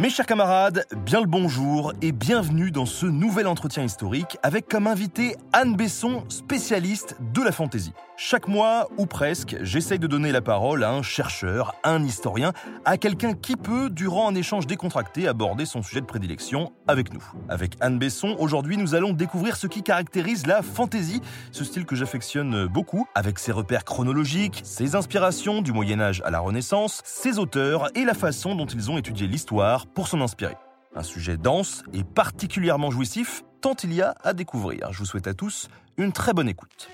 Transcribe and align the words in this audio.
Mes 0.00 0.08
chers 0.08 0.24
camarades, 0.24 0.86
bien 1.04 1.20
le 1.20 1.26
bonjour 1.26 1.92
et 2.00 2.12
bienvenue 2.12 2.70
dans 2.70 2.86
ce 2.86 3.04
nouvel 3.04 3.46
entretien 3.46 3.84
historique 3.84 4.38
avec 4.42 4.66
comme 4.66 4.86
invité 4.86 5.36
Anne 5.52 5.76
Besson, 5.76 6.24
spécialiste 6.30 7.16
de 7.34 7.42
la 7.42 7.52
fantaisie. 7.52 7.92
Chaque 8.22 8.48
mois, 8.48 8.86
ou 8.98 9.06
presque, 9.06 9.56
j'essaye 9.62 9.98
de 9.98 10.06
donner 10.06 10.30
la 10.30 10.42
parole 10.42 10.84
à 10.84 10.92
un 10.92 11.00
chercheur, 11.00 11.74
à 11.82 11.92
un 11.92 12.04
historien, 12.04 12.52
à 12.84 12.98
quelqu'un 12.98 13.32
qui 13.32 13.56
peut, 13.56 13.88
durant 13.88 14.28
un 14.28 14.34
échange 14.34 14.66
décontracté, 14.66 15.26
aborder 15.26 15.64
son 15.64 15.82
sujet 15.82 16.02
de 16.02 16.06
prédilection 16.06 16.70
avec 16.86 17.14
nous. 17.14 17.24
Avec 17.48 17.78
Anne 17.80 17.98
Besson, 17.98 18.36
aujourd'hui, 18.38 18.76
nous 18.76 18.94
allons 18.94 19.14
découvrir 19.14 19.56
ce 19.56 19.66
qui 19.66 19.82
caractérise 19.82 20.46
la 20.46 20.60
fantaisie, 20.60 21.22
ce 21.50 21.64
style 21.64 21.86
que 21.86 21.96
j'affectionne 21.96 22.66
beaucoup, 22.66 23.06
avec 23.14 23.38
ses 23.38 23.52
repères 23.52 23.86
chronologiques, 23.86 24.60
ses 24.64 24.96
inspirations 24.96 25.62
du 25.62 25.72
Moyen 25.72 25.98
Âge 25.98 26.20
à 26.26 26.30
la 26.30 26.40
Renaissance, 26.40 27.00
ses 27.06 27.38
auteurs 27.38 27.88
et 27.96 28.04
la 28.04 28.12
façon 28.12 28.54
dont 28.54 28.66
ils 28.66 28.90
ont 28.90 28.98
étudié 28.98 29.28
l'histoire 29.28 29.86
pour 29.86 30.08
s'en 30.08 30.20
inspirer. 30.20 30.58
Un 30.94 31.04
sujet 31.04 31.38
dense 31.38 31.84
et 31.94 32.04
particulièrement 32.04 32.90
jouissif, 32.90 33.44
tant 33.62 33.76
il 33.82 33.94
y 33.94 34.02
a 34.02 34.14
à 34.22 34.34
découvrir. 34.34 34.92
Je 34.92 34.98
vous 34.98 35.06
souhaite 35.06 35.26
à 35.26 35.32
tous 35.32 35.70
une 35.96 36.12
très 36.12 36.34
bonne 36.34 36.50
écoute. 36.50 36.90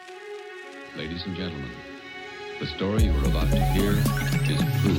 Ladies 0.99 1.27
and 1.27 1.37
gentlemen, 1.37 1.69
the 2.59 2.67
story 2.67 3.05
you're 3.05 3.27
about 3.27 3.51
to 3.51 3.63
hear 3.75 3.93
is 4.51 4.59
true. 4.81 4.97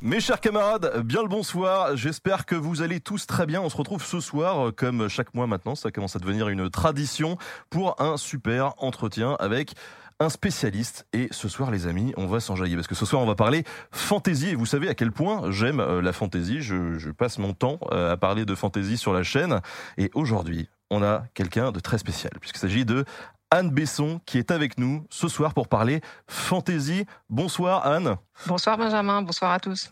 Mes 0.00 0.20
chers 0.20 0.40
camarades, 0.40 1.02
bien 1.04 1.20
le 1.20 1.28
bonsoir. 1.28 1.94
J'espère 1.94 2.46
que 2.46 2.54
vous 2.54 2.80
allez 2.80 3.00
tous 3.00 3.26
très 3.26 3.44
bien. 3.44 3.60
On 3.60 3.68
se 3.68 3.76
retrouve 3.76 4.02
ce 4.02 4.18
soir, 4.18 4.72
comme 4.74 5.08
chaque 5.08 5.34
mois 5.34 5.46
maintenant. 5.46 5.74
Ça 5.74 5.90
commence 5.90 6.16
à 6.16 6.20
devenir 6.20 6.48
une 6.48 6.70
tradition 6.70 7.36
pour 7.68 8.00
un 8.00 8.16
super 8.16 8.72
entretien 8.78 9.36
avec 9.38 9.74
un 10.20 10.30
spécialiste. 10.30 11.06
Et 11.12 11.28
ce 11.32 11.48
soir, 11.48 11.70
les 11.70 11.86
amis, 11.86 12.14
on 12.16 12.26
va 12.26 12.40
s'enjailler 12.40 12.76
parce 12.76 12.86
que 12.86 12.94
ce 12.94 13.04
soir, 13.04 13.20
on 13.20 13.26
va 13.26 13.34
parler 13.34 13.64
fantaisie. 13.90 14.50
Et 14.50 14.54
vous 14.54 14.64
savez 14.64 14.88
à 14.88 14.94
quel 14.94 15.12
point 15.12 15.50
j'aime 15.50 15.80
euh, 15.80 16.00
la 16.00 16.14
fantaisie. 16.14 16.62
Je, 16.62 16.98
je 16.98 17.10
passe 17.10 17.36
mon 17.36 17.52
temps 17.52 17.78
euh, 17.92 18.12
à 18.12 18.16
parler 18.16 18.46
de 18.46 18.54
fantaisie 18.54 18.96
sur 18.96 19.12
la 19.12 19.22
chaîne. 19.22 19.60
Et 19.98 20.10
aujourd'hui, 20.14 20.70
on 20.90 21.02
a 21.02 21.24
quelqu'un 21.34 21.72
de 21.72 21.80
très 21.80 21.98
spécial 21.98 22.32
puisqu'il 22.40 22.58
s'agit 22.60 22.84
de 22.84 23.04
Anne 23.50 23.70
Besson 23.70 24.20
qui 24.26 24.38
est 24.38 24.50
avec 24.50 24.78
nous 24.78 25.06
ce 25.10 25.28
soir 25.28 25.54
pour 25.54 25.68
parler 25.68 26.00
fantaisie. 26.28 27.06
Bonsoir 27.28 27.86
Anne. 27.86 28.16
Bonsoir 28.46 28.76
Benjamin, 28.78 29.22
bonsoir 29.22 29.52
à 29.52 29.60
tous. 29.60 29.90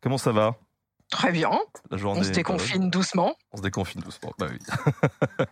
Comment 0.00 0.18
ça 0.18 0.32
va? 0.32 0.54
Très 1.10 1.32
bien. 1.32 1.50
La 1.90 1.96
journée, 1.98 2.20
On 2.20 2.24
se 2.24 2.30
déconfine 2.30 2.90
doucement. 2.90 3.36
On 3.52 3.58
se 3.58 3.62
déconfine 3.62 4.00
doucement, 4.00 4.32
bah 4.38 4.46
oui. 4.50 4.58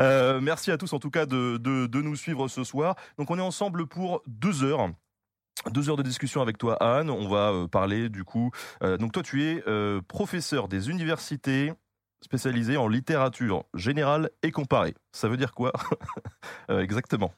Euh, 0.00 0.40
merci 0.40 0.70
à 0.70 0.78
tous 0.78 0.92
en 0.92 0.98
tout 0.98 1.10
cas 1.10 1.26
de, 1.26 1.56
de, 1.58 1.86
de 1.86 2.02
nous 2.02 2.16
suivre 2.16 2.48
ce 2.48 2.64
soir. 2.64 2.96
Donc 3.18 3.30
on 3.30 3.38
est 3.38 3.42
ensemble 3.42 3.86
pour 3.86 4.22
deux 4.26 4.64
heures. 4.64 4.90
Deux 5.70 5.90
heures 5.90 5.96
de 5.96 6.02
discussion 6.02 6.40
avec 6.40 6.56
toi, 6.58 6.76
Anne. 6.82 7.10
On 7.10 7.28
va 7.28 7.50
euh, 7.50 7.66
parler 7.68 8.08
du 8.08 8.24
coup. 8.24 8.50
euh, 8.82 8.96
donc 8.96 9.12
toi, 9.12 9.22
tu 9.22 9.44
es 9.44 9.62
euh, 9.66 10.00
professeur 10.08 10.68
des 10.68 10.88
universités 10.88 11.72
spécialisé 12.22 12.76
en 12.76 12.88
littérature 12.88 13.64
générale 13.74 14.30
et 14.42 14.50
comparée. 14.50 14.94
Ça 15.12 15.28
veut 15.28 15.36
dire 15.36 15.52
quoi 15.54 15.72
Euh, 16.70 16.80
Exactement? 16.80 17.32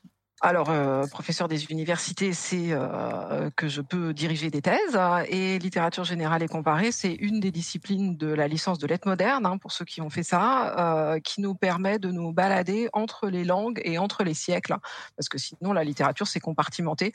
Alors, 0.44 0.70
euh, 0.70 1.06
professeur 1.06 1.46
des 1.46 1.66
universités, 1.66 2.32
c'est 2.32 2.70
euh, 2.72 3.48
que 3.56 3.68
je 3.68 3.80
peux 3.80 4.12
diriger 4.12 4.50
des 4.50 4.60
thèses. 4.60 4.96
hein, 4.96 5.22
Et 5.28 5.60
littérature 5.60 6.02
générale 6.02 6.42
et 6.42 6.48
comparée, 6.48 6.90
c'est 6.90 7.12
une 7.12 7.38
des 7.38 7.52
disciplines 7.52 8.16
de 8.16 8.26
la 8.26 8.48
licence 8.48 8.80
de 8.80 8.88
lettres 8.88 9.06
modernes, 9.06 9.46
hein, 9.46 9.56
pour 9.58 9.70
ceux 9.70 9.84
qui 9.84 10.00
ont 10.00 10.10
fait 10.10 10.24
ça, 10.24 11.16
qui 11.22 11.40
nous 11.42 11.54
permet 11.54 12.00
de 12.00 12.10
nous 12.10 12.32
balader 12.32 12.88
entre 12.92 13.28
les 13.28 13.44
langues 13.44 13.80
et 13.84 13.98
entre 13.98 14.24
les 14.24 14.34
siècles. 14.34 14.74
Parce 15.16 15.28
que 15.28 15.38
sinon, 15.38 15.72
la 15.72 15.84
littérature, 15.84 16.26
c'est 16.26 16.40
compartimenté. 16.40 17.12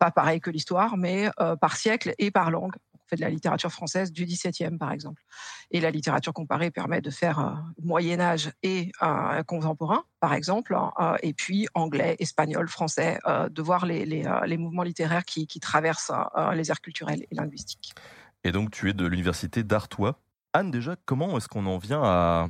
Pas 0.00 0.10
pareil 0.10 0.40
que 0.40 0.50
l'histoire, 0.50 0.96
mais 0.96 1.30
par 1.60 1.76
siècle 1.76 2.12
et 2.18 2.32
par 2.32 2.50
langue. 2.50 2.74
Fait 3.08 3.16
de 3.16 3.22
la 3.22 3.30
littérature 3.30 3.72
française 3.72 4.12
du 4.12 4.24
XVIIe, 4.24 4.76
par 4.78 4.92
exemple. 4.92 5.22
Et 5.70 5.80
la 5.80 5.90
littérature 5.90 6.32
comparée 6.32 6.70
permet 6.70 7.00
de 7.00 7.10
faire 7.10 7.38
euh, 7.38 7.52
Moyen 7.82 8.20
Âge 8.20 8.50
et 8.62 8.92
euh, 9.02 9.42
contemporain, 9.44 10.04
par 10.20 10.34
exemple, 10.34 10.76
euh, 10.76 11.16
et 11.22 11.32
puis 11.32 11.66
anglais, 11.74 12.16
espagnol, 12.18 12.68
français, 12.68 13.18
de 13.50 13.62
voir 13.62 13.86
les, 13.86 14.04
les, 14.04 14.56
mouvements 14.56 14.82
littéraires 14.82 15.24
qui, 15.24 15.46
qui 15.46 15.60
traversent 15.60 16.12
les 16.54 16.70
aires 16.70 16.80
culturelles 16.80 17.24
et 17.30 17.34
linguistiques. 17.34 17.94
Et 18.44 18.52
donc, 18.52 18.70
tu 18.70 18.90
es 18.90 18.92
de 18.92 19.06
l'université 19.06 19.62
d'Artois. 19.62 20.20
Anne, 20.52 20.70
déjà, 20.70 20.96
comment 21.04 21.36
est-ce 21.36 21.48
qu'on 21.48 21.66
en 21.66 21.78
vient 21.78 22.02
à 22.02 22.48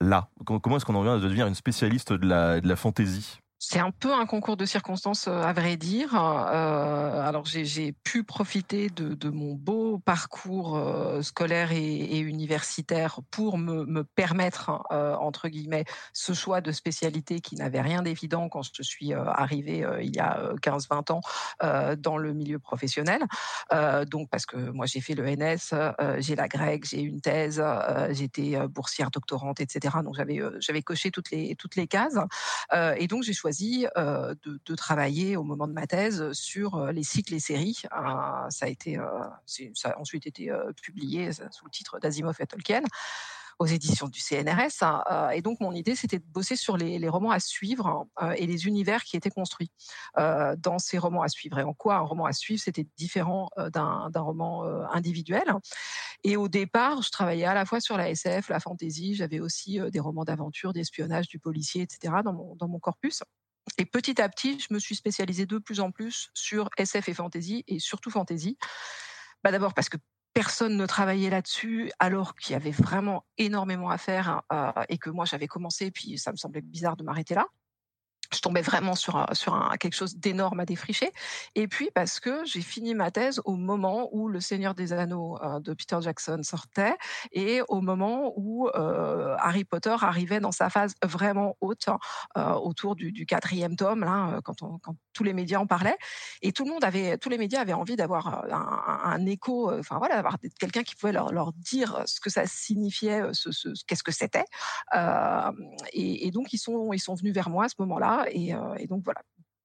là? 0.00 0.28
Comment 0.44 0.76
est-ce 0.76 0.84
qu'on 0.84 0.94
en 0.94 1.02
vient 1.02 1.16
à 1.16 1.18
devenir 1.18 1.46
une 1.46 1.54
spécialiste 1.54 2.12
de 2.12 2.26
la, 2.26 2.60
de 2.60 2.68
la 2.68 2.76
fantaisie? 2.76 3.38
C'est 3.62 3.78
un 3.78 3.90
peu 3.90 4.14
un 4.14 4.24
concours 4.24 4.56
de 4.56 4.64
circonstances, 4.64 5.28
euh, 5.28 5.42
à 5.42 5.52
vrai 5.52 5.76
dire. 5.76 6.14
Euh, 6.14 7.22
alors, 7.22 7.44
j'ai- 7.44 7.92
pu 8.02 8.24
profiter 8.24 8.88
de, 8.88 9.28
mon 9.28 9.54
beau 9.54 9.98
parcours 9.98 10.76
euh, 10.76 11.20
scolaire 11.22 11.70
et, 11.70 12.18
universitaire 12.18 13.20
pour 13.30 13.58
me, 13.58 13.84
me 13.84 14.02
permettre, 14.02 14.70
entre 14.90 15.48
guillemets, 15.48 15.84
ce 16.14 16.32
choix 16.32 16.60
de 16.60 16.72
spécialité 16.72 17.40
qui 17.40 17.56
n'avait 17.56 17.82
rien 17.82 18.02
d'évident 18.02 18.48
quand 18.48 18.62
je 18.62 18.82
suis 18.82 19.12
arrivée 19.12 19.84
il 20.02 20.14
y 20.14 20.18
a 20.18 20.38
euh, 20.38 20.56
15-20 20.56 21.12
ans 21.12 21.20
dans 21.98 22.16
le 22.16 22.32
milieu 22.32 22.58
professionnel. 22.58 23.22
Donc, 24.10 24.30
parce 24.30 24.46
que 24.46 24.56
moi, 24.56 24.86
j'ai 24.86 25.00
fait 25.00 25.14
le 25.14 25.26
NS, 25.26 25.74
j'ai 26.18 26.34
la 26.34 26.48
grecque, 26.48 26.86
j'ai 26.86 27.02
une 27.02 27.20
thèse, 27.20 27.62
j'étais 28.10 28.56
boursière 28.68 29.10
doctorante, 29.10 29.60
etc. 29.60 29.98
Donc, 30.02 30.16
j'avais 30.16 30.82
coché 30.82 31.10
toutes 31.10 31.30
les, 31.30 31.54
toutes 31.56 31.76
les 31.76 31.86
cases. 31.86 32.18
Et 32.96 33.06
donc, 33.06 33.22
j'ai 33.22 33.34
choisi 33.34 33.49
de, 33.52 34.74
travailler 34.74 35.36
au 35.36 35.42
moment 35.42 35.66
de 35.66 35.72
ma 35.72 35.86
thèse 35.86 36.32
sur 36.32 36.86
les 36.92 37.02
cycles 37.02 37.34
et 37.34 37.40
séries. 37.40 37.82
Euh, 37.92 38.50
ça 38.50 38.66
a 38.66 38.68
été, 38.68 38.98
ensuite 39.96 40.26
été 40.26 40.50
publié 40.80 41.32
sous 41.32 41.64
le 41.64 41.70
titre 41.70 41.98
d'Asimov 41.98 42.36
et 42.40 42.46
Tolkien 42.46 42.82
aux 43.58 43.66
éditions 43.66 44.08
du 44.08 44.20
CNRS. 44.20 44.82
hein. 44.82 45.30
Et 45.34 45.42
donc, 45.42 45.60
mon 45.60 45.72
idée, 45.72 45.94
c'était 45.94 46.18
de 46.18 46.24
bosser 46.24 46.56
sur 46.56 46.78
les, 46.78 47.08
romans 47.10 47.30
à 47.30 47.40
suivre 47.40 48.06
et 48.36 48.46
les 48.46 48.66
univers 48.66 49.04
qui 49.04 49.18
étaient 49.18 49.30
construits 49.30 49.70
dans 50.16 50.78
ces 50.78 50.96
romans 50.96 51.20
à 51.20 51.28
suivre. 51.28 51.58
Et 51.58 51.62
en 51.62 51.74
quoi 51.74 51.96
un 51.96 52.00
roman 52.00 52.24
à 52.24 52.32
suivre, 52.32 52.62
c'était 52.62 52.86
différent 52.96 53.50
d'un 53.58 54.10
roman 54.14 54.64
individuel. 54.90 55.44
Et 56.24 56.38
au 56.38 56.48
départ, 56.48 57.02
je 57.02 57.10
travaillais 57.10 57.44
à 57.44 57.52
la 57.52 57.66
fois 57.66 57.80
sur 57.80 57.98
la 57.98 58.08
SF, 58.08 58.48
la 58.48 58.60
fantasy, 58.60 59.14
j'avais 59.14 59.40
aussi 59.40 59.78
des 59.90 60.00
romans 60.00 60.24
d'aventure, 60.24 60.72
d'espionnage, 60.72 61.28
du 61.28 61.38
policier, 61.38 61.82
etc. 61.82 62.14
dans 62.24 62.68
mon 62.68 62.78
corpus. 62.78 63.22
Et 63.80 63.86
petit 63.86 64.20
à 64.20 64.28
petit, 64.28 64.60
je 64.60 64.74
me 64.74 64.78
suis 64.78 64.94
spécialisée 64.94 65.46
de 65.46 65.56
plus 65.56 65.80
en 65.80 65.90
plus 65.90 66.28
sur 66.34 66.68
SF 66.76 67.08
et 67.08 67.14
fantasy, 67.14 67.64
et 67.66 67.78
surtout 67.78 68.10
fantasy. 68.10 68.58
Bah 69.42 69.52
D'abord 69.52 69.72
parce 69.72 69.88
que 69.88 69.96
personne 70.34 70.76
ne 70.76 70.84
travaillait 70.84 71.30
là-dessus, 71.30 71.90
alors 71.98 72.34
qu'il 72.34 72.52
y 72.52 72.56
avait 72.56 72.72
vraiment 72.72 73.24
énormément 73.38 73.88
à 73.88 73.96
faire, 73.96 74.42
euh, 74.52 74.70
et 74.90 74.98
que 74.98 75.08
moi 75.08 75.24
j'avais 75.24 75.46
commencé, 75.46 75.90
puis 75.90 76.18
ça 76.18 76.30
me 76.30 76.36
semblait 76.36 76.60
bizarre 76.60 76.98
de 76.98 77.04
m'arrêter 77.04 77.34
là 77.34 77.46
je 78.32 78.40
tombais 78.40 78.62
vraiment 78.62 78.94
sur, 78.94 79.26
sur 79.32 79.74
quelque 79.78 79.94
chose 79.94 80.16
d'énorme 80.16 80.60
à 80.60 80.64
défricher. 80.64 81.10
Et 81.54 81.68
puis 81.68 81.90
parce 81.94 82.20
que 82.20 82.44
j'ai 82.44 82.60
fini 82.60 82.94
ma 82.94 83.10
thèse 83.10 83.40
au 83.44 83.56
moment 83.56 84.08
où 84.12 84.28
Le 84.28 84.40
Seigneur 84.40 84.74
des 84.74 84.92
Anneaux 84.92 85.38
euh, 85.42 85.60
de 85.60 85.74
Peter 85.74 85.98
Jackson 86.00 86.40
sortait 86.42 86.96
et 87.32 87.60
au 87.68 87.80
moment 87.80 88.32
où 88.36 88.68
euh, 88.68 89.36
Harry 89.38 89.64
Potter 89.64 89.96
arrivait 90.00 90.40
dans 90.40 90.52
sa 90.52 90.70
phase 90.70 90.94
vraiment 91.02 91.56
haute 91.60 91.88
euh, 92.36 92.52
autour 92.54 92.94
du, 92.94 93.12
du 93.12 93.26
quatrième 93.26 93.76
tome, 93.76 94.00
là, 94.00 94.40
quand, 94.44 94.62
on, 94.62 94.78
quand 94.78 94.96
tous 95.20 95.24
les 95.24 95.34
médias 95.34 95.58
en 95.58 95.66
parlaient. 95.66 95.98
Et 96.40 96.50
tout 96.52 96.64
le 96.64 96.70
monde 96.70 96.82
avait, 96.82 97.18
tous 97.18 97.28
les 97.28 97.36
médias 97.36 97.60
avaient 97.60 97.74
envie 97.74 97.94
d'avoir 97.94 98.42
euh, 98.42 98.54
un, 98.54 99.26
écho, 99.26 99.70
euh, 99.70 99.80
enfin 99.80 99.98
voilà, 99.98 100.14
d'avoir 100.14 100.38
quelqu'un 100.58 100.82
qui 100.82 100.94
pouvait 100.94 101.12
leur, 101.12 101.30
leur 101.30 101.52
dire 101.52 102.02
ce 102.06 102.20
que 102.20 102.30
ça 102.30 102.46
signifiait, 102.46 103.20
euh, 103.20 103.30
ce, 103.34 103.52
ce- 103.52 103.68
qu'est-ce 103.86 104.02
que 104.02 104.12
c'était. 104.12 104.46
Euh, 104.96 105.52
et, 105.92 106.30
donc 106.30 106.54
ils 106.54 106.58
sont, 106.58 106.94
ils 106.94 107.00
sont 107.00 107.14
venus 107.14 107.34
vers 107.34 107.50
moi 107.50 107.66
à 107.66 107.68
ce 107.68 107.74
moment-là. 107.80 108.24
Et, 108.30 108.54
euh, 108.54 108.86
donc 108.88 109.02
voilà, 109.04 109.20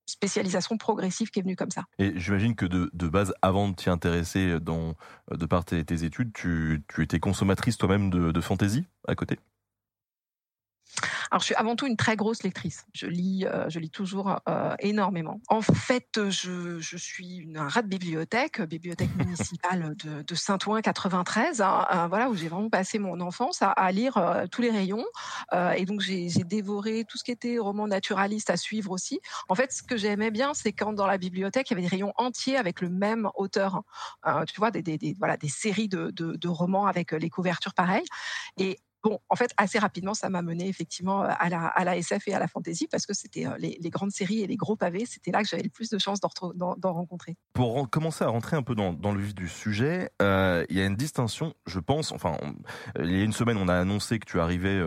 spécialisation 0.05 0.77
progressive 0.77 1.29
qui 1.29 1.39
est 1.39 1.43
venue 1.43 1.55
comme 1.55 1.71
ça. 1.71 1.85
Et 1.99 2.11
j'imagine 2.19 2.53
que 2.55 2.65
de, 2.65 2.89
de 2.91 3.07
base, 3.07 3.33
avant 3.41 3.69
de 3.69 3.75
t'y 3.75 3.89
intéresser 3.89 4.59
dans, 4.59 4.95
de 5.31 5.45
par 5.45 5.63
tes, 5.63 5.85
tes 5.85 6.03
études, 6.03 6.33
tu, 6.33 6.83
tu 6.89 7.01
étais 7.01 7.19
consommatrice 7.19 7.77
toi-même 7.77 8.09
de, 8.09 8.33
de 8.33 8.41
fantaisie 8.41 8.83
à 9.07 9.15
côté? 9.15 9.39
Alors, 11.31 11.39
je 11.41 11.45
suis 11.45 11.55
avant 11.55 11.75
tout 11.75 11.87
une 11.87 11.97
très 11.97 12.15
grosse 12.15 12.43
lectrice. 12.43 12.85
Je 12.93 13.07
lis, 13.07 13.45
euh, 13.45 13.69
je 13.69 13.79
lis 13.79 13.89
toujours 13.89 14.39
euh, 14.47 14.75
énormément. 14.79 15.39
En 15.47 15.61
fait, 15.61 16.29
je, 16.29 16.79
je 16.79 16.97
suis 16.97 17.37
une, 17.37 17.57
un 17.57 17.67
rat 17.67 17.81
de 17.81 17.87
bibliothèque, 17.87 18.61
bibliothèque 18.61 19.15
municipale 19.17 19.95
de, 20.03 20.21
de 20.21 20.35
Saint-Ouen 20.35 20.81
93, 20.81 21.61
hein, 21.61 21.85
euh, 21.93 22.07
voilà 22.07 22.29
où 22.29 22.35
j'ai 22.35 22.47
vraiment 22.47 22.69
passé 22.69 22.99
mon 22.99 23.19
enfance 23.21 23.61
à, 23.61 23.71
à 23.71 23.91
lire 23.91 24.45
tous 24.51 24.61
les 24.61 24.71
rayons. 24.71 25.05
Et 25.77 25.85
donc, 25.85 26.01
j'ai 26.01 26.27
dévoré 26.45 27.05
tout 27.07 27.17
ce 27.17 27.23
qui 27.23 27.31
était 27.31 27.57
roman 27.57 27.87
naturaliste 27.87 28.49
à 28.49 28.57
suivre 28.57 28.91
aussi. 28.91 29.19
En 29.49 29.55
fait, 29.55 29.71
ce 29.71 29.83
que 29.83 29.97
j'aimais 29.97 30.31
bien, 30.31 30.53
c'est 30.53 30.71
quand 30.73 30.93
dans 30.93 31.07
la 31.07 31.17
bibliothèque, 31.17 31.69
il 31.69 31.73
y 31.73 31.75
avait 31.75 31.83
des 31.83 31.87
rayons 31.89 32.13
entiers 32.17 32.57
avec 32.57 32.81
le 32.81 32.89
même 32.89 33.29
auteur. 33.35 33.81
Euh, 34.27 34.43
tu 34.45 34.55
vois, 34.59 34.71
des, 34.71 34.81
des, 34.81 34.97
des- 34.97 35.15
voilà, 35.17 35.37
des 35.37 35.49
séries 35.49 35.87
de, 35.89 36.11
de, 36.11 36.35
de 36.35 36.47
romans 36.47 36.85
avec 36.87 37.11
les 37.11 37.29
couvertures 37.29 37.73
pareilles. 37.73 38.05
Et 38.57 38.79
bon, 39.05 39.19
en 39.29 39.35
fait, 39.35 39.51
assez 39.57 39.77
rapidement, 39.77 40.15
ça 40.15 40.29
m'a 40.29 40.41
mené 40.41 40.67
effectivement 40.67 41.21
à 41.21 41.47
la, 41.49 41.67
à 41.67 41.83
la 41.83 41.95
SF 41.95 42.27
et 42.27 42.33
à 42.33 42.39
la 42.39 42.47
fantasy 42.47 42.87
parce 42.87 43.05
que 43.05 43.13
c'était 43.13 43.45
les, 43.59 43.77
les, 43.79 43.89
grandes 43.91 44.11
séries 44.11 44.41
et 44.41 44.47
les 44.47 44.57
gros 44.57 44.75
pavés, 44.75 45.05
c'était 45.05 45.31
là 45.31 45.43
que 45.43 45.47
j'avais 45.47 45.63
le 45.63 45.69
plus 45.69 45.89
de 45.89 45.99
chances 45.99 46.19
d'en 46.19 46.93
rencontrer. 46.93 47.35
Pour 47.53 47.87
commencer 47.89 48.23
à 48.23 48.29
rentrer 48.29 48.57
un 48.57 48.63
peu 48.63 48.73
dans, 48.73 48.91
le 48.91 49.21
vif 49.21 49.35
du 49.35 49.47
sujet, 49.47 50.09
il 50.19 50.75
y 50.75 50.81
a 50.81 50.85
une 50.85 50.95
distinction, 50.95 51.53
je 51.67 51.79
pense, 51.79 52.11
enfin, 52.11 52.35
il 52.99 53.11
y 53.15 53.21
a 53.21 53.23
une 53.23 53.33
semaine, 53.33 53.57
on 53.57 53.67
a 53.67 53.75
annoncé 53.75 54.17
que 54.17 54.25
tu 54.25 54.39
arrivais 54.39 54.81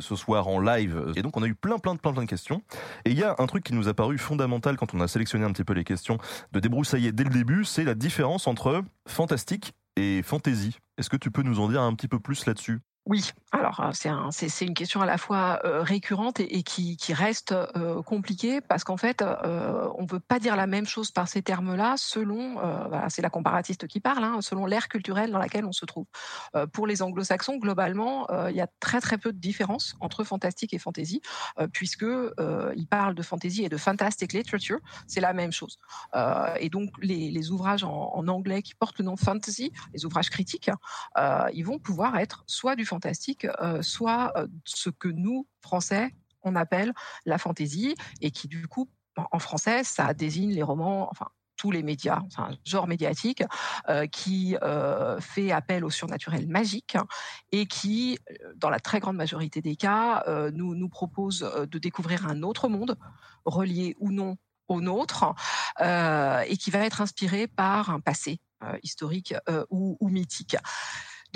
ce 0.00 0.16
soir 0.16 0.48
en 0.48 0.60
live 0.60 1.12
et 1.16 1.22
donc 1.22 1.36
on 1.36 1.42
a 1.42 1.46
eu 1.46 1.54
plein, 1.54 1.78
plein 1.78 1.96
plein, 1.96 2.12
plein 2.12 2.22
de 2.22 2.28
questions. 2.28 2.62
Et 3.04 3.10
il 3.10 3.18
y 3.18 3.24
a 3.24 3.34
un 3.38 3.46
truc 3.46 3.64
qui 3.64 3.72
nous 3.72 3.88
a 3.88 3.94
paru 3.94 4.18
fondamental 4.18 4.76
quand 4.76 4.94
on 4.94 5.00
a 5.00 5.08
sélectionné 5.08 5.44
un 5.44 5.52
petit 5.52 5.64
peu 5.64 5.72
les 5.72 5.84
questions 5.84 6.18
de 6.52 6.60
débroussailler 6.60 7.12
dès 7.12 7.24
le 7.24 7.30
début, 7.30 7.64
c'est 7.64 7.84
la 7.84 7.94
différence 7.94 8.46
entre 8.46 8.82
fantastique 9.08 9.72
et 9.96 10.22
fantasy. 10.22 10.78
Est-ce 10.98 11.10
que 11.10 11.16
tu 11.16 11.30
peux 11.30 11.42
nous 11.42 11.60
en 11.60 11.68
dire 11.68 11.82
un 11.82 11.94
petit 11.94 12.08
peu 12.08 12.20
plus 12.20 12.46
là-dessus? 12.46 12.80
Oui, 13.06 13.30
alors 13.52 13.90
c'est 13.92 14.08
un, 14.08 14.30
une 14.62 14.74
question 14.74 15.00
à 15.00 15.06
la 15.06 15.16
fois 15.16 15.60
récurrente 15.62 16.40
et, 16.40 16.64
qui, 16.64 16.96
reste 17.14 17.54
compliquée 18.04 18.60
parce 18.60 18.82
qu'en 18.82 18.96
fait, 18.96 19.22
on 19.22 20.02
ne 20.02 20.10
veut 20.10 20.18
pas 20.18 20.40
dire 20.40 20.56
la 20.56 20.66
même 20.66 20.86
chose 20.86 21.12
par 21.12 21.28
ces 21.28 21.40
termes-là 21.40 21.94
selon, 21.98 22.56
c'est 23.08 23.22
la 23.22 23.30
comparatiste 23.30 23.86
qui 23.86 24.00
parle, 24.00 24.24
hein, 24.24 24.40
selon 24.40 24.66
l'ère 24.66 24.88
culturelle 24.88 25.30
dans 25.30 25.38
laquelle 25.38 25.64
on 25.66 25.72
se 25.72 25.86
trouve. 25.86 26.06
pour 26.72 26.88
les 26.88 27.00
anglo-saxons, 27.00 27.58
globalement, 27.58 28.26
il 28.48 28.56
y 28.56 28.60
a 28.60 28.66
très 28.80 29.00
très 29.00 29.18
peu 29.18 29.32
de 29.32 29.38
différence 29.38 29.94
entre 30.00 30.24
fantastique 30.24 30.74
et 30.74 30.78
fantasy, 30.78 31.22
puisque 31.72 32.06
ils 32.76 32.88
parlent 32.88 33.14
de 33.14 33.22
fantasy 33.22 33.64
et 33.64 33.68
de 33.68 33.76
fantastic 33.76 34.32
literature, 34.32 34.78
c'est 35.06 35.20
la 35.20 35.32
même 35.32 35.52
chose. 35.52 35.78
et 36.58 36.70
donc 36.70 36.90
les, 37.00 37.50
ouvrages 37.52 37.84
en, 37.84 38.10
en, 38.14 38.26
anglais 38.26 38.62
qui 38.62 38.74
portent 38.74 38.98
le 38.98 39.04
nom 39.04 39.16
fantasy, 39.16 39.72
les 39.94 40.04
ouvrages 40.04 40.28
critiques, 40.28 40.72
ils 41.52 41.64
vont 41.64 41.78
pouvoir 41.78 42.18
être 42.18 42.42
soit 42.48 42.74
du 42.74 42.84
fantasy 42.84 42.95
euh, 43.60 43.82
soit 43.82 44.32
euh, 44.36 44.46
ce 44.64 44.90
que 44.90 45.08
nous, 45.08 45.46
Français, 45.60 46.14
on 46.42 46.54
appelle 46.56 46.92
la 47.24 47.38
fantaisie, 47.38 47.94
et 48.20 48.30
qui 48.30 48.48
du 48.48 48.68
coup, 48.68 48.88
en 49.16 49.38
français, 49.38 49.82
ça 49.82 50.14
désigne 50.14 50.52
les 50.52 50.62
romans, 50.62 51.08
enfin 51.10 51.28
tous 51.56 51.70
les 51.70 51.82
médias, 51.82 52.20
enfin, 52.26 52.50
genre 52.66 52.86
médiatique, 52.86 53.42
euh, 53.88 54.06
qui 54.06 54.54
fait 55.20 55.50
appel 55.50 55.86
au 55.86 55.90
surnaturel 55.90 56.46
magique 56.46 56.98
et 57.50 57.66
qui, 57.66 58.18
dans 58.56 58.68
la 58.68 58.78
très 58.78 59.00
grande 59.00 59.16
majorité 59.16 59.62
des 59.62 59.74
cas, 59.74 60.22
nous, 60.52 60.88
propose 60.90 61.40
de 61.40 61.78
découvrir 61.78 62.26
un 62.26 62.42
autre 62.42 62.68
monde, 62.68 62.98
relié 63.46 63.96
ou 63.98 64.12
non 64.12 64.36
au 64.68 64.82
nôtre, 64.82 65.34
et 65.80 66.56
qui 66.58 66.70
va 66.70 66.80
être 66.80 67.00
inspiré 67.00 67.46
par 67.46 67.88
un 67.88 68.00
passé 68.00 68.38
historique 68.82 69.34
ou 69.70 70.08
mythique. 70.10 70.58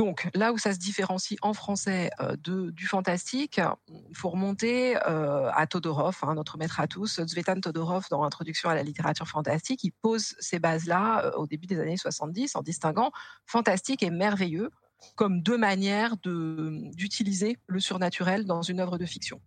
Donc 0.00 0.30
là 0.32 0.54
où 0.54 0.56
ça 0.56 0.72
se 0.72 0.78
différencie 0.78 1.38
en 1.42 1.52
français 1.52 2.08
euh, 2.20 2.34
du 2.70 2.86
fantastique, 2.86 3.60
il 4.08 4.16
faut 4.16 4.30
remonter 4.30 4.96
euh, 5.06 5.50
à 5.52 5.66
Todorov, 5.66 6.16
hein, 6.22 6.32
notre 6.36 6.56
maître 6.56 6.80
à 6.80 6.86
tous, 6.86 7.20
Zvetan 7.20 7.60
Todorov 7.60 8.06
dans 8.10 8.24
Introduction 8.24 8.70
à 8.70 8.74
la 8.74 8.82
littérature 8.82 9.28
fantastique. 9.28 9.84
Il 9.84 9.92
pose 9.92 10.36
ces 10.38 10.58
bases-là 10.58 11.26
euh, 11.26 11.32
au 11.32 11.46
début 11.46 11.66
des 11.66 11.78
années 11.78 11.98
70 11.98 12.56
en 12.56 12.62
distinguant 12.62 13.12
fantastique 13.44 14.02
et 14.02 14.08
merveilleux 14.08 14.70
comme 15.16 15.42
deux 15.42 15.58
manières 15.58 16.16
d'utiliser 16.16 17.58
le 17.66 17.78
surnaturel 17.78 18.46
dans 18.46 18.62
une 18.62 18.80
œuvre 18.80 18.96
de 18.96 19.04
fiction. 19.04 19.42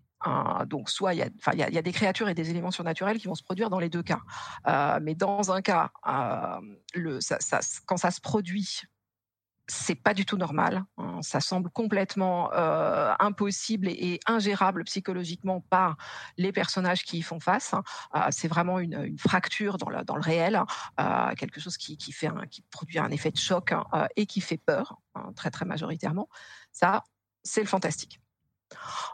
donc, 0.68 0.92
soit 0.92 1.16
il 1.16 1.18
y, 1.20 1.78
a, 1.78 1.82
des 1.82 1.92
créatures 1.92 2.30
et 2.30 2.36
des 2.36 2.52
éléments 2.52 2.72
surnaturels 2.72 3.18
qui 3.18 3.28
vont 3.28 3.36
se 3.36 3.44
produire 3.44 3.72
dans 3.72 3.80
les 3.80 3.90
deux 3.90 4.04
cas. 4.04 4.22
mais 5.00 5.14
dans 5.14 5.52
un 5.52 5.62
cas, 5.62 5.92
quand 6.04 7.98
ça 7.98 8.12
se 8.12 8.22
produit 8.22 8.84
c'est 9.68 9.96
pas 9.96 10.14
du 10.14 10.26
tout 10.26 10.38
normal. 10.38 10.84
Hein. 10.98 11.20
Ça 11.22 11.40
semble 11.40 11.70
complètement 11.70 12.52
euh, 12.54 13.14
impossible 13.20 13.88
et, 13.88 14.20
ingérable 14.26 14.84
psychologiquement 14.84 15.62
par 15.62 15.98
les 16.38 16.52
personnages 16.52 17.04
qui 17.04 17.20
y 17.20 17.22
font 17.22 17.40
face. 17.40 17.74
Hein. 17.74 17.84
Euh, 18.16 18.28
c'est 18.32 18.48
vraiment 18.48 18.80
une, 18.80 19.18
fracture 19.18 19.78
dans 19.78 19.90
le, 19.90 20.22
réel, 20.22 20.62
euh, 21.00 21.34
quelque 21.36 21.60
chose 21.60 21.78
qui, 21.78 21.98
produit 22.72 23.00
un 23.00 23.10
effet 23.12 23.32
de 23.32 23.38
choc 23.38 23.74
et 24.16 24.26
qui 24.26 24.42
fait 24.42 24.58
peur 24.58 25.00
très 25.36 25.52
très 25.52 25.66
majoritairement. 25.66 26.28
Ça, 26.72 27.04
c'est 27.44 27.62
le 27.62 27.68
fantastique. 27.68 28.20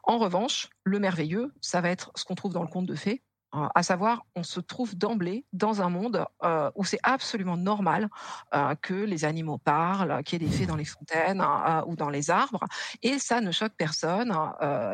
En 0.03 0.17
revanche, 0.17 0.69
le 0.83 0.99
merveilleux, 0.99 1.53
ça 1.61 1.81
va 1.81 1.89
être 1.89 2.11
ce 2.15 2.23
qu'on 2.23 2.35
trouve 2.35 2.53
dans 2.53 2.63
le 2.63 2.69
conte 2.69 2.85
de 2.85 2.95
fées, 2.95 3.21
à 3.51 3.81
savoir, 3.81 4.25
on 4.35 4.43
se 4.43 4.59
trouve 4.59 4.95
d'emblée 4.95 5.45
dans 5.53 5.81
un 5.81 5.89
monde 5.89 6.25
euh, 6.43 6.69
où 6.75 6.85
c'est 6.85 6.99
absolument 7.01 7.57
normal 7.57 8.09
euh, 8.53 8.75
que 8.75 8.93
les 8.93 9.25
animaux 9.25 9.57
parlent, 9.57 10.23
qu'il 10.23 10.41
y 10.41 10.45
ait 10.45 10.49
des 10.49 10.55
fées 10.55 10.65
dans 10.67 10.75
les 10.75 10.85
fontaines 10.85 11.43
ou 11.87 11.95
dans 11.95 12.09
les 12.09 12.29
arbres, 12.29 12.65
et 13.01 13.17
ça 13.17 13.41
ne 13.41 13.51
choque 13.51 13.73
personne, 13.77 14.35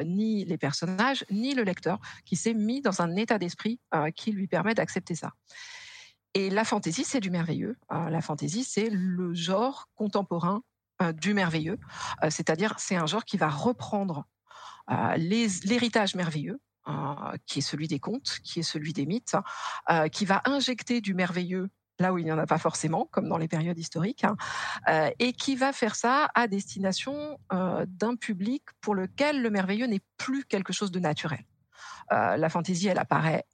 ni 0.05 0.45
les 0.45 0.57
personnages, 0.57 1.25
ni 1.29 1.53
le 1.53 1.63
lecteur, 1.63 1.99
qui 2.25 2.35
s'est 2.35 2.53
mis 2.53 2.81
dans 2.81 3.01
un 3.01 3.15
état 3.15 3.37
d'esprit 3.37 3.79
qui 4.15 4.31
lui 4.31 4.47
permet 4.47 4.73
d'accepter 4.73 5.15
ça. 5.15 5.31
Et 6.33 6.49
la 6.49 6.63
fantaisie, 6.63 7.03
c'est 7.03 7.19
du 7.19 7.29
merveilleux. 7.29 7.77
la 7.89 8.21
fantaisie, 8.21 8.63
c'est 8.63 8.89
le 8.89 9.33
genre 9.33 9.89
contemporain 9.95 10.61
du 11.15 11.33
merveilleux, 11.33 11.79
c'est-à-dire 12.29 12.75
c'est 12.77 12.95
un 12.95 13.05
genre 13.05 13.25
qui 13.25 13.37
va 13.37 13.49
reprendre 13.49 14.25
l'héritage 15.17 16.15
merveilleux, 16.15 16.59
euh, 16.59 16.74
qui 17.45 17.59
est 17.59 17.61
celui 17.61 17.87
des 17.87 17.99
contes, 17.99 18.39
qui 18.43 18.59
est 18.59 18.63
celui 18.63 18.93
des 18.93 19.05
mythes, 19.05 19.35
euh, 19.89 20.07
qui 20.07 20.25
va 20.25 20.41
injecter 20.45 21.01
du 21.01 21.13
merveilleux 21.13 21.69
là 21.97 22.11
où 22.11 22.17
il 22.17 22.25
n'y 22.25 22.31
en 22.31 22.37
a 22.37 22.45
pas 22.45 22.57
forcément, 22.57 23.07
comme 23.09 23.29
dans 23.29 23.37
les 23.37 23.47
périodes 23.47 23.79
historiques, 23.79 24.25
hein, 24.25 24.35
euh, 24.89 25.09
et 25.19 25.31
qui 25.31 25.55
va 25.55 25.71
faire 25.71 25.95
ça 25.95 26.29
à 26.35 26.47
destination 26.47 27.39
d'un 27.87 28.17
public 28.17 28.63
pour 28.81 28.95
lequel 28.95 29.41
le 29.41 29.49
merveilleux 29.49 29.87
n'est 29.87 30.01
plus 30.17 30.43
quelque 30.43 30.73
chose 30.73 30.91
de 30.91 30.99
naturel. 30.99 31.45
la 32.11 32.49
fantaisie, 32.49 32.87
elle 32.89 32.99
apparaît, 32.99 33.45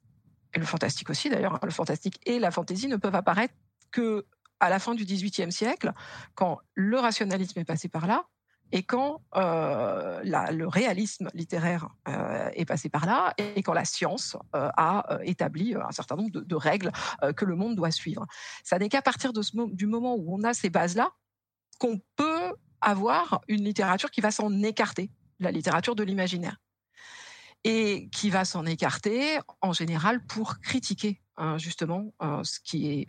et 0.54 0.58
le 0.58 0.66
fantastique 0.66 1.08
aussi 1.10 1.30
d'ailleurs, 1.30 1.54
hein, 1.54 1.60
le 1.62 1.70
fantastique 1.70 2.18
et 2.26 2.38
la 2.38 2.50
fantaisie 2.50 2.88
ne 2.88 2.96
peuvent 2.96 3.14
apparaître 3.14 3.54
que 3.90 4.26
à 4.60 4.70
la 4.70 4.78
fin 4.78 4.94
du 4.94 5.04
XVIIIe 5.04 5.50
siècle, 5.50 5.92
quand 6.34 6.58
le 6.74 6.98
rationalisme 6.98 7.58
est 7.58 7.64
passé 7.64 7.88
par 7.88 8.06
là, 8.06 8.24
et 8.72 8.82
quand 8.82 9.20
euh, 9.36 10.20
le 10.24 10.66
réalisme 10.66 11.30
littéraire 11.34 11.88
euh, 12.08 12.48
est 12.54 12.64
passé 12.64 12.88
par 12.88 13.04
là, 13.04 13.34
et 13.36 13.62
quand 13.62 13.74
la 13.74 13.84
science 13.84 14.36
euh, 14.56 14.70
a 14.76 15.18
établi 15.22 15.74
un 15.74 15.92
certain 15.92 16.16
nombre 16.16 16.30
de, 16.30 16.56
règles 16.56 16.90
que 17.36 17.44
le 17.44 17.56
monde 17.56 17.76
doit 17.76 17.90
suivre. 17.90 18.26
Ça 18.64 18.78
n'est 18.78 18.88
qu'à 18.88 19.02
partir 19.02 19.32
du 19.32 19.86
moment 19.86 20.14
où 20.14 20.34
on 20.34 20.42
a 20.44 20.54
ces 20.54 20.70
bases-là 20.70 21.10
qu'on 21.78 22.00
peut 22.16 22.54
avoir 22.80 23.42
une 23.48 23.64
littérature 23.64 24.10
qui 24.10 24.20
va 24.20 24.30
s'en 24.30 24.62
écarter, 24.62 25.10
la 25.40 25.50
littérature 25.50 25.94
de 25.94 26.02
l'imaginaire 26.02 26.56
et 27.64 28.08
qui 28.10 28.30
va 28.30 28.44
s'en 28.44 28.64
écarter 28.64 29.38
en 29.60 29.72
général 29.72 30.24
pour 30.26 30.60
critiquer 30.60 31.20
hein, 31.36 31.58
justement 31.58 32.12
ce 32.42 32.58
qui 32.60 32.90
est 32.90 33.06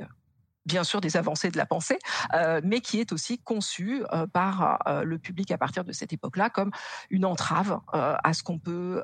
bien 0.66 0.84
sûr 0.84 1.02
des 1.02 1.18
avancées 1.18 1.52
de 1.52 1.58
la 1.58 1.66
pensée, 1.66 2.00
euh, 2.34 2.62
mais 2.64 2.82
qui 2.82 3.00
est 3.00 3.12
aussi 3.12 3.40
conçu 3.40 4.04
euh, 4.14 4.28
par 4.28 4.80
euh, 4.88 5.04
le 5.04 5.20
public 5.20 5.52
à 5.52 5.58
partir 5.58 5.84
de 5.84 5.92
cette 5.92 6.14
époque-là 6.14 6.50
comme 6.50 6.72
une 7.10 7.26
entrave 7.26 7.80
à 7.92 8.34
ce 8.34 8.44
qu'on 8.44 8.60
peut 8.60 9.04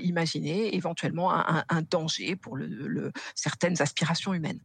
imaginer 0.00 0.74
éventuellement 0.74 1.32
un, 1.32 1.82
danger 1.82 2.36
pour 2.36 2.58
certaines 3.34 3.80
aspirations 3.82 4.34
humaines. 4.34 4.60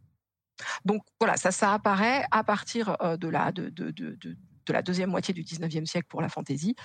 Donc 0.84 1.02
voilà, 1.20 1.36
ça, 1.36 1.50
ça 1.50 1.72
apparaît 1.72 2.24
à 2.30 2.44
partir 2.44 2.96
de 3.18 3.28
la, 3.28 3.52
de, 3.52 3.68
de, 3.68 3.90
de 3.90 4.72
la 4.72 4.82
deuxième 4.82 5.10
moitié 5.10 5.34
du 5.34 5.42
19e 5.42 5.86
siècle 5.86 6.06
pour 6.08 6.20
la 6.20 6.28
fantaisie 6.28 6.76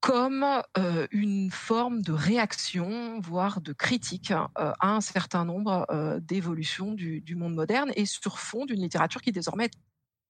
comme 0.00 0.44
euh, 0.76 1.06
une 1.10 1.50
forme 1.50 2.02
de 2.02 2.12
réaction, 2.12 3.20
voire 3.20 3.60
de 3.60 3.72
critique 3.72 4.30
euh, 4.30 4.72
à 4.80 4.94
un 4.94 5.00
certain 5.00 5.44
nombre 5.44 5.86
euh, 5.90 6.20
d'évolutions 6.20 6.92
du, 6.92 7.22
monde 7.36 7.54
moderne 7.54 7.90
et 7.96 8.06
sur 8.06 8.38
fond 8.38 8.64
d'une 8.64 8.80
littérature 8.80 9.20
qui 9.20 9.32
désormais 9.32 9.70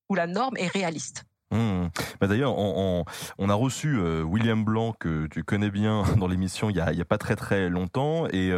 où 0.08 0.14
la 0.14 0.26
norme 0.26 0.56
est 0.56 0.68
réaliste. 0.68 1.24
Mmh. 1.50 1.86
Bah 2.20 2.26
D'ailleurs, 2.26 2.58
on, 2.58 3.04
a 3.48 3.54
reçu 3.54 3.98
William 3.98 4.64
Blanc 4.64 4.92
que 4.92 5.26
tu 5.28 5.44
connais 5.44 5.70
bien 5.70 6.02
dans 6.18 6.26
l'émission 6.26 6.68
il 6.68 6.76
y 6.76 6.80
a, 6.80 6.88
a 6.88 7.04
pas 7.06 7.16
très 7.16 7.36
très 7.36 7.70
longtemps 7.70 8.26
et 8.28 8.52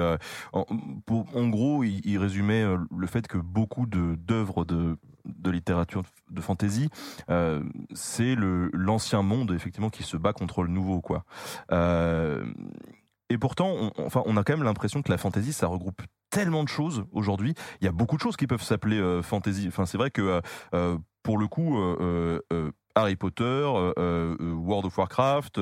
en, 0.53 0.67
pour, 1.07 1.27
gros, 1.51 1.85
il, 1.85 2.01
il, 2.05 2.19
résumait 2.19 2.65
le 2.65 3.07
fait 3.07 3.29
que 3.29 3.39
beaucoup 3.39 3.87
de 3.87 4.17
d'œuvres 4.17 4.65
de 4.65 4.97
de 5.37 5.51
littérature 5.51 6.03
de 6.31 6.41
fantasy, 6.41 6.89
euh, 7.31 7.63
c'est 7.95 8.35
le 8.35 8.71
l'ancien 8.73 9.23
monde 9.23 9.53
effectivement 9.53 9.91
qui 9.91 10.03
se 10.03 10.17
bat 10.17 10.33
contre 10.33 10.63
le 10.63 10.69
nouveau 10.69 11.01
quoi. 11.01 11.25
Euh, 11.73 12.45
et 13.29 13.39
pourtant, 13.39 13.69
on, 13.69 13.93
enfin, 14.05 14.23
on 14.27 14.37
a 14.37 14.43
quand 14.43 14.55
même 14.55 14.65
l'impression 14.65 15.03
que 15.03 15.11
la 15.11 15.19
fantasy, 15.19 15.53
ça 15.53 15.69
regroupe 15.69 16.03
tellement 16.31 16.65
de 16.65 16.69
choses 16.69 17.05
aujourd'hui. 17.13 17.55
Il 17.81 17.85
y 17.85 17.89
a 17.89 17.93
beaucoup 17.93 18.17
de 18.17 18.23
choses 18.23 18.37
qui 18.37 18.47
peuvent 18.47 18.63
s'appeler 18.63 18.99
euh, 18.99 19.23
fantasy. 19.23 19.67
Enfin, 19.69 19.87
c'est 19.87 19.99
vrai 19.99 20.11
que 20.11 20.41
pour 21.23 21.39
le 21.39 21.47
coup, 21.47 21.79
Harry 22.97 23.17
Potter, 23.17 23.65
World 23.65 24.87
of 24.87 24.99
Warcraft, 24.99 25.61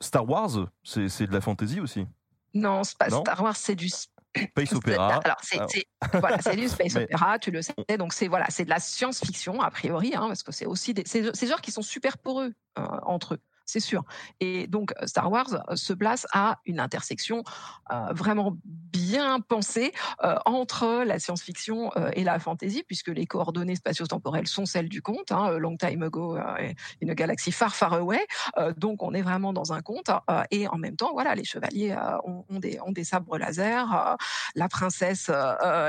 Star 0.00 0.28
Wars, 0.28 0.68
c'est 0.84 1.26
de 1.26 1.32
la 1.32 1.40
fantasy 1.40 1.80
aussi? 1.80 2.06
Non, 2.54 2.82
pas 2.98 3.10
Star 3.10 3.42
Wars, 3.42 3.56
c'est 3.56 3.74
du 3.74 3.88
Space 4.36 4.72
opéra. 4.72 5.20
Alors, 5.24 5.36
c'est, 5.42 5.86
voilà, 6.14 6.40
c'est 6.40 6.56
du 6.56 6.68
space 6.68 6.96
opéra, 6.96 7.38
tu 7.38 7.50
le 7.50 7.62
sais. 7.62 7.74
Donc, 7.98 8.12
c'est 8.12 8.28
voilà, 8.28 8.46
de 8.46 8.68
la 8.68 8.80
science-fiction, 8.80 9.60
a 9.60 9.70
priori, 9.70 10.14
hein, 10.14 10.28
parce 10.28 10.42
que 10.42 10.52
c'est 10.52 10.66
aussi 10.66 10.94
des, 10.94 11.02
c'est, 11.06 11.22
des 11.22 11.46
genres 11.46 11.60
qui 11.60 11.70
sont 11.70 11.82
super 11.82 12.18
poreux 12.18 12.52
euh, 12.78 12.82
entre 13.02 13.34
eux. 13.34 13.40
C'est 13.64 13.80
sûr. 13.80 14.04
Et 14.40 14.66
donc 14.66 14.92
Star 15.04 15.30
Wars 15.30 15.64
se 15.74 15.92
place 15.92 16.26
à 16.32 16.58
une 16.66 16.80
intersection 16.80 17.44
vraiment 18.10 18.56
bien 18.64 19.40
pensée 19.40 19.92
entre 20.44 21.04
la 21.04 21.18
science-fiction 21.18 21.90
et 22.14 22.24
la 22.24 22.38
fantasy, 22.38 22.82
puisque 22.86 23.08
les 23.08 23.26
coordonnées 23.26 23.76
spatio-temporelles 23.76 24.46
sont 24.46 24.66
celles 24.66 24.88
du 24.88 25.02
conte, 25.02 25.32
hein, 25.32 25.58
Long 25.58 25.76
Time 25.76 26.02
Ago, 26.02 26.38
une 27.00 27.14
galaxie 27.14 27.52
far 27.52 27.74
far 27.74 27.94
away. 27.94 28.20
donc 28.76 29.02
on 29.02 29.14
est 29.14 29.22
vraiment 29.22 29.52
dans 29.52 29.72
un 29.72 29.80
conte, 29.82 30.10
et 30.50 30.68
en 30.68 30.78
même 30.78 30.96
temps, 30.96 31.12
voilà, 31.12 31.34
les 31.34 31.44
chevaliers 31.44 31.96
ont, 32.24 32.58
des, 32.58 32.80
ont 32.80 32.92
des 32.92 33.04
sabres 33.04 33.38
laser, 33.38 34.16
la 34.54 34.68
princesse 34.68 35.30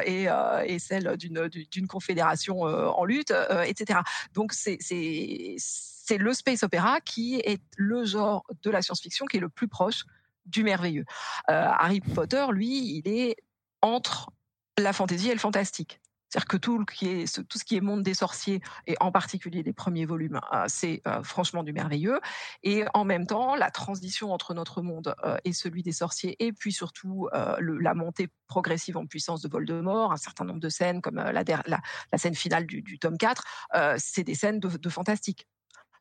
est, 0.05 0.27
est 0.65 0.79
celle 0.79 1.17
d'une 1.17 1.87
confédération 1.87 2.61
en 2.61 3.05
lutte, 3.05 3.33
etc. 3.65 3.99
Donc 4.33 4.53
c'est 4.53 4.77
c'est 6.05 6.17
le 6.17 6.33
space 6.33 6.63
opéra 6.63 6.99
qui 6.99 7.35
est 7.35 7.61
le 7.77 8.03
genre 8.03 8.45
de 8.61 8.69
la 8.69 8.81
science-fiction 8.81 9.25
qui 9.25 9.37
est 9.37 9.39
le 9.39 9.47
plus 9.47 9.69
proche 9.69 10.03
du 10.45 10.63
merveilleux. 10.63 11.05
Euh, 11.49 11.65
Harry 11.79 12.01
Potter, 12.01 12.45
lui, 12.51 12.97
il 12.97 13.07
est 13.07 13.37
entre 13.81 14.29
la 14.77 14.91
fantaisie 14.91 15.29
et 15.29 15.33
le 15.33 15.39
fantastique. 15.39 16.01
C'est-à-dire 16.27 16.47
que 16.47 16.57
tout, 16.57 16.83
qui 16.83 17.07
est, 17.07 17.47
tout 17.47 17.57
ce 17.57 17.63
qui 17.63 17.77
est 17.77 17.79
monde 17.79 18.03
des 18.03 18.15
sorciers, 18.15 18.59
et 18.87 18.95
en 18.99 19.11
particulier 19.13 19.63
les 19.63 19.71
premiers 19.71 20.05
volumes, 20.05 20.41
euh, 20.51 20.65
c'est 20.67 21.01
euh, 21.07 21.23
franchement 21.23 21.63
du 21.63 21.71
merveilleux. 21.71 22.19
Et 22.63 22.83
en 22.93 23.05
même 23.05 23.25
temps, 23.25 23.55
la 23.55 23.71
transition 23.71 24.33
entre 24.33 24.53
notre 24.53 24.81
monde 24.81 25.15
et 25.45 25.53
celui 25.53 25.83
des 25.83 25.91
sorciers, 25.93 26.35
et 26.43 26.51
puis 26.51 26.73
surtout 26.73 27.29
la 27.59 27.93
montée 27.93 28.27
progressive 28.47 28.97
en 28.97 29.05
puissance 29.05 29.41
de 29.41 29.47
Voldemort, 29.47 30.11
un 30.11 30.17
certain 30.17 30.43
nombre 30.43 30.59
de 30.59 30.69
scènes, 30.69 31.01
comme 31.01 31.15
la, 31.15 31.43
scène 32.17 32.35
finale 32.35 32.65
du, 32.65 32.99
tome 32.99 33.17
4, 33.17 33.43
c'est 33.99 34.23
des 34.23 34.35
scènes 34.35 34.59
de 34.59 34.89
fantastique. 34.89 35.47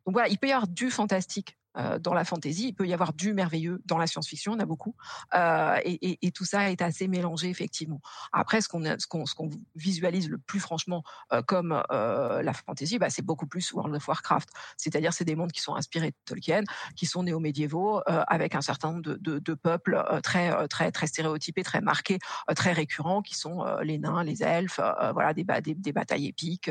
Donc 0.07 0.15
voilà, 0.15 0.29
il 0.29 0.39
peut 0.39 0.49
y 0.49 0.53
avoir 0.53 0.69
du 0.69 0.91
fantastique 0.91 1.57
euh, 1.79 1.99
dans 1.99 2.15
la 2.15 2.25
fantasy, 2.25 2.69
il 2.69 2.75
peut 2.75 2.87
y 2.87 2.93
avoir 2.93 3.13
du 3.13 3.33
merveilleux 3.33 3.81
dans 3.87 3.99
la 3.99 4.07
science-fiction, 4.07 4.53
on 4.53 4.59
a 4.59 4.67
beaucoup, 4.67 4.95
euh, 5.35 5.79
et, 5.85 6.31
tout 6.33 6.45
ça 6.45 6.71
est 6.71 6.81
assez 6.83 7.09
mélangé 7.09 7.49
effectivement. 7.49 8.01
Après, 8.33 8.61
ce 8.61 8.69
qu'on 8.69 9.51
visualise 9.75 10.29
le 10.29 10.39
plus 10.39 10.61
franchement 10.61 11.03
euh, 11.33 11.43
comme 11.43 11.83
la 11.91 12.53
fantasy, 12.53 12.99
bah, 12.99 13.11
c'est 13.11 13.23
beaucoup 13.23 13.47
plus 13.47 13.73
World 13.73 13.95
of 13.95 14.07
Warcraft. 14.07 14.49
C'est-à-dire, 14.77 15.13
c'est 15.13 15.25
des 15.25 15.37
mondes 15.37 15.53
qui 15.53 15.61
sont 15.61 15.75
inspirés 15.75 16.11
de 16.11 16.17
Tolkien, 16.25 16.63
qui 16.97 17.07
sont 17.07 17.23
néo-médiévaux, 17.23 18.01
avec 18.07 18.55
un 18.55 18.61
certain 18.61 18.93
nombre 18.93 19.03
de, 19.03 19.55
peuples 19.55 20.03
très 20.23 20.69
très 20.69 20.91
très 20.91 21.07
stéréotypés, 21.07 21.63
très 21.63 21.81
marqués, 21.81 22.19
très 22.57 22.73
récurrents, 22.73 23.23
qui 23.23 23.35
sont 23.35 23.65
les 23.83 23.99
nains, 23.99 24.25
les 24.25 24.43
elfes, 24.43 24.81
voilà, 25.13 25.35
des 25.35 25.45
batailles 25.45 26.27
épiques, 26.27 26.71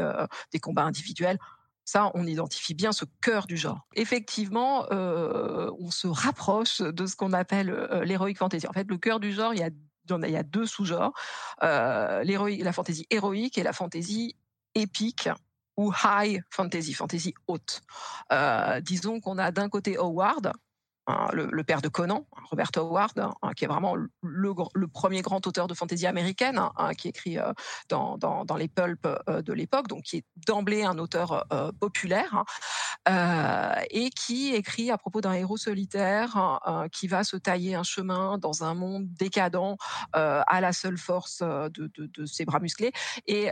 des 0.52 0.60
combats 0.60 0.84
individuels. 0.84 1.38
Ça, 1.92 2.10
on 2.14 2.26
identifie 2.26 2.74
bien 2.74 2.94
ce 2.94 3.04
cœur 3.20 3.48
du 3.48 3.58
genre. 3.58 3.86
Effectivement, 3.96 4.86
euh, 4.94 5.70
on 5.78 5.92
se 5.92 6.08
rapproche 6.08 6.80
de 6.80 7.06
ce 7.06 7.18
qu'on 7.18 7.34
appelle 7.34 7.70
euh, 7.70 8.06
l'héroïque 8.06 8.38
fantasy. 8.38 8.66
En 8.66 8.72
fait, 8.72 8.88
le 8.88 8.98
cœur 8.98 9.20
du 9.20 9.34
genre, 9.34 9.54
il 9.54 9.60
y 9.60 9.64
a, 9.64 10.40
a 10.40 10.44
deux 10.44 10.66
sous-genres 10.66 11.12
euh, 11.64 12.24
la 12.24 12.72
fantasy 12.72 13.06
héroïque 13.10 13.58
et 13.58 13.64
la 13.64 13.74
fantasy 13.74 14.38
épique 14.74 15.28
ou 15.76 15.92
high 16.06 16.42
fantasy, 16.50 16.94
fantasy 16.94 17.34
haute. 17.48 17.82
disons 18.84 19.20
qu'on 19.20 19.38
a 19.38 19.52
d'un 19.52 19.68
côté 19.68 19.98
Howard, 19.98 20.54
Hein, 21.12 21.28
le, 21.34 21.64
père 21.64 21.82
de 21.82 21.90
Conan, 21.90 22.26
Robert 22.50 22.72
Howard, 22.78 23.20
hein, 23.20 23.52
qui 23.56 23.66
est 23.66 23.68
vraiment 23.68 23.96
le, 23.96 24.88
premier 24.88 25.22
grand 25.22 25.46
auteur 25.46 25.68
de 25.68 25.74
fantaisie 25.74 26.08
américaine, 26.08 26.60
hein, 26.78 26.94
qui 26.94 27.10
écrit 27.10 27.38
euh, 27.38 27.52
dans, 27.90 28.56
les 28.58 28.68
pulps 28.68 29.00
euh, 29.28 29.42
de 29.42 29.54
l'époque, 29.54 29.88
donc 29.88 30.04
qui 30.04 30.18
est 30.18 30.26
d'emblée 30.48 30.84
un 30.84 30.98
auteur 30.98 31.46
euh, 31.52 31.72
populaire, 31.80 32.44
et 33.90 34.10
qui 34.12 34.54
écrit 34.54 34.92
à 34.92 34.98
propos 34.98 35.22
d'un 35.22 35.34
héros 35.34 35.58
solitaire 35.58 36.60
qui 36.92 37.08
va 37.08 37.24
se 37.24 37.36
tailler 37.36 37.74
un 37.74 37.82
chemin 37.82 38.38
dans 38.38 38.64
un 38.64 38.76
monde 38.76 39.12
décadent 39.14 39.76
à 40.14 40.62
la 40.62 40.72
seule 40.72 41.00
force 41.00 41.42
de, 41.42 42.26
ses 42.26 42.46
bras 42.46 42.60
musclés, 42.60 42.92
et 43.26 43.50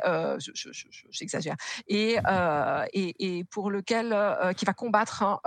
j'exagère, 1.09 1.55
et, 1.87 2.19
pour 3.49 3.71
lequel 3.71 4.15
qui 4.55 4.65
va 4.65 4.73
combattre 4.73 5.41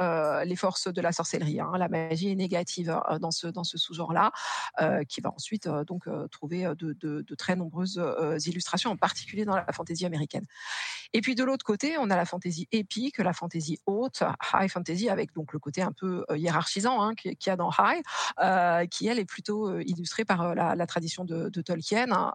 les 0.45 0.57
forces 0.57 0.88
de 0.88 1.00
la 1.00 1.12
sorcellerie, 1.12 1.61
la 1.78 1.88
magie 1.88 2.01
est 2.11 2.35
négative 2.35 2.90
euh, 3.11 3.18
dans 3.18 3.30
ce, 3.30 3.47
dans 3.47 3.64
ce 3.64 3.78
sous-genre-là, 3.78 4.32
euh, 4.80 5.04
qui 5.04 5.21
va 5.21 5.32
ensuite 5.35 5.66
euh, 5.66 5.85
donc 5.85 6.09
trouver 6.30 6.73
de, 6.76 7.35
très 7.37 7.56
nombreuses 7.56 8.02
illustrations, 8.47 8.90
en 8.90 8.97
particulier 8.97 9.44
dans 9.44 9.56
la 9.56 9.73
fantaisie 9.73 10.06
américaine. 10.06 10.44
Et 11.12 11.21
puis 11.21 11.35
de 11.35 11.44
l'autre 11.44 11.64
côté, 11.64 11.97
on 11.99 12.11
a 12.11 12.16
la 12.16 12.25
fantaisie 12.25 12.68
épique, 12.73 13.18
la 13.18 13.32
fantaisie 13.32 13.78
haute, 13.87 14.23
high 14.54 14.68
fantasy, 14.68 15.09
avec 15.09 15.32
donc 15.35 15.52
le 15.52 15.59
côté 15.59 15.82
un 15.82 15.92
peu 15.92 16.25
hiérarchisant 16.35 17.02
hein, 17.02 17.14
qu'il 17.14 17.37
y 17.47 17.50
a 17.50 17.56
dans 17.56 17.71
High, 17.71 18.88
qui 18.88 19.09
elle 19.09 19.18
est 19.18 19.25
plutôt 19.25 19.78
illustrée 19.80 20.25
par 20.25 20.54
la, 20.54 20.87
tradition 20.87 21.25
de, 21.25 21.49
Tolkien 21.62 22.32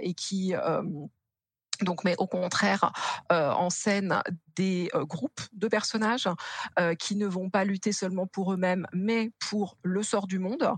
et 0.00 0.14
qui 0.14 0.54
donc, 1.82 2.04
mais 2.04 2.14
au 2.18 2.26
contraire, 2.26 2.92
euh, 3.32 3.50
en 3.50 3.70
scène 3.70 4.22
des 4.56 4.90
euh, 4.94 5.04
groupes 5.04 5.40
de 5.52 5.68
personnages 5.68 6.28
euh, 6.78 6.94
qui 6.94 7.16
ne 7.16 7.26
vont 7.26 7.50
pas 7.50 7.64
lutter 7.64 7.92
seulement 7.92 8.26
pour 8.26 8.52
eux-mêmes, 8.52 8.86
mais 8.92 9.30
pour 9.38 9.78
le 9.82 10.02
sort 10.02 10.26
du 10.26 10.38
monde, 10.38 10.74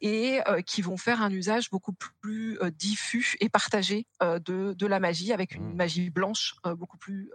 et 0.00 0.40
qui 0.66 0.82
vont 0.82 0.96
faire 0.96 1.22
un 1.22 1.30
usage 1.30 1.70
beaucoup 1.70 1.92
plus 1.92 2.58
diffus 2.76 3.36
et 3.40 3.48
partagé 3.48 4.06
de, 4.20 4.72
de, 4.72 4.86
la 4.86 4.98
magie, 4.98 5.32
avec 5.32 5.54
une 5.54 5.72
mmh. 5.72 5.76
magie 5.76 6.10
blanche 6.10 6.54
beaucoup 6.76 6.96
plus 6.96 7.30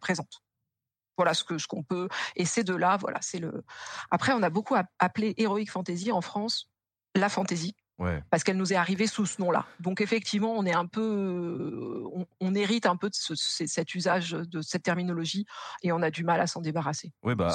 présente 0.00 0.42
voilà 1.16 1.34
ce 1.34 1.44
que 1.44 1.58
ce 1.58 1.66
qu'on 1.66 1.82
peut 1.82 2.08
et 2.36 2.44
c'est 2.44 2.64
de 2.64 2.74
là 2.74 2.96
voilà 2.96 3.18
c'est 3.20 3.38
le 3.38 3.62
après 4.10 4.32
on 4.32 4.42
a 4.42 4.50
beaucoup 4.50 4.74
appelé 4.98 5.34
heroic 5.36 5.66
fantasy 5.66 6.12
en 6.12 6.20
France 6.20 6.70
la 7.14 7.28
fantasy 7.28 7.74
parce 8.30 8.44
qu'elle 8.44 8.56
nous 8.56 8.72
est 8.72 8.76
arrivée 8.76 9.06
sous 9.06 9.26
ce 9.26 9.40
nom-là. 9.40 9.66
Donc 9.80 10.00
effectivement, 10.00 10.54
on 10.56 10.64
est 10.64 10.74
un 10.74 10.86
peu, 10.86 11.00
euh, 11.00 12.24
on, 12.40 12.54
hérite 12.54 12.86
un 12.86 12.96
peu 12.96 13.08
de 13.08 13.14
cet 13.14 13.94
usage 13.94 14.30
de 14.32 14.60
cette 14.62 14.82
terminologie 14.82 15.46
et 15.82 15.92
on 15.92 16.02
a 16.02 16.10
du 16.10 16.24
mal 16.24 16.40
à 16.40 16.46
s'en 16.46 16.60
débarrasser. 16.60 17.12
Oui, 17.22 17.34
bah 17.34 17.48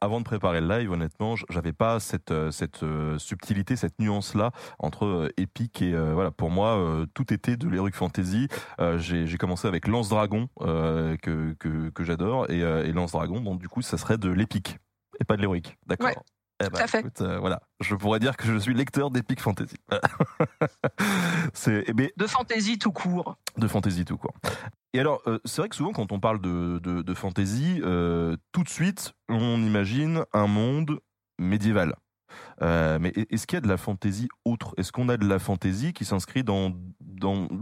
avant, 0.00 0.20
de 0.20 0.24
préparer 0.24 0.60
le 0.60 0.68
live, 0.68 0.92
honnêtement, 0.92 1.34
j'avais 1.48 1.72
pas 1.72 2.00
cette 2.00 2.30
euh, 2.30 2.50
cette 2.50 2.82
euh, 2.82 3.18
subtilité, 3.18 3.76
cette 3.76 3.98
nuance-là 3.98 4.52
entre 4.78 5.30
épique 5.36 5.82
et 5.82 5.96
voilà. 5.96 6.30
Pour 6.30 6.50
moi, 6.50 7.04
tout 7.14 7.32
était 7.32 7.56
de 7.56 7.68
l'heroic 7.68 7.92
fantasy. 7.92 8.48
J'ai 8.98 9.38
commencé 9.38 9.66
avec 9.66 9.88
Lance 9.88 10.08
Dragon 10.08 10.48
que 10.58 11.54
que, 11.58 11.90
que 11.90 12.04
j'adore 12.04 12.50
et, 12.50 12.60
et 12.60 12.92
Lance 12.92 13.12
Dragon, 13.12 13.40
donc 13.40 13.60
du 13.60 13.68
coup, 13.68 13.82
ça 13.82 13.96
serait 13.96 14.18
de 14.18 14.28
l'épique 14.28 14.78
et 15.20 15.24
pas 15.24 15.36
de 15.36 15.40
l'héroïque. 15.40 15.76
D'accord. 15.86 16.24
Eh 16.64 16.70
ben, 16.70 16.86
fait. 16.86 17.20
Euh, 17.20 17.38
voilà, 17.38 17.62
je 17.80 17.94
pourrais 17.94 18.18
dire 18.18 18.36
que 18.36 18.46
je 18.46 18.56
suis 18.56 18.72
lecteur 18.72 19.10
d'Epic 19.10 19.40
Fantasy. 19.40 19.76
c'est 21.54 21.84
eh 21.86 21.92
ben, 21.92 22.08
de 22.16 22.26
fantasy 22.26 22.78
tout 22.78 22.92
court. 22.92 23.36
De 23.58 23.68
fantasy 23.68 24.04
tout 24.04 24.16
court. 24.16 24.34
Et 24.94 25.00
alors, 25.00 25.20
euh, 25.26 25.38
c'est 25.44 25.60
vrai 25.60 25.68
que 25.68 25.76
souvent 25.76 25.92
quand 25.92 26.12
on 26.12 26.20
parle 26.20 26.40
de, 26.40 26.78
de, 26.78 27.14
fantasy, 27.14 27.80
euh, 27.82 28.36
tout 28.52 28.62
de 28.62 28.68
suite, 28.70 29.12
on 29.28 29.60
imagine 29.62 30.24
un 30.32 30.46
monde 30.46 31.00
médiéval. 31.38 31.94
Euh, 32.62 32.98
mais 33.00 33.12
est-ce 33.30 33.46
qu'il 33.46 33.56
y 33.56 33.58
a 33.58 33.60
de 33.60 33.68
la 33.68 33.76
fantaisie 33.76 34.28
autre? 34.44 34.74
Est-ce 34.76 34.92
qu'on 34.92 35.08
a 35.08 35.16
de 35.16 35.26
la 35.26 35.38
fantaisie 35.38 35.92
qui 35.92 36.04
s'inscrit 36.04 36.42
dans, 36.42 36.72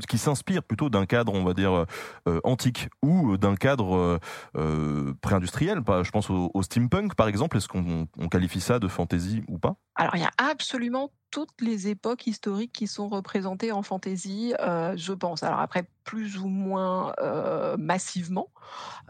qui 0.08 0.18
s'inspire 0.18 0.62
plutôt 0.62 0.90
d'un 0.90 1.06
cadre, 1.06 1.32
on 1.34 1.44
va 1.44 1.54
dire 1.54 1.86
euh, 2.28 2.40
antique 2.44 2.88
ou 3.02 3.36
d'un 3.36 3.56
cadre 3.56 4.20
euh, 4.56 5.14
pré-industriel? 5.20 5.82
Je 6.02 6.10
pense 6.10 6.30
au, 6.30 6.50
au, 6.54 6.62
steampunk, 6.62 7.14
par 7.14 7.28
exemple. 7.28 7.56
Est-ce 7.56 7.68
qu'on 7.68 8.06
on 8.18 8.28
qualifie 8.28 8.60
ça 8.60 8.78
de 8.78 8.88
fantaisie 8.88 9.42
ou 9.48 9.58
pas? 9.58 9.76
Alors, 9.96 10.16
il 10.16 10.22
y 10.22 10.24
a 10.24 10.30
absolument 10.38 11.10
toutes 11.34 11.60
les 11.62 11.88
époques 11.88 12.28
historiques 12.28 12.72
qui 12.72 12.86
sont 12.86 13.08
représentées 13.08 13.72
en 13.72 13.82
fantaisie, 13.82 14.54
euh, 14.60 14.96
je 14.96 15.12
pense. 15.12 15.42
Alors 15.42 15.58
après, 15.58 15.82
plus 16.04 16.38
ou 16.38 16.46
moins 16.46 17.12
euh, 17.18 17.76
massivement. 17.76 18.50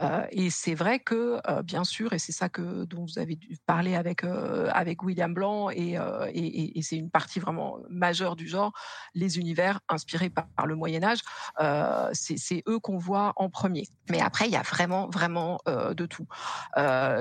Euh, 0.01 0.25
et 0.31 0.49
c'est 0.49 0.75
vrai 0.75 1.01
que, 1.01 1.41
bien 1.63 1.85
sûr, 1.85 2.13
et 2.13 2.19
c'est 2.19 2.33
ça 2.33 2.49
que 2.49 2.85
dont 2.85 3.05
vous 3.05 3.19
avez 3.19 3.35
dû 3.35 3.59
parler 3.67 3.95
avec 3.95 4.25
avec 4.25 5.03
William 5.03 5.35
Blanc, 5.35 5.71
et, 5.71 5.99
c'est 6.83 6.97
une 6.97 7.11
partie 7.11 7.41
vraiment 7.41 7.79
majeure 7.91 8.37
du 8.37 8.49
genre, 8.49 8.73
les 9.15 9.39
univers 9.39 9.81
inspirés 9.89 10.31
par, 10.31 10.67
le 10.67 10.77
Moyen 10.77 11.03
Âge, 11.05 11.21
c'est 12.13 12.63
eux 12.69 12.79
qu'on 12.79 12.99
voit 12.99 13.33
en 13.37 13.51
premier. 13.51 13.89
Mais 14.09 14.21
après, 14.21 14.47
il 14.47 14.53
y 14.53 14.57
a 14.57 14.63
vraiment 14.63 15.09
vraiment 15.09 15.59
de 15.67 16.07
tout. 16.07 16.27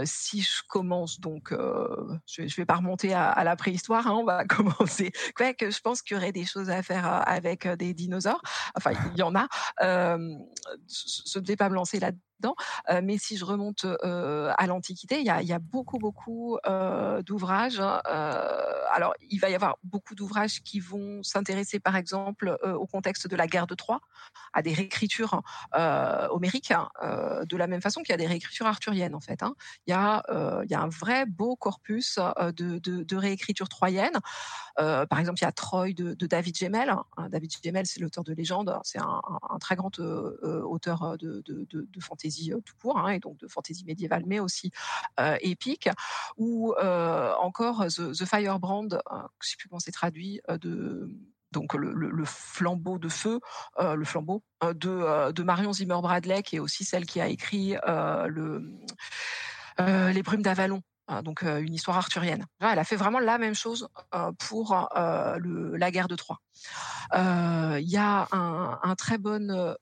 si 0.04 0.42
je 0.42 0.62
commence 0.68 1.20
donc, 1.20 1.52
je, 1.52 2.48
je 2.48 2.56
vais 2.56 2.66
pas 2.66 2.76
remonter 2.76 3.14
à, 3.14 3.30
à 3.30 3.44
la 3.44 3.56
préhistoire, 3.56 4.08
hein, 4.08 4.14
on 4.16 4.24
va 4.24 4.46
commencer 4.46 4.93
c'est 4.94 5.12
quoi 5.36 5.54
que 5.54 5.72
je 5.72 5.80
pense 5.80 6.02
qu'il 6.02 6.16
y 6.16 6.20
aurait 6.20 6.32
des 6.32 6.46
choses 6.46 6.70
à 6.70 6.82
faire 6.84 7.06
avec 7.28 7.68
des 7.68 7.94
dinosaures. 7.94 8.42
Enfin, 8.76 8.92
il 9.14 9.20
y 9.20 9.24
en 9.24 9.36
a. 9.36 9.48
je 9.82 11.40
ne 11.40 11.46
vais 11.46 11.56
pas 11.56 11.70
me 11.70 11.76
lancer 11.76 12.00
là 12.00 12.12
là-dedans. 12.44 12.56
mais 13.04 13.18
si 13.18 13.38
je 13.38 13.46
remonte 13.46 13.86
à 13.86 14.68
l'Antiquité, 14.68 15.20
il 15.20 15.26
y 15.26 15.54
a, 15.54 15.60
beaucoup, 15.60 15.98
beaucoup 15.98 16.58
d'ouvrages. 17.26 17.80
alors, 17.80 19.14
il 19.30 19.40
va 19.40 19.50
y 19.50 19.56
avoir 19.56 19.78
beaucoup 19.84 20.16
d'ouvrages 20.16 20.62
qui 20.64 20.80
vont 20.80 21.24
s'intéresser, 21.24 21.80
par 21.80 21.96
exemple, 21.96 22.58
au 22.64 22.86
contexte 22.86 23.28
de 23.28 23.36
la 23.36 23.48
guerre 23.48 23.68
de 23.68 23.76
Troie, 23.76 24.02
à 24.54 24.62
des 24.62 24.74
réécritures 24.74 25.42
homériques, 25.74 26.72
hein, 26.72 26.90
de 27.48 27.58
la 27.58 27.68
même 27.68 27.82
façon 27.82 28.02
qu'il 28.02 28.12
y 28.12 28.14
a 28.14 28.18
des 28.18 28.28
réécritures 28.28 28.68
arthuriennes, 28.68 29.16
en 29.16 29.22
fait. 29.22 29.44
Hein. 29.44 29.56
Il, 29.88 29.92
y 29.92 29.94
a, 29.94 30.24
un 30.30 30.90
vrai 30.90 31.26
beau 31.26 31.56
corpus 31.56 32.18
de, 32.18 33.16
réécritures 33.16 33.70
troyennes. 33.70 34.20
par 34.76 35.20
exemple, 35.20 35.40
il 35.40 35.44
y 35.44 35.48
a 35.48 35.52
Troy 35.52 35.94
de, 35.94 36.14
David 36.26 36.58
Gemmel. 36.58 36.90
Hein. 36.90 37.30
David 37.30 37.52
Gemmel, 37.64 37.86
c'est 37.86 38.00
l'auteur 38.00 38.24
de 38.24 38.34
Légende. 38.34 38.78
C'est 38.84 39.00
un, 39.00 39.22
un, 39.50 39.60
très 39.60 39.76
grand 39.76 39.98
auteur 40.00 41.18
de, 41.18 41.44
de, 41.46 41.68
de 41.70 42.00
fantasy 42.02 42.33
tout 42.66 42.74
court, 42.82 42.98
hein, 42.98 43.12
et 43.12 43.20
donc 43.20 43.38
de 43.38 43.48
fantasy 43.48 43.86
médiévale, 43.86 44.24
mais 44.26 44.40
aussi 44.40 44.72
épique. 45.42 45.90
Ou 46.38 46.74
encore 47.42 47.86
The, 47.88 48.26
Firebrand, 48.26 48.90
je 48.90 48.96
ne 48.96 49.28
sais 49.42 49.56
plus 49.58 49.70
comment 49.70 49.80
c'est 49.80 49.92
traduit, 49.92 50.42
donc 51.52 51.74
le, 51.74 52.26
flambeau 52.26 52.98
de 52.98 53.10
feu, 53.10 53.40
le 53.80 54.06
flambeau 54.06 54.44
de, 54.62 55.44
Marion 55.44 55.74
Zimmer 55.74 56.00
Bradley, 56.02 56.44
qui 56.44 56.58
est 56.58 56.60
aussi 56.60 56.84
celle 56.84 57.06
qui 57.06 57.22
a 57.22 57.28
écrit 57.28 57.76
le, 57.86 58.64
Les 59.80 60.24
Brumes 60.24 60.42
d'Avalon. 60.42 60.82
Hein, 61.08 61.22
donc 61.22 61.42
une 61.44 61.74
histoire 61.74 61.98
arthurienne. 61.98 62.46
Elle 62.62 62.80
a 62.80 62.84
fait 62.86 62.96
vraiment 62.96 63.20
la 63.20 63.38
même 63.38 63.56
chose 63.56 63.90
pour 64.40 64.88
la 64.94 65.92
guerre 65.92 66.08
de 66.08 66.16
Troie. 66.16 66.40
Il 67.14 67.90
y 67.90 67.98
a 67.98 68.28
un, 68.32 68.96
très 68.96 69.18
bon 69.18 69.76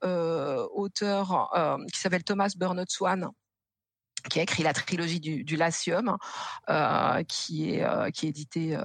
auteur 0.74 1.50
qui 1.92 2.00
s'appelle 2.00 2.24
Thomas 2.24 2.52
Bernard 2.56 2.86
Swan, 2.88 3.30
qui 4.30 4.40
a 4.40 4.42
écrit 4.42 4.62
la 4.62 4.72
trilogie 4.72 5.20
du, 5.20 5.44
du 5.44 5.56
Latium, 5.56 6.16
qui 7.28 7.70
est 7.70 8.12
qui 8.12 8.26
est 8.26 8.28
édité 8.28 8.76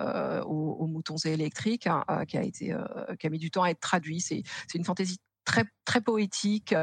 aux, 0.46 0.86
Moutons 0.86 1.17
et 1.25 1.29
électriques, 1.29 1.88
hein, 1.88 2.06
qui 2.27 2.38
a 2.38 2.44
été 2.44 2.75
qui 3.20 3.27
a 3.27 3.29
mis 3.32 3.39
du 3.39 3.50
temps 3.50 3.63
à 3.63 3.70
être 3.70 3.79
traduit. 3.79 4.22
C'est 4.22 4.44
c'est 4.67 4.77
une 4.77 4.86
fantaisie 4.86 5.17
très 5.88 6.01
poétique 6.01 6.75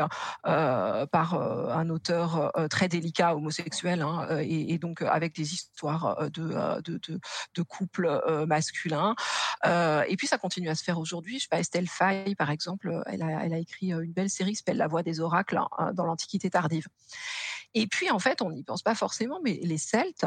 euh, 0.46 1.06
par 1.06 1.34
euh, 1.34 1.68
un 1.68 1.90
auteur 1.90 2.50
euh, 2.58 2.68
très 2.68 2.88
délicat 2.88 3.36
homosexuel 3.36 4.02
hein, 4.02 4.38
et, 4.40 4.78
donc 4.78 5.02
avec 5.02 5.34
des 5.34 5.54
histoires 5.54 6.30
de 6.30 7.62
couples 7.62 8.44
masculins. 8.46 9.14
Et 9.64 10.16
puis 10.16 10.26
ça 10.26 10.38
continue 10.38 10.68
à 10.68 10.74
se 10.74 10.82
faire 10.82 10.98
aujourd'hui. 10.98 11.38
Je 11.38 11.42
sais 11.42 11.48
pas 11.50 11.60
Estelle 11.60 11.88
Faye 11.88 12.34
par 12.34 12.50
exemple 12.50 13.02
elle 13.06 13.22
a 13.22 13.58
écrit 13.58 13.92
une 13.92 14.12
belle 14.12 14.30
série 14.30 14.50
qui 14.50 14.56
s'appelle 14.56 14.78
La 14.78 14.88
Voix 14.88 15.02
des 15.02 15.20
oracles 15.20 15.58
hein, 15.78 15.92
dans 15.92 16.06
l'Antiquité 16.06 16.50
tardive. 16.50 16.88
Et 17.74 17.86
puis 17.86 18.10
en 18.10 18.18
fait 18.18 18.42
on 18.42 18.50
n'y 18.50 18.64
pense 18.64 18.82
pas 18.82 18.94
forcément 18.94 19.40
mais 19.44 19.60
les 19.62 19.78
Celtes 19.78 20.26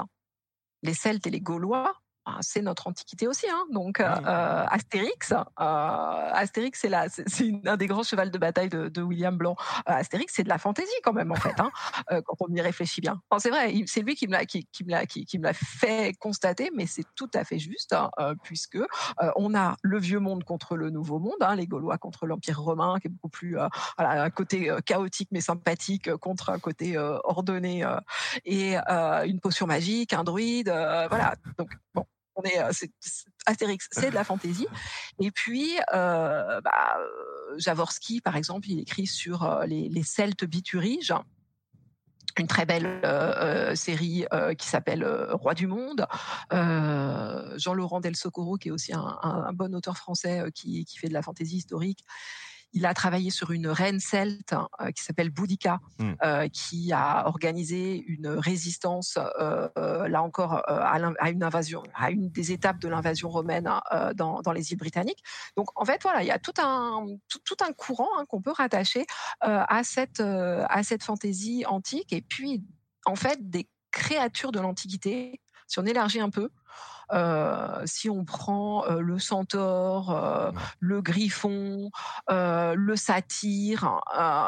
les 0.83 0.93
Celtes 0.93 1.25
et 1.27 1.31
les 1.31 1.41
Gaulois 1.41 1.95
c'est 2.41 2.61
notre 2.61 2.87
antiquité 2.87 3.27
aussi. 3.27 3.47
Hein. 3.49 3.65
Donc, 3.71 3.99
euh, 3.99 4.05
euh, 4.05 4.65
Astérix, 4.69 5.31
euh, 5.31 5.43
Astérix, 5.57 6.79
c'est 6.81 6.89
là, 6.89 7.07
c'est 7.09 7.51
un 7.65 7.77
des 7.77 7.87
grands 7.87 8.03
chevals 8.03 8.31
de 8.31 8.37
bataille 8.37 8.69
de, 8.69 9.01
William 9.01 9.37
Blanc. 9.37 9.55
Astérix, 9.85 10.33
c'est 10.35 10.43
de 10.43 10.49
la 10.49 10.57
fantaisie 10.57 10.91
quand 11.03 11.13
même 11.13 11.31
en 11.31 11.35
fait, 11.35 11.59
hein, 11.59 11.71
quand 12.25 12.35
on 12.39 12.53
y 12.53 12.61
réfléchit 12.61 13.01
bien. 13.01 13.21
c'est 13.37 13.49
vrai, 13.49 13.73
c'est 13.85 14.01
lui 14.01 14.15
qui 14.15 14.27
me 14.27 14.33
l'a 14.33 14.45
qui, 14.45 14.67
qui, 14.71 14.83
me 14.83 14.91
l'a 14.91 15.05
qui, 15.05 15.25
me 15.37 15.43
l'a 15.43 15.53
fait 15.53 16.13
constater, 16.19 16.71
mais 16.75 16.85
c'est 16.85 17.05
tout 17.15 17.29
à 17.33 17.43
fait 17.43 17.59
juste 17.59 17.93
hein, 17.93 18.09
puisque 18.43 18.79
on 19.35 19.55
a 19.55 19.75
le 19.81 19.99
vieux 19.99 20.19
monde 20.19 20.43
contre 20.43 20.75
le 20.75 20.89
nouveau 20.89 21.19
monde, 21.19 21.37
hein, 21.41 21.55
les 21.55 21.67
Gaulois 21.67 21.97
contre 21.97 22.25
l'Empire 22.25 22.59
romain, 22.59 22.97
qui 22.99 23.07
est 23.07 23.11
beaucoup 23.11 23.29
plus 23.29 23.57
voilà, 23.97 24.23
un 24.23 24.29
côté 24.29 24.71
chaotique 24.85 25.29
mais 25.31 25.41
sympathique 25.41 26.13
contre 26.15 26.49
un 26.49 26.59
côté 26.59 26.97
ordonné 26.97 27.85
et 28.43 28.75
une 28.77 29.39
potion 29.39 29.67
magique, 29.67 30.13
un 30.13 30.23
druide, 30.23 30.69
voilà. 30.69 31.35
Donc 31.57 31.71
bon 31.93 32.05
euh, 32.45 32.69
c'est, 32.71 32.91
Astérix, 33.45 33.87
c'est 33.91 34.09
de 34.09 34.15
la 34.15 34.23
fantaisie. 34.23 34.67
Et 35.19 35.31
puis, 35.31 35.77
euh, 35.93 36.61
bah, 36.61 36.97
euh, 36.99 37.57
Javorski, 37.57 38.21
par 38.21 38.35
exemple, 38.35 38.69
il 38.69 38.79
écrit 38.79 39.07
sur 39.07 39.61
les, 39.65 39.89
les 39.89 40.03
Celtes 40.03 40.45
bituriges 40.45 41.13
une 42.39 42.45
très 42.45 42.67
belle 42.67 43.01
série 43.75 44.27
qui 44.59 44.67
s'appelle 44.67 45.03
Roi 45.31 45.55
du 45.55 45.65
Monde. 45.65 46.05
Jean-Laurent 46.51 47.99
Del 47.99 48.15
Socorro, 48.15 48.57
qui 48.57 48.67
est 48.67 48.71
aussi 48.71 48.93
un, 48.93 49.17
un, 49.23 49.53
bon 49.53 49.73
auteur 49.73 49.97
français 49.97 50.43
qui, 50.53 50.85
qui, 50.85 50.99
fait 50.99 51.07
de 51.07 51.13
la 51.13 51.23
fantaisie 51.23 51.57
historique, 51.57 52.05
il 52.73 52.85
a 52.85 52.93
travaillé 52.93 53.29
sur 53.29 53.51
une 53.51 53.67
reine 53.67 53.99
celte 53.99 54.53
euh, 54.81 54.91
qui 54.91 55.03
s'appelle 55.03 55.29
Boudica, 55.29 55.79
hmm. 55.99 56.13
euh, 56.23 56.47
qui 56.49 56.91
a 56.91 57.27
organisé 57.27 58.03
une 58.07 58.27
résistance, 58.27 59.17
euh, 59.39 60.07
là 60.07 60.21
encore, 60.21 60.61
à, 60.67 61.29
une 61.29 61.43
invasion, 61.43 61.83
à 61.95 62.11
une 62.11 62.29
des 62.29 62.51
étapes 62.51 62.79
de 62.79 62.87
l'invasion 62.87 63.29
romaine 63.29 63.69
dans, 64.15 64.51
les 64.53 64.71
îles 64.71 64.77
britanniques. 64.77 65.23
Donc, 65.55 65.69
en 65.75 65.85
fait, 65.85 66.01
voilà, 66.03 66.23
il 66.23 66.27
y 66.27 66.31
a 66.31 66.39
tout 66.39 66.53
un, 66.59 67.05
tout, 67.27 67.57
un 67.61 67.73
courant 67.73 68.09
hein, 68.17 68.25
qu'on 68.25 68.41
peut 68.41 68.51
rattacher 68.51 69.05
à 69.41 69.81
cette, 69.83 70.19
à 70.21 70.83
cette 70.83 71.03
fantaisie 71.03 71.65
antique. 71.65 72.13
Et 72.13 72.21
puis, 72.21 72.63
en 73.05 73.15
fait, 73.15 73.49
des 73.49 73.69
créatures 73.91 74.51
de 74.51 74.59
l'Antiquité, 74.59 75.41
si 75.67 75.79
on 75.79 75.85
élargit 75.85 76.19
un 76.19 76.29
peu, 76.29 76.49
euh, 77.13 77.81
si 77.85 78.09
on 78.09 78.25
prend 78.25 78.85
euh, 78.85 78.99
le 78.99 79.17
centaure, 79.19 80.11
euh, 80.11 80.51
le 80.79 81.01
griffon, 81.01 81.89
le 82.29 82.95
satyre, 82.95 84.01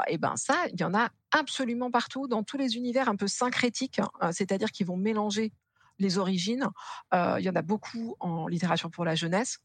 et 0.07 0.17
ben 0.17 0.35
ça, 0.35 0.55
il 0.73 0.79
y 0.79 0.83
en 0.83 0.93
a 0.93 1.09
absolument 1.31 1.91
partout 1.91 2.27
dans 2.27 2.43
tous 2.43 2.57
les 2.57 2.75
univers 2.75 3.09
un 3.09 3.15
peu 3.15 3.27
syncrétiques, 3.27 3.99
hein, 3.99 4.31
c'est-à-dire 4.31 4.71
qui 4.71 4.83
vont 4.83 4.97
mélanger 4.97 5.53
les 5.99 6.17
origines. 6.17 6.67
il 7.13 7.41
y 7.41 7.49
en 7.49 7.55
a 7.55 7.61
beaucoup 7.61 8.15
en 8.19 8.47
littérature 8.47 8.89
pour 8.89 9.05
la 9.05 9.15
jeunesse, 9.15 9.59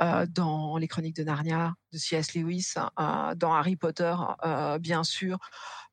dans 0.00 0.76
les 0.78 0.88
Chroniques 0.88 1.16
de 1.16 1.24
Narnia 1.24 1.74
de 1.92 1.98
C.S. 1.98 2.34
Lewis, 2.34 2.74
dans 3.36 3.54
Harry 3.54 3.76
Potter, 3.76 4.14
bien 4.80 5.04
sûr, 5.04 5.38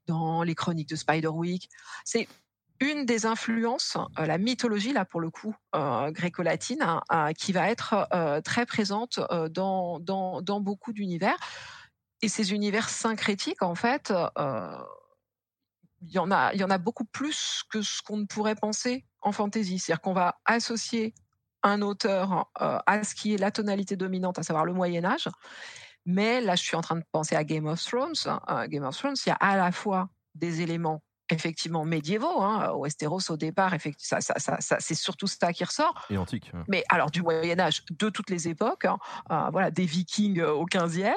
dans 0.05 0.43
les 0.43 0.55
Chroniques 0.55 0.89
de 0.89 0.95
Spiderwick. 0.95 1.69
C'est 2.03 2.27
une 2.79 3.05
des 3.05 3.25
influences, 3.25 3.97
euh, 4.17 4.25
la 4.25 4.37
mythologie 4.37 4.93
là 4.93 5.05
pour 5.05 5.19
le 5.19 5.29
coup 5.29 5.55
euh, 5.75 6.11
gréco-latine, 6.11 6.81
hein, 6.81 7.01
euh, 7.11 7.33
qui 7.33 7.51
va 7.51 7.69
être 7.69 8.07
très 8.43 8.65
présente 8.65 9.19
dans, 9.51 9.99
dans, 9.99 10.41
dans 10.41 10.61
beaucoup 10.61 10.93
d'univers. 10.93 11.37
Et 12.21 12.27
ces 12.27 12.53
univers 12.53 12.89
syncrétiques, 12.89 13.61
en 13.61 13.75
fait, 13.75 14.13
il 16.01 16.11
y 16.11 16.19
en 16.19 16.31
a, 16.31 16.53
y 16.53 16.63
en 16.63 16.69
a 16.69 16.77
beaucoup 16.77 17.05
plus 17.05 17.63
que 17.69 17.81
ce 17.81 18.01
qu'on 18.01 18.17
ne 18.17 18.25
pourrait 18.25 18.55
penser 18.55 19.05
en 19.21 19.31
fantasy. 19.31 19.79
C'est-à-dire 19.79 20.01
qu'on 20.01 20.13
va 20.13 20.39
associer 20.45 21.13
un 21.63 21.81
auteur 21.81 22.49
à 22.55 23.03
ce 23.03 23.15
qui 23.15 23.33
est 23.33 23.37
la 23.37 23.51
tonalité 23.51 23.95
dominante, 23.95 24.37
à 24.39 24.43
savoir 24.43 24.65
le 24.65 24.73
Moyen 24.73 25.05
Âge. 25.05 25.29
Mais 26.05 26.41
là, 26.41 26.55
je 26.55 26.63
suis 26.63 26.75
en 26.75 26.81
train 26.81 26.97
de 26.97 27.05
penser 27.11 27.35
à 27.35 27.43
Game 27.43 27.67
of 27.67 27.81
Thrones. 27.81 28.15
Hein. 28.25 28.67
Game 28.67 28.83
of 28.83 28.97
Thrones, 28.97 29.15
il 29.25 29.29
y 29.29 29.31
a 29.31 29.35
à 29.35 29.55
la 29.55 29.71
fois 29.71 30.09
des 30.35 30.61
éléments 30.61 31.01
effectivement 31.29 31.85
médiévaux. 31.85 32.41
Hein. 32.41 32.73
Westeros, 32.75 33.29
au 33.29 33.37
départ, 33.37 33.73
ça, 33.97 34.21
ça, 34.21 34.33
ça, 34.37 34.77
c'est 34.79 34.95
surtout 34.95 35.27
ça 35.27 35.53
qui 35.53 35.63
ressort. 35.63 36.05
Et 36.09 36.17
antique. 36.17 36.51
Mais 36.67 36.83
alors, 36.89 37.11
du 37.11 37.21
Moyen-Âge, 37.21 37.83
de 37.89 38.09
toutes 38.09 38.29
les 38.29 38.47
époques, 38.47 38.85
hein, 38.85 38.97
euh, 39.31 39.49
voilà, 39.51 39.71
des 39.71 39.85
Vikings 39.85 40.41
au 40.41 40.65
15e, 40.65 41.13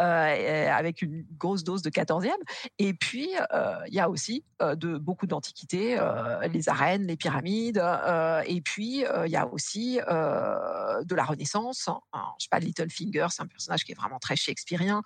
euh, 0.00 0.70
avec 0.70 1.02
une 1.02 1.24
grosse 1.38 1.64
dose 1.64 1.82
de 1.82 1.90
14e. 1.90 2.30
Et 2.78 2.94
puis, 2.94 3.30
euh, 3.52 3.76
il 3.88 3.94
y 3.94 4.00
a 4.00 4.08
aussi 4.08 4.44
de, 4.60 4.96
beaucoup 4.98 5.26
d'antiquités, 5.26 5.98
les 6.50 6.68
arènes, 6.68 7.06
les 7.06 7.16
pyramides. 7.16 7.82
et 8.46 8.60
puis, 8.60 9.04
il 9.24 9.30
y 9.30 9.36
a 9.36 9.46
aussi 9.46 9.96
de 9.96 11.14
la 11.14 11.24
Renaissance. 11.24 11.88
Hein. 11.88 12.00
je 12.38 12.44
sais 12.44 12.48
pas, 12.50 12.58
Littlefinger, 12.60 13.26
c'est 13.30 13.42
un 13.42 13.46
personnage 13.46 13.84
qui 13.84 13.92
est 13.92 13.94
vraiment 13.94 14.18
très 14.18 14.36
shakespearien, 14.36 15.02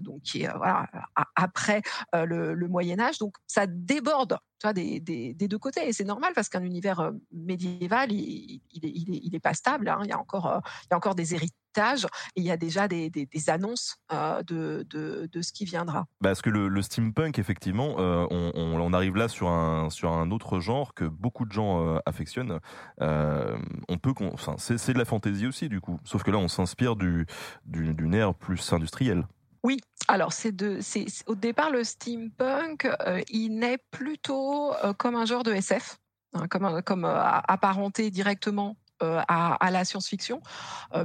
donc 0.00 0.22
qui 0.22 0.42
est 0.42 0.52
voilà, 0.56 0.86
après 1.34 1.82
le, 2.14 2.54
le 2.54 2.68
Moyen-Âge. 2.68 3.18
Donc, 3.18 3.34
ça 3.46 3.66
déborde 3.86 4.38
des, 4.72 5.34
deux 5.34 5.58
côtés. 5.58 5.88
Et 5.88 5.92
c'est 5.92 6.04
normal 6.04 6.32
parce 6.34 6.48
qu'un 6.48 6.62
univers 6.62 7.00
euh, 7.00 7.12
médiéval, 7.32 8.12
il, 8.12 8.60
il, 8.72 9.40
pas 9.40 9.54
stable. 9.54 9.88
Hein. 9.88 10.00
Il, 10.04 10.08
y 10.08 10.12
a 10.12 10.18
encore, 10.18 10.46
euh, 10.46 10.58
il 10.84 10.88
y 10.90 10.94
a 10.94 10.96
encore 10.96 11.14
des 11.14 11.34
héritages 11.34 12.06
et 12.36 12.40
il 12.40 12.44
y 12.44 12.50
a 12.50 12.56
déjà 12.56 12.88
des, 12.88 13.10
annonces 13.48 13.96
euh, 14.12 14.42
de, 14.42 15.42
ce 15.42 15.52
qui 15.52 15.64
viendra. 15.66 16.06
Parce 16.22 16.40
que 16.40 16.50
le, 16.50 16.82
steampunk, 16.82 17.38
effectivement, 17.38 17.96
on, 17.98 18.92
arrive 18.92 19.16
là 19.16 19.28
sur 19.28 19.48
un, 19.48 20.30
autre 20.30 20.60
genre 20.60 20.94
que 20.94 21.04
beaucoup 21.04 21.44
de 21.44 21.52
gens 21.52 21.98
affectionnent. 22.06 22.60
on 22.98 23.98
peut, 23.98 24.14
c'est 24.56 24.92
de 24.94 24.98
la 24.98 25.04
fantaisie 25.04 25.46
aussi, 25.46 25.68
du 25.68 25.80
coup. 25.80 26.00
Sauf 26.04 26.22
que 26.22 26.30
là, 26.30 26.38
on 26.38 26.48
s'inspire 26.48 26.96
du, 26.96 27.26
d'une 27.66 28.14
ère 28.14 28.34
plus 28.34 28.72
industrielle. 28.72 29.26
Oui, 29.66 29.80
alors 30.06 30.32
c'est 30.32 30.54
de, 30.54 30.78
c'est 30.80 31.06
au 31.26 31.34
départ 31.34 31.70
le 31.70 31.82
steampunk, 31.82 32.84
euh, 32.84 33.20
il 33.30 33.58
naît 33.58 33.80
plutôt 33.90 34.72
euh, 34.74 34.92
comme 34.92 35.16
un 35.16 35.24
genre 35.24 35.42
de 35.42 35.52
SF, 35.52 35.98
hein, 36.34 36.46
comme 36.46 36.82
comme 36.82 37.04
euh, 37.04 37.20
apparenté 37.20 38.12
directement 38.12 38.76
à, 39.00 39.70
la 39.70 39.84
science-fiction, 39.84 40.40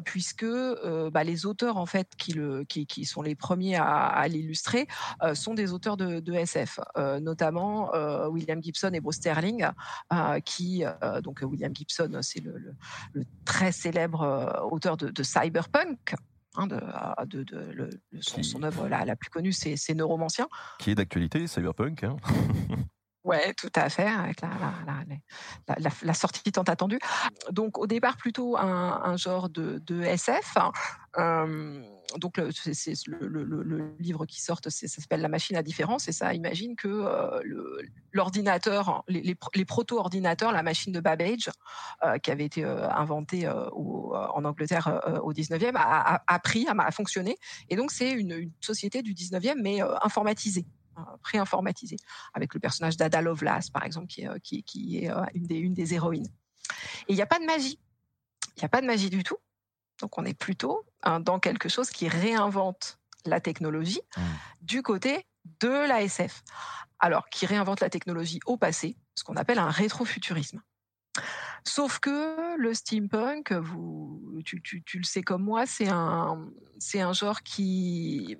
puisque 0.05 0.45
bah, 1.11 1.25
les 1.25 1.45
auteurs 1.45 1.75
en 1.75 1.85
fait 1.85 2.07
qui, 2.17 2.31
le, 2.31 2.63
qui, 2.63 2.85
qui 2.85 3.03
sont 3.03 3.21
les 3.21 3.35
premiers 3.35 3.75
à, 3.75 4.25
l'illustrer 4.29 4.87
sont 5.33 5.53
des 5.53 5.73
auteurs 5.73 5.97
de, 5.97 6.33
SF, 6.33 6.79
notamment 7.19 7.91
William 8.29 8.63
Gibson 8.63 8.91
et 8.93 9.01
Bruce 9.01 9.17
Sterling, 9.17 9.67
qui 10.45 10.85
donc 11.21 11.41
William 11.41 11.75
Gibson 11.75 12.19
c'est 12.21 12.39
le, 12.39 12.77
très 13.43 13.73
célèbre 13.73 14.69
auteur 14.71 14.95
de 14.95 15.23
cyberpunk, 15.23 16.15
Hein, 16.55 16.67
de, 16.67 17.43
de, 17.43 17.89
son, 18.19 18.63
œuvre 18.63 18.89
la, 18.89 19.05
la, 19.05 19.15
plus 19.15 19.29
connue, 19.29 19.53
c'est 19.53 19.93
Neuromancien. 19.93 20.49
Qui 20.79 20.91
est 20.91 20.95
d'actualité, 20.95 21.47
Cyberpunk. 21.47 22.03
Hein 22.03 22.17
Ouais, 23.23 23.53
tout 23.53 23.69
à 23.75 23.87
fait, 23.89 24.07
avec 24.07 24.41
la, 24.41 24.49
la, 25.77 25.89
la, 26.01 26.13
sortie 26.15 26.51
tant 26.51 26.63
attendue. 26.63 26.97
Donc 27.51 27.77
au 27.77 27.85
départ 27.85 28.17
plutôt 28.17 28.57
un, 28.57 29.15
genre 29.15 29.47
de, 29.47 30.01
SF. 30.01 30.57
Euh, 31.17 31.83
donc 32.17 32.41
c'est 32.51 32.93
le, 33.05 33.27
le, 33.27 33.43
le, 33.43 33.95
livre 33.99 34.25
qui 34.25 34.41
sort, 34.41 34.59
ça 34.63 34.87
s'appelle 34.87 35.21
La 35.21 35.27
machine 35.27 35.55
à 35.55 35.61
différence 35.61 36.07
et 36.07 36.13
ça 36.13 36.33
imagine 36.33 36.75
que 36.75 37.05
l'ordinateur, 38.11 39.03
les, 39.07 39.65
proto-ordinateurs, 39.65 40.51
la 40.51 40.63
machine 40.63 40.91
de 40.91 40.99
Babbage, 40.99 41.51
qui 42.23 42.31
avait 42.31 42.45
été 42.45 42.63
inventée 42.63 43.47
en 43.47 44.45
Angleterre 44.45 44.99
au 45.21 45.31
19e, 45.31 45.75
a, 45.75 46.15
a, 46.15 46.23
a 46.25 46.39
pris, 46.39 46.67
a, 46.67 46.71
a, 46.71 46.91
fonctionné. 46.91 47.37
Et 47.69 47.75
donc 47.75 47.91
c'est 47.91 48.13
une, 48.13 48.31
une, 48.31 48.51
société 48.61 49.03
du 49.03 49.13
19e 49.13 49.61
mais 49.61 49.79
informatisée 50.01 50.65
préinformatisé, 51.21 51.97
avec 52.33 52.53
le 52.53 52.59
personnage 52.59 52.97
d'Ada 52.97 53.21
Lovelace, 53.21 53.69
par 53.69 53.83
exemple, 53.83 54.07
qui 54.07 54.21
est, 54.21 54.27
euh, 54.27 54.37
qui, 54.39 54.63
qui 54.63 55.03
est 55.03 55.11
euh, 55.11 55.23
une, 55.33 55.45
des, 55.45 55.57
une 55.57 55.73
des 55.73 55.93
héroïnes. 55.93 56.29
Et 57.07 57.13
il 57.13 57.15
n'y 57.15 57.21
a 57.21 57.27
pas 57.27 57.39
de 57.39 57.45
magie. 57.45 57.79
Il 58.57 58.59
n'y 58.59 58.65
a 58.65 58.69
pas 58.69 58.81
de 58.81 58.87
magie 58.87 59.09
du 59.09 59.23
tout. 59.23 59.37
Donc 59.99 60.17
on 60.17 60.25
est 60.25 60.33
plutôt 60.33 60.85
hein, 61.03 61.19
dans 61.19 61.39
quelque 61.39 61.69
chose 61.69 61.89
qui 61.89 62.07
réinvente 62.07 62.99
la 63.25 63.39
technologie 63.39 64.01
mmh. 64.17 64.21
du 64.61 64.81
côté 64.81 65.25
de 65.61 65.69
la 65.69 66.01
SF. 66.01 66.43
Alors, 66.99 67.29
qui 67.29 67.45
réinvente 67.45 67.79
la 67.81 67.89
technologie 67.89 68.39
au 68.45 68.57
passé, 68.57 68.95
ce 69.15 69.23
qu'on 69.23 69.35
appelle 69.35 69.59
un 69.59 69.69
rétrofuturisme. 69.69 70.61
Sauf 71.63 71.99
que 71.99 72.57
le 72.57 72.73
steampunk, 72.73 73.51
vous, 73.51 74.41
tu, 74.45 74.61
tu, 74.61 74.83
tu 74.83 74.97
le 74.97 75.03
sais 75.03 75.21
comme 75.21 75.43
moi, 75.43 75.65
c'est 75.65 75.89
un, 75.89 76.47
c'est 76.79 77.01
un 77.01 77.13
genre 77.13 77.43
qui 77.43 78.37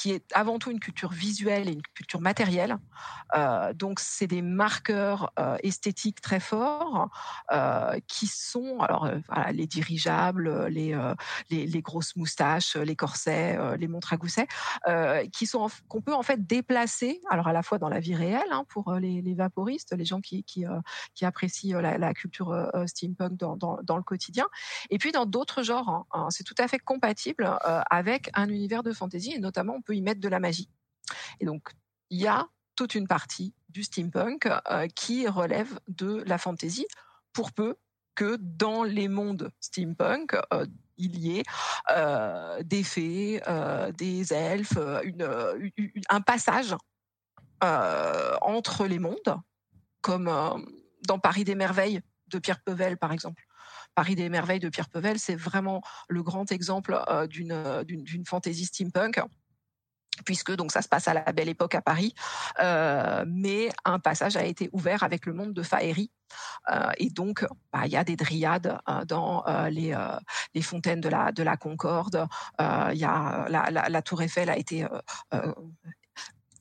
qui 0.00 0.12
est 0.12 0.32
avant 0.32 0.58
tout 0.58 0.70
une 0.70 0.80
culture 0.80 1.10
visuelle 1.10 1.68
et 1.68 1.72
une 1.72 1.82
culture 1.94 2.22
matérielle. 2.22 2.78
Euh, 3.36 3.74
donc, 3.74 4.00
c'est 4.00 4.26
des 4.26 4.40
marqueurs 4.40 5.30
euh, 5.38 5.58
esthétiques 5.62 6.22
très 6.22 6.40
forts 6.40 7.10
euh, 7.52 7.98
qui 8.08 8.26
sont, 8.26 8.80
alors, 8.80 9.10
les 9.52 9.66
dirigeables, 9.66 10.68
les, 10.68 10.98
les, 11.50 11.82
grosses 11.82 12.16
moustaches, 12.16 12.76
les 12.76 12.96
corsets, 12.96 13.76
les 13.76 13.88
montres 13.88 14.14
à 14.14 14.16
gousset, 14.16 14.46
qui 15.32 15.46
sont 15.46 15.68
qu'on 15.88 16.00
peut 16.00 16.14
en 16.14 16.22
fait 16.22 16.46
déplacer, 16.46 17.20
alors 17.28 17.48
à 17.48 17.52
la 17.52 17.62
fois 17.62 17.78
dans 17.78 17.88
la 17.88 18.00
vie 18.00 18.14
réelle 18.14 18.50
hein, 18.50 18.64
pour 18.68 18.94
les, 18.94 19.34
vaporistes, 19.34 19.94
les 19.96 20.04
gens 20.04 20.20
qui, 20.20 20.44
qui, 20.44 20.64
qui 21.14 21.24
apprécient 21.24 21.80
la, 21.80 22.14
culture 22.14 22.70
steampunk 22.86 23.36
dans, 23.36 23.56
dans, 23.56 23.78
dans, 23.82 23.96
le 23.96 24.02
quotidien, 24.02 24.46
et 24.88 24.98
puis 24.98 25.12
dans 25.12 25.26
d'autres 25.26 25.62
genres. 25.62 25.88
Hein, 25.88 26.06
hein, 26.12 26.26
c'est 26.30 26.44
tout 26.44 26.54
à 26.58 26.68
fait 26.68 26.78
compatible 26.78 27.50
avec 27.90 28.30
un 28.34 28.48
univers 28.48 28.82
de 28.82 28.92
fantasy 28.92 29.32
et 29.32 29.38
notamment 29.38 29.74
on 29.74 29.82
peut 29.82 29.89
y 29.92 30.02
mettre 30.02 30.20
de 30.20 30.28
la 30.28 30.40
magie. 30.40 30.70
Et 31.40 31.46
donc, 31.46 31.70
il 32.10 32.20
y 32.20 32.26
a 32.26 32.48
toute 32.76 32.94
une 32.94 33.06
partie 33.06 33.54
du 33.68 33.82
steampunk 33.82 34.48
euh, 34.70 34.88
qui 34.88 35.28
relève 35.28 35.78
de 35.88 36.22
la 36.26 36.38
fantasy, 36.38 36.86
pour 37.32 37.52
peu 37.52 37.76
que 38.14 38.36
dans 38.40 38.84
les 38.84 39.08
mondes 39.08 39.50
steampunk, 39.60 40.34
euh, 40.52 40.66
il 40.96 41.18
y 41.18 41.38
ait 41.38 41.42
euh, 41.90 42.62
des 42.62 42.82
fées, 42.82 43.40
des 43.96 44.32
elfes, 44.32 44.78
un 46.08 46.20
passage 46.20 46.74
entre 47.60 48.86
les 48.86 48.98
mondes, 48.98 49.36
comme 50.02 50.30
dans 51.06 51.18
Paris 51.18 51.44
des 51.44 51.54
merveilles 51.54 52.00
de 52.28 52.38
Pierre 52.38 52.60
Pevel, 52.62 52.98
par 52.98 53.12
exemple. 53.12 53.44
Paris 53.94 54.14
des 54.14 54.28
merveilles 54.28 54.60
de 54.60 54.68
Pierre 54.68 54.88
Pevel, 54.88 55.18
c'est 55.18 55.36
vraiment 55.36 55.82
le 56.08 56.22
grand 56.22 56.52
exemple 56.52 56.98
d'une 57.28 58.26
fantaisie 58.26 58.66
steampunk 58.66 59.20
puisque 60.24 60.54
donc 60.54 60.72
ça 60.72 60.82
se 60.82 60.88
passe 60.88 61.08
à 61.08 61.14
la 61.14 61.32
belle 61.32 61.48
époque 61.48 61.74
à 61.74 61.82
Paris, 61.82 62.14
euh, 62.60 63.24
mais 63.26 63.70
un 63.84 63.98
passage 63.98 64.36
a 64.36 64.44
été 64.44 64.68
ouvert 64.72 65.02
avec 65.02 65.26
le 65.26 65.32
monde 65.32 65.52
de 65.52 65.62
Faérie. 65.62 66.10
Euh, 66.70 66.90
et 66.98 67.10
donc, 67.10 67.46
bah, 67.72 67.82
il 67.86 67.92
y 67.92 67.96
a 67.96 68.04
des 68.04 68.16
dryades 68.16 68.78
euh, 68.88 69.04
dans 69.04 69.44
euh, 69.46 69.68
les, 69.70 70.62
fontaines 70.62 71.00
de 71.00 71.08
la, 71.08 71.32
de 71.32 71.42
la 71.42 71.56
Concorde. 71.56 72.26
Il 72.58 72.98
y 72.98 73.04
a 73.04 73.46
la, 73.48 73.88
la, 73.88 74.02
Tour 74.02 74.22
Eiffel 74.22 74.50
a 74.50 74.56
été 74.56 74.86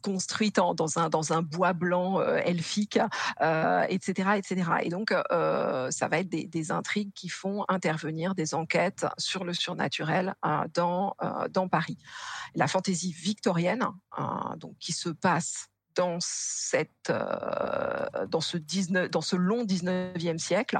construite 0.02 0.56
dans, 0.58 1.34
un, 1.34 1.42
bois 1.42 1.74
blanc 1.74 2.20
euh, 2.20 2.38
elfique, 2.38 3.00
euh, 3.42 3.86
etc., 3.90 4.32
etc. 4.38 4.70
Et 4.84 4.90
donc, 4.90 5.14
euh, 5.32 5.92
ça 5.92 6.08
va 6.08 6.20
être 6.20 6.30
des, 6.30 6.72
intrigues 6.72 7.12
qui 7.14 7.30
font 7.30 7.66
intervenir 7.68 8.36
des 8.36 8.54
enquêtes 8.54 9.06
sur 9.18 9.44
le 9.44 9.54
surnaturel 9.54 10.36
dans, 10.74 11.16
Paris. 11.72 11.98
La 12.56 12.68
fantaisie 12.68 13.12
victorienne, 13.12 13.86
donc 14.58 14.78
qui 14.80 14.94
se 14.94 15.10
passe 15.10 15.70
dans 15.96 16.20
ce 16.20 16.86
19, 18.58 19.10
dans 19.10 19.22
ce 19.22 19.36
long 19.36 19.66
19e 19.66 20.38
siècle, 20.38 20.80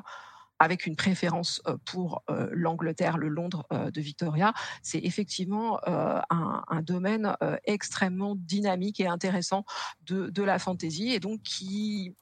avec 0.60 0.86
une 0.86 0.96
préférence 0.96 1.62
euh, 1.68 1.78
pour 1.86 2.24
euh, 2.30 2.50
l'Angleterre, 2.52 3.18
le 3.18 3.30
Londres 3.30 3.66
euh, 3.72 3.90
de 3.90 4.02
Victoria, 4.02 4.54
c'est 4.84 5.00
effectivement 5.00 5.80
un, 5.86 6.82
domaine 6.82 7.36
extrêmement 7.66 8.36
dynamique 8.36 9.00
et 9.00 9.08
intéressant 9.08 9.66
de, 10.02 10.44
la 10.44 10.60
fantaisie 10.60 11.14
et 11.14 11.20
donc 11.20 11.42
qui, 11.42 12.16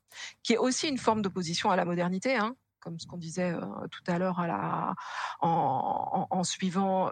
est 0.49 0.57
aussi 0.57 0.87
une 0.87 0.97
forme 0.97 1.21
d'opposition 1.21 1.71
à 1.71 1.75
la 1.75 1.85
modernité. 1.85 2.35
Hein 2.35 2.55
comme 2.79 2.99
ce 2.99 3.07
qu'on 3.07 3.17
disait 3.17 3.53
tout 3.91 4.11
à 4.11 4.17
l'heure 4.17 4.39
en, 5.41 6.43
suivant 6.43 7.11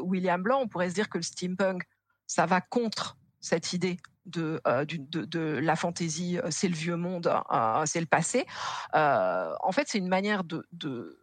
William 0.00 0.42
Blanc, 0.42 0.60
on 0.62 0.68
pourrait 0.68 0.90
se 0.90 0.94
dire 0.94 1.08
que 1.08 1.18
le 1.18 1.22
steampunk, 1.22 1.82
ça 2.26 2.46
va 2.46 2.60
contre 2.60 3.16
cette 3.40 3.72
idée 3.72 3.98
de, 4.28 4.60
euh, 4.66 5.60
la 5.60 5.76
fantaisie, 5.76 6.38
euh, 6.38 6.48
c'est 6.50 6.68
le 6.68 6.74
vieux 6.74 6.96
monde, 6.96 7.32
euh, 7.50 7.82
c'est 7.86 8.00
le 8.00 8.06
passé. 8.06 8.46
En 8.92 9.72
fait, 9.72 9.88
c'est 9.88 9.98
une 9.98 10.08
manière 10.08 10.44
de, 10.44 11.18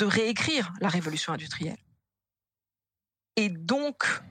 réécrire 0.00 0.72
la 0.80 0.88
révolution 0.88 1.32
industrielle. 1.32 1.78
Et 3.36 3.48
donc, 3.48 4.22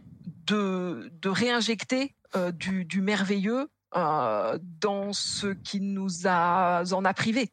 de, 0.48 1.12
réinjecter 1.26 2.16
du, 2.54 3.02
merveilleux 3.02 3.70
dans 3.94 5.14
ce 5.14 5.48
qui 5.48 5.80
nous 5.80 6.28
a, 6.28 6.84
en 6.92 7.06
a 7.06 7.14
privé. 7.14 7.52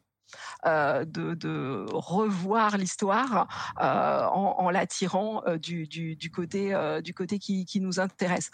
De, 0.65 1.85
revoir 1.91 2.77
l'histoire 2.77 3.47
en, 3.77 4.69
l'attirant 4.71 5.43
du, 5.57 6.31
côté, 6.31 7.39
qui 7.39 7.81
nous 7.81 7.99
intéresse. 7.99 8.49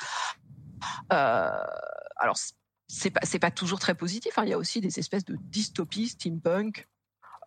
Euh, 1.14 1.50
alors, 2.18 2.38
c'est 2.88 3.12
pas, 3.12 3.22
pas 3.40 3.52
toujours 3.52 3.80
très 3.80 3.96
positif. 3.96 4.38
Hein. 4.38 4.44
Il 4.46 4.50
y 4.50 4.54
a 4.54 4.58
aussi 4.58 4.82
des 4.82 5.00
espèces 5.00 5.26
de 5.26 5.38
dystopies 5.40 6.10
steampunk 6.10 6.88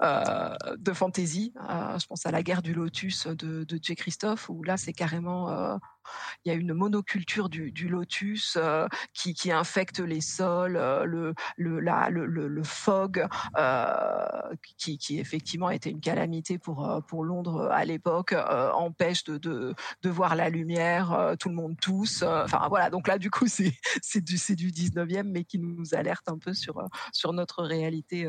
euh, 0.03 0.55
de 0.79 0.93
fantasy. 0.93 1.53
Euh, 1.69 1.99
je 1.99 2.07
pense 2.07 2.27
à 2.27 2.31
la 2.31 2.43
guerre 2.43 2.63
du 2.63 2.75
Lotus 2.75 3.27
de, 3.27 3.65
de 3.65 3.79
J. 3.81 3.95
Christophe, 3.97 4.49
où 4.49 4.63
là, 4.63 4.77
c'est 4.77 4.93
carrément 4.93 5.79
il 6.45 6.49
y 6.49 6.55
a 6.55 6.59
une 6.59 6.75
monoculture 6.75 7.49
du, 7.49 7.73
lotus 7.89 8.57
euh, 8.61 8.87
qui, 9.15 9.53
infecte 9.53 10.01
les 10.01 10.21
sols, 10.21 10.77
euh, 10.77 11.05
le, 11.05 11.35
le, 11.57 12.63
fog, 12.63 13.27
euh, 13.57 14.55
qui, 14.77 14.99
qui, 14.99 15.19
effectivement 15.19 15.71
était 15.71 15.91
une 15.91 16.01
calamité 16.01 16.59
pour, 16.59 16.83
Londres 17.23 17.69
à 17.71 17.85
l'époque, 17.85 18.35
empêche 18.75 19.25
de, 19.25 19.75
voir 20.05 20.35
la 20.35 20.51
lumière, 20.51 21.35
tout 21.39 21.49
le 21.49 21.55
monde 21.55 21.79
tousse. 21.81 22.23
Enfin 22.23 22.67
voilà, 22.69 22.91
donc 22.91 23.07
là 23.07 23.19
du 23.19 23.31
coup 23.31 23.47
c'est 23.47 24.21
du, 24.21 24.37
du 24.57 24.71
19e, 24.71 25.25
mais 25.25 25.45
qui 25.45 25.59
nous 25.59 25.95
alerte 25.95 26.29
un 26.29 26.39
peu 26.39 26.53
sur, 26.55 26.83
notre 27.33 27.63
réalité 27.63 28.27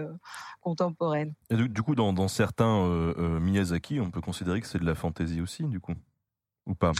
contemporaine. 0.61 1.33
Et 1.49 1.55
du, 1.55 1.67
du, 1.67 1.81
coup, 1.81 1.95
dans, 1.95 2.13
dans 2.13 2.27
certains 2.27 3.13
Miyazaki, 3.39 3.99
on 3.99 4.11
peut 4.11 4.21
considérer 4.21 4.61
que 4.61 4.67
c'est 4.67 4.79
de 4.79 4.85
la 4.85 4.95
fantaisie 4.95 5.41
aussi, 5.41 5.63
du 5.63 5.79
coup? 5.79 5.93
Pas? 6.79 6.91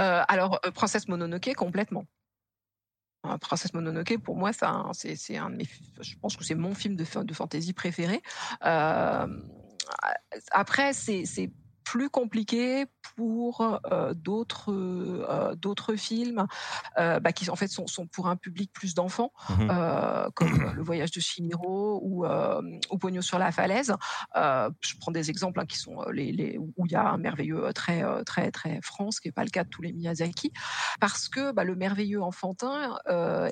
Euh, 0.00 0.22
Alors, 0.28 0.60
euh, 0.66 0.70
Princesse 0.70 1.08
Mononoke, 1.08 1.54
complètement. 1.54 2.04
Princesse 3.40 3.74
Mononoke, 3.74 4.18
pour 4.18 4.36
moi, 4.36 4.52
c'est 4.52 4.66
un 4.66 5.50
de 5.50 5.56
mes, 5.56 5.66
je 6.00 6.16
pense 6.18 6.36
que 6.36 6.44
c'est 6.44 6.54
mon 6.54 6.74
film 6.74 6.94
de, 6.94 7.04
de 7.22 7.34
fantasy 7.34 7.72
préféré. 7.72 8.22
Euh, 8.64 9.26
après, 10.52 10.92
c'est 10.92 11.50
plus 11.86 12.10
compliqué 12.10 12.86
pour 13.16 13.80
d'autres 14.16 15.54
d'autres 15.54 15.94
films 15.94 16.46
bah, 16.96 17.32
qui 17.32 17.48
en 17.48 17.56
fait 17.56 17.68
sont, 17.68 17.86
sont, 17.86 18.08
pour 18.08 18.26
un 18.26 18.36
public 18.36 18.72
plus 18.72 18.92
d'enfants, 18.94 19.32
mmh 19.48 19.68
comme 20.34 20.72
Le 20.74 20.82
Voyage 20.82 21.12
de 21.12 21.20
Chihiro 21.20 22.00
ou, 22.02 22.26
ou 22.26 22.98
Pogno 22.98 23.22
sur 23.22 23.38
la 23.38 23.52
falaise. 23.52 23.94
je 24.34 24.96
prends 25.00 25.12
des 25.12 25.30
exemples 25.30 25.60
hein, 25.60 25.66
qui 25.66 25.78
sont 25.78 26.02
les, 26.10 26.32
les, 26.32 26.58
où 26.58 26.86
il 26.86 26.92
y 26.92 26.96
a 26.96 27.08
un 27.08 27.18
merveilleux 27.18 27.72
très 27.72 28.02
très 28.24 28.50
très 28.50 28.80
franc, 28.82 29.12
ce 29.12 29.20
qui 29.20 29.28
n'est 29.28 29.32
pas 29.32 29.44
le 29.44 29.50
cas 29.50 29.62
de 29.62 29.70
tous 29.70 29.82
les 29.82 29.92
Miyazaki, 29.92 30.52
parce 31.00 31.28
que 31.28 31.52
bah, 31.52 31.62
le 31.62 31.76
merveilleux 31.76 32.20
enfantin 32.20 32.98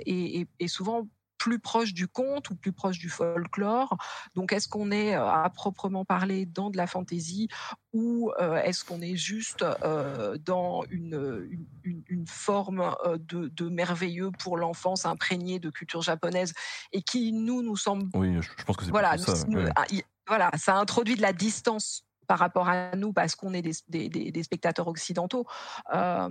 est, 0.06 0.48
est 0.58 0.68
souvent 0.68 1.06
plus 1.44 1.58
proche 1.58 1.92
du 1.92 2.08
conte 2.08 2.48
ou 2.48 2.56
plus 2.56 2.72
proche 2.72 2.98
du 2.98 3.10
folklore. 3.10 3.98
Donc, 4.34 4.54
est-ce 4.54 4.66
qu'on 4.66 4.90
est 4.90 5.14
euh, 5.14 5.28
à 5.28 5.50
proprement 5.50 6.06
parler 6.06 6.46
dans 6.46 6.70
de 6.70 6.78
la 6.78 6.86
fantaisie 6.86 7.48
ou 7.92 8.32
euh, 8.40 8.56
est-ce 8.62 8.82
qu'on 8.82 9.02
est 9.02 9.14
juste 9.14 9.62
euh, 9.62 10.38
dans 10.38 10.84
une, 10.88 11.46
une, 11.84 12.26
forme 12.26 12.96
de, 13.28 13.68
merveilleux 13.68 14.30
pour 14.38 14.56
l'enfance 14.56 15.04
imprégnée 15.04 15.58
de 15.58 15.68
culture 15.68 16.00
japonaise 16.00 16.54
et 16.92 17.02
qui 17.02 17.32
nous 17.32 17.62
nous 17.62 17.76
semble 17.76 18.08
oui 18.14 18.40
je 18.40 18.64
pense 18.64 18.76
que 18.76 18.84
c'est 18.84 18.90
voilà 18.90 19.18
ça, 19.18 19.34
ah, 19.76 19.84
voilà 20.26 20.50
ça 20.56 20.76
introduit 20.76 21.14
de 21.14 21.22
la 21.22 21.32
distance 21.32 22.04
par 22.26 22.38
rapport 22.38 22.68
à 22.68 22.96
nous 22.96 23.12
parce 23.12 23.34
qu'on 23.34 23.52
est 23.54 23.62
des, 23.62 24.08
des, 24.08 24.30
des, 24.30 24.42
spectateurs 24.42 24.88
occidentaux. 24.88 25.46
Euh, 25.94 26.28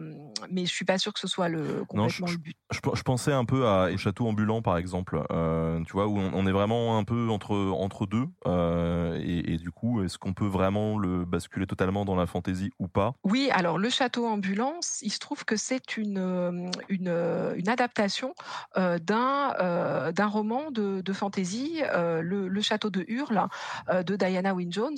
mais 0.49 0.65
je 0.65 0.71
suis 0.71 0.85
pas 0.85 0.97
sûr 0.97 1.13
que 1.13 1.19
ce 1.19 1.27
soit 1.27 1.49
le 1.49 1.83
complètement 1.85 2.27
je, 2.27 2.33
le 2.33 2.37
but. 2.37 2.57
Je, 2.71 3.01
pensais 3.03 3.31
un 3.31 3.45
peu 3.45 3.67
à 3.67 3.95
Château 3.97 4.27
ambulant 4.27 4.61
par 4.61 4.77
exemple, 4.77 5.23
euh, 5.31 5.79
tu 5.85 5.93
vois 5.93 6.07
où 6.07 6.17
on, 6.17 6.47
est 6.47 6.51
vraiment 6.51 6.97
un 6.97 7.03
peu 7.03 7.29
entre 7.29 7.55
entre 7.55 8.05
deux. 8.05 8.27
Euh, 8.47 9.19
et, 9.23 9.57
du 9.57 9.71
coup, 9.71 10.03
est-ce 10.03 10.17
qu'on 10.17 10.33
peut 10.33 10.47
vraiment 10.47 10.97
le 10.97 11.25
basculer 11.25 11.67
totalement 11.67 12.05
dans 12.05 12.15
la 12.15 12.25
fantaisie 12.25 12.71
ou 12.79 12.87
pas? 12.87 13.13
Oui, 13.23 13.49
alors 13.51 13.77
le 13.77 13.89
Château 13.89 14.25
ambulant, 14.25 14.79
il 15.01 15.11
se 15.11 15.19
trouve 15.19 15.45
que 15.45 15.55
c'est 15.55 15.97
une, 15.97 16.71
une, 16.89 17.53
une 17.55 17.69
adaptation 17.69 18.33
d'un 18.75 20.11
d'un 20.11 20.27
roman 20.27 20.71
de, 20.71 21.01
de 21.01 21.13
fantaisie, 21.13 21.81
le, 21.93 22.47
le, 22.47 22.61
Château 22.61 22.89
de 22.89 23.05
Hurle 23.07 23.47
de 23.91 24.15
Diana 24.15 24.53
Wynne 24.53 24.71
Jones 24.71 24.97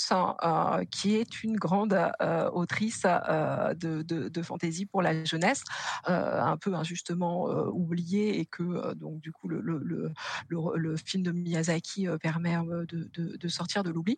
qui 0.85 1.15
est 1.15 1.43
une 1.43 1.55
grande 1.55 1.93
euh, 2.21 2.49
autrice 2.51 3.03
euh, 3.05 3.73
de, 3.73 4.01
de, 4.01 4.41
fantasy 4.41 4.85
pour 4.85 5.01
la 5.01 5.23
jeunesse, 5.23 5.63
euh, 6.09 6.41
un 6.41 6.57
peu 6.57 6.73
injustement 6.73 7.45
oubliée 7.69 8.39
et 8.39 8.45
que 8.45 8.93
donc 8.93 9.19
du 9.21 9.31
coup 9.31 9.47
le, 9.47 10.95
film 10.97 11.23
de 11.23 11.31
Miyazaki 11.31 12.07
permet 12.21 12.55
de, 12.87 13.47
sortir 13.47 13.83
de 13.83 13.89
l'oubli 13.89 14.17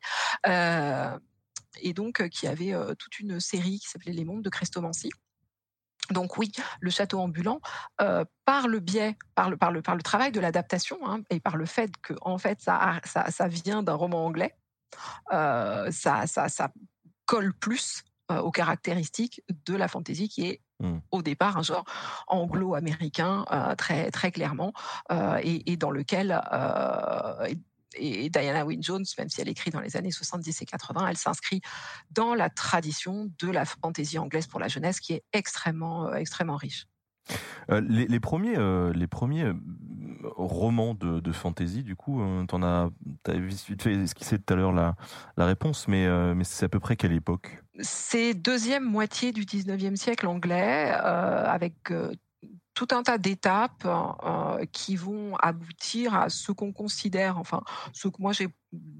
et 1.81 1.93
donc 1.93 2.27
qui 2.29 2.47
avait 2.47 2.73
toute 2.97 3.19
une 3.19 3.39
série 3.39 3.79
qui 3.79 3.87
s'appelait 3.87 4.13
Les 4.13 4.25
Mondes 4.25 4.43
de 4.43 4.49
Crestomancie. 4.49 5.11
Donc 6.11 6.37
oui, 6.37 6.51
le 6.79 6.89
château 6.89 7.19
ambulant, 7.19 7.59
par 7.97 8.67
le 8.67 8.79
biais, 8.79 9.17
par 9.35 9.49
le, 9.49 10.01
travail 10.01 10.31
de 10.31 10.39
l'adaptation 10.39 10.97
hein, 11.05 11.21
et 11.29 11.39
par 11.39 11.57
le 11.57 11.65
fait 11.65 11.91
que 12.01 12.13
en 12.21 12.37
fait 12.37 12.61
ça, 12.61 13.47
vient 13.47 13.83
d'un 13.83 13.93
roman 13.93 14.25
anglais, 14.25 14.55
ça, 15.29 15.91
ça, 16.27 16.49
ça 16.49 16.69
colle 17.27 17.53
plus 17.53 18.03
euh, 18.31 18.39
aux 18.39 18.51
caractéristiques 18.51 19.41
de 19.65 19.75
la 19.75 19.87
fantaisie 19.87 20.27
qui 20.27 20.47
est 20.47 20.61
mmh. 20.81 20.97
au 21.11 21.21
départ 21.21 21.57
un 21.57 21.61
genre 21.61 21.85
anglo-américain 22.27 23.45
euh, 23.51 23.73
très 23.75 24.11
très 24.11 24.31
clairement 24.31 24.73
et, 25.43 25.77
dans 25.77 25.91
lequel 25.91 26.37
et 27.99 28.29
Diana 28.29 28.65
Wynne 28.65 28.83
Jones, 28.83 29.05
même 29.17 29.29
si 29.29 29.39
elle 29.39 29.47
écrit 29.47 29.71
dans 29.71 29.79
les 29.79 29.95
années 29.95 30.11
70 30.11 30.61
et 30.61 30.65
80, 30.65 31.07
elle 31.07 31.17
s'inscrit 31.17 31.61
dans 32.11 32.35
la 32.35 32.49
tradition 32.49 33.31
de 33.39 33.49
la 33.49 33.65
fantaisie 33.65 34.19
anglaise 34.19 34.45
pour 34.45 34.59
la 34.59 34.67
jeunesse 34.67 34.99
qui 34.99 35.13
est 35.13 35.23
extrêmement 35.31 36.13
extrêmement 36.13 36.57
riche. 36.57 36.85
Euh, 37.71 37.81
les, 37.81 38.19
premiers, 38.19 38.57
euh, 38.57 38.93
les 38.93 39.07
premiers 39.07 39.43
euh, 39.43 39.53
romans 40.23 40.93
de, 40.93 41.19
de 41.19 41.31
fantasy, 41.31 41.83
du 41.83 41.95
coup, 41.95 42.21
t'en 42.47 42.63
as, 42.63 42.89
as 43.27 43.33
vite 43.33 43.81
fait 43.81 43.93
esquisser 43.93 44.39
tout 44.39 44.53
à 44.53 44.57
l'heure 44.57 44.71
la, 44.71 44.95
la 45.35 45.45
réponse, 45.45 45.87
mais, 45.87 46.07
mais 46.33 46.43
c'est 46.43 46.65
à 46.65 46.69
peu 46.69 46.79
près 46.79 46.95
quelle 46.95 47.13
époque? 47.13 47.61
C'est 47.79 48.33
deuxième 48.33 48.83
moitié 48.83 49.31
du 49.31 49.43
19e 49.43 49.95
siècle 49.95 50.27
anglais, 50.27 50.91
avec 50.91 51.93
tout 52.77 52.89
un 52.91 53.01
tas 53.01 53.17
d'étapes 53.17 53.87
euh, 53.87 54.63
qui 54.71 54.95
vont 54.95 55.35
aboutir 55.37 56.13
à 56.13 56.29
ce 56.29 56.51
qu'on 56.51 56.71
considère, 56.71 57.39
enfin, 57.39 57.63
ce 57.91 58.07
que 58.07 58.21
moi 58.21 58.33
j'ai 58.33 58.49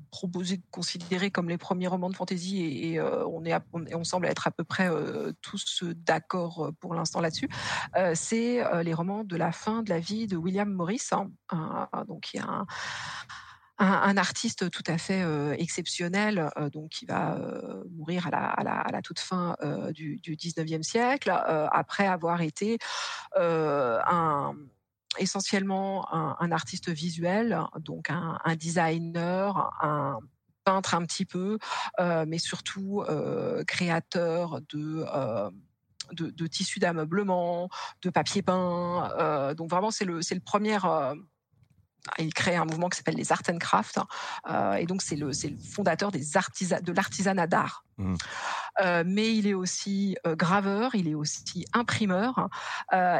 proposé 0.09 0.57
de 0.57 0.63
considérer 0.71 1.29
comme 1.29 1.47
les 1.47 1.59
premiers 1.59 1.85
romans 1.85 2.09
de 2.09 2.15
fantasy, 2.15 2.63
et, 2.63 2.99
euh, 2.99 3.23
on, 3.27 3.45
est, 3.45 3.53
on, 3.93 4.03
semble 4.03 4.25
être 4.25 4.47
à 4.47 4.51
peu 4.51 4.63
près 4.63 4.89
euh, 4.89 5.31
tous 5.43 5.83
d'accord 5.83 6.71
pour 6.79 6.95
l'instant 6.95 7.21
là-dessus. 7.21 7.49
c'est 8.15 8.63
les 8.83 8.93
romans 8.95 9.23
de 9.23 9.35
la 9.35 9.51
fin 9.51 9.83
de 9.83 9.89
la 9.89 9.99
vie 9.99 10.25
de 10.25 10.37
William 10.37 10.73
Morris, 10.73 11.09
hein, 11.11 11.87
donc 12.07 12.33
il 12.33 12.37
y 12.37 12.39
a 12.39 12.65
un 13.79 14.17
artiste 14.17 14.69
tout 14.71 14.83
à 14.87 14.97
fait 14.97 15.21
euh, 15.21 15.55
exceptionnel, 15.57 16.49
euh, 16.57 16.69
donc 16.69 16.89
qui 16.89 17.05
va 17.05 17.35
euh, 17.35 17.83
mourir 17.91 18.27
à 18.31 18.63
la, 18.91 19.01
toute 19.03 19.19
fin 19.19 19.55
du, 19.93 20.17
du 20.17 20.35
19e 20.35 20.81
siècle, 20.81 21.29
après 21.29 22.07
avoir 22.07 22.41
été 22.41 22.77
essentiellement 25.19 26.11
un, 26.13 26.51
artiste 26.51 26.89
visuel, 26.89 27.61
donc 27.79 28.09
un, 28.09 28.55
designer, 28.55 29.71
un 29.81 30.19
peintre 30.63 30.95
un 30.95 31.05
petit 31.05 31.25
peu, 31.25 31.59
mais 31.99 32.39
surtout 32.39 33.03
créateur 33.67 34.61
de 34.67 36.47
tissus 36.47 36.79
d'ameublement, 36.79 37.69
de 38.01 38.09
papier 38.09 38.41
peint. 38.41 39.53
Donc 39.55 39.69
vraiment, 39.69 39.91
c'est 39.91 40.05
le, 40.05 40.19
le 40.19 40.39
premier, 40.39 40.77
il 42.17 42.33
crée 42.33 42.55
un 42.55 42.65
mouvement 42.65 42.89
qui 42.89 42.97
s'appelle 42.97 43.15
les 43.15 43.31
Art 43.31 43.41
and 43.49 43.57
Craft, 43.57 43.99
euh, 44.49 44.73
et 44.73 44.85
donc 44.85 45.01
c'est 45.01 45.15
le, 45.15 45.27
le 45.27 45.57
fondateur 45.57 46.11
des 46.11 46.19
de 46.19 46.91
l'artisanat 46.91 47.47
d'art. 47.47 47.83
Mmh. 47.97 48.15
Euh, 48.81 49.03
mais 49.05 49.35
il 49.35 49.47
est 49.47 49.55
aussi 49.55 50.15
euh, 50.25 50.35
graveur, 50.35 50.93
il 50.93 51.07
est 51.07 51.15
aussi 51.15 51.65
imprimeur, 51.73 52.49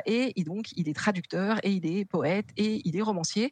et, 0.05 0.33
donc 0.45 0.71
il 0.75 0.87
est 0.87 0.93
traducteur, 0.93 1.59
et 1.63 1.71
il 1.71 1.85
est 1.85 2.05
poète, 2.05 2.47
et 2.57 2.81
il 2.85 2.95
est 2.95 3.01
romancier, 3.01 3.51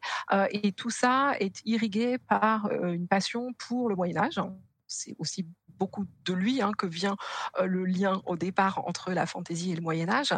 et 0.50 0.72
tout 0.72 0.90
ça 0.90 1.34
est 1.40 1.60
irrigué 1.64 2.18
par 2.18 2.70
une 2.70 3.08
passion 3.08 3.52
pour 3.58 3.88
le 3.88 3.96
Moyen 3.96 4.16
Âge. 4.16 4.40
C'est 4.86 5.16
aussi 5.18 5.46
beaucoup 5.78 6.06
de 6.24 6.32
lui 6.32 6.62
hein, 6.62 6.72
que 6.78 6.86
vient 6.86 7.16
le 7.62 7.84
lien 7.84 8.22
au 8.24 8.36
départ 8.36 8.86
entre 8.86 9.12
la 9.12 9.26
fantaisie 9.26 9.72
et 9.72 9.76
le 9.76 9.82
Moyen 9.82 10.08
Âge. 10.08 10.32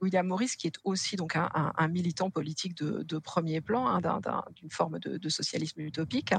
William 0.00 0.26
Morris, 0.26 0.52
qui 0.58 0.66
est 0.66 0.78
aussi 0.84 1.16
donc 1.16 1.36
un, 1.36 1.88
militant 1.88 2.30
politique 2.30 2.74
de, 2.74 3.18
premier 3.18 3.60
plan, 3.60 3.86
hein, 3.86 4.00
d'une 4.56 4.70
forme 4.70 4.98
de, 4.98 5.28
socialisme 5.28 5.80
utopique, 5.80 6.34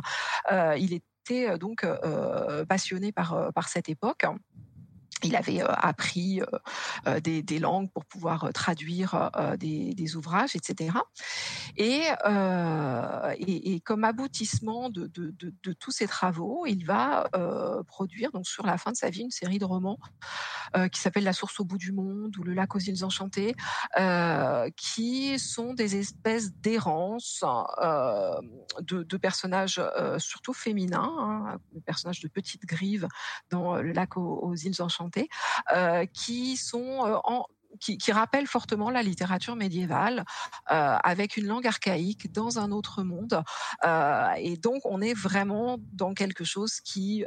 euh, 0.51 0.75
il 0.77 0.93
était 0.93 1.57
donc 1.57 1.83
euh, 1.83 2.65
passionné 2.65 3.11
par 3.11 3.67
cette 3.67 3.89
époque 3.89 4.25
il 5.23 5.35
avait 5.35 5.61
euh, 5.61 5.67
appris 5.67 6.41
euh, 6.41 6.45
euh, 7.07 7.19
des, 7.19 7.59
langues 7.59 7.89
pour 7.91 8.05
pouvoir 8.05 8.51
traduire 8.53 9.31
des, 9.57 10.15
ouvrages, 10.15 10.55
etc. 10.55 10.97
Et, 11.77 12.01
comme 13.85 14.03
aboutissement 14.03 14.89
de, 14.89 15.09
tous 15.79 15.91
ces 15.91 16.07
travaux, 16.07 16.65
il 16.67 16.85
va 16.85 17.29
produire 17.87 18.31
donc 18.31 18.45
sur 18.45 18.65
la 18.65 18.77
fin 18.77 18.91
de 18.91 18.97
sa 18.97 19.09
vie 19.09 19.21
une 19.21 19.31
série 19.31 19.57
de 19.57 19.65
romans 19.65 19.97
qui 20.91 20.99
s'appelle 20.99 21.23
La 21.23 21.33
source 21.33 21.59
au 21.59 21.63
bout 21.63 21.77
du 21.77 21.93
monde 21.93 22.35
ou 22.37 22.43
Le 22.43 22.53
lac 22.53 22.75
aux 22.75 22.79
îles 22.79 23.05
enchantées, 23.05 23.55
qui 24.75 25.39
sont 25.39 25.73
des 25.73 25.95
espèces 25.95 26.53
d'errance 26.55 27.43
de, 28.81 29.17
personnages 29.17 29.81
surtout 30.17 30.53
féminins, 30.53 31.15
hein, 31.17 31.57
des 31.73 31.81
personnages 31.81 32.19
de 32.19 32.27
petites 32.27 32.65
grives 32.65 33.07
dans 33.49 33.75
Le 33.75 33.93
lac 33.93 34.17
aux 34.17 34.55
îles 34.55 34.81
enchantées 34.81 35.04
euh, 35.75 36.05
qui 36.05 36.57
sont 36.57 37.05
euh, 37.05 37.17
en 37.23 37.45
qui, 37.81 37.97
qui, 37.97 38.13
rappellent 38.13 38.47
fortement 38.47 38.89
la 38.89 39.03
littérature 39.03 39.57
médiévale, 39.57 40.23
euh, 40.71 40.97
avec 41.03 41.35
une 41.35 41.45
langue 41.45 41.67
archaïque 41.67 42.31
dans 42.31 42.57
un 42.57 42.71
autre 42.71 43.03
monde. 43.03 43.43
et 44.37 44.55
donc, 44.55 44.85
on 44.85 45.01
est 45.01 45.13
vraiment 45.13 45.77
dans 45.91 46.13
quelque 46.13 46.45
chose 46.45 46.79
qui 46.79 47.25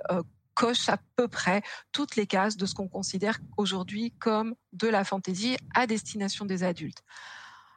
coche 0.54 0.88
à 0.88 0.96
peu 1.16 1.28
près 1.28 1.60
toutes 1.92 2.16
les 2.16 2.26
cases 2.26 2.56
de 2.56 2.64
ce 2.64 2.74
qu'on 2.74 2.88
considère 2.88 3.38
aujourd'hui 3.58 4.12
comme 4.18 4.54
de 4.72 4.88
la 4.88 5.04
fantaisie 5.04 5.58
à 5.74 5.86
destination 5.86 6.46
des 6.46 6.64
adultes. 6.64 7.02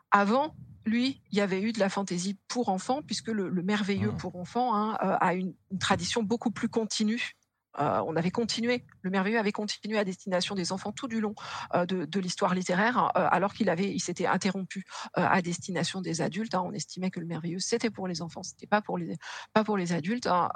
Avant, 0.09 0.55
lui, 0.85 1.21
il 1.31 1.37
y 1.37 1.41
avait 1.41 1.61
eu 1.61 1.73
de 1.73 1.79
la 1.79 1.89
fantaisie 1.89 2.37
pour 2.47 2.69
enfants, 2.69 3.01
puisque 3.01 3.27
le, 3.27 3.51
merveilleux 3.51 4.11
mmh. 4.11 4.17
pour 4.17 4.35
enfants 4.37 4.75
hein, 4.75 4.97
a 4.99 5.33
une, 5.33 5.53
une, 5.71 5.79
tradition 5.79 6.23
beaucoup 6.23 6.51
plus 6.51 6.69
continue 6.69 7.35
Euh, 7.79 8.01
on 8.05 8.15
avait 8.15 8.31
continué, 8.31 8.83
le 9.01 9.09
merveilleux 9.09 9.39
avait 9.39 9.51
continué 9.51 9.97
à 9.97 10.03
destination 10.03 10.55
des 10.55 10.71
enfants 10.71 10.91
tout 10.91 11.07
du 11.07 11.21
long 11.21 11.35
euh, 11.73 11.85
de, 11.85 12.19
l'histoire 12.19 12.53
littéraire, 12.53 13.11
euh, 13.15 13.27
alors 13.31 13.53
qu'il 13.53 13.69
avait, 13.69 13.89
il 13.89 13.99
s'était 13.99 14.25
interrompu 14.25 14.85
à 15.13 15.41
destination 15.41 16.01
des 16.01 16.21
adultes. 16.21 16.53
Hein. 16.53 16.63
On 16.65 16.73
estimait 16.73 17.09
que 17.09 17.19
le 17.19 17.25
merveilleux 17.25 17.59
c'était 17.59 17.89
pour 17.89 18.07
les 18.07 18.21
enfants, 18.21 18.43
c'était 18.43 18.67
pas 18.67 18.81
pour 18.81 18.97
les 18.97 19.17
pas 19.53 19.63
pour 19.63 19.77
les 19.77 19.93
adultes, 19.93 20.27
hein. 20.27 20.49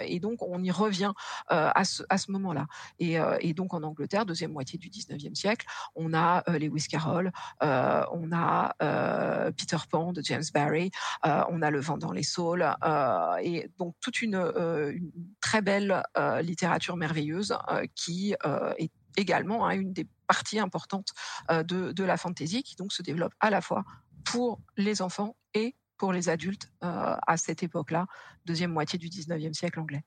et 0.00 0.20
donc 0.20 0.42
on 0.42 0.62
y 0.62 0.70
revient 0.70 1.12
à 1.48 1.84
ce, 1.84 2.02
à 2.08 2.18
ce 2.18 2.30
moment-là. 2.32 2.66
Et, 2.98 3.18
donc 3.54 3.74
en 3.74 3.82
Angleterre, 3.82 4.26
deuxième 4.26 4.52
moitié 4.52 4.78
du 4.78 4.88
19e 4.88 5.34
siècle, 5.34 5.66
on 5.94 6.14
a 6.14 6.44
Lewis 6.58 6.86
Carroll, 6.88 7.32
on 7.60 8.30
a 8.32 8.74
Peter 9.56 9.78
Pan 9.90 10.12
de 10.12 10.22
James 10.22 10.44
Barry, 10.52 10.90
on 11.24 11.62
a 11.62 11.70
Le 11.70 11.80
Vent 11.80 11.98
dans 11.98 12.12
les 12.12 12.22
saules, 12.22 12.68
et 13.42 13.70
donc 13.78 13.94
toute 14.00 14.22
une, 14.22 14.36
une 14.36 15.10
très 15.40 15.62
belle 15.62 16.02
littérature 16.48 16.96
merveilleuse 16.96 17.56
euh, 17.68 17.86
qui 17.94 18.34
euh, 18.44 18.72
est 18.78 18.90
également 19.16 19.66
hein, 19.66 19.72
une 19.72 19.92
des 19.92 20.06
parties 20.26 20.58
importantes 20.58 21.10
euh, 21.50 21.62
de, 21.62 21.92
de 21.92 22.04
la 22.04 22.16
fantasy 22.16 22.62
qui 22.62 22.76
donc 22.76 22.92
se 22.92 23.02
développe 23.02 23.32
à 23.40 23.50
la 23.50 23.60
fois 23.60 23.84
pour 24.24 24.60
les 24.76 25.02
enfants 25.02 25.36
et 25.54 25.74
pour 25.96 26.12
les 26.12 26.28
adultes 26.28 26.70
à 26.80 27.36
cette 27.36 27.64
époque-là, 27.64 28.06
deuxième 28.44 28.70
moitié 28.70 29.00
du 29.00 29.08
19e 29.08 29.52
siècle 29.52 29.80
anglais. 29.80 30.04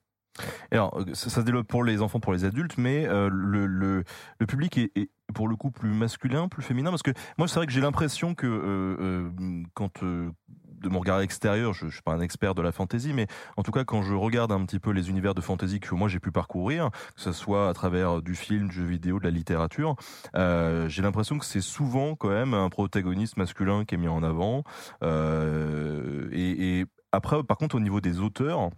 Alors, 0.70 0.98
ça, 1.12 1.30
se 1.30 1.40
développe 1.40 1.68
pour 1.68 1.84
les 1.84 2.00
enfants, 2.00 2.20
pour 2.20 2.32
les 2.32 2.44
adultes, 2.44 2.78
mais 2.78 3.06
le, 3.06 3.66
le, 3.66 4.04
public 4.46 4.78
est, 4.78 5.10
pour 5.34 5.48
le 5.48 5.56
coup 5.56 5.70
plus 5.70 5.90
masculin, 5.90 6.48
plus 6.48 6.62
féminin, 6.62 6.90
parce 6.90 7.02
que 7.02 7.12
moi 7.38 7.48
c'est 7.48 7.56
vrai 7.56 7.66
que 7.66 7.72
j'ai 7.72 7.80
l'impression 7.80 8.34
que 8.34 9.30
quand 9.74 10.02
de 10.82 10.88
mon 10.88 11.00
regard 11.00 11.20
extérieur, 11.20 11.72
je, 11.72 11.86
ne 11.86 11.90
suis 11.90 12.02
pas 12.02 12.12
un 12.12 12.20
expert 12.20 12.54
de 12.54 12.62
la 12.62 12.72
fantasy, 12.72 13.12
mais 13.12 13.26
en 13.56 13.62
tout 13.62 13.70
cas 13.70 13.84
quand 13.84 14.02
je 14.02 14.14
regarde 14.14 14.52
un 14.52 14.64
petit 14.64 14.80
peu 14.80 14.90
les 14.90 15.08
univers 15.08 15.34
de 15.34 15.40
fantasy 15.40 15.80
que 15.80 15.94
moi 15.94 16.08
j'ai 16.08 16.20
pu 16.20 16.32
parcourir, 16.32 16.90
que 17.14 17.20
ce 17.20 17.32
soit 17.32 17.68
à 17.68 17.72
travers 17.72 18.20
du 18.20 18.34
film, 18.34 18.68
du 18.68 18.74
jeu 18.74 18.84
vidéo, 18.84 19.18
de 19.18 19.24
la 19.24 19.30
littérature, 19.30 19.96
euh, 20.34 20.88
j'ai 20.88 21.02
l'impression 21.02 21.38
que 21.38 21.44
c'est 21.44 21.60
souvent 21.60 22.16
quand 22.16 22.30
même 22.30 22.54
un 22.54 22.68
protagoniste 22.68 23.36
masculin 23.36 23.84
qui 23.84 23.94
est 23.94 23.98
mis 23.98 24.08
en 24.08 24.22
avant. 24.22 24.64
Euh, 25.02 26.28
et 26.32 26.84
après, 27.12 27.42
par 27.44 27.56
contre, 27.56 27.76
au 27.76 27.80
niveau 27.80 28.00
des 28.00 28.20
auteurs, 28.20 28.70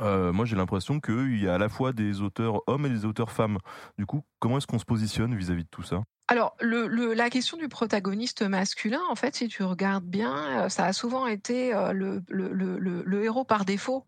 euh, 0.00 0.32
moi, 0.32 0.44
j'ai 0.44 0.56
l'impression 0.56 1.00
qu'il 1.00 1.42
y 1.42 1.48
a 1.48 1.54
à 1.54 1.58
la 1.58 1.68
fois 1.68 1.92
des 1.92 2.20
auteurs 2.20 2.60
hommes 2.66 2.86
et 2.86 2.90
des 2.90 3.04
auteurs 3.04 3.30
femmes. 3.30 3.58
Du 3.96 4.06
coup, 4.06 4.22
comment 4.38 4.58
est-ce 4.58 4.66
qu'on 4.66 4.78
se 4.78 4.84
positionne 4.84 5.34
vis-à-vis 5.34 5.64
de 5.64 5.68
tout 5.70 5.82
ça? 5.82 6.02
Alors, 6.28 6.54
la 6.60 7.30
question 7.30 7.56
du 7.56 7.68
protagoniste 7.68 8.42
masculin, 8.42 9.00
en 9.10 9.14
fait, 9.14 9.34
si 9.34 9.48
tu 9.48 9.62
regardes 9.62 10.04
bien, 10.04 10.64
euh, 10.64 10.68
ça 10.68 10.84
a 10.84 10.92
souvent 10.92 11.26
été 11.26 11.74
euh, 11.74 11.94
le, 11.94 13.24
héros 13.24 13.44
par 13.44 13.64
défaut. 13.64 14.06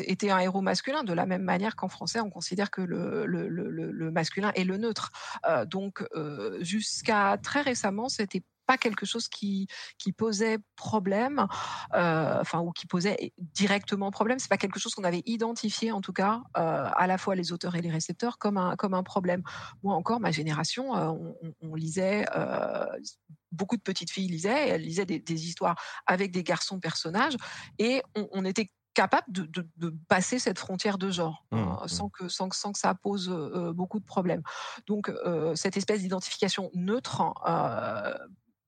était 0.00 0.30
un 0.30 0.40
héros 0.40 0.62
masculin, 0.62 1.04
de 1.04 1.12
la 1.12 1.26
même 1.26 1.44
manière 1.44 1.76
qu'en 1.76 1.88
français, 1.88 2.18
on 2.18 2.30
considère 2.30 2.72
que 2.72 2.80
le, 2.80 4.10
masculin 4.10 4.50
est 4.56 4.64
le 4.64 4.78
neutre. 4.78 5.12
donc, 5.66 6.04
jusqu'à 6.60 7.38
très 7.40 7.60
récemment, 7.60 8.08
c'était 8.08 8.42
pas 8.68 8.76
quelque 8.76 9.06
chose 9.06 9.28
qui, 9.28 9.66
qui 9.96 10.12
posait 10.12 10.58
problème, 10.76 11.46
euh, 11.94 12.36
enfin 12.38 12.60
ou 12.60 12.70
qui 12.70 12.86
posait 12.86 13.32
directement 13.38 14.10
problème. 14.10 14.38
C'est 14.38 14.50
pas 14.50 14.58
quelque 14.58 14.78
chose 14.78 14.94
qu'on 14.94 15.04
avait 15.04 15.22
identifié 15.24 15.90
en 15.90 16.02
tout 16.02 16.12
cas 16.12 16.42
euh, 16.58 16.90
à 16.94 17.06
la 17.06 17.16
fois 17.16 17.34
les 17.34 17.50
auteurs 17.50 17.74
et 17.76 17.80
les 17.80 17.90
récepteurs 17.90 18.36
comme 18.36 18.58
un 18.58 18.76
comme 18.76 18.92
un 18.92 19.02
problème. 19.02 19.42
Moi 19.82 19.94
encore, 19.94 20.20
ma 20.20 20.30
génération, 20.30 20.94
euh, 20.94 21.32
on, 21.62 21.74
lisait 21.74 22.26
beaucoup 23.52 23.76
de 23.76 23.82
petites 23.82 24.10
filles 24.10 24.28
lisaient, 24.28 24.68
elles 24.68 24.82
lisaient 24.82 25.06
des, 25.06 25.46
histoires 25.46 25.76
avec 26.06 26.32
des 26.32 26.42
garçons 26.42 26.80
personnages, 26.80 27.36
et 27.78 28.02
on, 28.14 28.44
était 28.44 28.70
capable 28.94 29.30
de, 29.30 29.48
de, 29.76 29.94
passer 30.08 30.40
cette 30.40 30.58
frontière 30.58 30.98
de 30.98 31.08
genre 31.10 31.46
mmh, 31.52 31.56
mmh. 31.56 31.88
sans, 31.88 32.08
que, 32.08 32.28
sans, 32.28 32.52
sans, 32.52 32.72
que 32.72 32.78
ça 32.78 32.94
pose 32.94 33.28
beaucoup 33.74 34.00
de 34.00 34.04
problèmes. 34.04 34.42
Donc 34.86 35.10
cette 35.54 35.76
espèce 35.76 36.00
d'identification 36.00 36.70
neutre 36.74 37.22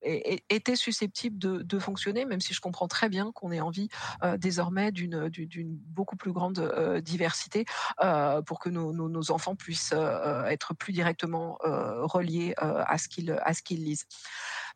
était 0.03 0.75
susceptible 0.75 1.37
de, 1.37 1.79
fonctionner, 1.79 2.25
même 2.25 2.41
si 2.41 2.53
je 2.53 2.61
comprends 2.61 2.87
très 2.87 3.09
bien 3.09 3.31
qu'on 3.31 3.51
ait 3.51 3.61
envie 3.61 3.89
euh, 4.23 4.37
désormais 4.37 4.91
d'une 4.91 5.77
beaucoup 5.87 6.15
plus 6.15 6.31
grande 6.31 6.59
euh, 6.59 7.01
diversité 7.01 7.65
euh, 8.03 8.41
pour 8.41 8.59
que 8.59 8.69
nos, 8.69 9.31
enfants 9.31 9.55
puissent 9.55 9.93
être 10.47 10.73
plus 10.73 10.93
directement 10.93 11.57
reliés 11.61 12.53
à 12.57 12.97
ce 12.97 13.07
qu'ils 13.07 13.83
lisent. 13.83 14.05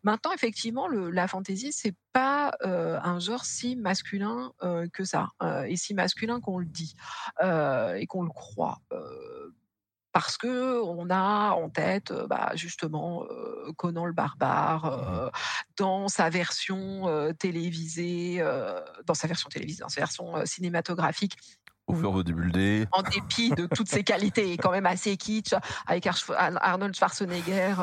Maintenant, 0.04 0.32
effectivement, 0.34 0.88
la 0.88 1.28
fantaisie, 1.28 1.72
c'est 1.72 1.96
pas 2.14 2.56
un 2.62 3.20
genre 3.20 3.46
si 3.46 3.76
masculin 3.76 4.52
que 4.94 5.04
ça, 5.04 5.30
et 5.68 5.76
si 5.78 5.94
masculin 5.94 6.40
qu'on 6.42 6.60
le 6.60 6.66
dit 6.66 6.96
et 7.42 8.06
qu'on 8.08 8.24
le 8.24 8.30
croit 8.30 8.82
parce 10.16 10.38
que 10.38 10.82
on 10.82 11.10
a 11.10 11.52
en 11.52 11.68
tête 11.68 12.14
bah, 12.30 12.52
justement 12.56 13.26
Conan 13.76 14.06
le 14.06 14.14
barbare 14.14 14.86
mmh 14.86 15.32
dans 15.78 16.08
sa 16.08 16.30
version 16.30 17.34
télévisée, 17.38 18.42
dans 19.06 19.14
sa 19.14 19.28
version 19.28 19.50
télévisée, 19.50 19.82
dans 19.82 19.90
sa 19.90 20.00
version 20.00 20.46
cinématographique. 20.46 21.36
En 22.94 23.02
dépit 23.04 23.50
de 23.50 23.68
toutes 23.68 23.90
ses 23.90 24.06
qualités, 24.06 24.56
quand 24.56 24.72
même 24.72 24.86
assez 24.86 25.18
kitsch, 25.18 25.54
avec 25.86 26.08
Arnold 26.38 26.96
Schwarzenegger, 26.96 27.76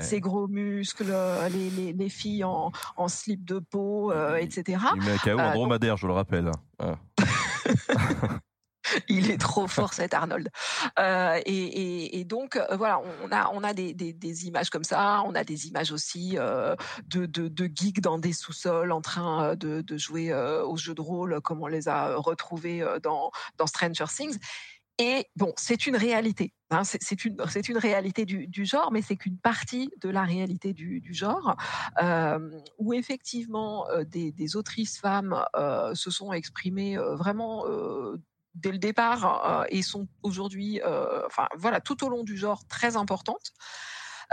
ses 0.00 0.20
gros 0.20 0.48
muscles, 0.48 1.14
les, 1.52 1.92
les, 1.92 2.08
filles 2.08 2.42
en, 2.42 2.72
en, 2.96 3.06
slip 3.06 3.44
de 3.44 3.60
peau, 3.60 4.12
etc. 4.36 4.78
Il 4.96 5.02
met 5.02 5.12
un 5.12 5.18
chaos 5.18 5.38
en 5.38 5.52
dromadaire, 5.52 5.96
je 5.96 6.08
le 6.08 6.14
rappelle. 6.14 6.50
Hein. 6.80 6.96
il 9.08 9.30
est 9.30 9.38
trop 9.38 9.66
fort 9.66 9.92
cet 9.92 10.14
Arnold. 10.14 10.50
Euh, 10.98 11.40
et, 11.46 12.24
donc 12.24 12.56
euh, 12.56 12.76
voilà, 12.76 13.00
on 13.22 13.30
a 13.30 13.50
on 13.52 13.62
a 13.62 13.72
des, 13.72 14.46
images 14.46 14.70
comme 14.70 14.84
ça, 14.84 15.22
on 15.26 15.34
a 15.34 15.44
des 15.44 15.68
images 15.68 15.92
aussi 15.92 16.36
euh, 16.38 16.74
de, 17.06 17.26
de, 17.26 17.70
geeks 17.72 18.00
dans 18.00 18.18
des 18.18 18.32
sous-sols 18.32 18.92
en 18.92 19.00
train 19.00 19.54
de, 19.56 19.84
jouer 19.96 20.32
au 20.34 20.76
jeu 20.76 20.94
de 20.94 21.00
rôle 21.00 21.40
comme 21.40 21.62
on 21.62 21.66
les 21.66 21.88
a 21.88 22.16
retrouvés 22.16 22.84
dans 23.02 23.30
dans 23.56 23.66
Stranger 23.66 24.04
Things. 24.14 24.38
Et 24.98 25.26
bon, 25.36 25.52
c'est 25.56 25.86
une 25.86 25.96
réalité. 25.96 26.54
Hein, 26.70 26.82
c'est 26.84 27.24
une, 27.26 27.36
une 27.68 27.78
réalité 27.78 28.24
du, 28.24 28.64
genre, 28.64 28.90
mais 28.92 29.02
c'est 29.02 29.16
qu'une 29.16 29.36
partie 29.36 29.90
de 30.00 30.08
la 30.08 30.22
réalité 30.24 30.72
du, 30.72 31.02
genre, 31.12 31.56
où 32.78 32.94
effectivement 32.94 33.86
des, 34.06 34.32
des, 34.32 34.56
autrices 34.56 34.98
femmes 34.98 35.44
se 35.94 36.10
sont 36.10 36.32
exprimées 36.32 36.96
vraiment 36.96 37.64
dès 38.56 38.72
le 38.72 38.78
départ 38.78 39.62
euh, 39.62 39.64
et 39.68 39.82
sont 39.82 40.08
aujourd'hui, 40.22 40.80
euh, 40.84 41.24
enfin 41.26 41.48
voilà, 41.56 41.80
tout 41.80 42.04
au 42.04 42.08
long 42.08 42.24
du 42.24 42.36
genre 42.36 42.66
très 42.66 42.96
importantes. 42.96 43.52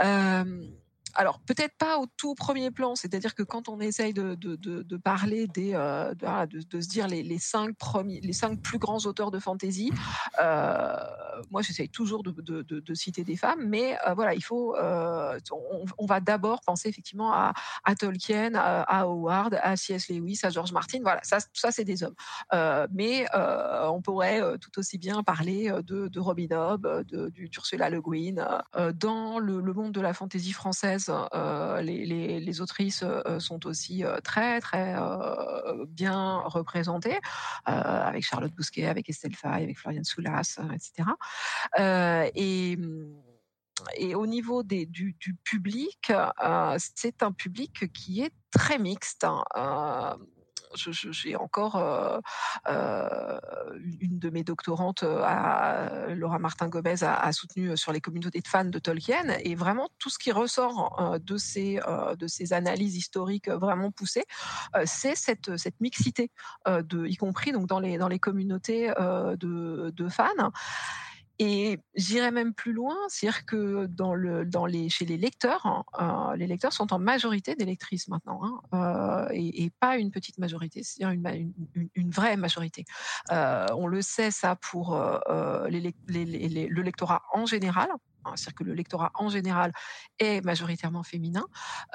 Euh, 0.02 0.66
alors 1.14 1.40
peut-être 1.40 1.76
pas 1.78 1.98
au 1.98 2.06
tout 2.16 2.34
premier 2.34 2.70
plan, 2.70 2.94
c'est-à-dire 2.94 3.34
que 3.34 3.42
quand 3.42 3.68
on 3.68 3.80
essaye 3.80 4.12
de, 4.12 4.34
de, 4.34 4.56
de, 4.56 4.96
parler 4.96 5.46
des, 5.46 5.72
euh, 5.74 6.14
de, 6.14 6.80
se 6.80 6.88
dire 6.88 7.06
les, 7.08 7.22
les, 7.22 7.38
cinq 7.38 7.76
premiers, 7.76 8.20
les 8.20 8.32
cinq 8.32 8.60
plus 8.60 8.78
grands 8.78 8.98
auteurs 9.06 9.30
de 9.30 9.38
fantasy, 9.38 9.92
euh, 10.40 10.96
moi 11.50 11.62
j'essaye 11.62 11.88
toujours 11.88 12.22
de, 12.22 12.94
citer 12.94 13.24
des 13.24 13.36
femmes, 13.36 13.66
mais 13.66 13.96
euh, 14.06 14.14
voilà, 14.14 14.34
il 14.34 14.42
faut, 14.42 14.76
on, 14.76 16.06
va 16.06 16.20
d'abord 16.20 16.60
penser 16.60 16.88
effectivement 16.88 17.32
à, 17.32 17.52
à 17.84 17.94
Tolkien, 17.94 18.54
à, 18.54 19.00
Howard, 19.00 19.58
à 19.62 19.76
C.S. 19.76 20.08
Lewis, 20.08 20.40
à 20.42 20.50
George 20.50 20.72
Martin, 20.72 20.98
voilà, 21.02 21.20
ça, 21.22 21.38
ça 21.52 21.70
c'est 21.70 21.84
des 21.84 22.02
hommes, 22.02 22.14
mais 22.92 23.26
on 23.34 24.00
pourrait 24.02 24.40
tout 24.58 24.78
aussi 24.78 24.98
bien 24.98 25.22
parler 25.22 25.72
de, 25.84 26.18
Robin 26.18 26.48
Hobb, 26.52 27.04
d'Ursula 27.04 27.90
Le 27.90 28.00
Guin, 28.00 28.62
dans 28.94 29.38
le, 29.38 29.60
le 29.60 29.72
monde 29.72 29.92
de 29.92 30.00
la 30.00 30.14
fantasy 30.14 30.52
française 30.52 31.03
euh, 31.08 31.80
les, 31.82 32.60
autrices 32.60 33.02
euh, 33.02 33.38
sont 33.40 33.66
aussi 33.66 34.04
euh, 34.04 34.18
très 34.20 34.60
très 34.60 34.94
bien 35.88 36.38
représentées, 36.44 37.18
avec 37.64 38.24
Charlotte 38.24 38.52
Bousquet, 38.54 38.86
avec 38.86 39.08
Estelle 39.08 39.34
Faye, 39.34 39.64
avec 39.64 39.78
Floriane 39.78 40.04
Soulas, 40.04 40.58
etc. 40.72 41.08
et 42.34 42.78
et 43.96 44.14
au 44.14 44.26
niveau 44.26 44.62
du, 44.62 45.16
public, 45.42 46.12
c'est 46.78 47.22
un 47.22 47.32
public 47.32 47.92
qui 47.92 48.22
est 48.22 48.32
très 48.50 48.78
mixte. 48.78 49.24
Hein 49.24 50.16
j'ai 50.76 51.36
encore 51.36 51.76
euh, 51.76 52.18
euh, 52.68 53.38
une 54.00 54.18
de 54.18 54.30
mes 54.30 54.44
doctorantes, 54.44 55.02
euh, 55.02 56.14
Laura 56.14 56.38
Martin 56.38 56.68
Gomez, 56.68 57.02
a, 57.02 57.32
soutenu 57.32 57.76
sur 57.76 57.92
les 57.92 58.00
communautés 58.00 58.40
de 58.40 58.48
fans 58.48 58.64
de 58.64 58.78
Tolkien. 58.78 59.24
Et 59.40 59.54
vraiment, 59.54 59.88
tout 59.98 60.10
ce 60.10 60.18
qui 60.18 60.32
ressort 60.32 61.18
de, 61.20 61.36
ces, 61.36 61.78
analyses 62.52 62.96
historiques 62.96 63.48
vraiment 63.48 63.90
poussées, 63.90 64.24
c'est 64.84 65.14
cette, 65.14 65.50
mixité, 65.80 66.30
y 66.66 67.16
compris 67.16 67.52
donc, 67.52 67.66
dans, 67.66 67.80
les, 67.80 68.18
communautés 68.18 68.88
de 68.88 70.08
fans. 70.08 70.50
Et 71.40 71.80
j'irais 71.96 72.30
même 72.30 72.54
plus 72.54 72.72
loin, 72.72 72.96
c'est-à-dire 73.08 73.44
que 73.44 73.86
dans 73.86 74.14
le, 74.14 74.44
dans 74.44 74.66
les, 74.66 74.88
chez 74.88 75.04
les 75.04 75.16
lecteurs, 75.16 75.66
hein, 75.66 75.84
euh, 76.00 76.36
les 76.36 76.46
lecteurs 76.46 76.72
sont 76.72 76.92
en 76.92 77.00
majorité 77.00 77.56
des 77.56 77.64
lectrices 77.64 78.06
maintenant, 78.06 78.40
hein, 78.44 78.60
euh, 78.74 79.28
et, 79.32 79.70
pas 79.80 79.96
une 79.96 80.12
petite 80.12 80.38
majorité, 80.38 80.84
c'est-à-dire 80.84 81.10
une, 81.10 81.52
une, 81.94 82.10
vraie 82.10 82.36
majorité. 82.36 82.84
Euh, 83.32 83.66
on 83.76 83.88
le 83.88 84.00
sait 84.00 84.30
ça 84.30 84.54
pour 84.54 84.96
le 84.96 86.82
lectorat 86.82 87.22
en 87.32 87.46
général, 87.46 87.88
hein, 88.24 88.32
c'est-à-dire 88.36 88.54
que 88.54 88.64
le 88.64 88.74
lectorat 88.74 89.10
en 89.14 89.28
général 89.28 89.72
est 90.20 90.40
majoritairement 90.44 91.02
féminin. 91.02 91.46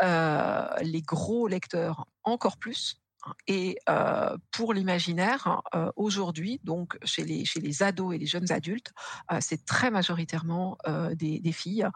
Les 0.02 1.02
gros 1.02 1.47
lecteurs 1.47 2.08
encore 2.23 2.58
plus. 2.58 2.99
Et 3.47 3.77
euh, 3.89 4.38
pour 4.51 4.73
l'imaginaire, 4.73 5.62
euh, 5.75 5.91
aujourd'hui, 5.95 6.60
donc 6.63 6.97
chez 7.03 7.23
les, 7.23 7.45
chez 7.45 7.60
les 7.60 7.84
ados 7.84 8.15
et 8.15 8.17
les 8.17 8.25
jeunes 8.25 8.51
adultes, 8.51 8.93
euh, 9.32 9.38
c'est 9.41 9.65
très 9.65 9.91
majoritairement 9.91 10.78
des, 11.13 11.51
filles 11.51 11.88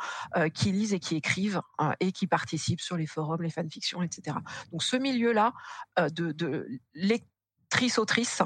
qui 0.53 0.71
lisent 0.71 0.93
et 0.93 0.99
qui 0.99 1.15
écrivent 1.15 1.61
euh, 1.80 1.91
et 1.99 2.11
qui 2.11 2.28
participent 2.28 2.82
sur 2.82 2.97
les 2.97 3.05
forums, 3.05 3.41
les 3.41 3.49
fanfictions, 3.49 4.01
etc. 4.01 4.38
Donc 4.71 4.84
ce 4.84 4.97
milieu-là 4.97 5.53
de, 5.97 6.32
de 6.32 6.67
lectrice-autrice, 6.93 8.41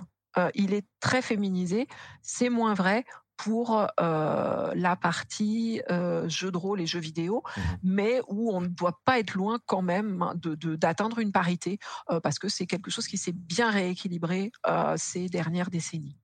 il 0.53 0.73
est 0.73 0.85
très 0.99 1.21
féminisé. 1.21 1.87
C'est 2.21 2.49
moins 2.49 2.73
vrai 2.73 3.05
pour 3.37 3.87
euh, 3.99 4.71
la 4.75 4.95
partie 4.95 5.81
euh, 5.89 6.27
jeux 6.27 6.51
de 6.51 6.57
rôle 6.57 6.81
et 6.81 6.87
jeux 6.87 6.99
vidéo, 6.99 7.43
mmh. 7.45 7.61
mais 7.83 8.21
où 8.27 8.51
on 8.51 8.61
ne 8.61 8.67
doit 8.67 8.99
pas 9.05 9.19
être 9.19 9.35
loin 9.35 9.59
quand 9.65 9.83
même 9.83 10.17
d'atteindre 10.43 11.15
de, 11.17 11.21
de, 11.21 11.25
une 11.25 11.31
parité, 11.31 11.79
euh, 12.09 12.19
parce 12.19 12.39
que 12.39 12.49
c'est 12.49 12.65
quelque 12.65 12.91
chose 12.91 13.07
qui 13.07 13.17
s'est 13.17 13.33
bien 13.33 13.69
rééquilibré 13.69 14.51
ces 14.97 15.29
dernières 15.29 15.69
décennies. 15.69 16.17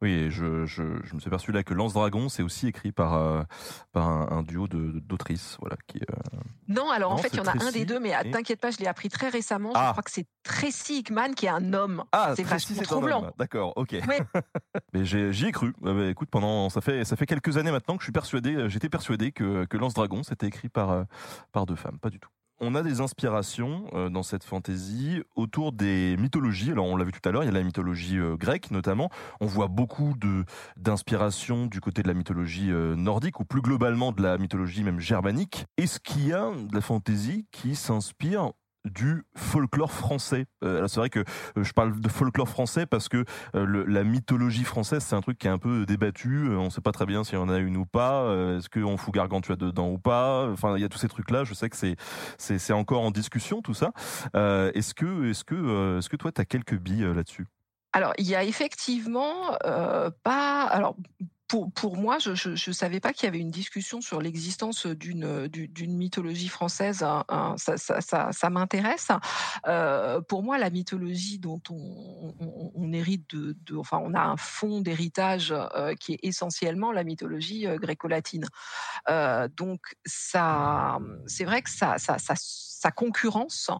Oui, 0.00 0.30
je, 0.30 0.66
je, 0.66 0.82
je, 1.04 1.14
me 1.14 1.20
suis 1.20 1.28
aperçu 1.28 1.52
là 1.52 1.62
que 1.62 1.74
Lance 1.74 1.92
Dragon, 1.92 2.28
c'est 2.28 2.42
aussi 2.42 2.68
écrit 2.68 2.92
par, 2.92 3.14
euh, 3.14 3.42
par 3.92 4.08
un, 4.08 4.38
un, 4.38 4.42
duo 4.42 4.66
d'autrices. 4.68 5.56
Voilà, 5.60 5.76
qui, 5.86 5.98
euh... 5.98 6.38
Non, 6.68 6.90
alors 6.90 7.10
non, 7.10 7.16
en 7.16 7.18
fait, 7.18 7.28
il 7.32 7.36
y 7.36 7.40
en 7.40 7.44
a 7.44 7.52
Tracy 7.52 7.66
un 7.66 7.72
des 7.72 7.84
deux, 7.84 8.00
mais 8.00 8.12
et... 8.24 8.30
t'inquiète 8.30 8.60
pas, 8.60 8.70
je 8.70 8.78
l'ai 8.78 8.86
appris 8.86 9.08
très 9.08 9.28
récemment. 9.28 9.72
Ah. 9.74 9.86
Je 9.88 9.92
crois 9.92 10.02
que 10.02 10.10
c'est 10.10 10.26
Tracy 10.42 10.98
Hickman 10.98 11.34
qui 11.34 11.46
est 11.46 11.50
un 11.50 11.72
homme. 11.72 12.04
Ah, 12.12 12.32
c'est 12.36 12.42
vachement 12.42 12.82
troublant. 12.82 13.32
D'accord, 13.38 13.72
ok. 13.76 13.96
Oui. 14.08 14.40
mais 14.92 15.04
j'y 15.04 15.46
ai, 15.46 15.52
cru. 15.52 15.74
Euh, 15.84 15.94
bah, 15.94 16.10
écoute, 16.10 16.28
pendant 16.30 16.70
ça 16.70 16.80
fait, 16.80 17.04
ça 17.04 17.16
fait 17.16 17.26
quelques 17.26 17.56
années 17.56 17.72
maintenant 17.72 17.96
que 17.96 18.02
je 18.02 18.06
suis 18.06 18.12
persuadé, 18.12 18.54
euh, 18.54 18.68
j'étais 18.68 18.88
persuadé 18.88 19.32
que, 19.32 19.64
que 19.66 19.76
Lance 19.76 19.94
Dragon, 19.94 20.22
c'était 20.22 20.46
écrit 20.46 20.68
par, 20.68 21.04
par 21.52 21.66
deux 21.66 21.76
femmes. 21.76 21.98
Pas 21.98 22.10
du 22.10 22.18
tout 22.18 22.30
on 22.60 22.74
a 22.74 22.82
des 22.82 23.00
inspirations 23.00 23.84
euh, 23.94 24.08
dans 24.08 24.22
cette 24.22 24.44
fantaisie 24.44 25.22
autour 25.36 25.72
des 25.72 26.16
mythologies. 26.18 26.72
Alors 26.72 26.86
on 26.86 26.96
l'a 26.96 27.04
vu 27.04 27.12
tout 27.12 27.26
à 27.28 27.32
l'heure, 27.32 27.42
il 27.42 27.46
y 27.46 27.50
a 27.50 27.52
la 27.52 27.62
mythologie 27.62 28.18
euh, 28.18 28.36
grecque 28.36 28.70
notamment. 28.70 29.10
On 29.40 29.46
voit 29.46 29.68
beaucoup 29.68 30.14
de 30.16 30.44
d'inspiration 30.76 31.66
du 31.66 31.80
côté 31.80 32.02
de 32.02 32.08
la 32.08 32.14
mythologie 32.14 32.70
euh, 32.70 32.94
nordique 32.96 33.40
ou 33.40 33.44
plus 33.44 33.62
globalement 33.62 34.12
de 34.12 34.22
la 34.22 34.38
mythologie 34.38 34.82
même 34.82 35.00
germanique. 35.00 35.66
Est-ce 35.76 36.00
qu'il 36.00 36.26
y 36.26 36.32
a 36.32 36.50
de 36.50 36.74
la 36.74 36.80
fantaisie 36.80 37.46
qui 37.52 37.74
s'inspire 37.74 38.52
du 38.88 39.24
folklore 39.34 39.92
français. 39.92 40.46
Euh, 40.64 40.88
c'est 40.88 41.00
vrai 41.00 41.10
que 41.10 41.20
euh, 41.20 41.64
je 41.64 41.72
parle 41.72 41.98
de 41.98 42.08
folklore 42.08 42.48
français 42.48 42.86
parce 42.86 43.08
que 43.08 43.24
euh, 43.54 43.84
la 43.86 44.04
mythologie 44.04 44.64
française, 44.64 45.04
c'est 45.04 45.16
un 45.16 45.20
truc 45.20 45.38
qui 45.38 45.46
est 45.46 45.50
un 45.50 45.58
peu 45.58 45.86
débattu. 45.86 46.48
On 46.50 46.66
ne 46.66 46.70
sait 46.70 46.80
pas 46.80 46.92
très 46.92 47.06
bien 47.06 47.24
s'il 47.24 47.34
y 47.34 47.42
en 47.42 47.48
a 47.48 47.58
une 47.58 47.76
ou 47.76 47.86
pas. 47.86 48.34
Est-ce 48.56 48.68
qu'on 48.68 48.96
fout 48.96 49.14
Gargantua 49.14 49.56
dedans 49.56 49.90
ou 49.90 49.98
pas? 49.98 50.48
Enfin, 50.50 50.76
il 50.76 50.82
y 50.82 50.84
a 50.84 50.88
tous 50.88 50.98
ces 50.98 51.08
trucs-là. 51.08 51.44
Je 51.44 51.54
sais 51.54 51.68
que 51.70 51.76
c'est 52.38 52.72
encore 52.72 53.02
en 53.02 53.10
discussion 53.10 53.62
tout 53.62 53.74
ça. 53.74 53.92
est-ce 54.34 54.94
que 54.94 55.30
est-ce 55.30 55.44
que 55.44 55.98
est-ce 55.98 56.08
que 56.08 56.16
toi, 56.16 56.32
tu 56.32 56.40
as 56.40 56.44
quelques 56.44 56.76
billes 56.76 57.06
là-dessus? 57.14 57.46
Alors, 57.92 58.12
il 58.18 58.28
y 58.28 58.34
a 58.34 58.44
effectivement 58.44 59.56
pas. 60.22 60.62
Alors, 60.64 60.96
pour, 61.48 61.72
pour 61.72 61.96
moi, 61.96 62.18
je 62.18 62.50
ne 62.50 62.74
savais 62.74 63.00
pas 63.00 63.12
qu'il 63.12 63.24
y 63.24 63.28
avait 63.28 63.40
une 63.40 63.50
discussion 63.50 64.00
sur 64.00 64.20
l'existence 64.20 64.86
d'une 64.86 65.48
d'une 65.48 65.96
mythologie 65.96 66.48
française. 66.48 67.02
Hein, 67.02 67.24
hein, 67.28 67.54
ça, 67.56 67.76
ça, 67.76 68.00
ça, 68.00 68.28
ça 68.32 68.50
m'intéresse. 68.50 69.08
Euh, 69.66 70.20
pour 70.20 70.42
moi, 70.42 70.58
la 70.58 70.70
mythologie 70.70 71.38
dont 71.38 71.60
on, 71.70 72.34
on, 72.38 72.72
on 72.74 72.92
hérite 72.92 73.34
de, 73.34 73.56
de, 73.64 73.76
enfin, 73.76 73.98
on 74.02 74.14
a 74.14 74.20
un 74.20 74.36
fond 74.36 74.80
d'héritage 74.82 75.52
euh, 75.52 75.94
qui 75.94 76.12
est 76.12 76.20
essentiellement 76.22 76.92
la 76.92 77.02
mythologie 77.02 77.66
euh, 77.66 77.78
gréco-latine. 77.78 78.46
Euh, 79.08 79.48
donc, 79.56 79.96
ça, 80.04 80.98
c'est 81.26 81.44
vrai 81.44 81.62
que 81.62 81.70
ça, 81.70 81.96
ça, 81.98 82.18
ça, 82.18 82.34
ça 82.36 82.90
concurrence 82.90 83.70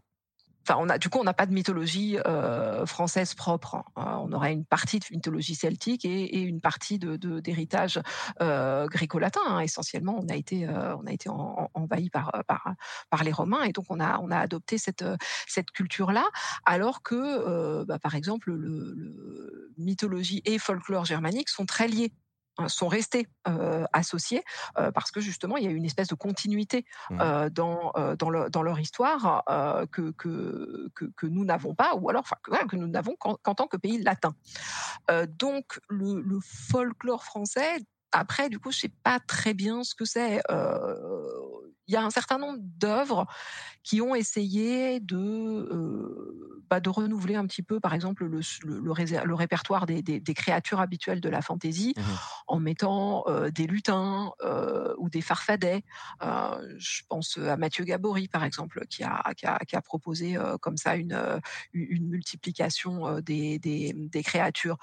Enfin, 0.68 0.78
on 0.82 0.88
a, 0.90 0.98
du 0.98 1.08
coup, 1.08 1.18
on 1.18 1.24
n'a 1.24 1.32
pas 1.32 1.46
de 1.46 1.52
mythologie 1.54 2.18
euh, 2.26 2.84
française 2.84 3.32
propre. 3.32 3.76
Hein. 3.96 4.20
On 4.22 4.32
aurait 4.32 4.52
une 4.52 4.66
partie 4.66 4.98
de 4.98 5.06
mythologie 5.10 5.54
celtique 5.54 6.04
et, 6.04 6.40
une 6.40 6.60
partie 6.60 6.98
de, 6.98 7.16
de, 7.16 7.40
d'héritage 7.40 7.98
euh, 8.42 8.86
gréco-latin. 8.86 9.40
Hein. 9.48 9.60
Essentiellement, 9.60 10.18
on 10.20 10.28
a 10.28 10.36
été, 10.36 10.68
euh, 10.68 10.94
on 10.96 11.06
a 11.06 11.12
été 11.12 11.30
en, 11.30 11.38
en, 11.38 11.70
envahi 11.72 12.10
par, 12.10 12.32
par, 12.46 13.24
les 13.24 13.32
Romains 13.32 13.62
et 13.62 13.72
donc 13.72 13.86
on 13.88 13.98
a, 13.98 14.18
on 14.20 14.30
a 14.30 14.36
adopté 14.38 14.76
cette, 14.76 15.04
cette 15.46 15.70
culture-là, 15.70 16.24
alors 16.66 17.02
que, 17.02 17.84
bah, 17.84 17.98
par 17.98 18.14
exemple, 18.14 18.52
le, 18.52 18.94
le 18.94 19.72
mythologie 19.78 20.42
et 20.44 20.58
folklore 20.58 21.06
germanique 21.06 21.48
sont 21.48 21.64
très 21.64 21.88
liés 21.88 22.12
sont 22.66 22.88
restés 22.88 23.28
euh, 23.46 23.84
associés 23.92 24.42
euh, 24.78 24.90
parce 24.90 25.10
que 25.10 25.20
justement 25.20 25.56
il 25.56 25.64
y 25.64 25.66
a 25.68 25.70
une 25.70 25.84
espèce 25.84 26.08
de 26.08 26.14
continuité 26.14 26.84
mmh. 27.10 27.20
euh, 27.20 27.50
dans 27.50 27.92
dans, 28.18 28.30
le, 28.30 28.50
dans, 28.50 28.62
leur 28.62 28.80
histoire 28.80 29.44
que, 29.92 30.10
que, 30.12 30.88
que, 30.94 31.26
nous 31.26 31.44
n'avons 31.44 31.74
pas 31.74 31.94
ou 31.94 32.08
alors 32.08 32.24
que, 32.42 32.66
que 32.66 32.76
nous 32.76 32.88
n'avons 32.88 33.14
qu'en 33.16 33.34
qu 33.34 33.54
tant 33.54 33.66
que 33.66 33.76
pays 33.76 34.02
latin. 34.02 34.34
donc 35.38 35.80
le, 35.88 36.20
le, 36.20 36.38
folklore 36.40 37.24
français 37.24 37.78
après, 38.12 38.48
du 38.48 38.58
coup, 38.58 38.70
je 38.70 38.80
sais 38.80 38.92
pas 39.02 39.20
très 39.20 39.54
bien 39.54 39.84
ce 39.84 39.94
que 39.94 40.04
c'est. 40.04 40.40
Euh, 40.50 41.37
il 41.88 41.94
y 41.94 41.96
a 41.96 42.04
un 42.04 42.10
certain 42.10 42.38
nombre 42.38 42.58
d'œuvres 42.60 43.26
qui 43.82 44.02
ont 44.02 44.14
essayé 44.14 45.00
de, 45.00 45.16
euh, 45.16 46.62
bah, 46.68 46.78
de 46.80 46.90
renouveler 46.90 47.36
un 47.36 47.46
petit 47.46 47.62
peu, 47.62 47.80
par 47.80 47.94
exemple, 47.94 48.26
le, 48.26 48.40
le, 48.64 48.80
le, 48.80 49.24
le 49.24 49.34
répertoire 49.34 49.86
des, 49.86 50.02
des, 50.02 50.20
des, 50.20 50.34
créatures 50.34 50.80
habituelles 50.80 51.22
de 51.22 51.28
la 51.30 51.40
fantaisie, 51.40 51.94
mmh. 51.96 52.02
en 52.48 52.60
mettant 52.60 53.24
euh, 53.28 53.50
des 53.50 53.66
lutins 53.66 54.32
euh, 54.42 54.94
ou 54.98 55.08
des 55.08 55.22
farfadets. 55.22 55.82
Je 56.20 57.02
pense 57.08 57.38
à 57.38 57.56
Mathieu 57.56 57.84
Gabory, 57.84 58.28
par 58.28 58.44
exemple, 58.44 58.84
qui 58.90 59.02
a, 59.02 59.22
qui 59.34 59.46
a, 59.46 59.58
qui 59.60 59.74
a 59.74 59.80
proposé 59.80 60.36
comme 60.60 60.76
ça 60.76 60.96
une, 60.96 61.40
une 61.72 62.08
multiplication 62.08 63.20
des, 63.20 63.58
des, 63.58 63.94
des 63.94 64.22
créatures. 64.22 64.76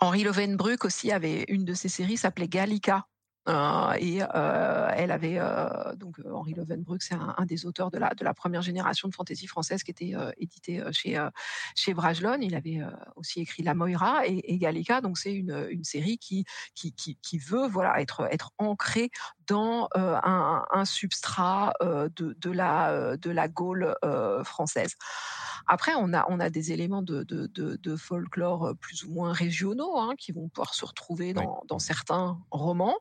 Henri 0.00 0.24
Lovenbruck 0.24 0.84
aussi 0.84 1.12
avait 1.12 1.44
une 1.48 1.64
de 1.64 1.74
ses 1.74 1.88
séries 1.88 2.16
s'appelait 2.16 2.48
Gallica 2.48 3.06
euh, 3.48 3.92
et 3.98 4.22
euh, 4.22 4.90
elle 4.94 5.10
avait 5.10 5.38
euh, 5.38 5.96
donc 5.96 6.20
euh, 6.20 6.32
Henri 6.32 6.54
Lovenbruck, 6.54 7.02
c'est 7.02 7.14
un, 7.14 7.34
un, 7.36 7.44
des 7.44 7.66
auteurs 7.66 7.90
de 7.90 7.98
la 7.98 8.14
de 8.14 8.24
la 8.24 8.34
première 8.34 8.62
génération 8.62 9.08
de 9.08 9.14
fantaisie 9.14 9.48
française 9.48 9.82
qui 9.82 9.90
était 9.90 10.14
édité 10.36 10.80
chez 10.92 11.20
chez 11.74 11.92
Bragelonne. 11.92 12.42
Il 12.42 12.54
avait 12.54 12.78
aussi 13.16 13.40
écrit 13.40 13.64
La 13.64 13.74
Moira 13.74 14.26
et, 14.28 14.52
et 14.52 14.58
Gallica, 14.58 15.00
donc 15.00 15.18
c'est 15.18 15.32
une, 15.32 15.66
une 15.70 15.82
série 15.82 16.18
qui, 16.18 16.44
qui 16.76 16.92
qui 16.92 17.18
qui 17.20 17.38
veut 17.38 17.66
voilà 17.66 18.00
être 18.00 18.28
être 18.30 18.50
ancrée 18.58 19.10
dans 19.48 19.88
un, 19.94 20.64
un, 20.70 20.84
substrat 20.84 21.72
de 21.80 22.36
de 22.38 22.50
la 22.50 23.16
de 23.16 23.30
la 23.30 23.48
Gaule 23.48 23.96
française. 24.44 24.94
Après, 25.66 25.92
on 25.96 26.12
a 26.12 26.24
on 26.28 26.38
a 26.38 26.48
des 26.48 26.70
éléments 26.70 27.02
de 27.02 27.24
de, 27.24 27.48
de, 27.48 27.76
de 27.76 27.96
folklore 27.96 28.74
plus 28.80 29.04
ou 29.04 29.12
moins 29.12 29.32
régionaux 29.32 29.98
hein, 29.98 30.14
qui 30.16 30.30
vont 30.30 30.48
pouvoir 30.48 30.74
se 30.74 30.84
retrouver 30.84 31.34
dans, 31.34 31.60
oui. 31.60 31.66
dans 31.68 31.80
certains 31.80 32.40
romans. 32.52 32.96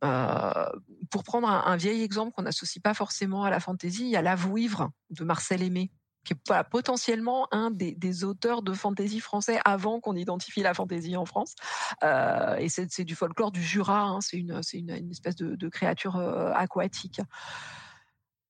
Pour 0.00 1.24
prendre 1.24 1.48
un, 1.48 1.76
vieil 1.76 2.02
exemple 2.02 2.32
qu'on 2.32 2.42
n'associe 2.42 2.82
pas 2.82 2.94
forcément 2.94 3.44
à 3.44 3.50
la 3.50 3.60
fantaisie, 3.60 4.04
il 4.04 4.10
y 4.10 4.16
a 4.16 4.22
L'Avouivre 4.22 4.90
de 5.10 5.24
Marcel 5.24 5.62
Aimé, 5.62 5.90
qui 6.24 6.34
est 6.34 6.64
potentiellement 6.70 7.48
un 7.52 7.70
des, 7.70 8.24
auteurs 8.24 8.62
de 8.62 8.72
fantaisie 8.72 9.20
français 9.20 9.60
avant 9.64 10.00
qu'on 10.00 10.14
identifie 10.14 10.62
la 10.62 10.74
fantaisie 10.74 11.16
en 11.16 11.24
France. 11.24 11.54
Et 12.02 12.68
c'est 12.68 13.04
du 13.04 13.14
folklore 13.14 13.50
du 13.50 13.62
Jura, 13.62 14.02
hein, 14.02 14.20
c'est 14.20 14.36
une, 14.36 15.10
espèce 15.10 15.36
de, 15.36 15.68
créature 15.68 16.16
aquatique. 16.54 17.20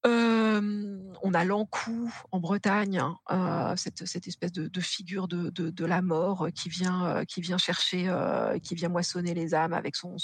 Euh, 0.09 0.99
on 1.23 1.35
a 1.35 1.45
l'encou 1.45 2.13
en 2.33 2.41
Bretagne, 2.41 3.03
euh, 3.31 3.77
cette, 3.77 4.27
espèce 4.27 4.53
de, 4.53 4.81
figure 4.81 5.29
de, 5.29 5.85
la 5.85 6.03
mort 6.03 6.49
qui 6.55 6.69
vient, 6.69 7.07
euh, 7.07 7.25
qui 7.25 7.41
vient 7.41 7.59
chercher, 7.59 8.09
euh, 8.09 8.59
qui 8.59 8.75
vient 8.75 8.89
moissonner 8.89 9.35
les 9.35 9.55
âmes 9.55 9.73
avec 9.73 9.97
son, 9.97 10.17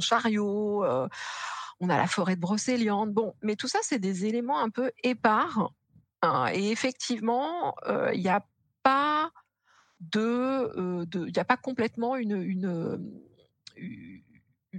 chariot. 0.00 0.84
Euh, 0.84 1.08
on 1.80 1.88
a 1.88 1.96
la 1.96 2.06
forêt 2.06 2.36
de 2.36 2.40
Brocéliande. 2.40 3.12
Bon, 3.12 3.34
mais 3.42 3.56
tout 3.56 3.68
ça, 3.68 3.78
c'est 3.82 3.98
des 3.98 4.26
éléments 4.26 4.60
un 4.60 4.70
peu 4.70 4.90
épars. 5.02 5.72
Hein, 6.22 6.46
et 6.52 6.70
effectivement, 6.70 7.74
euh, 7.86 8.10
il 8.14 8.20
n'y 8.20 8.28
a 8.28 8.44
pas 8.82 9.30
de, 10.00 11.06
il 11.14 11.32
n'y 11.32 11.38
a 11.38 11.44
pas 11.44 11.56
complètement 11.56 12.16
une 12.16 13.12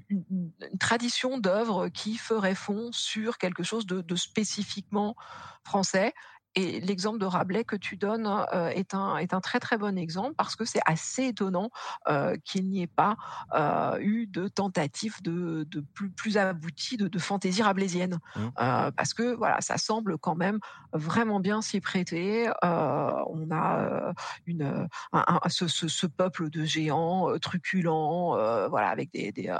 une, 0.10 0.52
tradition 0.80 1.38
d'œuvre 1.38 1.90
qui 1.90 2.18
ferait 2.18 2.56
fond 2.56 2.92
sur 2.92 3.38
quelque 3.38 3.64
chose 3.64 3.86
de 3.86 4.16
spécifiquement 4.16 5.16
français. 5.64 6.14
Et 6.56 6.80
l'exemple 6.82 7.18
de 7.20 7.26
Rabelais 7.26 7.64
que 7.64 7.76
tu 7.76 7.98
donnes 7.98 8.28
euh, 8.54 8.68
est, 8.70 8.94
un, 8.94 9.18
est 9.18 9.34
un 9.34 9.42
très 9.42 9.60
très 9.60 9.78
bon 9.78 9.98
exemple 9.98 10.36
parce 10.36 10.56
que 10.56 10.66
c'est 10.66 10.82
assez 10.86 11.28
étonnant 11.28 11.70
euh, 12.08 12.36
qu'il 12.44 12.70
n'y 12.70 12.84
ait 12.84 12.88
pas 12.88 13.16
euh, 13.54 13.98
eu 14.00 14.28
de 14.28 14.48
tentative 14.48 15.22
de, 15.24 15.66
de 15.70 15.82
plus, 15.82 16.12
plus 16.12 16.38
aboutie 16.38 16.98
de, 16.98 17.08
de 17.08 17.20
fantaisie 17.20 17.64
rabelaisienne. 17.64 18.20
Mmh. 18.36 18.50
parce 18.96 19.14
que 19.14 19.36
voilà, 19.36 19.62
ça 19.62 19.78
semble 19.78 20.18
quand 20.18 20.36
même 20.36 20.60
vraiment 20.92 21.40
bien 21.40 21.62
s'y 21.62 21.80
prêter. 21.82 22.50
on 22.62 23.48
a 23.52 24.14
une, 24.46 24.88
un, 25.12 25.40
ce, 25.48 25.68
ce, 25.68 25.88
ce, 25.88 26.08
peuple 26.08 26.50
de 26.50 26.64
géants 26.66 27.38
truculents, 27.40 28.36
voilà, 28.70 28.90
avec 28.90 29.12
des, 29.12 29.32
des, 29.32 29.54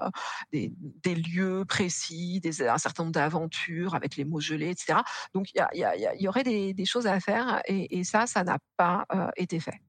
des, 0.52 0.72
des, 1.04 1.16
lieux 1.16 1.66
précis, 1.66 2.40
des, 2.40 2.68
un 2.68 2.78
certain 2.78 3.04
nombre 3.04 3.14
d'aventures 3.14 3.96
avec 3.96 4.16
les 4.16 4.26
mots 4.26 4.40
gelés, 4.40 4.70
etc. 4.70 5.00
Donc 5.34 5.52
il 5.54 5.66
y, 5.74 5.80
y, 5.80 6.24
y, 6.24 6.28
aurait 6.28 6.44
des 6.44 6.83
choses 6.86 7.08
à 7.08 7.20
faire 7.20 7.62
et, 7.66 8.04
ça, 8.04 8.28
ça 8.28 8.44
n'a 8.44 8.58
pas 8.78 9.06
euh, 9.14 9.28
été 9.38 9.60
fait. 9.60 9.80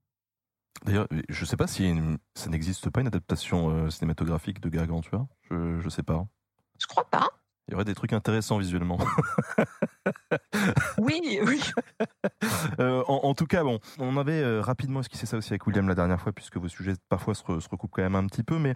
D'ailleurs, 0.84 1.07
je 1.28 1.40
ne 1.40 1.47
sais 1.47 1.57
pas 1.57 1.66
si 1.66 1.95
ça 2.34 2.51
n'existe 2.51 2.90
pas 2.90 3.01
une 3.01 3.07
adaptation 3.07 3.70
euh, 3.70 3.90
cinématographique 3.90 4.61
de 4.61 4.68
Gargantua. 4.68 5.26
Je 5.51 5.82
ne 5.82 5.90
sais 5.90 6.03
pas. 6.03 6.26
Je 6.78 6.86
crois 6.86 7.09
pas. 7.09 7.28
Il 7.68 7.72
y 7.72 7.74
aurait 7.74 7.84
des 7.84 7.95
trucs 7.95 8.12
intéressants 8.12 8.59
visuellement. 8.59 8.99
oui, 10.99 11.40
oui. 11.45 11.61
Euh, 12.80 13.03
en, 13.07 13.34
tout 13.34 13.47
cas, 13.47 13.62
bon, 13.62 13.78
on 13.99 14.16
avait 14.16 14.61
rapidement 14.61 15.01
esquissé 15.01 15.26
ça 15.26 15.36
aussi 15.36 15.53
avec 15.53 15.66
William 15.66 15.86
la 15.88 15.95
dernière 15.95 16.20
fois, 16.20 16.32
puisque 16.32 16.57
vos 16.57 16.68
sujets 16.68 16.95
parfois 17.09 17.34
se, 17.34 17.42
recoupent 17.45 17.92
quand 17.92 18.03
même 18.03 18.16
un 18.16 18.26
petit 18.26 18.42
peu, 18.42 18.59
mais 18.59 18.74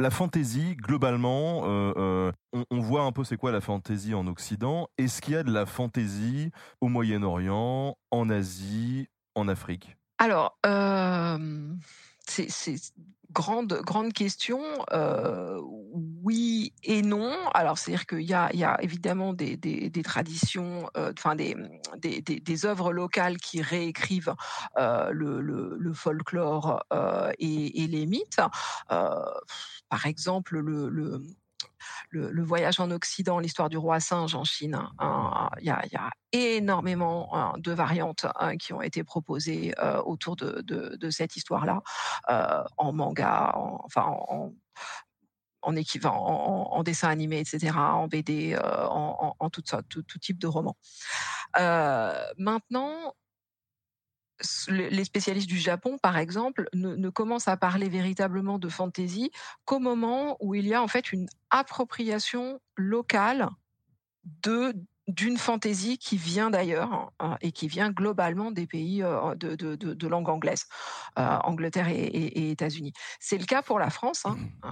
la 0.00 0.10
fantaisie, 0.10 0.76
globalement, 0.76 1.62
euh, 1.64 1.92
euh, 1.96 2.32
on, 2.70 2.80
voit 2.80 3.02
un 3.02 3.12
peu 3.12 3.22
c'est 3.22 3.36
quoi 3.36 3.52
la 3.52 3.60
fantaisie 3.60 4.14
en 4.14 4.26
Occident. 4.26 4.88
Est-ce 4.98 5.20
qu'il 5.20 5.34
y 5.34 5.36
a 5.36 5.42
de 5.42 5.52
la 5.52 5.66
fantaisie 5.66 6.50
au 6.80 6.88
Moyen-Orient, 6.88 7.96
en 8.10 8.30
Asie, 8.30 9.08
en 9.34 9.46
Afrique? 9.46 9.96
Alors, 10.18 10.58
euh, 10.66 11.38
c'est 12.30 12.76
grande 13.32 13.80
grande 13.84 14.12
question. 14.12 14.60
oui 16.22 16.72
et 16.82 17.02
non. 17.02 17.32
Alors, 17.54 17.78
c'est-à-dire 17.78 18.06
qu'il 18.06 18.22
y 18.22 18.34
a, 18.34 18.82
évidemment 18.82 19.32
des, 19.32 20.02
traditions, 20.04 20.88
enfin 20.96 21.36
des, 21.36 21.56
des, 22.00 22.66
œuvres 22.66 22.92
locales 22.92 23.36
qui 23.38 23.62
réécrivent 23.62 24.34
le, 24.76 25.92
folklore 25.94 26.82
et, 27.38 27.82
et, 27.82 27.86
les 27.86 28.06
mythes 28.06 28.40
par 29.90 30.06
exemple 30.06 30.58
le, 30.58 30.88
le, 30.88 31.22
voyage 32.50 32.80
en 32.80 32.90
Occident, 32.90 33.38
l'histoire 33.38 33.68
du 33.68 33.78
roi 33.78 34.00
singe 34.00 34.34
en 34.34 34.44
Chine. 34.44 34.80
Hein, 34.98 35.50
il 35.60 35.66
y, 35.66 35.70
a, 35.70 36.10
énormément 36.32 37.34
hein, 37.34 37.54
de 37.58 37.72
variantes 37.72 38.26
hein, 38.38 38.56
qui 38.56 38.72
ont 38.72 38.82
été 38.82 39.04
proposées 39.04 39.74
euh, 39.78 40.00
autour 40.02 40.36
de, 40.36 41.10
cette 41.10 41.36
histoire-là, 41.36 41.82
euh, 42.28 42.64
en 42.76 42.92
manga, 42.92 43.52
en, 43.54 43.80
enfin 43.84 44.02
en, 44.02 44.52
en 45.62 46.82
dessin 46.82 47.08
animé, 47.08 47.40
etc., 47.40 47.72
en 47.76 48.08
BD, 48.08 48.54
euh, 48.54 48.86
en, 48.86 49.50
tout, 49.50 49.62
tout, 49.62 50.02
tout, 50.02 50.18
type 50.18 50.38
de 50.38 50.46
roman. 50.46 50.76
maintenant, 52.38 53.14
les 54.68 55.04
spécialistes 55.04 55.48
du 55.48 55.58
Japon, 55.58 55.98
par 55.98 56.16
exemple, 56.18 56.68
ne, 56.74 57.08
commencent 57.10 57.48
à 57.48 57.56
parler 57.56 57.88
véritablement 57.88 58.58
de 58.58 58.68
fantaisie 58.68 59.30
qu'au 59.64 59.78
moment 59.78 60.36
où 60.40 60.54
il 60.54 60.66
y 60.66 60.74
a 60.74 60.82
en 60.82 60.88
fait 60.88 61.12
une 61.12 61.26
appropriation 61.50 62.60
locale 62.76 63.48
de 64.42 64.74
d'une 65.10 65.36
fantaisie 65.36 65.98
qui 65.98 66.16
vient 66.16 66.50
d'ailleurs 66.50 67.12
hein, 67.20 67.36
et 67.40 67.52
qui 67.52 67.68
vient 67.68 67.90
globalement 67.90 68.50
des 68.50 68.66
pays 68.66 69.02
euh, 69.02 69.34
de, 69.34 69.54
de, 69.54 69.74
de, 69.74 70.08
langue 70.08 70.28
anglaise, 70.28 70.66
euh, 71.18 71.36
Angleterre 71.44 71.88
et, 71.88 72.50
États-Unis. 72.50 72.92
C'est 73.18 73.38
le 73.38 73.44
cas 73.44 73.62
pour 73.62 73.78
la 73.78 73.90
France. 73.90 74.24
Hein. 74.24 74.36
Mmh. 74.36 74.68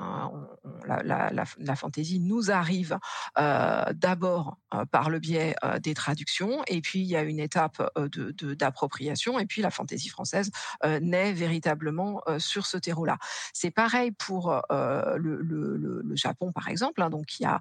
Euh, 0.88 1.02
la, 1.02 1.30
la, 1.58 1.76
fantaisie 1.76 2.20
nous 2.20 2.50
arrive 2.50 2.98
d'abord 3.36 4.58
par 4.90 5.10
le 5.10 5.18
biais 5.18 5.54
des 5.82 5.94
traductions, 5.94 6.62
et 6.66 6.80
puis 6.80 7.00
il 7.00 7.06
y 7.06 7.16
a 7.16 7.22
une 7.22 7.38
étape 7.38 7.82
d'appropriation, 8.42 9.38
et 9.38 9.46
puis 9.46 9.62
la 9.62 9.70
fantaisie 9.70 10.08
française 10.08 10.50
naît 11.00 11.32
véritablement 11.32 12.22
sur 12.38 12.66
ce 12.66 12.78
terreau-là. 12.78 13.18
C'est 13.52 13.70
pareil 13.70 14.12
pour 14.12 14.60
le, 14.70 15.40
le, 15.42 16.16
Japon, 16.16 16.52
par 16.52 16.68
exemple. 16.68 17.02
Hein. 17.02 17.10
donc 17.10 17.38
il 17.38 17.44
y 17.44 17.46
a 17.46 17.60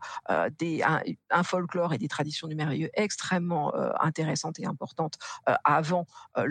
des, 0.57 0.81
un, 0.83 1.01
un 1.29 1.43
folklore 1.43 1.93
et 1.93 1.97
des 1.97 2.07
traditions 2.07 2.47
numériques 2.47 2.66
extrêmement 2.93 3.73
euh, 3.75 3.91
intéressantes 3.99 4.59
et 4.59 4.65
importantes 4.65 5.15
euh, 5.49 5.55
avant 5.63 6.05
euh, 6.37 6.45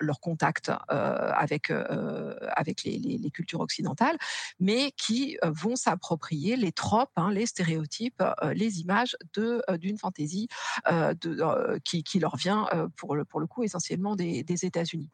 leur 0.00 0.20
contact 0.20 0.70
avec, 0.88 1.70
avec 1.70 2.84
les, 2.84 3.30
cultures 3.32 3.60
occidentales, 3.60 4.16
mais 4.60 4.92
qui 4.96 5.36
vont 5.44 5.76
s'approprier 5.76 6.56
les 6.56 6.72
tropes, 6.72 7.10
hein, 7.16 7.30
les 7.30 7.46
stéréotypes, 7.46 8.22
les 8.54 8.80
images 8.80 9.16
d'une 9.34 9.98
fantaisie 9.98 10.48
de, 10.88 11.78
qui, 11.84 12.02
qui, 12.02 12.18
leur 12.18 12.36
vient 12.36 12.66
pour 12.96 13.14
le, 13.14 13.24
pour 13.24 13.40
le 13.40 13.46
coup 13.46 13.62
essentiellement 13.62 14.16
des, 14.16 14.42
des 14.42 14.64
États-Unis. 14.64 15.10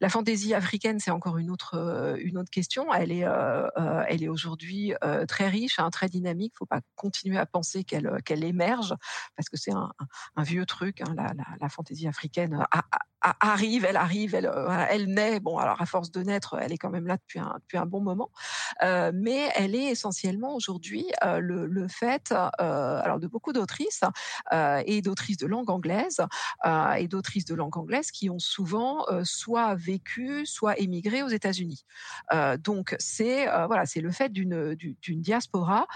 La 0.00 0.08
fantaisie 0.08 0.54
africaine, 0.54 0.98
c'est 0.98 1.10
encore 1.10 1.38
une 1.38 1.50
autre, 1.50 2.16
une 2.20 2.38
autre 2.38 2.50
question. 2.50 2.92
Elle 2.92 3.12
est, 3.12 3.26
elle 4.08 4.22
est 4.22 4.28
aujourd'hui 4.28 4.94
très 5.28 5.48
riche, 5.48 5.78
hein, 5.78 5.90
très 5.90 6.08
dynamique. 6.08 6.52
Il 6.54 6.56
ne 6.56 6.58
faut 6.58 6.66
pas 6.66 6.80
continuer 6.96 7.38
à 7.38 7.46
penser 7.46 7.84
qu'elle 7.84 8.22
qu'elle 8.24 8.44
émerge 8.44 8.94
parce 9.36 9.48
que 9.52 9.58
c'est 9.58 9.72
un, 9.72 9.92
vieux 10.42 10.66
truc, 10.66 11.02
hein, 11.02 11.14
la, 11.60 11.68
fantaisie 11.68 12.08
africaine 12.08 12.64
arrive, 13.40 13.84
elle 13.84 13.96
arrive, 13.96 14.34
elle, 14.34 14.46
euh, 14.46 14.86
elle 14.90 15.06
naît. 15.06 15.40
Bon, 15.40 15.58
alors 15.58 15.80
à 15.80 15.86
force 15.86 16.10
de 16.10 16.22
naître, 16.22 16.56
elle 16.60 16.72
est 16.72 16.78
quand 16.78 16.90
même 16.90 17.06
là 17.06 17.16
depuis 17.16 17.38
un, 17.38 17.56
depuis 17.60 17.78
un 17.78 17.86
bon 17.86 18.00
moment, 18.00 18.30
euh, 18.82 19.12
mais 19.14 19.50
elle 19.54 19.74
est 19.74 19.90
essentiellement 19.90 20.54
aujourd'hui 20.54 21.06
euh, 21.24 21.38
le, 21.38 21.88
fait, 21.88 22.32
alors 22.58 23.18
de 23.18 23.26
beaucoup 23.26 23.52
d'autrices 23.52 24.02
et 24.52 25.02
d'autrices 25.02 25.36
de 25.36 25.46
langue 25.46 25.68
anglaise 25.68 26.20
et 26.96 27.08
d'autrices 27.08 27.44
de 27.44 27.54
langue 27.54 27.76
anglaise 27.76 28.10
qui 28.10 28.30
ont 28.30 28.38
souvent 28.38 29.04
soit 29.24 29.74
vécu, 29.74 30.46
soit 30.46 30.78
émigré 30.78 31.22
aux 31.22 31.28
États-Unis. 31.28 31.84
donc 32.58 32.94
c'est 32.98 33.46
voilà, 33.66 33.84
c'est 33.84 34.00
le 34.00 34.12
fait 34.12 34.30
d'une 34.30 34.74
d'une 34.74 35.20
diaspora 35.20 35.86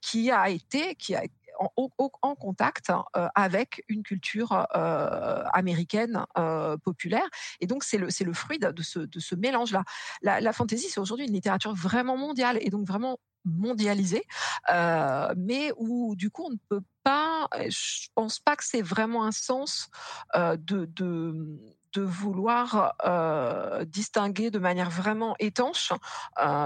qui 0.00 0.30
a 0.30 0.48
été, 0.48 0.94
qui 0.94 1.14
a 1.14 1.22
en, 1.58 2.34
contact 2.34 2.90
euh, 3.16 3.28
avec 3.34 3.84
une 3.88 4.02
culture 4.02 4.66
euh, 4.74 5.42
américaine 5.52 6.24
euh, 6.36 6.76
populaire. 6.76 7.28
Et 7.60 7.66
donc, 7.66 7.84
c'est 7.84 7.98
le, 7.98 8.08
le 8.08 8.32
fruit 8.32 8.58
de 8.58 8.82
ce, 8.82 9.00
de 9.00 9.20
ce 9.20 9.34
mélange-là. 9.34 9.84
La, 10.22 10.40
la 10.40 10.52
fantaisie, 10.52 10.88
c'est 10.88 11.00
aujourd'hui 11.00 11.26
une 11.26 11.32
littérature 11.32 11.74
vraiment 11.74 12.16
mondiale 12.16 12.58
et 12.60 12.70
donc 12.70 12.86
vraiment 12.86 13.18
mondialisée, 13.44 14.24
mais 15.36 15.72
où 15.78 16.14
du 16.16 16.28
coup 16.30 16.44
on 16.44 16.50
ne 16.50 16.56
peut 16.68 16.82
pas, 17.02 17.48
je 17.68 18.08
pense 18.14 18.40
pas 18.40 18.56
que 18.56 18.64
c'est 18.64 18.82
vraiment 18.82 19.24
un 19.24 19.30
sens 19.32 19.88
de, 20.34 20.56
de 20.84 21.58
de 21.94 22.02
vouloir 22.02 22.94
distinguer 23.86 24.50
de 24.50 24.58
manière 24.58 24.90
vraiment 24.90 25.34
étanche 25.38 25.92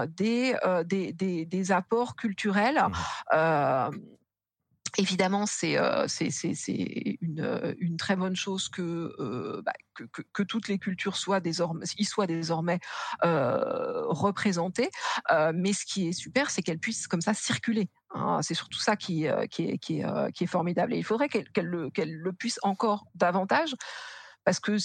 des, 0.09 0.55
des, 0.85 1.45
des, 1.45 1.71
apports 1.71 2.17
culturels. 2.17 2.83
Mmh. 3.31 3.91
Évidemment, 4.97 5.47
c'est 5.47 5.77
euh, 5.79 6.05
une, 6.67 7.39
euh, 7.39 7.73
une, 7.79 7.97
très 7.97 8.15
bonne 8.15 8.35
chose 8.35 8.69
que, 8.69 9.15
euh, 9.19 9.61
bah, 9.65 9.73
toutes 10.33 10.67
les 10.67 10.77
cultures 10.77 11.17
soient 11.17 11.39
désormais, 11.39 11.85
y 11.97 12.05
soient 12.05 12.27
désormais 12.27 12.79
représentées. 13.23 14.91
Mais 15.53 15.73
ce 15.73 15.85
qui 15.85 16.09
est 16.09 16.13
super, 16.13 16.51
c'est 16.51 16.61
qu'elles 16.61 16.79
puissent 16.79 17.07
comme 17.07 17.21
ça 17.21 17.33
circuler. 17.33 17.89
Hein. 18.15 18.43
c'est 18.43 18.53
surtout 18.53 18.79
ça 18.79 18.95
qui, 18.95 19.25
est, 19.25 20.47
formidable. 20.47 20.93
Et 20.93 20.97
il 20.97 21.03
faudrait 21.03 21.29
qu'elles 21.29 21.47
le, 21.65 21.89
le 21.95 22.33
puissent 22.33 22.59
encore 22.61 23.07
davantage, 23.15 23.75
parce 24.45 24.59
que 24.59 24.77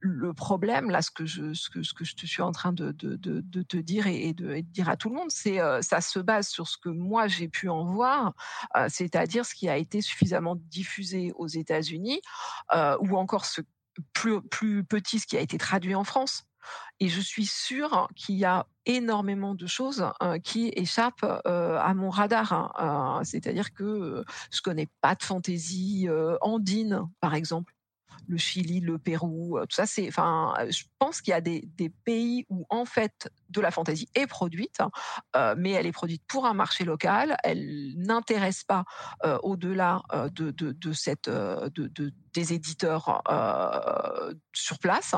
le 0.00 0.32
problème, 0.32 0.90
là, 0.90 1.02
ce 1.02 1.10
que 1.10 1.26
je, 1.26 1.54
ce 1.54 1.70
que, 1.70 1.82
ce 1.82 1.94
que 1.94 2.04
je 2.04 2.14
te 2.14 2.26
suis 2.26 2.42
en 2.42 2.52
train 2.52 2.72
de, 2.72 2.92
te 2.92 3.76
dire 3.76 4.06
et, 4.06 4.32
de, 4.32 4.60
dire 4.60 4.88
à 4.88 4.96
tout 4.96 5.08
le 5.08 5.16
monde, 5.16 5.30
c'est 5.30 5.60
euh, 5.60 5.80
ça 5.82 6.00
se 6.00 6.18
base 6.18 6.48
sur 6.48 6.68
ce 6.68 6.76
que 6.78 6.88
moi 6.88 7.28
j'ai 7.28 7.48
pu 7.48 7.68
en 7.68 7.84
voir, 7.84 8.34
euh, 8.76 8.86
c'est-à-dire 8.88 9.44
ce 9.44 9.54
qui 9.54 9.68
a 9.68 9.76
été 9.76 10.00
suffisamment 10.00 10.56
diffusé 10.56 11.32
aux 11.36 11.48
États-Unis, 11.48 12.20
euh, 12.74 12.96
ou 13.00 13.16
encore 13.16 13.44
ce 13.44 13.62
plus, 14.12 14.42
plus 14.42 14.84
petit, 14.84 15.18
ce 15.18 15.26
qui 15.26 15.36
a 15.36 15.40
été 15.40 15.56
traduit 15.58 15.94
en 15.94 16.04
France. 16.04 16.44
Et 16.98 17.08
je 17.08 17.20
suis 17.20 17.46
sûre 17.46 18.08
qu'il 18.16 18.34
y 18.34 18.44
a 18.44 18.66
énormément 18.86 19.54
de 19.54 19.66
choses 19.68 20.04
qui 20.42 20.72
échappent 20.74 21.24
à 21.44 21.94
mon 21.94 22.10
radar. 22.10 22.52
Hein. 22.52 23.20
C'est-à-dire 23.22 23.72
que 23.72 24.24
je 24.50 24.60
connais 24.62 24.88
pas 25.00 25.14
de 25.14 25.22
fantaisie 25.22 26.08
andine, 26.40 27.08
par 27.20 27.34
exemple. 27.34 27.75
Le 28.28 28.36
Chili, 28.36 28.80
le 28.80 28.98
Pérou, 28.98 29.58
tout 29.60 29.74
ça. 29.74 29.86
C'est, 29.86 30.08
enfin, 30.08 30.54
je 30.68 30.84
pense 30.98 31.20
qu'il 31.20 31.32
y 31.32 31.34
a 31.34 31.40
des, 31.40 31.68
pays 32.04 32.44
où 32.48 32.66
en 32.70 32.84
fait 32.84 33.30
de 33.50 33.60
la 33.60 33.70
fantaisie 33.70 34.08
est 34.14 34.26
produite, 34.26 34.78
mais 35.56 35.70
elle 35.70 35.86
est 35.86 35.92
produite 35.92 36.22
pour 36.26 36.46
un 36.46 36.54
marché 36.54 36.84
local. 36.84 37.36
Elle 37.42 37.94
n'intéresse 37.96 38.64
pas 38.64 38.84
au-delà 39.42 40.02
de, 40.32 40.50
de, 40.50 40.72
de, 40.72 40.92
cette 40.92 41.28
de, 41.28 42.12
des 42.34 42.52
éditeurs 42.52 43.22
sur 44.52 44.78
place. 44.78 45.14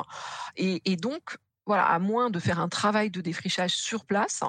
Et, 0.57 0.83
et 0.91 0.97
donc 0.97 1.39
voilà, 1.69 1.85
à 1.85 1.99
moins 1.99 2.31
de 2.31 2.39
faire 2.39 2.61
un 2.61 2.69
travail 2.69 3.11
de 3.11 3.21
défrichage 3.21 3.77
sur 3.77 4.07
place, 4.07 4.43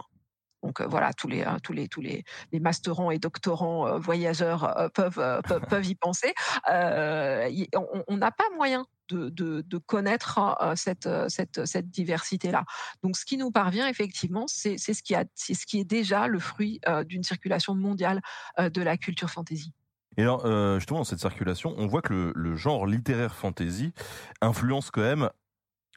donc 0.63 0.81
voilà, 0.81 1.13
tous 1.13 1.27
les 1.27 1.45
tous 1.63 1.73
les 1.73 1.87
tous 1.87 2.01
les, 2.01 2.23
masterants 2.53 3.11
et 3.11 3.19
doctorants 3.19 3.97
voyageurs 3.99 4.89
peuvent, 4.93 5.41
peuvent, 5.69 5.85
y 5.85 5.95
penser. 5.95 6.33
on 6.67 8.17
n'a 8.17 8.31
pas 8.31 8.49
moyen 8.55 8.85
de, 9.09 9.29
de, 9.29 9.77
connaître 9.77 10.39
cette, 10.75 11.09
cette, 11.29 11.65
cette 11.65 11.89
diversité-là. 11.89 12.63
Donc, 13.01 13.17
ce 13.17 13.25
qui 13.25 13.37
nous 13.37 13.51
parvient 13.51 13.87
effectivement, 13.87 14.45
c'est 14.47 14.77
ce 14.77 15.01
qui 15.01 15.15
a, 15.15 15.25
ce 15.35 15.65
qui 15.65 15.79
est 15.79 15.85
déjà 15.85 16.27
le 16.27 16.39
fruit 16.39 16.79
d'une 17.05 17.23
circulation 17.23 17.75
mondiale 17.75 18.21
de 18.57 18.81
la 18.81 18.97
culture 18.97 19.29
fantasy. 19.29 19.73
Et 20.17 20.23
alors, 20.23 20.45
justement, 20.79 20.99
dans 20.99 21.05
cette 21.05 21.19
circulation, 21.19 21.73
on 21.77 21.87
voit 21.87 22.01
que 22.01 22.13
le, 22.13 22.33
le 22.35 22.55
genre 22.55 22.85
littéraire 22.85 23.35
fantasy 23.35 23.93
influence 24.41 24.91
quand 24.91 25.01
même 25.01 25.29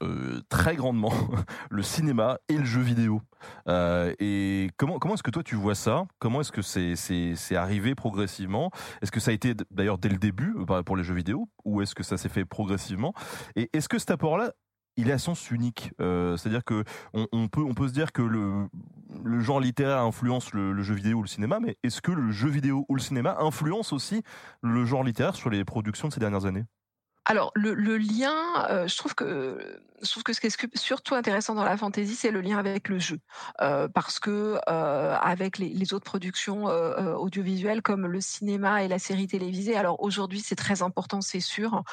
euh, 0.02 0.40
très 0.48 0.74
grandement 0.74 1.12
le 1.70 1.82
cinéma 1.82 2.38
et 2.48 2.58
le 2.58 2.64
jeu 2.64 2.80
vidéo. 2.80 3.22
Euh, 3.68 4.14
et 4.18 4.70
comment, 4.76 4.98
comment 4.98 5.14
est-ce 5.14 5.22
que 5.22 5.30
toi 5.30 5.42
tu 5.42 5.54
vois 5.54 5.74
ça? 5.74 6.04
Comment 6.18 6.40
est-ce 6.40 6.52
que 6.52 6.62
c'est, 6.62 6.96
c'est, 6.96 7.56
arrivé 7.56 7.94
progressivement? 7.94 8.70
Est-ce 9.00 9.12
que 9.12 9.20
ça 9.20 9.30
a 9.30 9.34
été 9.34 9.54
d'ailleurs 9.70 9.98
dès 9.98 10.08
le 10.08 10.16
début 10.16 10.54
euh, 10.58 10.82
pour 10.82 10.96
les 10.96 11.04
jeux 11.04 11.14
vidéo? 11.14 11.48
Ou 11.64 11.82
est-ce 11.82 11.94
que 11.94 12.02
ça 12.02 12.16
s'est 12.16 12.28
fait 12.28 12.44
progressivement? 12.44 13.14
Et 13.54 13.70
est-ce 13.72 13.88
que 13.88 13.98
cet 13.98 14.10
apport-là, 14.10 14.52
il 14.96 15.08
est 15.08 15.12
à 15.12 15.18
sens 15.18 15.50
unique? 15.50 15.90
c'est-à-dire 15.98 16.64
que 16.64 16.84
on, 17.14 17.48
peut 17.48 17.62
on 17.62 17.74
peut 17.74 17.88
se 17.88 17.92
dire 17.92 18.12
que 18.12 18.20
le, 18.20 18.66
le 19.24 19.40
genre 19.40 19.60
littéraire 19.60 20.00
influence 20.00 20.52
le, 20.52 20.82
jeu 20.82 20.94
vidéo 20.94 21.18
ou 21.18 21.22
le 21.22 21.28
cinéma, 21.28 21.60
mais 21.60 21.78
est-ce 21.82 22.02
que 22.02 22.12
le 22.12 22.30
jeu 22.30 22.48
vidéo 22.48 22.84
ou 22.88 22.96
le 22.96 23.00
cinéma 23.00 23.36
influence 23.38 23.92
aussi 23.92 24.22
le 24.62 24.84
genre 24.84 25.02
littéraire 25.02 25.34
sur 25.34 25.48
les 25.48 25.64
productions 25.64 26.08
de 26.08 26.12
ces 26.12 26.20
dernières 26.20 26.44
années? 26.44 26.64
Alors 27.24 27.52
le 27.54 27.96
lien, 27.96 28.86
je 28.86 28.96
trouve 28.98 29.14
que 29.14 29.80
je 30.02 30.10
trouve 30.10 30.22
que 30.24 30.32
ce 30.32 30.40
qui 30.40 30.46
est 30.48 30.76
surtout 30.76 31.14
intéressant 31.14 31.54
dans 31.54 31.64
la 31.64 31.76
fantasy, 31.76 32.14
c'est 32.14 32.30
le 32.30 32.40
lien 32.40 32.58
avec 32.58 32.88
le 32.88 32.98
jeu, 32.98 33.18
euh, 33.60 33.88
parce 33.88 34.18
que 34.18 34.58
euh, 34.68 35.16
avec 35.16 35.58
les, 35.58 35.94
autres 35.94 36.04
productions 36.04 36.68
euh, 36.68 37.14
audiovisuelles 37.14 37.82
comme 37.82 38.06
le 38.06 38.20
cinéma 38.20 38.82
et 38.82 38.88
la 38.88 38.98
série 38.98 39.26
télévisée, 39.26 39.76
alors 39.76 40.02
aujourd'hui 40.02 40.40
c'est 40.40 40.56
très 40.56 40.82
important, 40.82 41.20
c'est 41.20 41.40
sûr, 41.40 41.84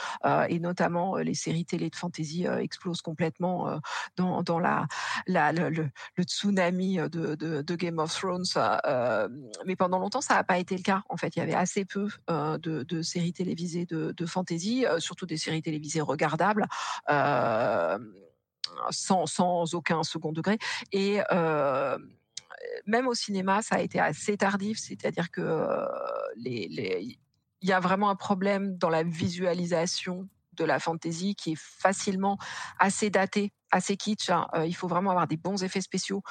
et 0.48 0.60
notamment 0.60 1.18
les 1.18 1.34
séries 1.34 1.66
télé 1.66 1.90
de 1.90 1.96
fantasy 1.96 2.46
explosent 2.46 3.02
complètement 3.02 3.80
dans, 4.16 4.60
la, 4.60 4.88
le, 5.28 5.90
tsunami 6.24 6.98
de, 6.98 7.76
Game 7.76 8.00
of 8.00 8.14
Thrones, 8.14 8.46
mais 9.66 9.76
pendant 9.76 10.00
longtemps 10.00 10.22
ça 10.22 10.36
n'a 10.36 10.44
pas 10.44 10.58
été 10.58 10.76
le 10.76 10.84
cas. 10.84 11.04
En 11.10 11.18
fait, 11.18 11.36
il 11.36 11.40
y 11.40 11.42
avait 11.42 11.54
assez 11.54 11.86
peu 11.86 12.08
de, 12.28 13.02
séries 13.02 13.34
télévisées 13.34 13.86
de, 13.86 14.26
fantasy, 14.26 14.86
surtout 15.00 15.26
des 15.26 15.38
séries 15.38 15.62
télévisées 15.62 16.02
regardables. 16.02 16.68
Sans, 18.92 19.74
aucun 19.74 20.04
second 20.04 20.32
degré. 20.32 20.58
Et 20.92 21.20
même 22.86 23.08
au 23.08 23.14
cinéma, 23.14 23.62
ça 23.62 23.76
a 23.76 23.80
été 23.80 24.00
assez 24.00 24.38
tardif, 24.38 24.80
c'est-à-dire 24.80 25.32
que 25.32 25.42
y 27.62 27.72
a 27.72 27.80
vraiment 27.80 28.10
un 28.10 28.16
problème 28.16 28.78
dans 28.78 28.90
la 28.90 29.04
visualisation 29.04 30.28
de 30.54 30.66
la 30.66 30.80
fantasy 30.80 31.36
qui 31.36 31.54
est 31.54 31.60
facilement 31.60 32.38
assez 32.80 33.10
daté, 33.10 33.54
assez 33.72 33.98
kitsch. 33.98 34.30
Hein. 34.30 34.48
il 34.66 34.76
faut 34.76 34.88
vraiment 34.88 35.12
avoir 35.12 35.28
des 35.28 35.38
bons 35.38 35.64
effets 35.64 35.82
spéciaux 35.82 36.22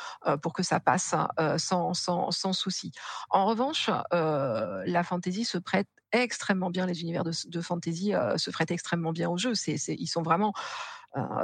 pour 0.42 0.52
que 0.52 0.62
ça 0.62 0.80
passe 0.80 1.14
sans, 1.56 1.94
sans, 1.94 2.52
souci. 2.52 2.92
En 3.30 3.46
revanche, 3.46 3.90
la 4.10 5.02
fantasy 5.04 5.44
se 5.44 5.58
prête 5.58 5.88
extrêmement 6.12 6.70
bien, 6.70 6.86
les 6.86 7.02
univers 7.02 7.24
de, 7.24 7.32
de 7.46 7.60
fantasy 7.60 8.12
se 8.36 8.50
prêtent 8.50 8.70
extrêmement 8.70 9.12
bien 9.12 9.28
au 9.28 9.36
jeu. 9.36 9.52
Ils 9.66 10.08
sont 10.08 10.22
vraiment 10.22 10.52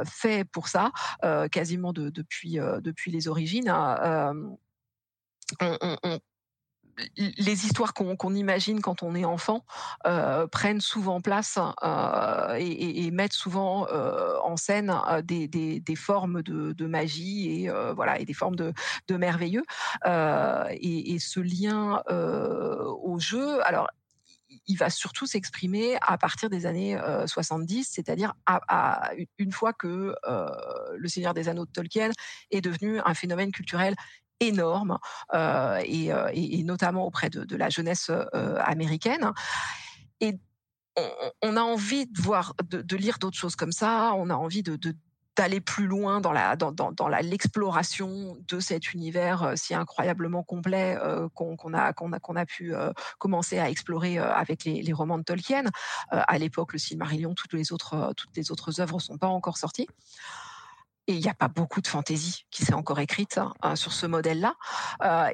fait 0.04 0.44
pour 0.44 0.68
ça, 0.68 0.92
euh, 1.24 1.48
quasiment 1.48 1.92
de, 1.92 2.10
depuis, 2.10 2.58
euh, 2.58 2.80
depuis 2.80 3.10
les 3.10 3.28
origines. 3.28 3.68
Hein, 3.68 4.56
les 7.16 7.66
histoires 7.66 7.92
qu'on 7.94 8.34
imagine 8.34 8.80
quand 8.80 9.02
on 9.02 9.14
est 9.14 9.24
enfant 9.24 9.64
euh, 10.06 10.46
prennent 10.46 10.80
souvent 10.80 11.20
place 11.20 11.58
euh, 11.82 12.54
et, 12.58 13.04
et, 13.04 13.10
mettent 13.10 13.32
souvent 13.32 13.86
euh, 13.88 14.36
en 14.42 14.56
scène 14.56 14.92
des, 15.24 15.48
des, 15.48 15.80
des 15.80 15.96
formes 15.96 16.42
de, 16.42 16.72
de, 16.72 16.86
magie 16.86 17.64
et 17.64 17.70
voilà 17.94 18.18
et 18.18 18.24
des 18.24 18.34
formes 18.34 18.56
de, 18.56 18.72
de 19.08 19.16
merveilleux 19.16 19.64
et, 20.06 21.14
et, 21.14 21.18
ce 21.18 21.40
lien 21.40 22.02
au 22.08 23.18
jeu. 23.18 23.64
Alors 23.66 23.88
il 24.66 24.76
va 24.76 24.90
surtout 24.90 25.26
s'exprimer 25.26 25.96
à 26.00 26.18
partir 26.18 26.50
des 26.50 26.66
années 26.66 26.98
70, 27.26 27.78
euh, 27.78 27.82
c'est-à-dire 27.90 28.34
à, 28.46 29.12
une 29.38 29.52
fois 29.52 29.72
que 29.72 30.14
euh, 30.26 30.48
le 30.96 31.08
Seigneur 31.08 31.34
des 31.34 31.48
Anneaux 31.48 31.66
de 31.66 31.70
Tolkien 31.70 32.10
est 32.50 32.60
devenu 32.60 33.00
un 33.04 33.14
phénomène 33.14 33.52
culturel 33.52 33.94
énorme 34.40 34.98
euh, 35.34 35.80
et, 35.84 36.62
notamment 36.64 37.06
auprès 37.06 37.30
de, 37.30 37.56
la 37.56 37.68
jeunesse 37.68 38.10
américaine. 38.58 39.32
Et 40.20 40.38
on, 41.42 41.56
a 41.56 41.62
envie 41.62 42.06
de 42.06 42.20
voir, 42.20 42.54
de, 42.70 42.96
lire 42.96 43.18
d'autres 43.18 43.36
choses 43.36 43.56
comme 43.56 43.72
ça. 43.72 44.12
On 44.16 44.30
a 44.30 44.34
envie 44.34 44.62
de, 44.62 44.78
d'aller 45.36 45.60
plus 45.60 45.86
loin 45.86 46.20
dans 46.20 46.32
la 46.32 46.56
dans, 46.56 46.72
dans, 46.72 46.92
dans 46.92 47.08
l'exploration 47.08 48.36
de 48.48 48.60
cet 48.60 48.92
univers 48.92 49.42
euh, 49.42 49.52
si 49.56 49.74
incroyablement 49.74 50.42
complet 50.42 50.96
euh, 51.00 51.28
qu'on 51.34 51.56
a 51.74 51.92
qu'on 51.92 52.12
a 52.12 52.20
qu'on 52.20 52.36
a 52.36 52.46
pu 52.46 52.74
euh, 52.74 52.92
commencer 53.18 53.58
à 53.58 53.68
explorer 53.68 54.18
avec 54.18 54.64
les, 54.64 54.82
les, 54.82 54.92
romans 54.92 55.18
de 55.18 55.24
Tolkien. 55.24 55.64
à 56.10 56.38
l'époque, 56.38 56.72
le 56.72 56.78
Silmarillion, 56.78 57.34
toutes 57.34 57.52
les 57.52 57.72
autres 57.72 58.12
toutes 58.16 58.36
les 58.36 58.50
autres 58.50 58.80
œuvres 58.80 59.00
sont 59.00 59.18
pas 59.18 59.26
encore 59.26 59.58
sorties. 59.58 59.88
Et 61.06 61.14
il 61.14 61.20
n'y 61.20 61.28
a 61.28 61.34
pas 61.34 61.48
beaucoup 61.48 61.80
de 61.80 61.86
fantaisie 61.86 62.46
qui 62.50 62.64
s'est 62.64 62.72
encore 62.72 62.98
écrite 62.98 63.38
hein, 63.38 63.76
sur 63.76 63.92
ce 63.92 64.06
modèle-là. 64.06 64.54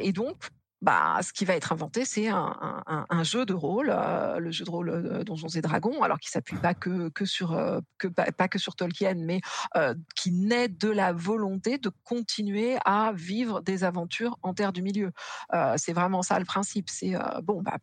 et 0.00 0.12
donc, 0.12 0.50
bah, 0.82 1.18
ce 1.22 1.32
qui 1.32 1.44
va 1.44 1.54
être 1.56 1.72
inventé, 1.72 2.04
c'est 2.04 2.28
un, 2.28 2.82
un, 2.86 3.06
un, 3.08 3.22
jeu 3.22 3.44
de 3.44 3.52
rôle, 3.52 3.90
euh, 3.90 4.38
le 4.38 4.50
jeu 4.50 4.64
de 4.64 4.70
rôle 4.70 4.88
euh, 4.88 5.24
Donjons 5.24 5.48
et 5.48 5.60
Dragons, 5.60 6.02
alors 6.02 6.18
qui 6.18 6.30
s'appuie 6.30 6.56
pas 6.56 6.72
que, 6.72 7.10
que 7.10 7.26
sur 7.26 7.52
euh, 7.52 7.80
que 7.98 8.08
pas, 8.08 8.48
que 8.48 8.58
sur 8.58 8.76
Tolkien, 8.76 9.14
mais 9.14 9.40
qui 10.16 10.32
naît 10.32 10.68
de 10.68 10.88
la 10.88 11.12
volonté 11.12 11.78
de 11.78 11.90
continuer 12.04 12.78
à 12.84 13.12
vivre 13.14 13.60
des 13.60 13.84
aventures 13.84 14.38
en 14.42 14.54
terre 14.54 14.72
du 14.72 14.82
milieu. 14.82 15.12
c'est 15.76 15.92
vraiment 15.92 16.22
ça 16.22 16.38
le 16.38 16.44
principe. 16.44 16.88
C'est 16.88 17.14
bon, 17.42 17.62
bah, 17.62 17.78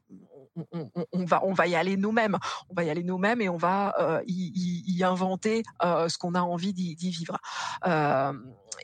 on, 1.11 1.25
va 1.25 1.43
on 1.43 1.53
va 1.53 1.67
y 1.67 1.75
aller 1.75 1.97
nous-mêmes, 1.97 2.37
on 2.69 2.73
va 2.73 2.83
y 2.83 2.89
aller 2.89 3.03
nous-mêmes 3.03 3.41
et 3.41 3.49
on 3.49 3.57
va 3.57 4.21
y, 4.27 4.83
y, 4.87 5.03
inventer 5.03 5.63
ce 5.81 6.17
qu'on 6.17 6.35
a 6.35 6.41
envie 6.41 6.73
d'y 6.73 6.95
vivre. 6.95 7.37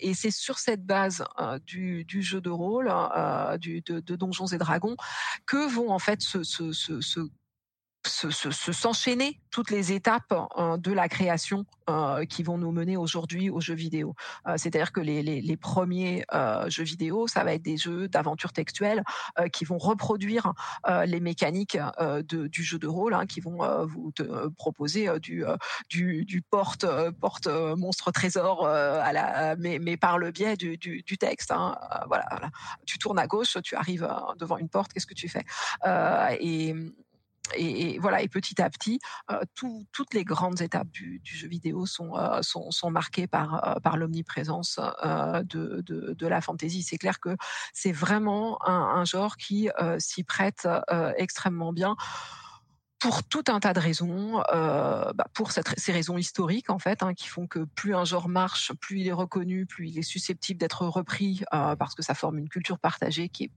Et 0.01 0.13
c'est 0.13 0.31
sur 0.31 0.59
cette 0.59 0.85
base 0.85 1.23
euh, 1.39 1.59
du, 1.65 2.05
jeu 2.21 2.41
de 2.41 2.49
rôle, 2.49 2.89
euh, 2.91 3.57
du, 3.57 3.81
de, 3.81 3.99
de, 3.99 4.15
Donjons 4.15 4.47
et 4.47 4.57
Dragons, 4.57 4.95
que 5.45 5.69
vont 5.69 5.91
en 5.91 5.99
fait 5.99 6.21
se, 6.21 6.43
se, 6.43 6.71
se, 6.71 7.01
se 7.01 7.19
s'enchaîner 8.07 9.39
toutes 9.49 9.69
les 9.69 9.93
étapes 9.93 10.33
de 10.77 10.91
la 10.91 11.07
création 11.07 11.65
euh, 11.89 12.23
qui 12.25 12.43
vont 12.43 12.57
nous 12.57 12.71
mener 12.71 12.95
aujourd'hui 12.95 13.49
aux 13.49 13.59
jeux 13.59 13.75
vidéo. 13.75 14.15
Euh, 14.47 14.55
c'est-à-dire 14.57 14.93
que 14.93 15.01
les, 15.01 15.21
les, 15.21 15.57
premiers 15.57 16.23
euh, 16.33 16.69
jeux 16.69 16.85
vidéo, 16.85 17.27
ça 17.27 17.43
va 17.43 17.53
être 17.53 17.61
des 17.61 17.75
jeux 17.75 18.07
d'aventure 18.07 18.53
textuelle 18.53 19.03
qui 19.51 19.65
vont 19.65 19.77
reproduire 19.77 20.53
les 21.05 21.19
mécaniques 21.19 21.77
de, 21.99 22.47
du 22.47 22.63
jeu 22.63 22.79
de 22.79 22.87
rôle, 22.87 23.13
hein, 23.13 23.25
qui 23.25 23.41
vont 23.41 23.85
vous 23.85 24.11
proposer 24.57 25.09
du, 25.19 25.43
du, 25.89 26.41
porte 26.49 26.85
porte 27.19 27.47
monstre 27.47 28.11
trésor 28.11 28.67
mais, 29.59 29.97
par 29.97 30.17
le 30.17 30.31
biais 30.31 30.55
du, 30.55 30.77
du, 30.77 31.17
texte. 31.17 31.51
Hein. 31.51 31.77
Voilà, 32.07 32.25
tu 32.85 32.97
tournes 32.97 33.19
à 33.19 33.27
gauche, 33.27 33.57
tu 33.63 33.75
arrives 33.75 34.07
devant 34.37 34.57
une 34.57 34.69
porte, 34.69 34.93
qu'est-ce 34.93 35.07
que 35.07 35.13
tu 35.13 35.29
fais? 35.29 35.45
Et, 37.55 37.99
voilà, 37.99 38.21
et 38.21 38.27
petit 38.27 38.61
à 38.61 38.69
petit, 38.69 38.99
euh, 39.31 39.39
toutes 39.55 40.13
les 40.13 40.23
grandes 40.23 40.61
étapes 40.61 40.89
du, 40.89 41.21
jeu 41.23 41.47
vidéo 41.47 41.85
sont, 41.85 42.17
euh, 42.17 42.41
sont, 42.41 42.71
sont, 42.71 42.89
marquées 42.89 43.27
par, 43.27 43.67
euh, 43.67 43.79
par 43.81 43.97
l'omniprésence 43.97 44.79
de, 45.03 45.81
de, 45.81 46.27
la 46.27 46.41
fantasy. 46.41 46.83
C'est 46.83 46.97
clair 46.97 47.19
que 47.19 47.35
c'est 47.73 47.91
vraiment 47.91 48.57
un, 48.65 49.03
genre 49.03 49.35
qui 49.35 49.69
s'y 49.99 50.23
prête 50.23 50.67
extrêmement 51.17 51.73
bien 51.73 51.95
pour 52.99 53.23
tout 53.23 53.43
un 53.49 53.59
tas 53.59 53.73
de 53.73 53.79
raisons, 53.81 54.41
bah 54.49 55.25
pour 55.33 55.51
ces 55.51 55.91
raisons 55.91 56.17
historiques 56.17 56.69
en 56.69 56.79
fait, 56.79 57.03
hein, 57.03 57.13
qui 57.13 57.27
font 57.27 57.47
que 57.47 57.65
plus 57.75 57.93
un 57.93 58.05
genre 58.05 58.29
marche, 58.29 58.71
plus 58.79 59.01
il 59.01 59.07
est 59.09 59.13
reconnu, 59.13 59.65
plus 59.65 59.89
il 59.89 59.99
est 59.99 60.03
susceptible 60.03 60.59
d'être 60.59 60.85
repris, 60.87 61.43
parce 61.51 61.95
que 61.95 62.01
ça 62.01 62.13
forme 62.13 62.37
une 62.37 62.49
culture 62.49 62.79
partagée 62.79 63.27
qui 63.27 63.45
est 63.45 63.51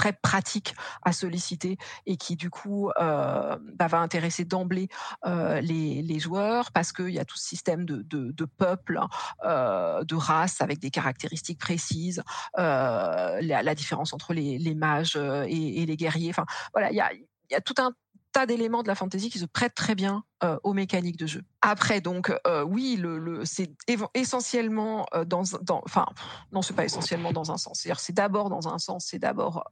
très 0.00 0.14
pratique 0.14 0.74
à 1.02 1.12
solliciter 1.12 1.76
et 2.06 2.16
qui 2.16 2.34
du 2.34 2.48
coup 2.48 2.90
euh, 2.98 3.58
bah, 3.74 3.86
va 3.86 3.98
intéresser 3.98 4.46
d'emblée 4.46 4.88
euh, 5.26 5.60
les, 5.60 6.18
joueurs 6.18 6.72
parce 6.72 6.90
qu'il 6.92 7.10
y 7.10 7.18
a 7.18 7.26
tout 7.26 7.36
ce 7.36 7.46
système 7.46 7.84
de, 7.84 7.96
de, 8.02 8.30
de 8.32 8.44
peuple, 8.46 8.98
euh, 9.44 10.02
de 10.04 10.14
race 10.14 10.62
avec 10.62 10.78
des 10.78 10.90
caractéristiques 10.90 11.58
précises, 11.58 12.22
la, 12.56 13.74
différence 13.74 14.14
entre 14.14 14.32
les, 14.32 14.74
mages 14.74 15.16
et, 15.16 15.84
les 15.84 15.96
guerriers. 15.96 16.30
Enfin 16.30 16.46
voilà, 16.72 16.90
il 16.92 17.60
tout 17.60 17.74
un 17.78 17.92
tas 18.32 18.46
d'éléments 18.46 18.82
de 18.82 18.88
la 18.88 18.94
fantasy 18.94 19.30
qui 19.30 19.38
se 19.38 19.46
prêtent 19.46 19.74
très 19.74 19.94
bien 19.94 20.24
euh, 20.44 20.58
aux 20.62 20.72
mécaniques 20.72 21.16
de 21.16 21.26
jeu. 21.26 21.42
Après, 21.60 22.00
donc, 22.00 22.32
euh, 22.46 22.62
oui, 22.62 22.96
le, 22.96 23.18
le 23.18 23.44
c'est 23.44 23.72
essentiellement 24.14 25.06
euh, 25.14 25.24
dans, 25.24 25.42
dans, 25.62 25.82
enfin, 25.84 26.06
non, 26.52 26.62
c'est 26.62 26.74
pas 26.74 26.84
essentiellement 26.84 27.32
dans 27.32 27.50
un 27.50 27.58
sens. 27.58 27.80
C'est-à-dire, 27.80 28.00
c'est 28.00 28.12
d'abord 28.12 28.50
dans 28.50 28.68
un 28.68 28.78
sens, 28.78 29.06
c'est 29.06 29.18
d'abord 29.18 29.64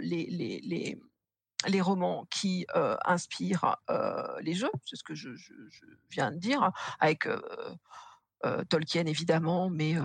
les, 0.00 0.26
les, 0.26 0.60
les 0.60 1.00
les 1.66 1.80
romans 1.80 2.26
qui 2.30 2.66
inspirent 3.06 3.76
les 4.42 4.52
jeux, 4.54 4.70
c'est 4.84 4.96
ce 4.96 5.04
que 5.04 5.14
je, 5.14 5.34
je, 5.34 5.54
viens 6.10 6.30
de 6.30 6.36
dire, 6.36 6.72
avec 7.00 7.26
Tolkien 8.68 9.06
évidemment, 9.06 9.70
mais 9.70 9.96
euh, 9.96 10.02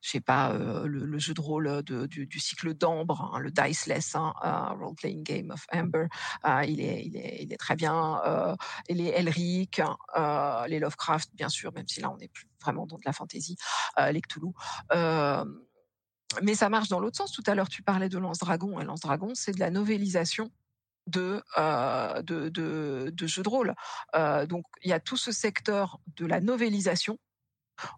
je 0.00 0.10
sais 0.10 0.20
pas 0.20 0.52
euh, 0.52 0.86
le, 0.86 1.18
jeu 1.18 1.34
de 1.34 1.40
rôle 1.40 1.82
du, 1.82 2.40
cycle 2.40 2.74
d'Ambre, 2.74 3.32
hein, 3.34 3.38
le 3.38 3.50
Diceless, 3.50 4.14
hein, 4.14 4.32
Role 4.78 4.94
Playing 4.94 5.22
Game 5.22 5.50
of 5.50 5.66
Amber, 5.72 6.06
il 6.66 6.80
est, 6.80 7.04
il, 7.04 7.16
est, 7.16 7.42
il 7.42 7.52
est 7.52 7.56
très 7.56 7.76
bien. 7.76 8.20
et 8.88 8.94
les 8.94 9.08
Elric, 9.08 9.80
les 10.68 10.78
Lovecraft 10.78 11.30
bien 11.34 11.48
sûr, 11.48 11.72
même 11.72 11.88
si 11.88 12.00
là 12.00 12.10
on 12.10 12.16
n'est 12.16 12.28
plus 12.28 12.46
vraiment 12.60 12.86
dans 12.86 12.96
de 12.96 13.02
la 13.04 13.12
fantasy, 13.12 13.56
les 14.10 14.20
Cthulhu 14.20 14.52
mais 16.40 16.54
ça 16.54 16.70
marche 16.70 16.88
dans 16.88 16.98
l'autre 16.98 17.18
sens. 17.18 17.32
Tout 17.32 17.42
à 17.46 17.54
l'heure, 17.54 17.68
tu 17.68 17.82
parlais 17.82 18.08
de 18.08 18.16
Lance 18.16 18.38
Dragon. 18.38 18.80
Et 18.80 18.84
Lance 18.84 19.00
Dragon, 19.00 19.32
c'est 19.34 19.52
de 19.52 19.60
la 19.60 19.70
novélisation 19.70 20.50
de, 21.06 21.42
euh, 21.58 22.22
de, 22.22 22.48
de, 22.48 23.26
jeux 23.26 23.42
de 23.42 23.48
rôle. 23.48 23.74
Euh, 24.14 24.46
donc, 24.46 24.64
il 24.82 24.90
y 24.90 24.92
a 24.92 25.00
tout 25.00 25.16
ce 25.16 25.32
secteur 25.32 26.00
de 26.16 26.26
la 26.26 26.40
novélisation 26.40 27.18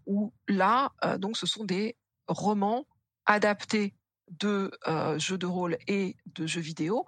où 0.07 0.33
là, 0.49 0.93
euh, 1.05 1.19
donc, 1.19 1.37
ce 1.37 1.47
sont 1.47 1.65
des 1.65 1.97
romans 2.27 2.87
adaptés 3.27 3.95
de 4.31 4.71
euh, 4.89 5.19
jeux 5.19 5.39
de 5.39 5.47
rôle 5.47 5.77
et 5.87 6.17
de 6.27 6.47
jeux 6.47 6.61
vidéo. 6.61 7.05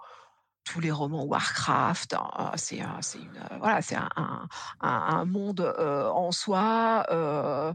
Tous 0.63 0.79
les 0.81 0.91
romans 0.91 1.23
Warcraft, 1.23 2.13
hein, 2.13 2.51
c'est 2.55 2.81
c'est 3.01 3.19
voilà, 3.57 3.81
c'est 3.81 3.95
un, 3.95 4.49
un, 4.81 5.25
monde 5.25 5.61
euh, 5.61 6.09
en 6.09 6.31
soi. 6.33 7.05
Euh, 7.09 7.73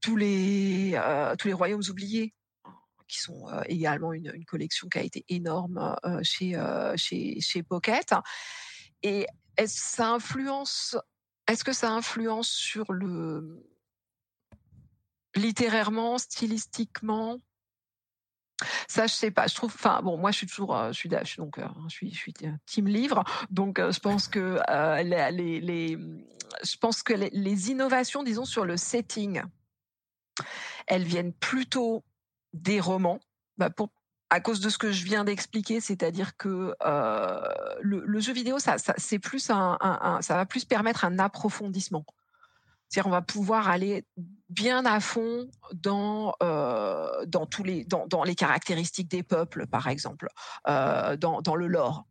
tous 0.00 0.16
les 0.16 1.00
tous 1.38 1.46
les 1.46 1.54
royaumes 1.54 1.84
oubliés 1.88 2.34
qui 3.06 3.20
sont 3.20 3.48
euh, 3.48 3.62
également 3.66 4.12
une, 4.12 4.44
collection 4.44 4.88
qui 4.88 4.98
a 4.98 5.02
été 5.02 5.24
énorme 5.28 5.96
euh, 6.04 6.20
chez, 6.24 6.60
chez, 6.96 7.40
chez 7.40 7.62
Pocket. 7.62 8.12
Et 9.02 9.26
ça 9.66 10.10
influence 10.10 10.96
est-ce 11.48 11.62
que 11.62 11.72
ça 11.72 11.92
influence 11.92 12.48
sur 12.48 12.92
le 12.92 13.64
littérairement, 15.36 16.18
stylistiquement? 16.18 17.38
Ça, 18.88 19.06
je 19.06 19.12
sais 19.12 19.30
pas. 19.30 19.46
Je 19.46 19.54
trouve, 19.54 19.72
enfin 19.74 20.00
bon, 20.02 20.16
moi, 20.16 20.30
je 20.30 20.38
suis 20.38 20.46
toujours, 20.46 20.78
suis, 20.92 21.10
je 21.10 21.24
suis 21.24 21.36
donc, 21.36 21.58
je 21.88 21.94
suis, 21.94 22.10
je 22.10 22.18
suis 22.18 22.34
team 22.64 22.86
livre, 22.86 23.22
donc 23.50 23.78
je 23.78 24.00
pense 24.00 24.28
que 24.28 24.58
euh, 24.70 25.02
les, 25.02 25.98
je 26.62 26.76
pense 26.78 27.02
que 27.02 27.12
les, 27.12 27.70
innovations, 27.70 28.22
disons, 28.22 28.44
sur 28.44 28.64
le 28.64 28.76
setting, 28.76 29.42
elles 30.86 31.04
viennent 31.04 31.34
plutôt 31.34 32.02
des 32.54 32.80
romans, 32.80 33.20
bah 33.58 33.68
pour, 33.68 33.90
à 34.30 34.40
cause 34.40 34.60
de 34.60 34.68
ce 34.68 34.78
que 34.78 34.90
je 34.90 35.04
viens 35.04 35.24
d'expliquer, 35.24 35.80
c'est-à-dire 35.80 36.36
que 36.36 36.74
euh, 36.84 37.48
le, 37.80 38.20
jeu 38.20 38.32
vidéo, 38.32 38.58
ça, 38.58 38.76
c'est 38.78 39.18
plus 39.18 39.50
un, 39.50 39.78
ça 40.20 40.34
va 40.34 40.46
plus 40.46 40.64
permettre 40.64 41.04
un 41.04 41.18
approfondissement. 41.18 42.04
On 43.04 43.10
va 43.10 43.22
pouvoir 43.22 43.68
aller 43.68 44.04
bien 44.48 44.86
à 44.86 45.00
fond 45.00 45.48
dans 45.74 46.34
euh, 46.42 47.26
tous 47.50 47.62
les 47.64 48.34
caractéristiques 48.34 49.10
des 49.10 49.22
peuples, 49.22 49.66
par 49.66 49.88
exemple, 49.88 50.28
euh, 50.68 51.16
dans, 51.16 51.42
dans 51.42 51.56
le 51.56 51.66
lore. 51.66 52.06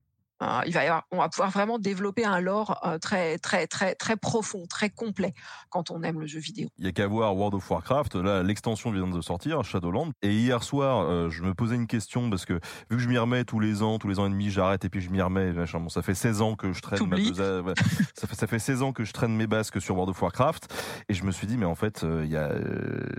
Euh, 0.46 0.62
il 0.66 0.74
va 0.74 0.84
y 0.84 0.88
avoir, 0.88 1.04
on 1.12 1.18
va 1.18 1.30
pouvoir 1.30 1.50
vraiment 1.50 1.80
développer 1.80 2.26
un 2.26 2.40
lore 2.40 2.80
euh, 2.86 2.98
très 2.98 3.38
très 3.38 3.68
très 3.68 3.96
très 3.96 4.16
profond, 4.18 4.66
très 4.68 4.90
complet 4.90 5.34
quand 5.70 5.92
on 5.92 6.04
aime 6.04 6.20
le 6.20 6.28
jeu 6.28 6.40
vidéo. 6.40 6.70
Il 6.78 6.86
y 6.86 6.88
a 6.88 6.92
qu'à 6.92 7.08
voir 7.08 7.36
World 7.36 7.56
of 7.56 7.70
Warcraft. 7.70 8.16
Là, 8.16 8.44
l'extension 8.44 8.92
vient 8.92 9.08
de 9.08 9.22
sortir, 9.22 9.64
Shadowland. 9.64 10.12
Et 10.22 10.34
hier 10.34 10.64
soir, 10.64 11.06
euh, 11.08 11.30
je 11.30 11.44
me 11.44 11.54
posais 11.54 11.76
une 11.76 11.88
question 11.88 12.30
parce 12.30 12.46
que 12.46 12.54
vu 12.90 12.98
que 12.98 13.00
je 13.00 13.08
m'y 13.08 13.18
remets 13.18 13.44
tous 13.44 13.60
les 13.60 13.82
ans, 13.82 13.98
tous 13.98 14.08
les 14.08 14.20
ans 14.20 14.28
et 14.28 14.30
demi, 14.30 14.50
j'arrête 14.50 14.86
et 14.86 14.90
puis 14.90 15.02
je 15.02 15.10
m'y 15.10 15.22
remets. 15.22 15.54
Machin. 15.54 15.80
Bon, 15.80 15.90
ça 15.90 16.02
fait 16.02 16.16
16 16.16 16.42
ans 16.42 16.56
que 16.56 16.74
je 16.74 16.82
traîne 16.82 17.06
ma 17.08 17.16
ça 18.16 18.28
fait 18.28 18.36
ça 18.36 18.48
fait 18.48 18.60
16 18.60 18.82
ans 18.82 18.94
que 18.94 19.04
je 19.04 19.14
traîne 19.14 19.36
mes 19.36 19.48
basques 19.48 19.82
sur 19.82 19.96
World 19.96 20.12
of 20.12 20.22
Warcraft 20.22 20.74
et 21.10 21.14
je 21.14 21.24
me 21.24 21.32
suis 21.32 21.48
dit 21.48 21.58
mais 21.58 21.66
en 21.66 21.76
fait, 21.76 22.04
il 22.04 22.30
y 22.30 22.38
a 22.38 22.52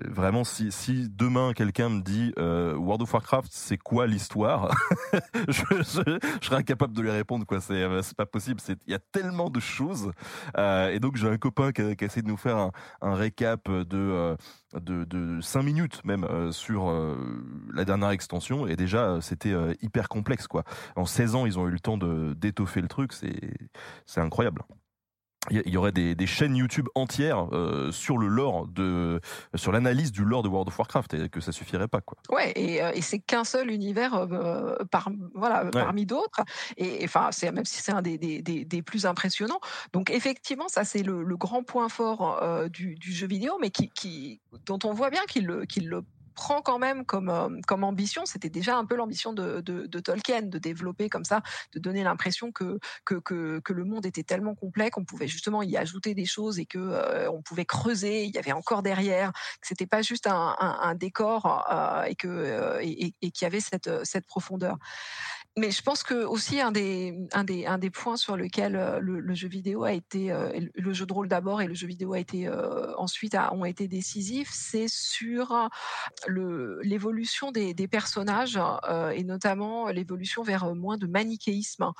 vraiment 0.08 0.44
si 0.44 0.70
si 0.70 1.08
demain 1.08 1.52
quelqu'un 1.54 1.88
me 1.88 2.00
dit 2.00 2.32
World 2.36 3.02
of 3.02 3.12
Warcraft, 3.12 3.50
c'est 3.50 3.78
quoi 3.78 4.06
l'histoire? 4.06 4.74
Je, 5.48 5.62
je, 5.70 6.18
je 6.40 6.46
serais 6.46 6.56
incapable 6.56 6.92
de 6.92 7.02
répondre 7.16 7.46
quoi. 7.46 7.60
C'est 7.60 7.74
euh, 7.74 8.02
c'est 8.02 8.16
pas 8.16 8.26
possible. 8.26 8.60
C'est 8.60 8.78
il 8.86 8.92
y 8.92 8.94
a 8.94 8.98
tellement 8.98 9.50
de 9.50 9.60
choses. 9.60 10.12
Euh, 10.56 10.90
et 10.90 11.00
donc 11.00 11.16
j'ai 11.16 11.28
un 11.28 11.38
copain 11.38 11.72
qui 11.72 11.82
a, 11.82 11.90
essayé 12.00 12.22
de 12.22 12.28
nous 12.28 12.36
faire 12.36 12.70
un, 13.00 13.14
récap 13.14 13.70
de 13.70 13.86
euh, 13.92 14.36
de, 14.74 15.04
de 15.04 15.40
5 15.40 15.62
minutes 15.62 16.04
même 16.04 16.52
sur 16.52 16.92
la 17.72 17.84
dernière 17.84 18.10
extension 18.10 18.66
et 18.66 18.76
déjà 18.76 19.20
c'était 19.20 19.54
hyper 19.80 20.08
complexe 20.08 20.46
quoi. 20.46 20.64
En 20.96 21.06
16 21.06 21.34
ans 21.34 21.46
ils 21.46 21.58
ont 21.58 21.66
eu 21.68 21.70
le 21.70 21.80
temps 21.80 21.96
de 21.98 22.34
d'étoffer 22.34 22.80
le 22.80 22.88
truc. 22.88 23.12
C'est 23.12 23.54
c'est 24.04 24.20
incroyable 24.20 24.62
il 25.50 25.68
y 25.68 25.76
aurait 25.76 25.92
des, 25.92 26.14
des, 26.14 26.26
chaînes 26.26 26.56
YouTube 26.56 26.88
entières 26.94 27.48
euh, 27.52 27.92
sur 27.92 28.18
le 28.18 28.28
lore 28.28 28.66
de 28.68 29.20
sur 29.54 29.72
l'analyse 29.72 30.12
du 30.12 30.24
lore 30.24 30.42
de 30.42 30.48
World 30.48 30.68
of 30.68 30.78
Warcraft 30.78 31.14
et 31.14 31.28
que 31.28 31.40
ça 31.40 31.52
suffirait 31.52 31.88
pas 31.88 32.00
quoi. 32.00 32.18
Ouais 32.30 32.52
et, 32.56 32.82
euh, 32.82 32.90
et 32.94 33.02
c'est 33.02 33.18
qu'un 33.18 33.44
seul 33.44 33.70
univers 33.70 34.14
euh, 34.14 34.76
par 34.90 35.10
voilà 35.34 35.64
ouais. 35.64 35.70
parmi 35.70 36.06
d'autres 36.06 36.42
et 36.76 37.00
enfin 37.04 37.28
c'est 37.32 37.50
même 37.52 37.64
si 37.64 37.82
c'est 37.82 37.92
un 37.92 38.02
des, 38.02 38.18
des, 38.18 38.42
des, 38.42 38.82
plus 38.82 39.06
impressionnants. 39.06 39.60
Donc 39.92 40.10
effectivement 40.10 40.68
ça 40.68 40.84
c'est 40.84 41.02
le, 41.02 41.22
le, 41.22 41.36
grand 41.36 41.62
point 41.62 41.88
fort 41.88 42.42
euh, 42.42 42.68
du, 42.68 42.94
du, 42.94 43.12
jeu 43.12 43.26
vidéo 43.26 43.58
mais 43.60 43.70
qui, 43.70 43.90
qui 43.90 44.40
dont 44.64 44.78
on 44.84 44.92
voit 44.92 45.10
bien 45.10 45.24
qu'il 45.28 45.66
qu'il 45.68 45.88
le 45.88 46.02
prend 46.36 46.62
quand 46.62 46.78
même 46.78 47.04
comme, 47.04 47.30
euh, 47.30 47.48
comme 47.66 47.82
ambition, 47.82 48.26
c'était 48.26 48.50
déjà 48.50 48.76
un 48.76 48.84
peu 48.84 48.94
l'ambition 48.94 49.32
de, 49.32 49.60
de, 49.60 50.00
Tolkien, 50.00 50.42
de 50.42 50.58
développer 50.58 51.08
comme 51.08 51.24
ça, 51.24 51.42
de 51.72 51.80
donner 51.80 52.04
l'impression 52.04 52.52
que, 52.52 52.78
que, 53.04 53.16
que, 53.18 53.72
le 53.72 53.84
monde 53.84 54.06
était 54.06 54.22
tellement 54.22 54.54
complet 54.54 54.90
qu'on 54.90 55.04
pouvait 55.04 55.26
justement 55.26 55.62
y 55.62 55.76
ajouter 55.76 56.14
des 56.14 56.26
choses 56.26 56.58
et 56.58 56.66
que 56.66 56.78
euh, 56.78 57.30
on 57.30 57.42
pouvait 57.42 57.64
creuser, 57.64 58.24
il 58.24 58.34
y 58.34 58.38
avait 58.38 58.52
encore 58.52 58.82
derrière, 58.82 59.32
que 59.32 59.66
c'était 59.66 59.86
pas 59.86 60.02
juste 60.02 60.28
un, 60.28 60.94
décor 60.94 61.66
euh, 61.70 62.04
et 62.04 62.14
que 62.14 62.78
et, 62.82 63.14
et 63.20 63.30
qu'il 63.30 63.44
y 63.44 63.46
avait 63.46 63.60
cette, 63.60 63.90
cette 64.04 64.26
profondeur 64.26 64.76
mais 65.58 65.70
je 65.70 65.80
pense 65.80 66.02
que 66.02 66.24
aussi 66.24 66.60
un 66.60 66.70
des 66.70 67.90
points 67.90 68.18
sur 68.18 68.36
lequel 68.36 68.76
euh, 68.76 69.00
le, 69.00 69.34
jeu 69.34 69.48
vidéo 69.48 69.84
a 69.84 69.92
été 69.92 70.30
euh, 70.30 70.52
le 70.74 70.92
jeu 70.92 71.06
de 71.06 71.12
rôle 71.14 71.28
d'abord 71.28 71.62
et 71.62 71.66
le 71.66 71.72
jeu 71.72 71.86
vidéo 71.86 72.12
a 72.12 72.18
été 72.18 72.46
euh, 72.46 72.94
ensuite 72.98 73.34
ont 73.52 73.64
été 73.64 73.88
décisifs, 73.88 74.50
c'est 74.52 74.88
sur 74.88 75.70
l'évolution 76.28 77.52
des, 77.52 77.74
personnages 77.88 78.58
et 79.14 79.24
notamment 79.24 79.88
l'évolution 79.88 80.42
vers 80.42 80.74
moins 80.74 80.98
de 80.98 81.06
manichéisme, 81.06 81.92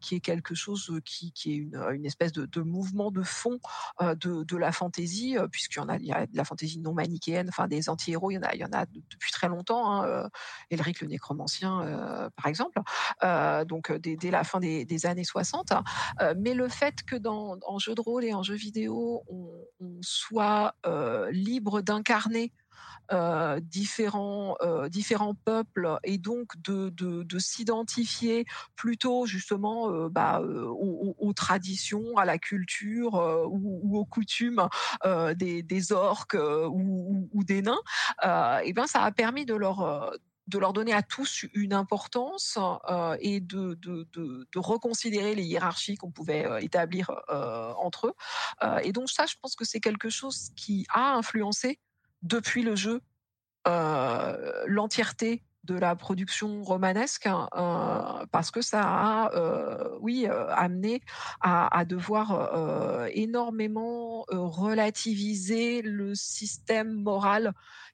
qui 0.00 0.14
est 0.16 0.20
quelque 0.20 0.54
chose 0.54 0.98
qui 1.04 1.32
est 1.46 1.48
une, 1.48 2.06
espèce 2.06 2.32
de, 2.32 2.60
mouvement 2.60 3.10
de 3.10 3.22
fond 3.22 3.58
de 4.00 4.56
la 4.56 4.72
fantaisie, 4.72 5.36
puisqu'il 5.50 5.78
y 5.78 5.80
en 5.80 5.88
a 5.88 5.96
il 5.96 6.06
y 6.06 6.12
a 6.12 6.26
de 6.26 6.36
la 6.36 6.44
fantaisie 6.44 6.78
non 6.80 6.94
manichéenne, 6.94 7.48
enfin 7.48 7.68
des 7.68 7.88
anti-héros, 7.88 8.30
il 8.30 8.34
y 8.34 8.64
en 8.64 8.72
a 8.72 8.86
depuis 8.86 9.32
très 9.32 9.48
longtemps. 9.48 10.02
Hein, 10.02 10.28
Elric 10.70 11.00
le 11.00 11.08
nécromancien, 11.08 12.30
par 12.36 12.46
exemple 12.46 12.79
donc 13.66 13.92
dès, 13.92 14.16
dès, 14.16 14.30
la 14.30 14.44
fin 14.44 14.60
des, 14.60 15.06
années 15.06 15.24
60. 15.24 15.72
Euh, 16.20 16.34
mais 16.38 16.54
le 16.54 16.68
fait 16.68 17.02
que 17.02 17.16
dans 17.16 17.56
en 17.66 17.78
jeu 17.78 17.94
de 17.94 18.00
rôle 18.00 18.24
et 18.24 18.34
en 18.34 18.42
jeu 18.42 18.54
vidéo, 18.54 19.22
on, 19.28 19.48
soit 20.02 20.74
euh, 20.86 21.30
libre 21.30 21.80
d'incarner 21.80 22.52
euh, 23.12 23.58
différents 23.60 24.56
euh, 24.62 24.88
différents 24.88 25.34
peuples 25.34 25.98
et 26.04 26.16
donc 26.16 26.52
de 26.62 26.90
de, 26.90 27.24
de 27.24 27.38
s'identifier 27.40 28.46
plutôt 28.76 29.26
justement 29.26 29.90
euh, 29.90 30.08
bah, 30.08 30.40
aux, 30.40 31.32
traditions, 31.34 32.16
à 32.16 32.24
la 32.24 32.38
culture 32.38 33.14
ou, 33.50 33.98
aux 33.98 34.04
coutumes 34.04 34.68
des, 35.36 35.92
orques 35.92 36.36
ou, 36.38 37.28
ou, 37.32 37.44
des 37.44 37.62
nains. 37.62 38.60
et 38.64 38.72
ben 38.72 38.86
ça 38.86 39.02
a 39.02 39.10
permis 39.10 39.44
de 39.44 39.54
leur 39.54 40.12
de 40.50 40.58
leur 40.58 40.72
donner 40.72 40.92
à 40.92 41.02
tous 41.02 41.46
une 41.54 41.72
importance 41.72 42.58
euh, 42.90 43.16
et 43.20 43.40
de, 43.40 43.74
de, 43.74 44.06
de, 44.12 44.58
reconsidérer 44.58 45.34
les 45.34 45.44
hiérarchies 45.44 45.94
qu'on 45.96 46.10
pouvait 46.10 46.44
euh, 46.44 46.58
établir 46.58 47.10
euh, 47.30 47.72
entre 47.78 48.08
eux. 48.08 48.14
Et 48.82 48.92
donc 48.92 49.08
ça, 49.08 49.26
je 49.26 49.36
pense 49.40 49.54
que 49.54 49.64
c'est 49.64 49.80
quelque 49.80 50.10
chose 50.10 50.50
qui 50.56 50.86
a 50.92 51.14
influencé 51.14 51.78
depuis 52.22 52.62
le 52.62 52.76
jeu 52.76 53.00
l'entièreté 54.66 55.44
de 55.64 55.74
la 55.74 55.94
production 55.94 56.62
romanesque 56.62 57.26
hein, 57.26 58.26
parce 58.32 58.50
que 58.50 58.62
ça 58.62 58.80
a, 58.82 59.30
oui, 60.00 60.26
amené 60.26 61.02
à, 61.40 61.84
devoir 61.84 63.06
énormément 63.12 64.24
relativiser 64.30 65.82
le 65.82 66.14
système 66.14 66.90
moral 66.94 67.52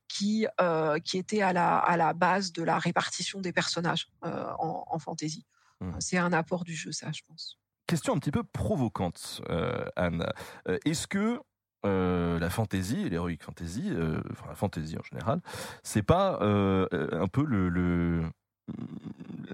qui, 0.09 0.46
euh, 0.61 0.98
qui 1.00 1.18
était 1.18 1.42
à 1.42 1.52
la, 1.52 1.78
à 1.78 1.96
la 1.96 2.12
base 2.12 2.52
de 2.52 2.62
la 2.62 2.78
répartition 2.78 3.40
des 3.40 3.52
personnages 3.52 4.09
euh, 4.24 4.46
en, 4.59 4.84
en 4.88 4.98
fantasy. 4.98 5.44
Hmm. 5.80 5.92
C'est 5.98 6.18
un 6.18 6.32
apport 6.32 6.64
du 6.64 6.74
jeu, 6.74 6.92
ça, 6.92 7.11
je 7.12 7.20
pense. 7.26 7.59
Question 7.86 8.14
un 8.14 8.18
petit 8.18 8.30
peu 8.30 8.42
provocante, 8.42 9.42
euh, 9.50 9.84
Anne. 9.96 10.26
Euh, 10.68 10.78
Est-ce 10.84 11.07
que 11.07 11.40
euh, 11.84 12.38
la 12.38 12.50
fantasy, 12.50 13.09
l'heroic 13.09 13.36
fantasy, 13.40 13.90
euh, 13.90 14.20
enfin 14.32 14.46
la 14.48 14.54
fantasy 14.57 14.96
en 14.98 15.02
général, 15.04 15.40
c'est 15.84 16.02
pas 16.02 16.38
euh, 16.42 16.86
un 17.12 17.28
peu 17.28 17.44
le, 17.44 17.68
le- 17.68 18.24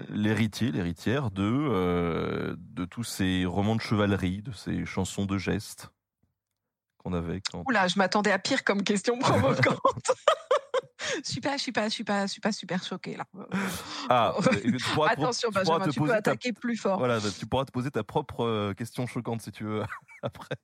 l'héritier, 0.09 0.71
l'héritière 0.71 1.29
de 1.31 1.43
euh, 1.43 2.55
de 2.57 2.85
tous 2.85 3.03
ces 3.03 3.45
romans 3.45 3.75
de 3.75 3.81
chevalerie, 3.81 4.41
de 4.41 4.51
ces 4.51 4.85
chansons 4.85 5.25
de 5.25 5.37
gestes 5.37 5.89
qu'on 6.97 7.13
avait 7.13 7.41
quand. 7.41 7.63
Oula, 7.67 7.87
je 7.87 7.97
m'attendais 7.99 8.31
à 8.31 8.39
pire 8.39 8.63
comme 8.63 8.83
question 8.83 9.19
provocante. 9.19 10.11
Je 11.25 11.29
suis 11.31 11.41
pas, 11.41 11.57
je 11.57 11.61
suis 11.61 11.71
pas, 11.71 11.83
je 11.89 11.93
suis 11.93 12.03
pas, 12.03 12.25
je 12.25 12.31
suis 12.31 12.41
pas 12.41 12.51
super 12.51 12.83
choquée 12.83 13.15
là. 13.17 13.25
Ah, 14.09 14.33
tu 14.61 14.71
pourras 14.93 15.09
te- 15.15 15.21
Attention, 15.21 15.49
tu 15.49 15.53
Benjamin, 15.55 15.79
peux 15.85 15.91
poser 15.93 16.11
ta- 16.11 16.17
attaquer 16.17 16.53
plus 16.53 16.77
fort. 16.77 16.97
Voilà, 16.99 17.19
bah, 17.19 17.29
tu 17.37 17.45
pourras 17.45 17.65
te 17.65 17.71
poser 17.71 17.91
ta 17.91 18.03
propre 18.03 18.41
euh, 18.45 18.73
question 18.73 19.05
choquante 19.07 19.41
si 19.41 19.51
tu 19.51 19.63
veux 19.63 19.83
après. 20.23 20.55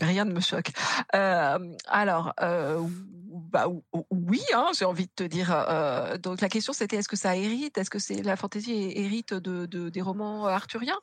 Rien 0.00 0.24
ne 0.24 0.32
me 0.32 0.40
choque. 0.40 0.72
Euh, 1.14 1.58
alors, 1.86 2.32
euh, 2.40 2.82
bah, 2.88 3.68
ou- 3.68 3.84
ou- 3.92 4.06
oui, 4.10 4.40
hein, 4.54 4.70
j'ai 4.76 4.84
envie 4.84 5.06
de 5.06 5.12
te 5.14 5.22
dire. 5.22 5.52
euh, 5.52 6.18
donc 6.18 6.40
la 6.40 6.48
question 6.48 6.72
c'était 6.72 6.96
est-ce 6.96 7.08
que 7.08 7.16
ça 7.16 7.36
hérite? 7.36 7.78
Est-ce 7.78 7.90
que 7.90 7.98
c'est 8.00 8.22
la 8.22 8.36
fantaisie 8.36 8.72
hé- 8.72 9.00
hérite 9.04 9.32
de, 9.34 9.66
de- 9.66 9.88
des 9.88 10.02
romans 10.02 10.46
arthuriens? 10.46 10.98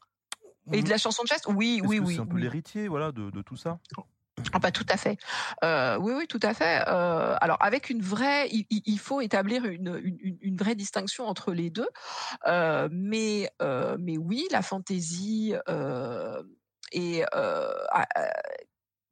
Et 0.71 0.82
de 0.82 0.89
la 0.89 0.97
chanson 0.97 1.24
de 1.24 1.28
geste 1.28 1.45
Oui, 1.49 1.82
oui, 1.84 1.99
que 1.99 2.03
oui. 2.05 2.15
C'est 2.15 2.21
un 2.21 2.26
peu 2.26 2.36
oui. 2.36 2.41
l'héritier, 2.41 2.88
voilà, 2.88 3.11
de, 3.11 3.30
de 3.30 3.41
tout 3.41 3.57
ça? 3.57 3.80
Ah 4.52 4.60
bah 4.60 4.72
tout 4.72 4.86
à 4.89 4.98
fait. 4.98 5.18
Euh, 5.64 5.98
oui, 5.98 6.14
oui, 6.16 6.28
tout 6.28 6.39
à 6.41 6.54
fait. 6.54 6.84
Euh, 6.88 7.36
alors 7.39 7.58
avec 7.62 7.89
une 7.89 8.02
vraie, 8.02 8.50
il, 8.50 9.00
faut 9.00 9.22
établir 9.22 9.66
une, 9.66 10.58
vraie 10.58 10.76
distinction 10.76 11.26
entre 11.26 11.54
les 11.54 11.70
deux. 11.70 11.88
Euh, 12.48 12.89
mais, 12.91 13.50
oui, 13.60 14.48
la 14.52 14.62
fantaisie 14.62 15.54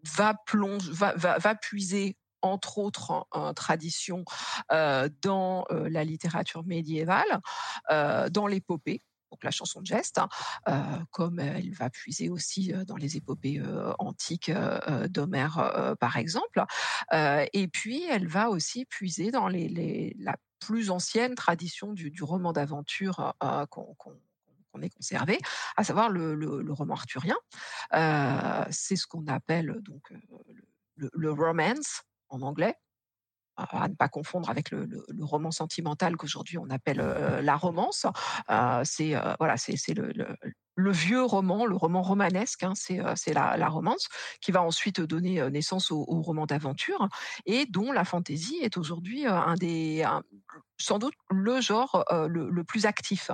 va 0.03 0.33
plonge, 0.45 0.89
va, 0.89 1.55
puiser 1.55 2.17
entre 2.43 2.79
autres 2.79 3.27
en, 3.31 3.53
tradition 3.53 4.25
dans 4.69 5.65
la 5.69 6.03
littérature 6.03 6.63
médiévale, 6.65 7.39
dans 7.89 8.47
l'épopée. 8.47 9.01
Donc 9.31 9.43
la 9.43 9.51
chanson 9.51 9.81
de 9.81 9.85
geste, 9.85 10.17
hein, 10.19 10.29
euh, 10.67 10.81
comme 11.11 11.39
elle 11.39 11.73
va 11.73 11.89
puiser 11.89 12.29
aussi 12.29 12.73
euh, 12.73 12.83
dans 12.85 12.97
les 12.97 13.17
épopées 13.17 13.59
euh, 13.59 13.93
antiques 13.99 14.49
euh, 14.49 14.79
euh, 14.87 15.07
d'Homère, 15.07 15.57
euh, 15.59 15.95
par 15.95 16.17
exemple. 16.17 16.63
Euh, 17.13 17.45
et 17.53 17.67
puis 17.67 18.03
elle 18.03 18.27
va 18.27 18.49
aussi 18.49 18.85
puiser 18.85 19.31
dans 19.31 19.47
les, 19.47 19.67
les- 19.69 20.15
la 20.19 20.35
plus 20.59 20.91
ancienne 20.91 21.35
tradition 21.35 21.93
du, 21.93 22.13
roman 22.21 22.53
d'aventure 22.53 23.33
euh, 23.43 23.65
qu'on 23.67 23.95
qu'on- 23.95 24.19
qu'on 24.71 24.81
ait 24.81 24.89
conservé, 24.89 25.37
à 25.75 25.83
savoir 25.83 26.09
le, 26.09 26.33
roman 26.71 26.93
arthurien. 26.93 27.35
Euh, 27.93 28.63
c'est 28.69 28.95
ce 28.95 29.05
qu'on 29.07 29.27
appelle 29.27 29.77
donc 29.81 30.11
euh, 30.11 30.17
le, 30.95 31.31
romance 31.31 32.03
en 32.29 32.41
anglais, 32.41 32.75
euh, 32.75 32.90
à 33.69 33.87
ne 33.87 33.95
pas 33.95 34.09
confondre 34.09 34.49
avec 34.49 34.71
le, 34.71 34.87
roman 35.21 35.51
sentimental 35.51 36.17
qu'aujourd'hui 36.17 36.57
on 36.57 36.69
appelle 36.69 36.99
euh, 37.01 37.41
la 37.41 37.55
romance. 37.55 38.05
Euh, 38.49 38.81
c'est 38.83 39.15
euh, 39.15 39.33
voilà, 39.39 39.57
c'est 39.57 39.93
le- 39.93 40.13
le 40.75 40.91
vieux 40.91 41.23
roman, 41.23 41.65
le 41.65 41.75
roman 41.75 42.01
romanesque, 42.01 42.63
hein, 42.63 42.73
c'est 42.75 42.99
c'est 43.15 43.33
la, 43.33 43.69
romance 43.69 44.09
qui 44.41 44.51
va 44.51 44.61
ensuite 44.61 45.01
donner 45.01 45.49
naissance 45.49 45.91
au, 45.91 46.03
roman 46.03 46.45
d'aventure 46.45 47.07
et 47.45 47.65
dont 47.65 47.91
la 47.91 48.05
fantaisie 48.05 48.57
est 48.61 48.77
aujourd'hui 48.77 49.25
un 49.25 49.55
des 49.55 50.05
sans 50.77 50.97
doute 50.99 51.13
le 51.29 51.61
genre 51.61 52.03
le, 52.09 52.63
plus 52.63 52.85
actif 52.85 53.31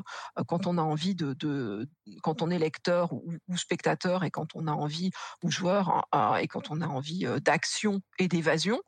quand 0.47 0.67
on 0.67 0.77
a 0.77 0.81
envie 0.81 1.15
de, 1.15 1.87
quand 2.21 2.41
on 2.41 2.49
est 2.49 2.59
lecteur 2.59 3.13
ou, 3.13 3.33
spectateur 3.55 4.23
et 4.23 4.31
quand 4.31 4.55
on 4.55 4.67
a 4.67 4.71
envie 4.71 5.11
ou 5.43 5.49
joueur 5.49 6.07
hein, 6.11 6.35
et 6.37 6.47
quand 6.47 6.71
on 6.71 6.81
a 6.81 6.87
envie 6.87 7.25
d'action 7.41 8.01
et 8.19 8.27
d'évasion, 8.27 8.81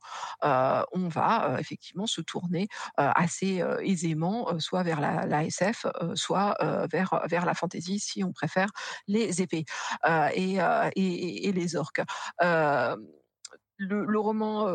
on 0.43 1.07
va 1.07 1.57
effectivement 1.59 2.05
se 2.05 2.21
tourner 2.21 2.67
assez 2.97 3.63
aisément 3.81 4.59
soit 4.59 4.83
vers 4.83 4.99
la, 4.99 5.45
SF, 5.45 5.85
soit 6.15 6.55
vers 6.91 7.21
vers 7.27 7.45
la 7.45 7.53
fantasy 7.53 7.99
si 7.99 8.23
on 8.23 8.33
préfère 8.33 8.48
les 9.07 9.41
épées 9.41 9.65
euh, 10.05 10.29
et, 10.33 10.61
euh, 10.61 10.89
et, 10.95 11.51
les 11.51 11.75
orques. 11.75 12.01
Euh, 12.41 12.95
le, 13.77 14.19
roman 14.19 14.67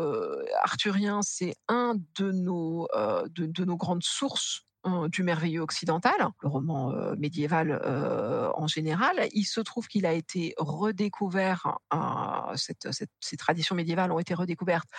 arthurien, 0.63 1.21
c'est 1.21 1.55
un 1.67 1.95
de 2.17 2.31
nos, 2.31 2.87
de, 3.29 3.65
nos 3.65 3.77
grandes 3.77 4.03
sources 4.03 4.63
du 5.09 5.23
merveilleux 5.23 5.61
occidental, 5.61 6.29
le 6.41 6.49
roman 6.49 6.91
médiéval 7.15 7.79
en 8.55 8.65
général. 8.65 9.27
Il 9.33 9.45
se 9.45 9.61
trouve 9.61 9.87
qu'il 9.87 10.07
a 10.07 10.13
été 10.13 10.55
redécouvert, 10.57 11.77
ces 12.55 13.37
traditions 13.37 13.75
médiévales 13.75 14.11
ont 14.11 14.19
été 14.19 14.33
redécouvertes 14.33 14.89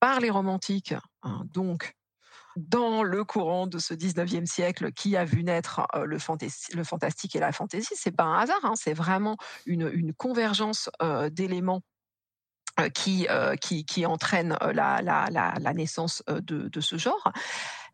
par 0.00 0.20
les 0.20 0.30
romantiques, 0.30 0.94
hein, 1.22 1.42
donc 1.46 1.96
dans 2.56 3.02
le 3.02 3.24
courant 3.24 3.66
de 3.66 3.78
ce 3.78 3.94
19e 3.94 4.46
siècle 4.46 4.92
qui 4.92 5.16
a 5.16 5.24
vu 5.24 5.44
naître 5.44 5.86
euh, 5.94 6.04
le, 6.04 6.18
fantastique 6.18 7.36
et 7.36 7.40
la 7.40 7.52
fantaisie. 7.52 7.94
C'est 7.94 8.16
pas 8.16 8.24
un 8.24 8.38
hasard, 8.38 8.64
hein, 8.64 8.74
c'est 8.74 8.94
vraiment 8.94 9.36
une, 9.66 10.12
convergence 10.14 10.90
euh, 11.02 11.28
d'éléments 11.28 11.82
qui, 12.94 13.26
euh, 13.30 13.56
qui, 13.56 13.84
qui 13.84 14.06
entraîne 14.06 14.56
euh, 14.62 14.72
la, 14.72 15.02
la, 15.02 15.28
la, 15.30 15.54
la 15.60 15.72
naissance 15.74 16.22
euh, 16.28 16.40
de, 16.40 16.68
de 16.68 16.80
ce 16.80 16.96
genre. 16.96 17.32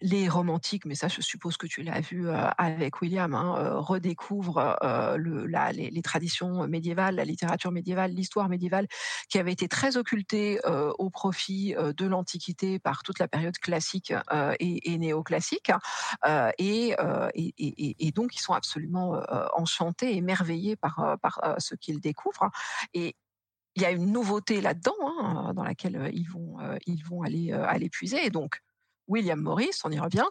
Les 0.04 0.28
romantiques, 0.28 0.84
mais 0.84 0.96
ça 0.96 1.06
je 1.06 1.20
suppose 1.20 1.56
que 1.56 1.68
tu 1.68 1.82
l'as 1.82 2.00
vu 2.00 2.28
euh, 2.28 2.48
avec 2.58 3.00
William, 3.02 3.34
hein, 3.34 3.54
euh, 3.56 3.78
redécouvrent 3.78 4.76
euh, 4.82 5.16
le, 5.16 5.46
les, 5.46 5.90
les 5.90 6.02
traditions 6.02 6.66
médiévales, 6.66 7.14
la 7.14 7.24
littérature 7.24 7.70
médiévale, 7.70 8.10
l'histoire 8.10 8.48
médiévale, 8.48 8.88
qui 9.28 9.38
avait 9.38 9.52
été 9.52 9.68
très 9.68 9.96
occultée 9.96 10.58
euh, 10.66 10.90
au 10.98 11.08
profit 11.08 11.76
euh, 11.76 11.92
de 11.92 12.06
l'Antiquité 12.06 12.80
par 12.80 13.04
toute 13.04 13.20
la 13.20 13.28
période 13.28 13.56
classique 13.58 14.12
euh, 14.32 14.54
et, 14.58 14.92
et 14.92 14.98
néoclassique. 14.98 15.70
Euh, 16.26 16.50
et, 16.58 16.96
euh, 16.98 17.28
et, 17.36 17.54
et, 18.04 18.10
donc 18.10 18.34
ils 18.34 18.40
sont 18.40 18.54
absolument 18.54 19.14
euh, 19.14 19.46
enchantés, 19.56 20.16
émerveillés 20.16 20.74
par, 20.74 20.98
euh, 20.98 21.16
par 21.16 21.38
euh, 21.44 21.54
ce 21.58 21.76
qu'ils 21.76 22.00
découvrent. 22.00 22.50
Et 22.92 23.14
il 23.74 23.82
y 23.82 23.84
a 23.84 23.90
une 23.90 24.12
nouveauté 24.12 24.60
là-dedans, 24.60 24.96
hein, 25.00 25.52
dans 25.54 25.64
laquelle 25.64 25.96
euh, 25.96 26.10
ils 26.12 26.28
vont, 26.28 26.60
euh, 26.60 26.76
ils 26.86 27.02
vont 27.04 27.22
aller, 27.22 27.52
euh, 27.52 27.66
aller 27.66 27.88
puiser. 27.88 28.24
Et 28.24 28.30
donc, 28.30 28.60
William 29.08 29.40
Morris, 29.40 29.80
on 29.84 29.90
y 29.90 29.98
revient. 29.98 30.26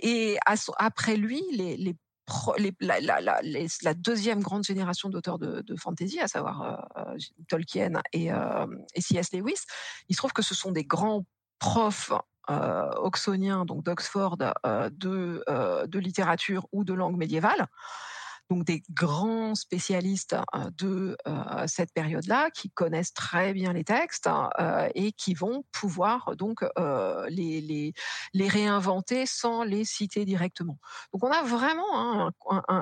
Et 0.00 0.38
après 0.78 1.16
lui, 1.16 1.42
la, 2.80 3.94
deuxième 3.94 4.40
grande 4.40 4.64
génération 4.64 5.10
d'auteurs 5.10 5.38
de, 5.38 5.76
fantasy, 5.76 6.18
à 6.18 6.26
savoir 6.26 6.88
Tolkien 7.48 8.00
et, 8.12 8.30
C.S. 8.96 9.32
Lewis, 9.32 9.60
il 10.08 10.14
se 10.14 10.18
trouve 10.18 10.32
que 10.32 10.42
ce 10.42 10.54
sont 10.54 10.72
des 10.72 10.84
grands 10.84 11.26
profs 11.58 12.10
euh, 12.50 12.90
oxoniens, 12.96 13.66
donc 13.66 13.84
d'Oxford, 13.84 14.38
de, 14.38 15.86
de 15.86 15.98
littérature 15.98 16.66
ou 16.72 16.84
de 16.84 16.94
langue 16.94 17.18
médiévale 17.18 17.68
donc 18.50 18.64
des 18.64 18.82
grands 18.90 19.54
spécialistes 19.54 20.36
euh, 20.54 20.70
de 20.78 21.16
euh, 21.26 21.64
cette 21.66 21.92
période-là 21.92 22.50
qui 22.50 22.70
connaissent 22.70 23.14
très 23.14 23.52
bien 23.52 23.72
les 23.72 23.84
textes 23.84 24.28
euh, 24.60 24.88
et 24.94 25.12
qui 25.12 25.34
vont 25.34 25.64
pouvoir 25.72 26.36
donc 26.36 26.64
euh, 26.78 27.26
les, 27.28 27.60
les, 28.32 28.48
réinventer 28.48 29.26
sans 29.26 29.62
les 29.62 29.84
citer 29.84 30.24
directement. 30.24 30.78
Donc 31.12 31.24
on 31.24 31.30
a 31.30 31.42
vraiment 31.42 31.84
hein, 31.94 32.30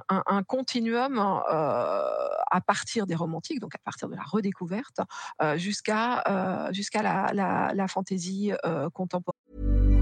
un, 0.09 0.43
continuum 0.43 1.19
à 1.19 2.61
partir 2.67 3.07
des 3.07 3.15
romantiques, 3.15 3.61
donc 3.61 3.75
à 3.75 3.79
partir 3.85 4.09
de 4.09 4.17
la 4.17 4.23
redécouverte, 4.23 5.01
jusqu'à 5.57 6.69
jusqu'à 6.73 7.03
la, 7.03 7.87
fantaisie 7.89 8.53
contemporaine. 8.93 10.02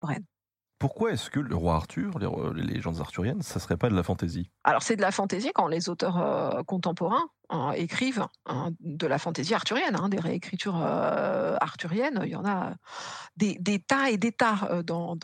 contemporaine. 0.00 0.24
Pourquoi 0.78 1.12
est-ce 1.12 1.28
que 1.28 1.40
le 1.40 1.54
roi 1.54 1.74
Arthur, 1.74 2.18
les, 2.54 2.62
légendes 2.62 3.00
arthuriennes, 3.00 3.42
ça 3.42 3.60
serait 3.60 3.76
pas 3.76 3.90
de 3.90 3.94
la 3.94 4.02
fantaisie? 4.02 4.50
Alors 4.64 4.82
c'est 4.82 4.96
de 4.96 5.02
la 5.02 5.12
fantaisie 5.12 5.50
quand 5.54 5.68
les 5.68 5.90
auteurs 5.90 6.64
contemporains 6.66 7.28
Hein, 7.52 7.72
écrivent 7.72 8.28
hein, 8.46 8.70
de 8.78 9.08
la 9.08 9.18
fantaisie 9.18 9.54
arthurienne, 9.54 9.96
hein, 9.96 10.08
des 10.08 10.20
réécritures 10.20 10.80
euh, 10.80 11.56
arthuriennes. 11.60 12.20
Il 12.22 12.30
y 12.30 12.36
en 12.36 12.44
a 12.44 12.74
des, 13.36 13.56
tas 13.80 14.08
et 14.08 14.18
des 14.18 14.30
tas 14.30 14.68
euh, 14.70 14.82
dans, 14.84 15.16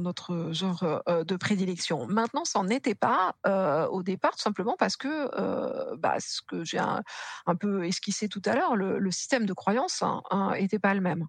notre 0.00 0.50
genre 0.52 1.02
euh, 1.06 1.24
de 1.24 1.36
prédilection. 1.36 2.06
Maintenant, 2.06 2.46
ça 2.46 2.62
n'en 2.62 2.70
était 2.70 2.94
pas 2.94 3.34
au 3.90 4.02
départ, 4.02 4.32
tout 4.32 4.40
simplement 4.40 4.76
parce 4.78 4.96
que, 4.96 5.94
bah, 5.96 6.16
ce 6.20 6.40
que 6.40 6.64
j'ai 6.64 6.78
un, 6.78 7.02
peu 7.60 7.84
esquissé 7.84 8.28
tout 8.28 8.42
à 8.46 8.54
l'heure, 8.54 8.76
le, 8.76 9.10
système 9.10 9.44
de 9.44 9.52
croyance 9.52 10.02
n'était 10.58 10.78
pas 10.78 10.94
le 10.94 11.02
même. 11.02 11.26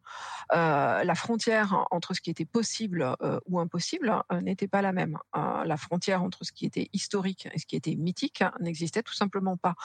la 0.51 1.15
frontière 1.15 1.85
entre 1.91 2.13
ce 2.13 2.21
qui 2.21 2.29
était 2.29 2.45
possible 2.45 3.15
ou 3.45 3.59
impossible 3.59 4.23
n'était 4.41 4.67
pas 4.67 4.81
la 4.81 4.93
même. 4.93 5.17
la 5.33 5.77
frontière 5.77 6.23
entre 6.23 6.45
ce 6.45 6.53
qui 6.53 6.65
était 6.65 6.89
historique 6.93 7.49
et 7.53 7.59
ce 7.59 7.65
qui 7.65 7.75
était 7.75 7.95
mythique 7.95 8.43
n'existait 8.61 9.03
tout 9.03 9.13
simplement 9.13 9.57
pas. 9.57 9.75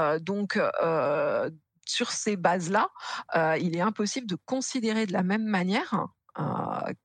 Euh, 0.00 0.18
donc, 0.18 0.56
euh, 0.56 1.50
sur 1.86 2.10
ces 2.10 2.36
bases-là, 2.36 2.88
euh, 3.36 3.56
il 3.60 3.76
est 3.76 3.80
impossible 3.80 4.26
de 4.26 4.36
considérer 4.46 5.06
de 5.06 5.12
la 5.12 5.22
même 5.22 5.44
manière 5.44 6.06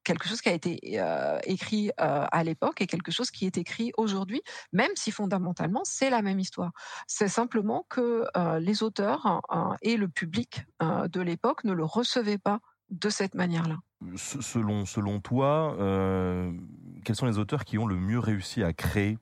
quelque 0.05 0.29
chose 0.29 0.39
qui 0.39 0.47
a 0.47 0.53
été 0.53 0.79
écrit 1.43 1.91
à 1.97 2.43
l'époque 2.45 2.79
et 2.79 2.87
quelque 2.87 3.11
chose 3.11 3.31
qui 3.31 3.45
est 3.45 3.57
écrit 3.57 3.91
aujourd'hui, 3.97 4.41
même 4.71 4.91
si 4.95 5.11
fondamentalement 5.11 5.81
c'est 5.83 6.09
la 6.09 6.21
même 6.21 6.39
histoire. 6.39 6.71
C'est 7.07 7.27
simplement 7.27 7.85
que 7.89 8.23
les 8.59 8.81
auteurs 8.81 9.41
et 9.81 9.97
le 9.97 10.07
public 10.07 10.63
de 10.79 11.19
l'époque 11.19 11.65
ne 11.65 11.73
le 11.73 11.83
recevaient 11.83 12.37
pas 12.37 12.59
de 12.91 13.09
cette 13.09 13.35
manière-là. 13.35 13.75
Selon, 14.15 14.85
selon 14.85 15.19
toi, 15.19 15.75
quels 17.03 17.15
sont 17.15 17.25
les 17.25 17.39
auteurs 17.39 17.65
qui 17.65 17.77
ont 17.77 17.87
le 17.87 17.97
mieux 17.97 18.19
réussi 18.19 18.63
à 18.63 18.71
créer 18.71 19.17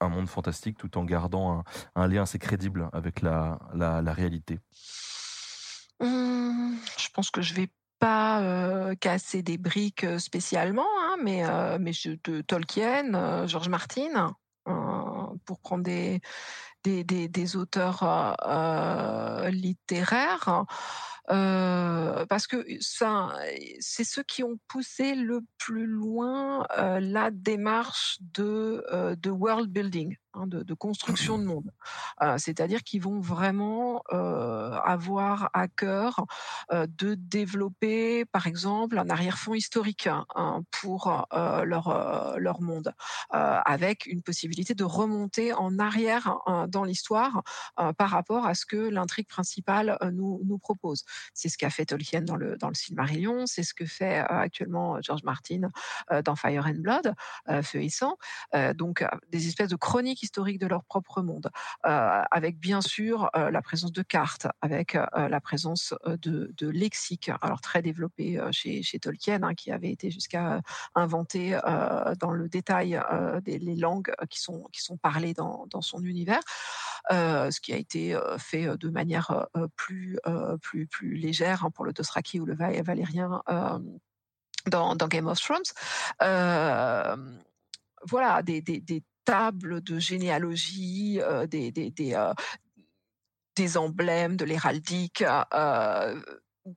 un 0.00 0.08
monde 0.08 0.28
fantastique 0.28 0.76
tout 0.78 0.98
en 0.98 1.04
gardant 1.04 1.64
un, 1.94 2.08
lien 2.08 2.22
assez 2.22 2.38
crédible 2.38 2.88
avec 2.92 3.22
la, 3.22 3.58
la, 3.74 4.12
réalité 4.12 4.60
mmh, 6.00 6.74
Je 6.98 7.08
pense 7.12 7.30
que 7.30 7.42
je 7.42 7.54
vais 7.54 7.70
pas 7.98 8.42
euh, 8.42 8.94
casser 8.94 9.42
des 9.42 9.58
briques 9.58 10.04
euh, 10.04 10.18
spécialement, 10.18 10.86
hein, 11.00 11.16
mais, 11.22 11.46
euh, 11.46 11.78
mais 11.80 11.92
de 12.24 12.40
Tolkien, 12.42 13.46
George 13.46 13.68
Martin, 13.68 14.34
pour 15.44 15.60
prendre 15.60 15.84
des, 15.84 16.20
des, 16.82 17.04
des 17.04 17.56
auteurs 17.56 18.04
littéraires. 19.50 20.64
Euh, 21.30 22.24
parce 22.26 22.46
que 22.46 22.64
ça, 22.80 23.32
c'est 23.80 24.04
ceux 24.04 24.22
qui 24.22 24.44
ont 24.44 24.58
poussé 24.68 25.14
le 25.14 25.40
plus 25.58 25.86
loin 25.86 26.66
euh, 26.78 27.00
la 27.00 27.30
démarche 27.30 28.18
de, 28.34 28.84
euh, 28.92 29.16
de 29.16 29.30
world 29.30 29.70
building. 29.70 30.16
Hein, 30.36 30.46
de, 30.46 30.74
construction 30.74 31.38
de 31.38 31.44
monde. 31.44 31.70
Euh, 32.20 32.36
c'est-à-dire 32.36 32.82
qu'ils 32.82 33.00
vont 33.00 33.20
vraiment 33.20 34.02
euh, 34.12 34.72
avoir 34.84 35.48
à 35.54 35.66
cœur 35.68 36.26
euh, 36.70 36.86
de 36.98 37.14
développer, 37.14 38.24
par 38.26 38.46
exemple, 38.46 38.98
un 38.98 39.08
arrière-fond 39.08 39.54
historique 39.54 40.06
hein, 40.06 40.62
pour 40.70 41.26
leur, 41.32 42.36
leur 42.38 42.60
monde, 42.60 42.92
avec 43.30 44.06
une 44.06 44.22
possibilité 44.22 44.74
de 44.74 44.84
remonter 44.84 45.52
en 45.52 45.78
arrière 45.78 46.38
hein, 46.46 46.66
dans 46.68 46.84
l'histoire 46.84 47.42
par 47.96 48.10
rapport 48.10 48.46
à 48.46 48.54
ce 48.54 48.66
que 48.66 48.76
l'intrigue 48.76 49.28
principale 49.28 49.98
nous, 50.12 50.40
nous 50.44 50.58
propose. 50.58 51.04
C'est 51.34 51.48
ce 51.48 51.56
qu'a 51.56 51.70
fait 51.70 51.86
Tolkien 51.86 52.22
dans 52.22 52.36
le, 52.36 52.56
dans 52.56 52.68
le 52.68 52.74
Silmarillion, 52.74 53.46
c'est 53.46 53.62
ce 53.62 53.74
que 53.74 53.86
fait 53.86 54.18
actuellement 54.18 55.00
George 55.00 55.22
Martin 55.24 55.70
dans 56.24 56.36
Fire 56.36 56.66
and 56.66 56.80
Blood, 56.80 57.14
Feu 57.62 57.82
et 57.82 57.90
Sang. 57.90 58.16
donc, 58.74 59.04
des 59.30 59.48
espèces 59.48 59.68
de 59.68 59.76
chroniques 59.76 60.25
historique 60.26 60.58
de 60.58 60.66
leur 60.66 60.84
propre 60.84 61.22
monde, 61.22 61.50
euh, 61.86 62.22
avec 62.30 62.58
bien 62.58 62.80
sûr 62.80 63.30
euh, 63.36 63.50
la 63.50 63.62
présence 63.62 63.92
de 63.92 64.02
cartes, 64.02 64.48
avec 64.60 64.96
euh, 64.96 65.06
la 65.14 65.40
présence 65.40 65.94
de, 66.04 66.52
de 66.56 66.68
lexiques, 66.68 67.30
alors 67.42 67.60
très 67.60 67.80
développé 67.80 68.40
chez, 68.50 68.82
Tolkien, 69.00 69.42
hein, 69.42 69.54
qui 69.54 69.70
avait 69.70 69.90
été 69.90 70.10
jusqu'à 70.10 70.60
inventer 70.94 71.58
dans 72.18 72.32
le 72.32 72.48
détail 72.48 73.00
les 73.46 73.76
langues 73.76 74.12
qui 74.30 74.40
sont, 74.40 74.68
qui 74.72 74.82
sont 74.82 74.96
parlées 74.96 75.34
dans, 75.34 75.66
dans 75.70 75.82
son 75.82 76.02
univers, 76.02 76.40
ce 77.10 77.60
qui 77.60 77.72
a 77.72 77.76
été 77.76 78.18
fait 78.38 78.76
de 78.76 78.88
manière 78.88 79.46
plus, 79.76 80.18
plus, 80.62 80.86
plus 80.86 81.14
légère 81.14 81.64
hein, 81.64 81.70
pour 81.70 81.84
le 81.84 81.92
Dothraki 81.92 82.40
ou 82.40 82.46
le 82.46 82.54
Valérien. 82.54 83.42
Dans, 84.66 84.96
Game 84.96 85.28
of 85.28 85.40
Thrones. 85.40 85.62
voilà, 88.08 88.42
des, 88.42 88.60
des, 88.60 89.02
tables 89.26 89.82
de 89.82 89.98
généalogie, 89.98 91.20
euh, 91.20 91.46
euh, 91.52 92.34
des, 93.56 93.76
emblèmes, 93.76 94.36
de 94.36 94.44
l'héraldique, 94.46 95.22
euh, 95.52 96.20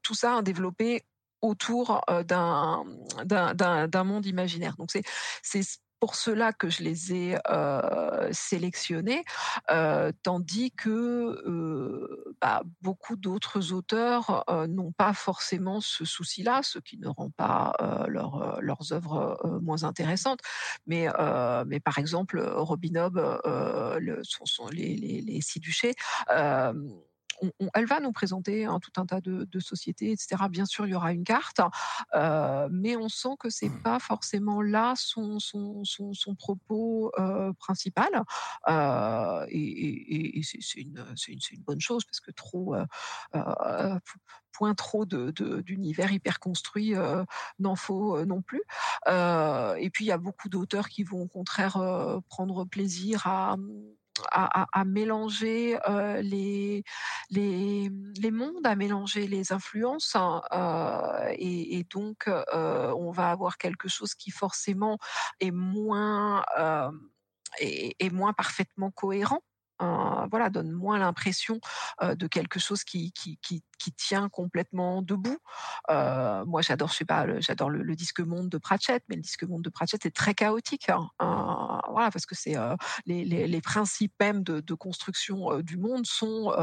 tout 0.01 0.15
ça 0.15 0.37
a 0.37 0.41
développé 0.41 1.03
autour 1.41 2.01
d'un 2.25 2.83
d'un 3.23 4.03
monde 4.03 4.25
imaginaire. 4.25 4.75
Donc 4.75 4.91
c'est 4.91 5.61
pour 5.99 6.15
cela 6.15 6.53
que 6.53 6.69
je 6.69 6.83
les 6.83 7.13
ai 7.13 7.37
sélectionnés, 8.31 9.23
tandis 10.23 10.71
que 10.71 12.33
bah, 12.41 12.63
beaucoup 12.81 13.15
d'autres 13.15 13.73
auteurs 13.73 14.43
n'ont 14.67 14.91
pas 14.91 15.13
forcément 15.13 15.81
ce 15.81 16.05
souci-là, 16.05 16.61
ce 16.63 16.79
qui 16.79 16.97
ne 16.97 17.07
rend 17.07 17.29
pas 17.29 17.73
leur, 18.07 18.61
leurs 18.61 18.93
œuvres 18.93 19.39
moins 19.61 19.83
intéressantes. 19.83 20.39
Mais, 20.87 21.07
mais 21.67 21.79
par 21.79 21.97
exemple, 21.97 22.39
Robin 22.39 22.95
Hobb, 22.95 23.19
les, 24.71 24.95
les, 24.95 25.21
les 25.21 25.41
duchés, 27.41 27.53
elle 27.73 27.85
va 27.85 27.99
nous 27.99 28.11
présenter 28.11 28.67
tout 28.81 29.01
un 29.01 29.05
tas 29.05 29.21
de, 29.21 29.59
sociétés, 29.59 30.11
etc. 30.11 30.43
Bien 30.49 30.65
sûr, 30.65 30.87
il 30.87 30.91
y 30.91 30.95
aura 30.95 31.13
une 31.13 31.23
carte, 31.23 31.61
euh, 32.15 32.67
mais 32.71 32.95
on 32.95 33.09
sent 33.09 33.35
que 33.39 33.49
c'est 33.49 33.69
mmh. 33.69 33.81
pas 33.81 33.99
forcément 33.99 34.61
là 34.61 34.93
son, 34.95 35.39
son, 35.39 35.83
son, 35.83 36.35
propos 36.35 37.11
euh, 37.19 37.51
principal. 37.53 38.23
Euh, 38.67 39.45
et, 39.49 40.41
c'est 40.43 40.81
une, 40.81 41.05
une, 41.27 41.63
bonne 41.63 41.81
chose 41.81 42.03
parce 42.05 42.19
que 42.19 42.31
trop 42.31 42.75
point 44.51 44.73
trop 44.73 45.05
d'univers 45.05 46.11
hyper 46.11 46.39
construit 46.39 46.93
n'en 47.59 47.75
faut 47.75 48.23
non 48.25 48.41
plus. 48.41 48.61
et 49.07 49.89
puis 49.91 50.05
il 50.05 50.07
y 50.07 50.11
a 50.11 50.17
beaucoup 50.17 50.49
d'auteurs 50.49 50.89
qui 50.89 51.03
vont 51.03 51.21
au 51.21 51.27
contraire 51.27 51.77
prendre 52.29 52.65
plaisir 52.65 53.27
à 53.27 53.57
à, 54.32 54.86
mélanger 54.86 55.78
euh, 55.88 56.22
les, 56.22 56.84
les, 57.30 57.89
les, 58.17 58.32
mondes, 58.32 58.65
à 58.65 58.76
mélanger 58.76 59.28
les 59.28 59.51
influences. 59.51 60.15
Hein, 60.15 60.41
euh, 60.51 61.34
et, 61.38 61.86
donc, 61.91 62.28
euh, 62.28 62.93
on 62.97 63.11
va 63.11 63.32
avoir 63.32 63.57
quelque 63.57 63.88
chose 63.88 64.13
qui 64.15 64.32
forcément 64.32 64.97
est 65.39 65.51
moins, 65.51 66.43
est 67.59 68.13
moins 68.13 68.34
parfaitement 68.34 68.91
cohérent 68.91 69.41
voilà, 69.80 70.49
donne 70.49 70.71
moins 70.71 70.97
l'impression 70.97 71.59
de 72.01 72.27
quelque 72.27 72.59
chose 72.59 72.84
qui, 72.84 73.11
qui, 73.13 73.39
qui, 73.41 73.63
tient 73.97 74.30
complètement 74.30 75.01
debout. 75.01 75.38
Moi, 75.89 76.61
j'adore, 76.61 76.89
je 76.89 76.95
sais 76.95 77.05
pas, 77.05 77.25
j'adore 77.39 77.69
le, 77.69 77.95
disque 77.95 78.19
monde 78.19 78.49
de 78.49 78.57
Pratchett, 78.57 79.03
mais 79.09 79.15
le 79.15 79.21
disque 79.21 79.43
monde 79.43 79.61
de 79.61 79.69
Pratchett 79.69 80.05
est 80.05 80.15
très 80.15 80.34
chaotique. 80.34 80.89
Hein, 80.89 81.09
voilà, 81.89 82.11
parce 82.11 82.25
que 82.25 82.36
c'est 82.36 82.55
les, 83.05 83.25
les, 83.25 83.61
principes 83.61 84.13
même 84.19 84.43
de, 84.43 84.73
construction 84.73 85.59
du 85.61 85.77
monde 85.77 86.05
sont, 86.05 86.53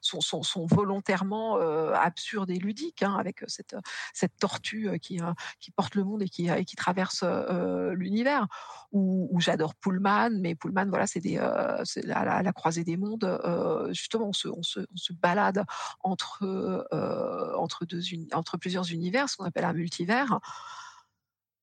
sont, 0.00 0.20
sont, 0.20 0.66
volontairement 0.66 1.56
absurdes 1.94 2.50
et 2.50 2.58
ludiques, 2.58 3.02
hein, 3.02 3.16
avec 3.18 3.44
cette, 3.46 3.76
cette 4.14 4.36
tortue 4.38 4.98
qui, 5.00 5.20
qui 5.60 5.70
porte 5.70 5.94
le 5.94 6.04
monde 6.04 6.22
et 6.22 6.28
qui, 6.28 6.48
qui 6.64 6.76
traverse 6.76 7.24
l'univers. 7.92 8.46
Ou, 8.92 9.38
j'adore 9.40 9.74
Pullman, 9.74 10.30
mais 10.40 10.54
Pullman, 10.54 10.86
voilà, 10.88 11.06
c'est 11.06 11.20
des, 11.20 11.36
la 11.36 12.49
la 12.50 12.52
croisée 12.52 12.82
des 12.84 12.96
mondes, 12.96 13.40
justement, 13.90 14.30
on 14.44 14.62
se, 14.62 15.12
balade 15.12 15.64
entre, 16.02 16.86
entre 18.32 18.56
plusieurs 18.56 18.90
univers, 18.90 19.28
ce 19.28 19.36
qu'on 19.36 19.44
appelle 19.44 19.64
un 19.64 19.72
multivers 19.72 20.40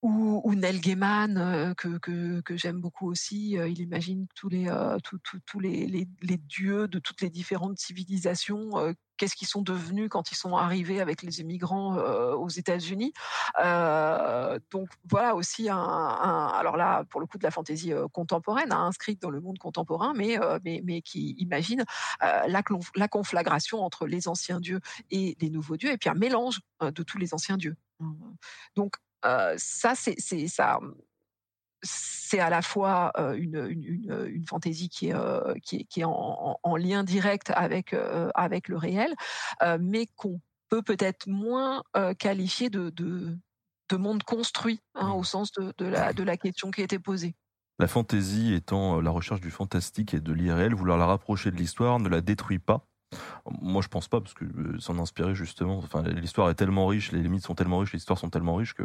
ou, 0.02 0.42
ou 0.44 0.56
Neil 0.56 0.80
Gaiman 0.80 1.38
euh, 1.38 1.74
que, 1.74 2.56
j'aime 2.56 2.80
beaucoup 2.80 3.10
aussi. 3.10 3.58
Euh, 3.58 3.68
il 3.68 3.80
imagine 3.82 4.28
tous 4.36 4.50
les 4.50 4.68
euh, 4.70 4.98
tous, 5.00 5.60
les, 5.60 6.08
dieux 6.48 6.88
de 6.88 7.00
toutes 7.00 7.22
les 7.22 7.30
différentes 7.30 7.80
civilisations. 7.80 8.96
Qu'est-ce 9.18 9.36
qu'ils 9.36 9.48
sont 9.48 9.64
devenus 9.64 10.10
quand 10.10 10.32
ils 10.32 10.36
sont 10.36 10.56
arrivés 10.56 11.02
avec 11.02 11.24
les 11.24 11.42
immigrants 11.42 11.96
aux 11.96 12.50
États-Unis 12.50 13.14
Donc 13.58 14.90
voilà 15.10 15.34
aussi 15.36 15.70
un, 15.70 15.78
alors 15.80 16.78
là 16.78 17.04
pour 17.10 17.20
le 17.20 17.26
coup 17.26 17.40
de 17.40 17.44
la 17.44 17.52
fantaisie 17.52 17.92
contemporaine, 18.14 18.72
hein, 18.72 18.86
inscrite 18.86 19.20
dans 19.22 19.32
le 19.32 19.42
monde 19.42 19.58
contemporain, 19.58 20.14
mais 20.16 20.38
mais, 20.64 20.82
mais 20.84 21.02
qui 21.02 21.32
imagine 21.40 21.84
la, 22.22 22.62
la 22.96 23.08
conflagration 23.08 23.82
entre 23.82 24.06
les 24.06 24.28
anciens 24.28 24.60
dieux 24.60 24.82
et 25.10 25.36
les 25.42 25.50
nouveaux 25.50 25.78
dieux, 25.78 25.92
et 25.92 25.98
puis 25.98 26.10
un 26.10 26.16
mélange 26.16 26.60
de 26.82 27.04
tous 27.04 27.18
les 27.18 27.34
anciens 27.34 27.58
dieux. 27.58 27.76
Donc 28.76 28.98
ça, 29.58 29.94
c'est 29.96 30.48
ça 30.48 30.80
c'est 31.84 32.40
à 32.40 32.50
la 32.50 32.64
fois 32.64 33.12
une, 33.38 33.68
une, 33.70 34.28
une, 34.28 34.46
fantaisie 34.48 34.90
qui 34.90 35.10
est, 35.10 35.62
qui 35.62 35.78
est, 35.78 35.84
qui 35.84 36.02
est 36.02 36.06
en, 36.06 36.60
en, 36.62 36.76
lien 36.76 37.04
direct 37.04 37.52
avec, 37.56 37.96
avec 38.34 38.68
le 38.68 38.78
réel, 38.78 39.14
mais 39.80 40.08
qu'on 40.16 40.42
peut 40.70 40.82
peut-être 40.82 41.28
moins 41.28 41.84
qualifier 42.18 42.72
de, 42.72 42.90
de, 42.90 43.38
de, 43.90 43.96
monde 43.96 44.24
construit, 44.24 44.82
hein, 44.96 45.12
au 45.12 45.24
sens 45.24 45.52
de, 45.52 45.72
de, 45.78 45.86
la, 45.86 46.14
de 46.14 46.24
la 46.24 46.36
question 46.36 46.72
qui 46.72 46.82
a 46.82 46.84
été 46.84 46.98
posée. 46.98 47.36
La 47.80 47.88
fantaisie 47.88 48.56
étant 48.56 49.00
la 49.00 49.12
recherche 49.12 49.42
du 49.42 49.52
fantastique 49.52 50.16
et 50.16 50.20
de 50.20 50.34
l'irréel, 50.34 50.74
vouloir 50.74 50.98
la 50.98 51.06
rapprocher 51.06 51.52
de 51.52 51.58
l'histoire 51.58 52.00
ne 52.00 52.10
la 52.10 52.22
détruit 52.22 52.58
pas. 52.58 52.88
Moi, 53.62 53.82
je 53.82 53.88
pense 53.88 54.08
pas, 54.08 54.20
parce 54.20 54.34
que 54.34 54.44
euh, 54.44 54.80
s'en 54.80 55.00
inspirer 55.00 55.34
justement. 55.34 55.78
Enfin, 55.78 56.02
l'histoire 56.04 56.50
est 56.50 56.56
tellement 56.56 56.88
riche, 56.88 57.12
les 57.12 57.22
limites 57.22 57.44
sont 57.44 57.56
tellement 57.56 57.80
riches, 57.80 57.94
les 57.94 58.00
histoires 58.00 58.20
sont 58.20 58.30
tellement 58.30 58.56
riches 58.56 58.74
que 58.74 58.84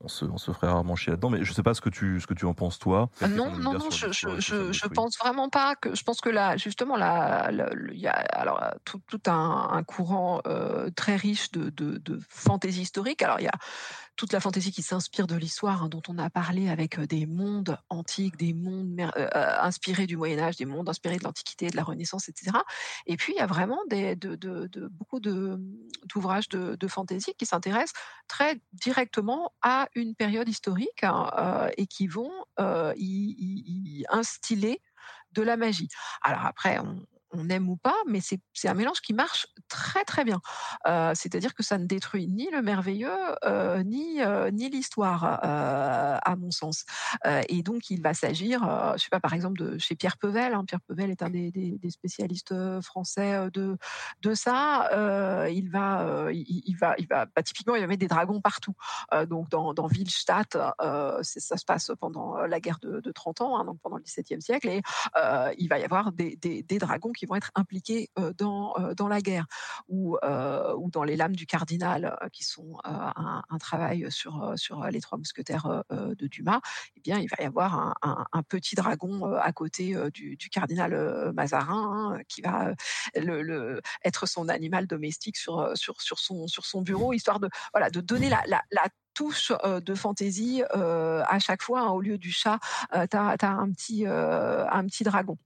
on, 0.00 0.08
se, 0.08 0.26
on 0.26 0.36
se 0.36 0.52
ferait 0.52 0.66
rarement 0.66 0.94
chier 0.96 1.12
là-dedans. 1.12 1.30
Mais 1.30 1.44
je 1.44 1.52
sais 1.52 1.62
pas 1.62 1.72
ce 1.72 1.80
que 1.80 1.88
tu, 1.88 2.20
ce 2.20 2.26
que 2.26 2.34
tu 2.34 2.44
en 2.44 2.52
penses 2.52 2.78
toi. 2.78 3.08
non, 3.22 3.50
non, 3.56 3.72
non, 3.72 3.90
je, 3.90 4.12
je, 4.12 4.40
je, 4.40 4.72
je, 4.72 4.86
pense 4.88 5.16
vraiment 5.18 5.48
pas 5.48 5.76
que. 5.76 5.94
Je 5.94 6.02
pense 6.02 6.20
que 6.20 6.28
là, 6.28 6.56
justement, 6.58 6.96
là, 6.96 7.50
il 7.50 7.98
y 7.98 8.06
a 8.06 8.12
alors 8.12 8.62
tout, 8.84 9.00
tout 9.06 9.22
un, 9.30 9.68
un 9.72 9.82
courant 9.82 10.42
euh, 10.46 10.90
très 10.94 11.16
riche 11.16 11.50
de, 11.52 11.70
de, 11.70 11.96
de 11.98 12.20
fantaisie 12.28 12.82
historique. 12.82 13.22
Alors 13.22 13.40
il 13.40 13.44
y 13.44 13.48
a 13.48 13.58
toute 14.18 14.32
la 14.32 14.40
fantaisie 14.40 14.72
qui 14.72 14.82
s'inspire 14.82 15.28
de 15.28 15.36
l'histoire, 15.36 15.84
hein, 15.84 15.88
dont 15.88 16.02
on 16.08 16.18
a 16.18 16.28
parlé 16.28 16.68
avec 16.68 17.00
des 17.00 17.24
mondes 17.24 17.78
antiques, 17.88 18.36
des 18.36 18.52
mondes 18.52 19.00
inspirés 19.14 20.08
du 20.08 20.16
Moyen 20.16 20.40
Âge, 20.40 20.56
des 20.56 20.66
mondes 20.66 20.88
inspirés 20.88 21.18
de 21.18 21.24
l'Antiquité, 21.24 21.70
de 21.70 21.76
la 21.76 21.84
Renaissance, 21.84 22.28
etc. 22.28 22.58
Et 23.06 23.16
puis 23.16 23.32
il 23.32 23.36
y 23.36 23.40
a 23.40 23.46
vraiment 23.46 23.78
de, 23.88 24.14
de, 24.14 24.88
beaucoup 24.88 25.20
d'ouvrages 25.20 26.48
de, 26.48 26.88
fantaisie 26.88 27.34
qui 27.38 27.46
s'intéressent 27.46 27.92
très 28.26 28.60
directement 28.72 29.52
à 29.62 29.88
une 29.94 30.16
période 30.16 30.48
historique 30.48 31.04
hein, 31.04 31.70
et 31.76 31.86
qui 31.86 32.08
vont 32.08 32.32
y, 32.58 32.94
y, 32.98 34.04
instiller 34.10 34.82
de 35.32 35.42
la 35.42 35.56
magie. 35.56 35.88
Alors 36.22 36.44
après, 36.44 36.80
on, 36.80 37.06
on 37.32 37.48
aime 37.50 37.68
ou 37.68 37.76
pas, 37.76 37.96
mais 38.06 38.20
c'est 38.20 38.68
un 38.68 38.74
mélange 38.74 39.00
qui 39.00 39.12
marche 39.12 39.46
très 39.68 40.04
très 40.04 40.24
bien. 40.24 40.40
Euh, 40.86 41.12
c'est-à-dire 41.14 41.54
que 41.54 41.62
ça 41.62 41.78
ne 41.78 41.84
détruit 41.84 42.26
ni 42.28 42.48
le 42.50 42.62
merveilleux 42.62 43.10
euh, 43.44 43.82
ni 43.82 44.22
euh, 44.22 44.50
ni 44.50 44.68
l'histoire, 44.70 45.24
à 45.24 46.36
mon 46.36 46.50
sens. 46.50 46.84
et 47.48 47.62
donc 47.62 47.90
il 47.90 48.02
va 48.02 48.14
s'agir, 48.14 48.60
je 48.96 49.02
sais 49.02 49.08
pas, 49.10 49.20
par 49.20 49.34
exemple 49.34 49.58
de 49.58 49.78
chez 49.78 49.94
Pierre 49.94 50.16
Pevel. 50.16 50.54
Hein. 50.54 50.64
Pierre 50.66 50.80
Pevel 50.80 51.10
est 51.10 51.22
un 51.22 51.30
des, 51.30 51.50
des, 51.50 51.90
spécialistes 51.90 52.54
français 52.80 53.50
de 53.52 53.76
de 54.22 54.34
ça. 54.34 54.88
il 55.50 55.70
va 55.70 56.28
il, 56.32 56.76
va 56.76 56.94
il 56.98 57.06
va 57.06 57.26
bah, 57.26 57.42
typiquement 57.42 57.74
il 57.74 57.80
va 57.80 57.86
mettre 57.86 58.00
des 58.00 58.08
dragons 58.08 58.40
partout. 58.40 58.74
donc 59.28 59.48
dans 59.50 59.74
dans 59.74 59.86
Willstadt, 59.86 60.56
ça 61.22 61.56
se 61.56 61.64
passe 61.64 61.90
pendant 62.00 62.36
la 62.36 62.60
guerre 62.60 62.78
de, 62.80 63.00
de 63.00 63.12
30 63.12 63.40
ans, 63.40 63.58
hein, 63.58 63.64
donc 63.64 63.78
pendant 63.80 63.96
le 63.96 64.02
XVIIe 64.02 64.42
siècle, 64.42 64.68
et 64.68 64.82
il 65.58 65.68
va 65.68 65.78
y 65.78 65.84
avoir 65.84 66.12
des, 66.12 66.36
des, 66.36 66.62
des 66.62 66.78
dragons 66.78 67.12
qui 67.18 67.26
vont 67.26 67.34
être 67.34 67.50
impliqués 67.54 68.10
dans, 68.36 68.74
dans 68.96 69.08
la 69.08 69.20
guerre 69.20 69.46
ou, 69.88 70.16
ou 70.16 70.90
dans 70.90 71.02
les 71.02 71.16
lames 71.16 71.34
du 71.34 71.46
cardinal, 71.46 72.16
qui 72.32 72.44
sont 72.44 72.78
un, 72.84 73.42
travail 73.58 74.06
sur, 74.10 74.52
sur 74.56 74.84
les 74.84 75.00
trois 75.00 75.18
mousquetaires 75.18 75.82
de 75.90 76.26
Dumas, 76.26 76.60
eh 76.96 77.00
bien, 77.00 77.18
il 77.18 77.28
va 77.28 77.42
y 77.42 77.46
avoir 77.46 77.96
un, 78.02 78.42
petit 78.48 78.76
dragon 78.76 79.34
à 79.34 79.52
côté 79.52 79.96
du, 80.12 80.36
cardinal 80.50 81.32
Mazarin 81.34 82.14
hein, 82.14 82.22
qui 82.28 82.40
va 82.40 82.72
être 84.04 84.26
son 84.26 84.48
animal 84.48 84.86
domestique 84.86 85.36
sur, 85.36 85.76
sur, 85.76 86.00
sur, 86.00 86.18
son, 86.18 86.46
sur 86.46 86.64
son 86.64 86.82
bureau, 86.82 87.12
histoire 87.12 87.40
de, 87.40 87.48
voilà, 87.72 87.90
de 87.90 88.00
donner 88.00 88.28
la, 88.28 88.42
la, 88.46 88.62
touche 89.14 89.52
de 89.64 89.94
fantaisie 89.96 90.62
à 90.62 91.38
chaque 91.40 91.62
fois. 91.62 91.80
Hein, 91.80 91.88
au 91.88 92.00
lieu 92.00 92.18
du 92.18 92.30
chat, 92.30 92.60
tu 92.92 93.16
as, 93.16 93.36
as, 93.40 93.46
un 93.46 93.72
petit, 93.72 94.06
un 94.06 94.86
petit 94.86 95.02
dragon. 95.02 95.36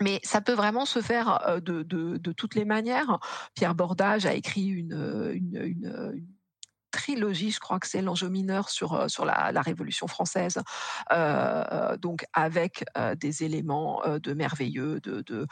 Mais 0.00 0.20
ça 0.22 0.40
peut 0.40 0.54
vraiment 0.54 0.86
se 0.86 1.00
faire 1.00 1.60
de, 1.62 2.32
toutes 2.32 2.54
les 2.54 2.64
manières. 2.64 3.18
Pierre 3.54 3.74
Bordage 3.74 4.26
a 4.26 4.34
écrit 4.34 4.66
une, 4.66 6.24
trilogie, 6.90 7.50
je 7.50 7.58
crois 7.58 7.80
que 7.80 7.88
c'est 7.88 8.02
l'enjeu 8.02 8.28
mineur 8.28 8.68
sur 8.70 9.24
la, 9.24 9.62
Révolution 9.62 10.06
française, 10.06 10.60
donc 11.98 12.24
avec 12.32 12.84
des 13.16 13.44
éléments 13.44 14.02
de 14.06 14.32
merveilleux, 14.32 15.00
de, 15.00 15.46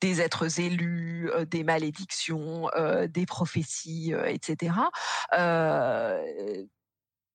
des 0.00 0.20
êtres 0.20 0.60
élus, 0.60 1.30
des 1.50 1.64
malédictions, 1.64 2.68
des 3.08 3.26
prophéties, 3.26 4.12
etc 4.26 4.72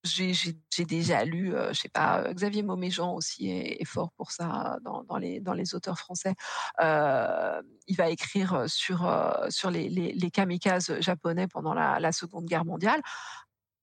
j'ai 0.04 0.86
déjà 0.86 1.24
lu, 1.24 1.56
euh, 1.56 1.72
je 1.74 1.82
sais 1.82 1.90
pas, 1.90 2.34
Xavier 2.34 2.64
Mauméjean 2.64 3.16
aussi 3.16 3.50
est, 3.50 3.86
fort 3.86 4.12
pour 4.14 4.32
ça 4.32 4.78
dans, 4.84 5.18
les, 5.18 5.76
auteurs 5.76 5.98
français. 5.98 6.36
Euh, 6.82 7.62
il 7.88 7.96
va 7.96 8.10
écrire 8.10 8.66
sur, 8.68 9.10
sur 9.50 9.72
les 9.72 10.32
kamikazes 10.32 11.00
japonais 11.00 11.48
pendant 11.48 11.74
la, 11.74 12.00
la 12.00 12.12
Seconde 12.12 12.46
Guerre 12.46 12.66
mondiale 12.66 13.02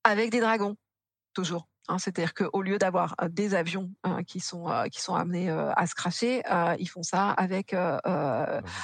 avec 0.05 0.31
des 0.31 0.41
dragons, 0.41 0.77
toujours. 1.35 1.70
Hein, 1.91 1.99
C'est-à-dire 1.99 2.35
qu'au 2.35 2.63
lieu 2.63 2.79
d'avoir 2.79 3.17
des 3.31 3.55
avions 3.55 3.91
hein, 4.05 4.23
qui 4.23 4.39
sont 4.39 4.67
qui 4.93 5.01
sont 5.01 5.15
amenés 5.15 5.51
à 5.51 5.87
se 5.87 5.95
cracher, 5.95 6.43
ils 6.79 6.89
font 6.89 7.03
ça 7.03 7.31
avec 7.31 7.75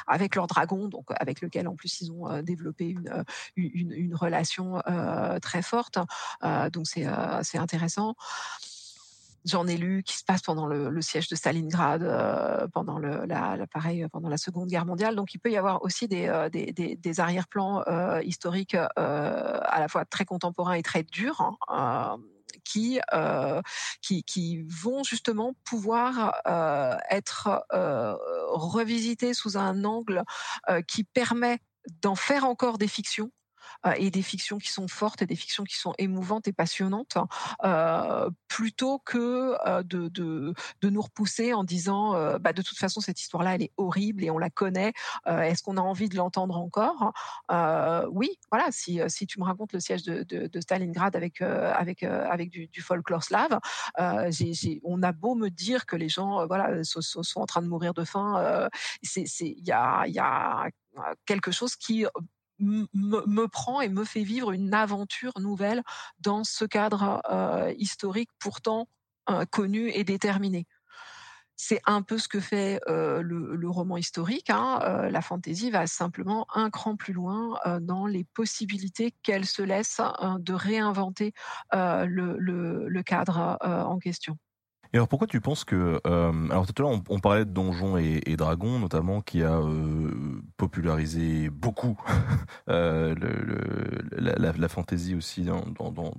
avec 0.07 0.35
leur 0.35 0.47
dragon, 0.49 0.89
donc 0.89 1.07
avec 1.11 1.41
lequel 1.41 1.69
en 1.69 1.77
plus 1.77 2.01
ils 2.01 2.11
ont 2.11 2.43
développé 2.43 2.89
une 2.89 3.25
une, 3.55 3.93
une 3.93 4.15
relation 4.15 4.83
très 5.41 5.63
forte. 5.63 5.99
donc 6.73 6.87
c'est 6.87 7.07
c'est 7.43 7.59
intéressant. 7.59 8.17
J'en 9.47 9.69
ai 9.69 9.77
lu 9.77 10.03
qui 10.03 10.19
se 10.19 10.25
passe 10.25 10.43
pendant 10.43 10.67
le, 10.67 10.91
le 10.91 11.01
siège 11.03 11.29
de 11.29 11.37
Stalingrad, 11.37 12.03
euh, 12.03 12.67
pendant 12.73 12.99
le, 12.99 13.27
la, 13.27 13.57
la, 13.57 13.67
pareil, 13.69 14.05
pendant 14.11 14.29
la 14.29 14.39
Seconde 14.39 14.69
Guerre 14.69 14.87
mondiale. 14.87 15.15
Donc, 15.15 15.35
il 15.35 15.39
peut 15.39 15.53
y 15.53 15.57
avoir 15.57 15.85
aussi 15.85 16.09
des, 16.09 16.27
euh, 16.27 16.49
des, 16.49 16.73
des, 16.73 16.97
des 16.97 17.21
arrière-plans 17.21 17.85
euh, 17.87 18.21
historiques 18.25 18.75
à 18.75 19.77
la 19.79 19.87
fois 19.87 20.05
très 20.05 20.25
contemporains 20.25 20.73
et 20.75 20.83
très 20.83 21.05
durs. 21.05 21.57
Hein, 21.69 22.19
qui, 22.65 23.01
euh, 23.13 23.61
qui, 24.03 24.65
vont 24.69 25.03
justement 25.03 25.55
pouvoir 25.65 26.41
euh, 26.47 26.97
être 27.11 27.65
euh, 27.73 28.15
revisités 28.51 29.35
sous 29.35 29.57
un 29.57 29.85
angle 29.85 30.23
qui 30.89 31.05
permet 31.05 31.59
d'en 32.03 32.15
faire 32.15 32.45
encore 32.45 32.79
des 32.79 32.89
fictions 32.89 33.31
et 33.97 34.11
des 34.11 34.23
fictions 34.23 34.59
qui 34.59 34.71
sont 34.71 34.89
fortes 34.89 35.23
et 35.23 35.27
des 35.27 35.37
fictions 35.37 35.65
qui 35.65 35.77
sont 35.77 35.95
émouvantes 35.99 36.49
et 36.49 36.53
passionnantes, 36.53 37.19
euh, 37.65 38.31
plutôt 38.49 38.99
que 38.99 39.57
euh, 39.67 39.83
de, 39.83 40.09
de, 40.09 40.55
nous 40.91 41.01
repousser 41.01 41.53
en 41.53 41.65
disant 41.65 42.13
bah, 42.39 42.53
de 42.53 42.63
toute 42.63 42.79
façon 42.79 43.01
cette 43.01 43.21
histoire-là 43.21 43.57
elle 43.57 43.63
est 43.63 43.73
horrible 43.77 44.25
et 44.25 44.31
on 44.31 44.39
la 44.39 44.51
connaît. 44.51 44.93
Est-ce 45.27 45.63
qu'on 45.63 45.77
a 45.77 45.81
envie 45.81 46.09
de 46.09 46.17
l'entendre 46.17 46.57
encore? 46.57 47.13
Oui, 48.13 48.31
voilà. 48.51 48.69
Si, 48.71 49.01
si 49.09 49.27
tu 49.27 49.41
me 49.41 49.45
racontes 49.45 49.73
le 49.73 49.81
siège 49.81 50.05
de, 50.05 50.23
de, 50.23 50.61
Stalingrad 50.61 51.17
avec 51.17 51.43
avec 51.43 52.03
avec 52.03 52.51
du, 52.51 52.81
folklore 52.81 53.25
slave, 53.25 53.59
on 53.97 55.03
a 55.03 55.13
beau 55.13 55.35
me 55.35 55.49
dire 55.49 55.87
que 55.87 55.97
les 55.97 56.09
gens 56.09 56.47
voilà 56.47 56.83
sont, 56.85 57.41
en 57.41 57.47
train 57.47 57.63
de 57.63 57.69
mourir 57.69 57.95
de 57.95 58.05
faim, 58.05 58.69
c'est 59.03 59.25
il 59.41 59.67
y 59.67 59.73
a 59.73 60.07
y 60.07 60.19
a 60.19 60.69
quelque 61.27 61.51
chose 61.51 61.77
qui 61.77 62.07
me 62.59 63.47
prend 63.47 63.81
et 63.81 63.89
me 63.89 64.05
fait 64.05 64.23
vivre 64.23 64.53
une 64.53 64.75
aventure 64.75 65.33
nouvelle 65.39 65.83
dans 66.21 66.45
ce 66.45 66.65
cadre 66.65 67.23
euh, 67.31 67.73
historique 67.77 68.31
pourtant 68.39 68.89
euh, 69.31 69.45
connu 69.45 69.91
et 69.91 70.05
déterminé. 70.05 70.67
C'est 71.59 71.81
un 71.87 72.03
peu 72.03 72.19
ce 72.19 72.29
que 72.29 72.39
fait 72.39 72.81
euh, 72.87 73.23
le, 73.23 73.69
roman 73.71 73.97
historique. 73.97 74.51
Hein. 74.51 75.09
La 75.11 75.23
fantaisie 75.23 75.71
va 75.71 75.87
simplement 75.87 76.47
un 76.55 76.69
cran 76.69 76.97
plus 76.97 77.15
loin 77.15 77.59
dans 77.81 78.05
les 78.07 78.25
possibilités 78.25 79.15
qu'elle 79.23 79.47
se 79.47 79.63
laisse 79.63 80.01
de 80.39 80.53
réinventer 80.53 81.33
le, 81.73 83.03
cadre 83.03 83.57
en 83.63 83.99
question. 83.99 84.37
Et 84.93 84.97
alors 84.97 85.09
pourquoi 85.09 85.27
tu 85.27 85.41
penses 85.41 85.65
que 85.65 86.01
euh, 86.07 86.49
alors 86.51 86.67
tout 86.67 86.75
à 86.79 86.83
l'heure 86.83 87.01
on, 87.09 87.19
parlait 87.19 87.45
de 87.45 87.51
Donjons 87.51 87.97
et, 87.97 88.37
Dragons 88.37 88.79
notamment 88.79 89.21
qui 89.21 89.43
a 89.43 89.59
euh, 89.59 90.41
popularisé 90.57 91.51
beaucoup 91.51 92.01
euh, 92.69 93.15
la, 94.13 94.53
la, 94.53 94.69
fantaisie 94.69 95.15
aussi 95.15 95.43
dans, 95.45 95.65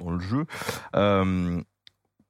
le 0.10 0.20
jeu. 0.20 0.46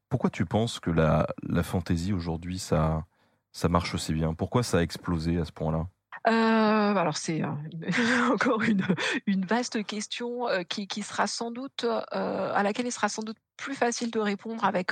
Pourquoi 0.10 0.30
tu 0.30 0.46
penses 0.46 0.80
que 0.80 0.92
la, 0.92 1.28
la 1.44 1.64
fantaisie 1.64 2.14
aujourd'hui 2.14 2.60
ça 2.60 3.06
ça 3.52 3.70
marche 3.70 3.96
aussi 3.96 4.14
bien? 4.14 4.34
Pourquoi 4.34 4.64
ça 4.64 4.78
a 4.78 4.82
explosé 4.82 5.40
à 5.40 5.46
ce 5.46 5.52
point-là? 5.52 5.88
Alors 6.24 7.18
c'est 7.18 7.42
encore 8.32 8.62
une, 8.64 9.46
vaste 9.46 9.86
question 9.86 10.48
qui, 10.70 11.02
sera 11.02 11.28
sans 11.28 11.52
doute 11.52 11.86
à 12.12 12.62
laquelle 12.64 12.86
il 12.86 12.92
sera 12.92 13.10
sans 13.10 13.24
doute 13.24 13.38
plus 13.58 13.76
facile 13.76 14.12
de 14.12 14.20
répondre 14.20 14.64
avec 14.64 14.92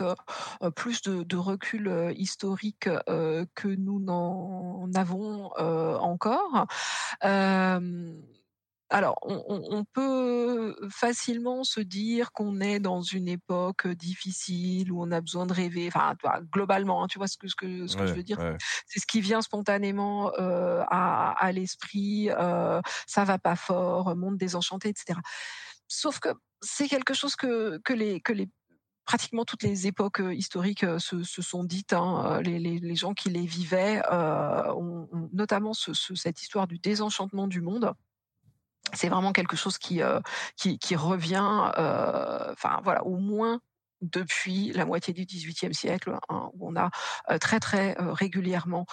plus 0.75 1.01
de, 1.03 1.23
de, 1.23 1.37
recul 1.37 2.13
historique 2.17 2.89
que 3.05 3.67
nous 3.67 3.99
n'en 3.99 4.89
avons 4.95 5.51
encore. 5.55 6.65
alors, 8.91 9.17
on, 9.23 9.83
peut 9.83 10.75
facilement 10.89 11.63
se 11.63 11.79
dire 11.79 12.31
qu'on 12.31 12.61
est 12.61 12.79
dans 12.79 13.01
une 13.01 13.27
époque 13.27 13.87
difficile 13.87 14.91
où 14.91 15.01
on 15.01 15.11
a 15.11 15.21
besoin 15.21 15.45
de 15.45 15.53
rêver. 15.53 15.87
Enfin, 15.87 16.15
globalement, 16.51 17.03
hein, 17.03 17.07
tu 17.07 17.17
vois 17.17 17.27
ce 17.27 17.37
que, 17.37 17.47
ce 17.47 17.55
que, 17.55 17.87
ce 17.87 17.97
que 17.97 18.05
je 18.05 18.13
veux 18.13 18.23
dire? 18.23 18.37
C'est 18.85 18.99
ce 18.99 19.07
qui 19.07 19.21
vient 19.21 19.41
spontanément 19.41 20.31
euh, 20.37 20.83
à, 20.87 21.31
à 21.43 21.51
l'esprit. 21.51 22.29
Euh, 22.29 22.79
ça 23.07 23.23
va 23.23 23.39
pas 23.39 23.55
fort, 23.55 24.15
monde 24.15 24.37
désenchanté, 24.37 24.89
etc. 24.89 25.19
Sauf 25.87 26.19
que 26.19 26.29
c'est 26.61 26.87
quelque 26.87 27.13
chose 27.13 27.35
que, 27.35 27.79
que 27.83 27.93
les 27.93 28.21
que 28.21 28.33
les 28.33 28.49
pratiquement 29.05 29.45
toutes 29.45 29.63
les 29.63 29.85
époques 29.85 30.21
historiques 30.31 30.85
se, 30.99 31.23
se 31.23 31.41
sont 31.41 31.63
dites. 31.63 31.93
Hein, 31.93 32.41
les, 32.41 32.57
les, 32.57 32.79
les, 32.79 32.95
gens 32.95 33.13
qui 33.13 33.29
les 33.29 33.45
vivaient 33.45 34.01
euh, 34.11 34.73
notamment 35.31 35.73
ce, 35.73 35.93
cette 35.93 36.41
histoire 36.41 36.65
du 36.65 36.79
désenchantement 36.79 37.47
du 37.47 37.61
monde 37.61 37.93
c'est 38.93 39.09
vraiment 39.09 39.33
quelque 39.33 39.55
chose 39.55 39.77
qui 39.77 40.01
euh, 40.01 40.19
qui, 40.55 40.95
revient, 40.95 41.71
euh, 41.77 42.51
enfin 42.51 42.79
voilà, 42.83 43.03
au 43.03 43.17
moins 43.17 43.59
depuis 44.11 44.71
la 44.71 44.85
moitié 44.85 45.13
du 45.13 45.25
XVIIIe 45.25 45.73
siècle, 45.73 46.17
hein, 46.29 46.49
où 46.53 46.69
on 46.69 46.75
a 46.75 46.89
euh, 47.29 47.37
très 47.37 47.59
très 47.59 47.95
régulièrement 47.99 48.85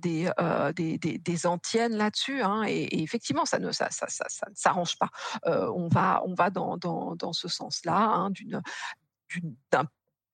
des, 0.00 0.30
des, 0.74 0.98
des, 0.98 1.46
antiennes 1.46 1.96
là-dessus, 1.96 2.42
hein, 2.42 2.64
et, 2.66 3.02
effectivement 3.02 3.44
ça 3.44 3.58
ne 3.58 3.72
ça, 3.72 3.88
ça, 3.90 4.06
ça 4.08 4.46
ne 4.48 4.54
s'arrange 4.54 4.96
pas. 4.98 5.10
on 5.44 5.88
va 5.88 6.22
on 6.24 6.34
va 6.34 6.50
dans, 6.50 6.76
dans, 6.76 7.16
dans 7.16 7.32
ce 7.32 7.48
sens-là 7.48 7.96
hein, 7.96 8.30
d'une 8.30 8.62
d'un 9.70 9.86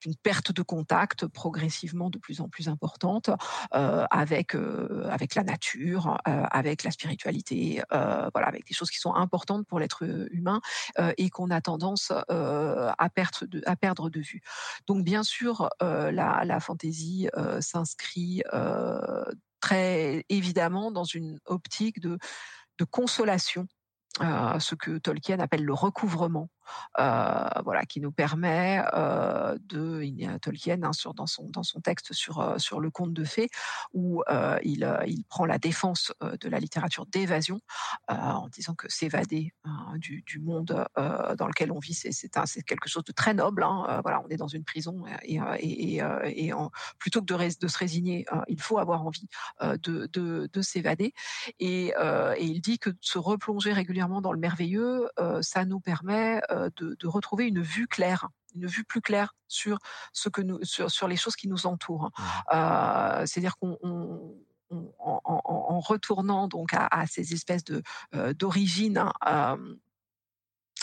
une 0.04 0.14
perte 0.16 0.52
de 0.52 0.62
contact 0.62 1.26
progressivement 1.26 2.10
de 2.10 2.18
plus 2.18 2.40
en 2.40 2.48
plus 2.48 2.68
importante 2.68 3.30
euh, 3.74 4.06
avec 4.10 4.54
euh, 4.54 5.08
avec 5.10 5.34
la 5.34 5.42
nature, 5.42 6.18
euh, 6.26 6.42
avec 6.50 6.82
la 6.82 6.90
spiritualité, 6.90 7.82
voilà, 7.90 8.46
avec 8.46 8.66
des 8.66 8.74
choses 8.74 8.90
qui 8.90 8.98
sont 8.98 9.14
importantes 9.14 9.66
pour 9.66 9.80
l'être 9.80 10.04
humain 10.30 10.60
et 11.16 11.30
qu'on 11.30 11.50
a 11.50 11.60
tendance 11.60 12.12
à 12.28 13.08
perdre 13.10 14.10
de 14.10 14.20
vue. 14.20 14.42
Donc 14.86 15.04
bien 15.04 15.22
sûr, 15.22 15.68
la, 15.80 16.60
fantaisie 16.60 17.28
s'inscrit 17.60 18.42
très 19.60 20.24
évidemment 20.28 20.90
dans 20.90 21.04
une 21.04 21.38
optique 21.46 22.00
de 22.00 22.18
consolation 22.90 23.66
ce 24.20 24.74
que 24.74 24.98
Tolkien 24.98 25.38
appelle 25.38 25.64
le 25.64 25.74
recouvrement, 25.74 26.50
voilà, 26.96 27.84
qui 27.88 28.00
nous 28.00 28.12
permet 28.12 28.82
euh, 28.94 29.56
de, 29.60 30.02
il 30.02 30.38
Tolkien 30.40 30.82
hein, 30.82 30.92
sur, 30.92 31.14
dans 31.14 31.26
son 31.26 31.48
dans 31.50 31.62
son 31.62 31.80
texte 31.80 32.12
sur 32.12 32.40
euh, 32.40 32.58
sur 32.58 32.80
le 32.80 32.90
conte 32.90 33.12
de 33.12 33.24
fées 33.24 33.48
où 33.92 34.22
euh, 34.28 34.58
il 34.62 34.84
euh, 34.84 35.04
il 35.06 35.24
prend 35.24 35.46
la 35.46 35.58
défense 35.58 36.12
de 36.20 36.48
la 36.48 36.58
littérature 36.58 37.06
d'évasion 37.06 37.60
en 38.08 38.48
disant 38.48 38.74
que 38.74 38.90
s'évader 38.90 39.52
hein, 39.64 39.94
du, 39.96 40.40
monde 40.40 40.86
dans 40.96 41.46
lequel 41.46 41.72
on 41.72 41.78
vit 41.78 41.94
c'est 41.94 42.62
quelque 42.62 42.88
chose 42.88 43.04
de 43.04 43.12
très 43.12 43.34
noble, 43.34 43.62
hein, 43.62 44.00
voilà, 44.02 44.22
on 44.24 44.28
est 44.28 44.36
dans 44.36 44.48
une 44.48 44.64
prison 44.64 45.04
et 45.22 45.38
et, 45.58 46.00
et, 46.24 46.52
plutôt 46.98 47.20
que 47.20 47.26
de, 47.26 47.68
se 47.68 47.78
résigner, 47.78 48.24
il 48.48 48.60
faut 48.60 48.78
avoir 48.78 49.04
envie 49.06 49.28
de 49.60 50.08
de, 50.12 50.48
de 50.52 50.62
s'évader. 50.62 51.12
Et, 51.58 51.92
il 52.40 52.60
dit 52.60 52.78
que 52.78 52.90
se 53.00 53.18
replonger 53.18 53.72
régulièrement 53.72 54.20
dans 54.20 54.32
le 54.32 54.38
merveilleux, 54.38 55.08
euh, 55.18 55.42
ça 55.42 55.64
nous 55.64 55.80
permet 55.80 56.40
euh, 56.50 56.57
de, 56.76 56.96
de, 56.98 57.06
retrouver 57.06 57.46
une 57.46 57.62
vue 57.62 57.86
claire 57.86 58.28
une 58.54 58.66
vue 58.66 58.84
plus 58.84 59.00
claire 59.00 59.34
sur 59.46 59.78
ce 60.12 60.28
que 60.28 60.40
nous 60.40 60.58
sur, 60.62 60.90
sur 60.90 61.06
les 61.06 61.16
choses 61.16 61.36
qui 61.36 61.48
nous 61.48 61.66
entourent. 61.66 62.10
Mmh. 62.18 62.22
Euh, 62.54 63.26
C'est-à-dire 63.26 63.56
qu'on 63.58 63.78
on, 63.82 64.34
on, 64.70 64.92
en, 64.98 65.20
en, 65.24 65.80
retournant 65.80 66.48
donc 66.48 66.74
à, 66.74 66.86
à 66.90 67.06
ces 67.06 67.32
espèces 67.32 67.64
de 67.64 67.82
euh, 68.14 68.32
d'origine 68.34 68.98
euh, 68.98 69.30
euh, 69.30 69.74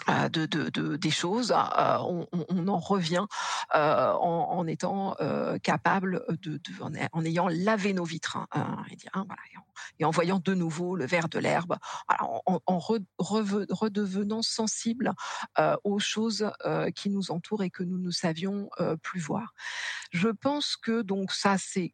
de, 0.07 0.95
des 0.95 1.11
choses, 1.11 1.51
euh, 1.51 2.25
on, 2.49 2.67
en 2.67 2.79
revient 2.79 3.25
euh, 3.73 4.11
en, 4.13 4.67
étant 4.67 5.15
euh, 5.19 5.57
capable 5.57 6.23
de, 6.41 6.59
en, 6.81 6.91
en, 7.11 7.25
ayant 7.25 7.47
lavé 7.47 7.93
nos 7.93 8.03
vitres 8.03 8.37
hein, 8.37 8.47
hein, 8.51 9.25
voilà, 9.27 9.41
et, 9.99 10.05
en, 10.05 10.11
voyant 10.11 10.39
de 10.39 10.53
nouveau 10.53 10.95
le 10.95 11.05
vert 11.05 11.29
de 11.29 11.39
l'herbe, 11.39 11.77
en, 12.19 12.79
redevenant 12.79 14.41
sensible 14.41 15.13
euh, 15.59 15.75
aux 15.83 15.99
choses 15.99 16.51
euh, 16.65 16.91
qui 16.91 17.09
nous 17.09 17.31
entourent 17.31 17.63
et 17.63 17.69
que 17.69 17.83
nous 17.83 17.97
ne 17.97 18.11
savions 18.11 18.69
plus 19.01 19.19
voir. 19.19 19.53
Je 20.11 20.29
pense 20.29 20.75
que 20.75 21.01
donc 21.01 21.31
ça 21.31 21.55
c'est 21.57 21.91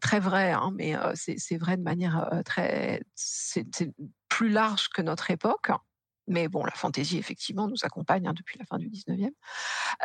très 0.00 0.20
vrai, 0.20 0.52
hein, 0.52 0.72
mais 0.74 0.94
c'est 1.14 1.58
vrai 1.58 1.76
de 1.76 1.82
manière 1.82 2.30
très 2.44 3.02
c'est 3.14 3.66
plus 4.28 4.48
large 4.48 4.88
que 4.88 5.02
notre 5.02 5.30
époque. 5.30 5.70
Mais 6.28 6.48
bon, 6.48 6.64
la 6.64 6.72
fantaisie, 6.72 7.18
effectivement, 7.18 7.68
nous 7.68 7.84
accompagne 7.84 8.26
hein, 8.26 8.34
depuis 8.34 8.58
la 8.58 8.64
fin 8.64 8.78
du 8.78 8.88
19e. 8.88 9.30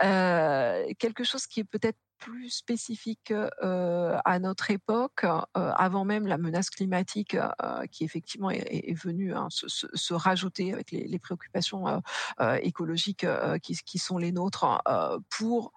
Euh, 0.03 0.85
quelque 0.99 1.23
chose 1.23 1.48
qui 1.48 1.61
est 1.61 1.65
peut-être 1.65 1.98
plus 2.19 2.52
spécifique 2.52 3.31
euh, 3.31 4.18
à 4.26 4.38
notre 4.38 4.69
époque, 4.69 5.23
euh, 5.23 5.41
avant 5.56 6.06
même 6.06 6.27
la 6.27 6.38
menace 6.38 6.69
climatique 6.69 7.35
qui 7.91 8.03
effectivement 8.03 8.52
est, 8.52 8.93
venue 8.93 9.34
hein, 9.34 9.48
se, 9.49 10.14
rajouter 10.14 10.72
avec 10.72 10.91
les, 10.91 11.19
préoccupations 11.19 12.02
écologiques 12.61 13.26
qui, 13.64 13.76
qui, 13.84 13.98
sont 13.98 14.19
les 14.19 14.31
nôtres, 14.31 14.81
pour 15.30 15.73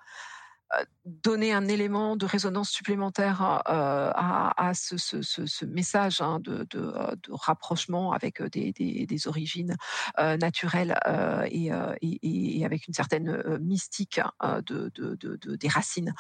donner 1.05 1.53
un 1.53 1.69
élément 1.69 2.17
de 2.17 2.25
résonance 2.25 2.71
supplémentaire 2.71 3.63
euh, 3.69 4.11
à, 4.15 4.69
à 4.69 4.75
ce, 4.75 5.65
message 5.67 6.21
hein, 6.21 6.41
de, 6.41 6.67
de, 6.71 7.13
rapprochement 7.31 8.13
avec 8.13 8.43
des, 8.43 9.29
origines 9.29 9.77
euh, 10.19 10.37
naturelles 10.37 10.99
euh, 11.07 11.47
et, 11.51 12.65
avec 12.65 12.89
une 12.89 12.95
certaine 12.95 13.59
mystique 13.61 14.21
de, 14.43 15.57
des 15.57 15.69
racines 15.69 16.15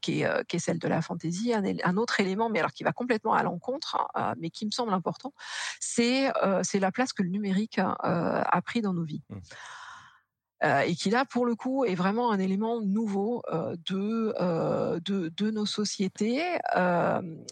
qui 0.00 0.22
est, 0.22 0.58
celle 0.58 0.78
de 0.78 0.88
la 0.88 1.02
fantaisie. 1.02 1.52
Un, 1.52 1.96
autre 1.96 2.20
élément, 2.20 2.48
mais 2.48 2.60
alors 2.60 2.72
qui 2.72 2.84
va 2.84 2.92
complètement 2.92 3.34
à 3.34 3.42
l'encontre, 3.42 3.98
mais 4.38 4.50
qui 4.50 4.64
me 4.66 4.70
semble 4.70 4.92
important, 4.92 5.32
c'est 5.80 6.30
c'est 6.62 6.78
la 6.78 6.92
place 6.92 7.12
que 7.12 7.22
le 7.22 7.30
numérique 7.30 7.78
a 7.78 8.62
pris 8.64 8.80
dans 8.80 8.94
nos 8.94 9.04
vies. 9.04 9.22
Mmh 9.28 9.38
euh, 10.62 10.80
et 10.80 10.94
qui 10.94 11.10
là, 11.10 11.24
pour 11.24 11.46
le 11.46 11.54
coup, 11.54 11.84
est 11.84 11.94
vraiment 11.94 12.30
un 12.30 12.38
élément 12.38 12.80
nouveau 12.80 13.42
euh, 13.50 13.76
de, 13.88 14.34
euh, 14.40 15.00
de, 15.00 15.32
de 15.36 15.50
nos 15.50 15.66
sociétés 15.66 16.42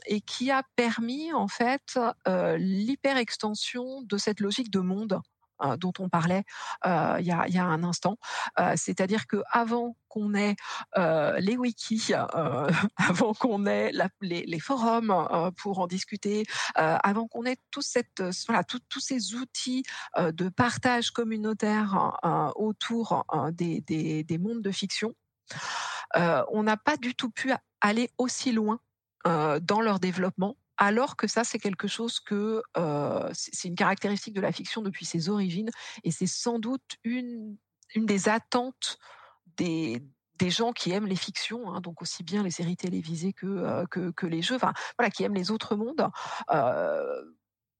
et 0.07 0.21
qui 0.21 0.51
a 0.51 0.63
permis 0.77 1.33
en 1.33 1.49
fait 1.49 1.99
euh, 2.27 2.57
l'hyper 2.59 3.17
extension 3.17 4.03
de 4.03 4.17
cette 4.19 4.41
logique 4.41 4.71
de 4.71 4.81
monde 4.81 5.21
dont 5.79 5.93
on 5.99 6.09
parlait 6.09 6.45
euh, 6.87 7.17
il, 7.21 7.27
y 7.27 7.33
a, 7.33 7.65
un 7.65 7.83
instant. 7.83 8.19
Euh, 8.59 8.75
c'est-à-dire 8.77 9.27
que 9.27 9.43
avant 9.51 9.97
qu'on 10.09 10.35
ait 10.35 10.57
les 10.97 11.57
wikis, 11.57 12.13
avant 12.97 13.35
qu'on 13.35 13.67
ait 13.67 13.93
les, 14.21 14.61
forums 14.61 15.53
pour 15.57 15.81
en 15.81 15.87
discuter, 15.87 16.45
avant 16.75 17.29
qu'on 17.29 17.45
ait 17.45 17.57
voilà, 18.47 18.65
tous 18.65 19.01
ces 19.01 19.35
outils 19.35 19.83
de 20.17 20.49
partage 20.49 21.11
communautaire 21.11 22.17
autour 22.57 23.25
des, 23.53 24.39
mondes 24.41 24.63
de 24.63 24.71
fiction, 24.71 25.15
on 26.15 26.63
n'a 26.63 26.77
pas 26.77 26.97
du 26.97 27.15
tout 27.15 27.31
pu 27.31 27.53
aller 27.81 28.11
aussi 28.19 28.53
loin 28.53 28.81
dans 29.25 29.81
leur 29.81 30.01
développement 30.01 30.57
alors 30.79 31.17
que 31.17 31.27
ça, 31.27 31.45
c'est 31.45 31.59
quelque 31.59 31.89
chose 31.89 32.21
que 32.21 32.63
c'est 33.33 33.69
une 33.69 33.75
caractéristique 33.75 34.35
de 34.35 34.41
la 34.41 34.53
fiction 34.53 34.81
depuis 34.81 35.05
ses 35.05 35.29
origines, 35.29 35.71
et 36.05 36.11
c'est 36.11 36.27
sans 36.27 36.59
doute 36.59 36.97
une, 37.05 37.57
une 37.95 38.07
des 38.07 38.29
attentes 38.29 38.99
des, 39.57 40.03
des 40.39 40.51
gens 40.51 40.73
qui 40.73 40.93
aiment 40.93 41.07
les 41.07 41.17
fictions, 41.17 41.73
hein, 41.73 41.81
donc 41.81 42.01
aussi 42.01 42.23
bien 42.23 42.43
les 42.43 42.51
séries 42.51 42.77
télévisées 42.77 43.33
que, 43.33 43.85
que, 43.87 44.27
les 44.27 44.41
jeux, 44.43 44.57
enfin 44.57 44.73
voilà, 44.97 45.11
qui 45.11 45.25
aiment 45.25 45.35
les 45.35 45.51
autres 45.51 45.77
mondes. 45.77 46.09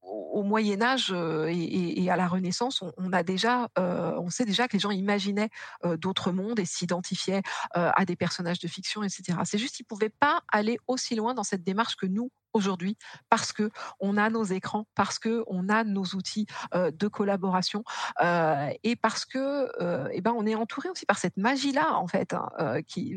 Au 0.01 0.41
Moyen 0.43 0.81
Âge 0.81 1.11
et, 1.11 2.09
à 2.09 2.15
la 2.15 2.27
Renaissance, 2.27 2.83
on, 2.97 3.13
a 3.13 3.21
déjà, 3.21 3.69
on 3.77 4.29
sait 4.29 4.45
déjà 4.45 4.67
que 4.67 4.73
les 4.73 4.79
gens 4.79 4.91
imaginaient 4.91 5.49
d'autres 5.97 6.31
mondes 6.31 6.59
et 6.59 6.65
s'identifiaient 6.65 7.43
à 7.73 8.05
des 8.05 8.15
personnages 8.15 8.59
de 8.59 8.67
fiction, 8.67 9.03
etc. 9.03 9.39
C'est 9.45 9.57
juste 9.57 9.75
qu'ils 9.75 9.85
pouvaient 9.85 10.09
pas 10.09 10.41
aller 10.51 10.79
aussi 10.87 11.15
loin 11.15 11.33
dans 11.33 11.43
cette 11.43 11.63
démarche 11.63 11.95
que 11.95 12.07
nous 12.07 12.31
aujourd'hui 12.53 12.97
parce 13.29 13.51
que 13.51 13.69
on 13.99 14.17
a 14.17 14.29
nos 14.29 14.43
écrans, 14.43 14.87
parce 14.95 15.19
que 15.19 15.43
on 15.47 15.69
a 15.69 15.83
nos 15.83 16.05
outils 16.15 16.47
euh, 16.73 16.91
de 16.91 17.07
collaboration 17.07 17.83
euh, 18.21 18.69
et 18.83 18.95
parce 18.95 19.25
que 19.25 19.69
euh, 19.81 20.07
eh 20.11 20.21
ben 20.21 20.33
on 20.35 20.45
est 20.45 20.55
entouré 20.55 20.89
aussi 20.89 21.05
par 21.05 21.17
cette 21.17 21.37
magie 21.37 21.71
là 21.71 21.95
en 21.95 22.07
fait 22.07 22.33
hein, 22.33 22.81
qui 22.87 23.15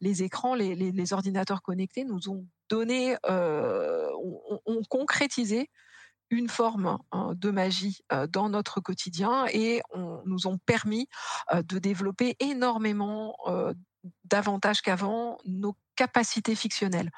les, 0.00 0.22
écrans, 0.22 0.54
les, 0.54 1.12
ordinateurs 1.12 1.62
connectés 1.62 2.04
nous 2.04 2.28
ont 2.28 2.46
donné, 2.68 3.16
ont, 3.26 4.82
concrétisé 4.88 5.70
une 6.30 6.48
forme 6.48 6.98
hein, 7.12 7.32
de 7.34 7.50
magie 7.50 8.00
dans 8.30 8.48
notre 8.48 8.80
quotidien 8.80 9.46
et 9.52 9.82
nous 10.24 10.46
ont 10.46 10.58
permis 10.58 11.08
de 11.52 11.78
développer 11.78 12.36
énormément 12.40 13.36
davantage 14.24 14.82
qu'avant 14.82 15.38
nos 15.44 15.76
capacités 15.96 16.54
fictionnelles, 16.54 17.10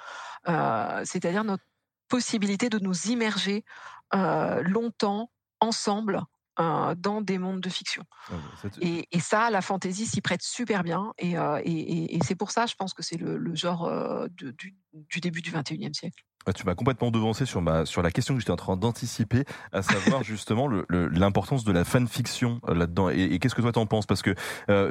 euh, 0.48 1.02
c'est-à-dire 1.04 1.44
notre 1.44 1.64
possibilité 2.08 2.68
de 2.68 2.78
nous 2.78 3.06
immerger 3.06 3.64
longtemps 4.12 5.30
ensemble 5.60 6.22
dans 6.58 7.22
des 7.22 7.38
mondes 7.38 7.62
de 7.62 7.70
fiction. 7.70 8.04
Ah 8.28 8.34
et, 8.82 9.20
ça, 9.20 9.48
la 9.48 9.62
fantasy 9.62 10.04
s'y 10.04 10.20
prête 10.20 10.42
super 10.42 10.82
bien. 10.82 11.14
Et, 11.16 11.32
et, 11.32 12.18
c'est 12.22 12.34
pour 12.34 12.50
ça, 12.50 12.66
je 12.66 12.74
pense 12.74 12.92
que 12.92 13.02
c'est 13.02 13.16
le, 13.16 13.54
genre 13.54 13.90
du, 14.28 14.74
début 15.22 15.40
du 15.40 15.50
21e 15.50 15.94
siècle. 15.94 16.22
Ah, 16.46 16.52
tu 16.52 16.66
m'as 16.66 16.74
complètement 16.74 17.10
devancé 17.10 17.46
sur, 17.46 17.62
ma, 17.62 17.86
sur 17.86 18.02
la 18.02 18.10
question 18.10 18.34
que 18.34 18.40
j'étais 18.40 18.52
en 18.52 18.56
train 18.56 18.76
d'anticiper, 18.76 19.44
à 19.72 19.82
savoir 19.82 20.22
justement 20.24 20.68
l'importance 20.88 21.64
de 21.64 21.72
la 21.72 21.84
fanfiction 21.84 22.60
là-dedans. 22.66 23.10
Et, 23.10 23.38
qu'est-ce 23.38 23.54
que 23.54 23.62
toi 23.62 23.72
t'en 23.72 23.86
penses? 23.86 24.06
Parce 24.06 24.22
que 24.22 24.34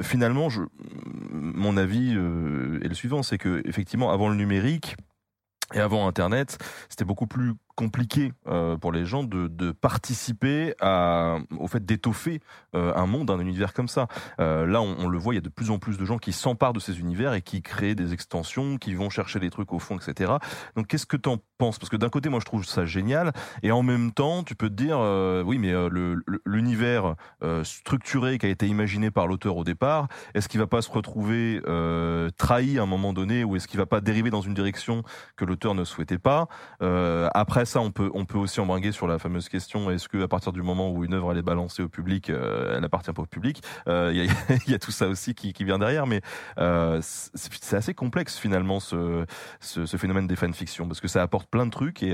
finalement, 0.02 0.48
je, 0.48 0.62
mon 1.30 1.76
avis 1.76 2.12
est 2.12 2.88
le 2.88 2.94
suivant, 2.94 3.22
c'est 3.22 3.38
que 3.38 3.62
effectivement, 3.66 4.10
avant 4.10 4.28
le 4.28 4.36
numérique, 4.36 4.96
et 5.74 5.80
avant 5.80 6.06
Internet, 6.06 6.58
c'était 6.88 7.04
beaucoup 7.04 7.26
plus 7.26 7.54
compliqué 7.74 8.32
euh, 8.46 8.76
pour 8.76 8.92
les 8.92 9.04
gens 9.04 9.24
de, 9.24 9.72
participer 9.72 10.74
au 10.80 11.68
fait 11.68 11.84
d'étoffer 11.84 12.40
euh, 12.74 12.92
un 12.94 13.06
monde, 13.06 13.30
un 13.30 13.38
univers 13.38 13.72
comme 13.72 13.88
ça. 13.88 14.06
Euh, 14.40 14.66
là, 14.66 14.80
on, 14.80 15.08
le 15.08 15.18
voit, 15.18 15.34
il 15.34 15.36
y 15.36 15.38
a 15.38 15.42
de 15.42 15.48
plus 15.48 15.70
en 15.70 15.78
plus 15.78 15.98
de 15.98 16.04
gens 16.04 16.18
qui 16.18 16.32
s'emparent 16.32 16.72
de 16.72 16.80
ces 16.80 17.00
univers 17.00 17.34
et 17.34 17.42
qui 17.42 17.62
créent 17.62 17.94
des 17.94 18.12
extensions, 18.12 18.76
qui 18.76 18.94
vont 18.94 19.10
chercher 19.10 19.38
des 19.40 19.50
trucs 19.50 19.72
au 19.72 19.78
fond, 19.78 19.98
etc. 19.98 20.32
Donc, 20.76 20.88
qu'est-ce 20.88 21.06
que 21.06 21.16
tu 21.16 21.28
en 21.28 21.38
penses? 21.58 21.78
Parce 21.78 21.90
que 21.90 21.96
d'un 21.96 22.08
côté, 22.08 22.28
moi, 22.28 22.40
je 22.40 22.44
trouve 22.44 22.64
ça 22.64 22.84
génial, 22.84 23.32
et 23.62 23.72
en 23.72 23.82
même 23.82 24.12
temps, 24.12 24.42
tu 24.42 24.54
peux 24.54 24.68
te 24.68 24.74
dire, 24.74 24.98
oui, 25.46 25.58
mais 25.58 25.72
l'univers 26.44 27.14
structuré 27.62 28.38
qui 28.38 28.46
a 28.46 28.48
été 28.48 28.66
imaginé 28.66 29.10
par 29.10 29.26
l'auteur 29.26 29.56
au 29.56 29.64
départ, 29.64 30.08
est-ce 30.34 30.48
qu'il 30.48 30.60
va 30.60 30.66
pas 30.66 30.82
se 30.82 30.90
retrouver 30.90 31.60
trahi 32.36 32.78
à 32.78 32.82
un 32.82 32.86
moment 32.86 33.12
donné, 33.12 33.44
ou 33.44 33.56
est-ce 33.56 33.68
qu'il 33.68 33.78
va 33.78 33.86
pas 33.86 34.00
dériver 34.00 34.30
dans 34.30 34.42
une 34.42 34.54
direction 34.54 35.02
que 35.36 35.44
l'auteur 35.44 35.74
ne 35.74 35.84
souhaitait 35.84 36.18
pas? 36.18 36.48
Après 36.80 37.61
ça, 37.64 37.80
on 37.80 37.90
peut, 37.90 38.10
on 38.14 38.24
peut 38.24 38.38
aussi 38.38 38.60
embringuer 38.60 38.92
sur 38.92 39.06
la 39.06 39.18
fameuse 39.18 39.48
question 39.48 39.90
est-ce 39.90 40.08
que 40.08 40.22
à 40.22 40.28
partir 40.28 40.52
du 40.52 40.62
moment 40.62 40.90
où 40.90 41.04
une 41.04 41.14
œuvre 41.14 41.32
elle 41.32 41.38
est 41.38 41.42
balancée 41.42 41.82
au 41.82 41.88
public, 41.88 42.30
euh, 42.30 42.76
elle 42.76 42.84
appartient 42.84 43.12
pas 43.12 43.22
au 43.22 43.26
public 43.26 43.62
euh, 43.88 44.12
Il 44.14 44.70
y, 44.70 44.74
a, 44.74 44.78
tout 44.80 44.90
ça 44.90 45.08
aussi 45.08 45.34
qui, 45.34 45.52
vient 45.64 45.78
derrière, 45.78 46.06
mais 46.06 46.20
euh, 46.58 47.00
c'est 47.02 47.76
assez 47.76 47.94
complexe 47.94 48.38
finalement 48.38 48.80
ce, 48.80 49.24
ce, 49.60 49.96
phénomène 49.96 50.26
des 50.26 50.36
fanfictions 50.36 50.88
parce 50.88 51.00
que 51.00 51.08
ça 51.08 51.22
apporte 51.22 51.48
plein 51.48 51.66
de 51.66 51.70
trucs 51.70 52.02
et 52.02 52.12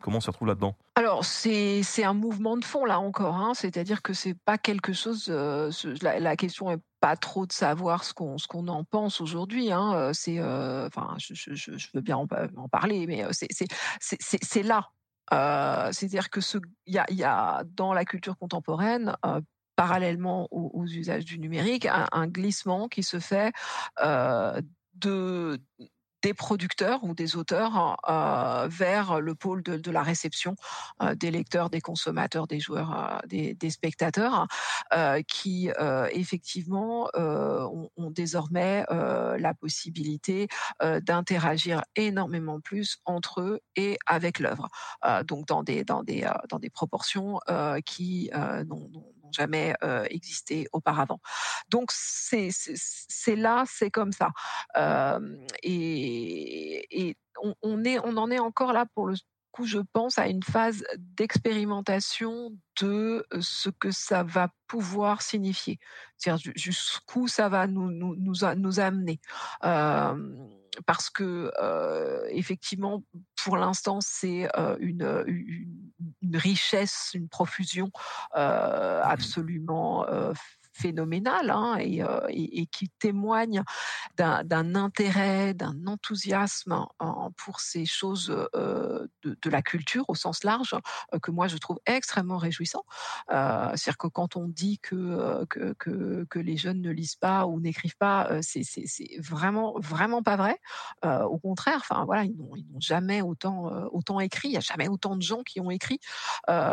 comment 0.00 0.18
on 0.18 0.20
se 0.20 0.30
retrouve 0.30 0.48
là-dedans? 0.48 0.76
Alors 0.98 1.26
c'est 1.26 2.04
un 2.04 2.14
mouvement 2.14 2.56
de 2.56 2.64
fond 2.64 2.86
là 2.86 2.98
encore, 2.98 3.36
hein. 3.36 3.52
c'est-à-dire 3.52 4.00
que 4.00 4.14
c'est 4.14 4.34
pas 4.46 4.56
quelque 4.56 4.94
chose. 4.94 5.28
La, 6.00 6.18
la, 6.18 6.36
question 6.36 6.70
est 6.70 6.80
pas 7.00 7.16
trop 7.16 7.44
de 7.44 7.52
savoir 7.52 8.02
ce 8.02 8.14
qu'on 8.14 8.68
en 8.68 8.82
pense 8.82 9.20
aujourd'hui. 9.20 9.70
Hein. 9.72 10.12
C'est, 10.14 10.40
enfin, 10.40 11.14
je, 11.18 11.88
veux 11.92 12.00
bien 12.00 12.16
en, 12.16 12.26
parler, 12.68 13.06
mais 13.06 13.26
c'est 14.00 14.62
là. 14.62 14.88
C'est-à-dire 15.92 16.30
que 16.30 16.40
y 16.86 16.98
a, 17.24 17.64
dans 17.66 17.92
la 17.92 18.06
culture 18.06 18.38
contemporaine 18.38 19.14
parallèlement 19.76 20.48
aux, 20.50 20.86
usages 20.86 21.26
du 21.26 21.38
numérique, 21.38 21.86
un, 21.86 22.26
glissement 22.26 22.88
qui 22.88 23.02
se 23.02 23.20
fait 23.20 23.52
euh, 24.02 24.60
de 24.94 25.60
des 26.22 26.34
producteurs 26.34 27.04
ou 27.04 27.14
des 27.14 27.36
auteurs 27.36 27.96
euh, 28.08 28.68
vers 28.68 29.20
le 29.20 29.34
pôle 29.34 29.62
de, 29.62 29.90
la 29.90 30.02
réception 30.02 30.56
euh, 31.02 31.14
des 31.14 31.30
lecteurs, 31.30 31.70
des 31.70 31.80
consommateurs, 31.80 32.46
des 32.46 32.60
joueurs, 32.60 33.20
euh, 33.32 33.54
des, 33.54 33.70
spectateurs, 33.70 34.46
qui 35.28 35.70
effectivement 36.12 37.08
ont, 37.14 37.90
ont, 37.96 38.10
désormais 38.10 38.84
la 38.88 39.54
possibilité 39.54 40.48
d'interagir 40.80 41.82
énormément 41.96 42.60
plus 42.60 42.98
entre 43.04 43.40
eux 43.40 43.60
et 43.74 43.98
avec 44.06 44.38
l'œuvre. 44.38 44.68
donc 45.24 45.46
dans 45.46 45.62
des 45.62 45.84
dans 45.84 46.02
des 46.02 46.28
dans 46.48 46.58
des 46.58 46.70
proportions 46.70 47.40
qui 47.84 48.30
n'ont 48.66 48.90
jamais 49.32 49.74
existé 50.10 50.66
auparavant. 50.72 51.20
Donc 51.68 51.90
c'est 51.92 52.50
là, 53.36 53.64
c'est 53.66 53.90
comme 53.90 54.12
ça. 54.12 54.30
et, 55.62 57.16
on, 57.62 57.84
est, 57.84 57.98
on 57.98 58.16
en 58.16 58.30
est 58.30 58.38
encore 58.38 58.72
là 58.72 58.86
pour 58.94 59.08
le 59.08 59.16
coup, 59.52 59.66
je 59.66 59.78
pense 59.92 60.18
à 60.18 60.28
une 60.28 60.42
phase 60.42 60.84
d'expérimentation 60.98 62.52
de 62.80 63.26
ce 63.40 63.70
que 63.70 63.90
ça 63.90 64.22
va 64.22 64.50
pouvoir 64.66 65.22
signifier, 65.22 65.78
c'est-à-dire 66.18 66.52
jusqu'où 66.56 67.26
ça 67.26 67.48
va 67.48 67.66
nous, 67.66 67.90
nous, 67.90 68.16
nous, 68.16 68.34
nous 68.56 68.80
amener. 68.80 69.20
Parce 70.84 71.10
que 71.10 71.50
effectivement, 72.30 73.02
pour 73.42 73.56
l'instant, 73.56 74.00
c'est 74.00 74.48
une, 74.80 75.24
une, 75.26 76.36
richesse, 76.36 77.10
une 77.14 77.28
profusion 77.28 77.90
mmh 78.34 78.38
absolument 79.02 80.06
phénoménal 80.76 81.50
hein, 81.50 81.78
euh, 81.80 82.26
et, 82.28 82.66
qui 82.66 82.88
témoigne 82.98 83.62
d'un 84.16 84.74
intérêt, 84.74 85.54
d'un 85.54 85.86
enthousiasme 85.86 86.86
pour 87.36 87.60
ces 87.60 87.86
choses 87.86 88.34
euh, 88.54 89.06
de, 89.22 89.50
la 89.50 89.62
culture 89.62 90.04
au 90.08 90.14
sens 90.14 90.44
large 90.44 90.74
euh, 91.14 91.18
que 91.18 91.30
moi 91.30 91.48
je 91.48 91.56
trouve 91.56 91.78
extrêmement 91.86 92.36
réjouissant. 92.36 92.84
C'est-à-dire 93.28 93.98
que 93.98 94.08
quand 94.08 94.36
on 94.36 94.48
dit 94.48 94.78
que, 94.80 95.44
que, 95.46 96.38
les 96.38 96.56
jeunes 96.56 96.80
ne 96.80 96.90
lisent 96.90 97.16
pas 97.16 97.46
ou 97.46 97.60
n'écrivent 97.60 97.96
pas, 97.96 98.42
c'est 98.42 98.64
vraiment 99.18 99.74
vraiment 99.78 100.22
pas 100.22 100.36
vrai. 100.36 100.58
au 101.02 101.38
contraire, 101.38 101.82
voilà, 102.04 102.24
ils 102.24 102.36
n'ont 102.36 102.52
jamais 102.78 103.22
autant 103.22 103.70
autant 103.92 104.20
écrit. 104.20 104.48
Il 104.48 104.52
n'y 104.52 104.56
a 104.58 104.60
jamais 104.60 104.88
autant 104.88 105.16
de 105.16 105.22
gens 105.22 105.42
qui 105.42 105.60
ont 105.60 105.70
écrit. 105.70 106.00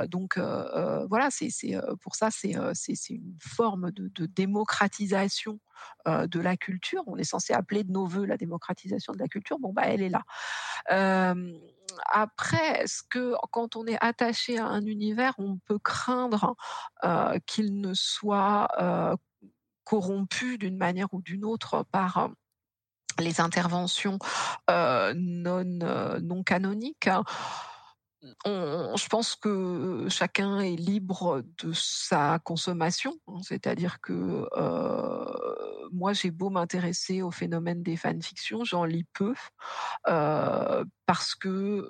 donc 0.07 0.37
voilà, 0.37 1.29
c'est 1.29 1.77
pour 2.01 2.15
ça 2.15 2.29
c'est 2.31 2.53
une 3.09 3.37
forme 3.39 3.92
de, 3.93 4.25
démocratisation 4.25 5.59
euh, 6.07 6.27
de 6.27 6.39
la 6.39 6.57
culture. 6.57 7.03
On 7.07 7.17
est 7.17 7.23
censé 7.23 7.53
appeler 7.53 7.83
de 7.83 7.91
nos 7.91 8.05
voeux 8.05 8.25
la 8.25 8.37
démocratisation 8.37 9.13
de 9.13 9.19
la 9.19 9.27
culture. 9.27 9.59
Bon, 9.59 9.73
bah, 9.73 9.83
elle 9.85 10.01
est 10.01 10.09
là. 10.09 10.23
Euh, 10.91 11.53
après, 12.11 12.81
est-ce 12.81 13.03
que 13.09 13.35
quand 13.51 13.75
on 13.75 13.85
est 13.85 13.97
attaché 14.01 14.57
à 14.57 14.65
un 14.65 14.81
univers, 14.85 15.33
on 15.37 15.57
peut 15.57 15.79
craindre 15.79 16.55
qu'il 17.45 17.79
ne 17.81 17.93
soit 17.93 18.67
corrompu 19.83 20.57
d'une 20.57 20.77
manière 20.77 21.13
ou 21.13 21.21
d'une 21.21 21.45
autre 21.45 21.85
par 21.91 22.31
les 23.19 23.41
interventions 23.41 24.17
non 24.69 26.43
canoniques? 26.43 27.09
Je 28.45 29.07
pense 29.09 29.35
que 29.35 30.07
chacun 30.09 30.59
est 30.59 30.75
libre 30.75 31.43
de 31.63 31.73
sa 31.73 32.39
consommation, 32.39 33.17
c'est-à-dire 33.41 33.99
que 34.01 34.47
euh, 34.55 35.89
moi 35.91 36.13
j'ai 36.13 36.31
beau 36.31 36.49
m'intéresser 36.49 37.21
au 37.21 37.31
phénomène 37.31 37.83
des 37.83 37.97
fanfictions, 37.97 38.63
j'en 38.63 38.85
lis 38.85 39.05
peu. 39.13 39.33
Euh, 40.07 40.83
parce 41.05 41.35
que 41.35 41.89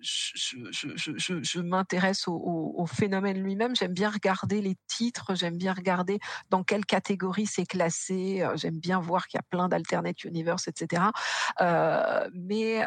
je, 0.00 1.60
m'intéresse 1.60 2.26
au, 2.26 2.34
au, 2.76 2.86
phénomène 2.86 3.40
lui-même. 3.40 3.76
J'aime 3.76 3.92
bien 3.92 4.10
regarder 4.10 4.60
les 4.60 4.76
titres, 4.88 5.34
j'aime 5.34 5.56
bien 5.56 5.72
regarder 5.72 6.18
dans 6.50 6.64
quelle 6.64 6.84
catégorie 6.84 7.46
c'est 7.46 7.66
classé, 7.66 8.44
j'aime 8.56 8.78
bien 8.78 9.00
voir 9.00 9.28
qu'il 9.28 9.38
y 9.38 9.40
a 9.40 9.44
plein 9.48 9.68
d'alternate 9.68 10.24
universe, 10.24 10.66
etc. 10.68 11.04
mais 12.34 12.84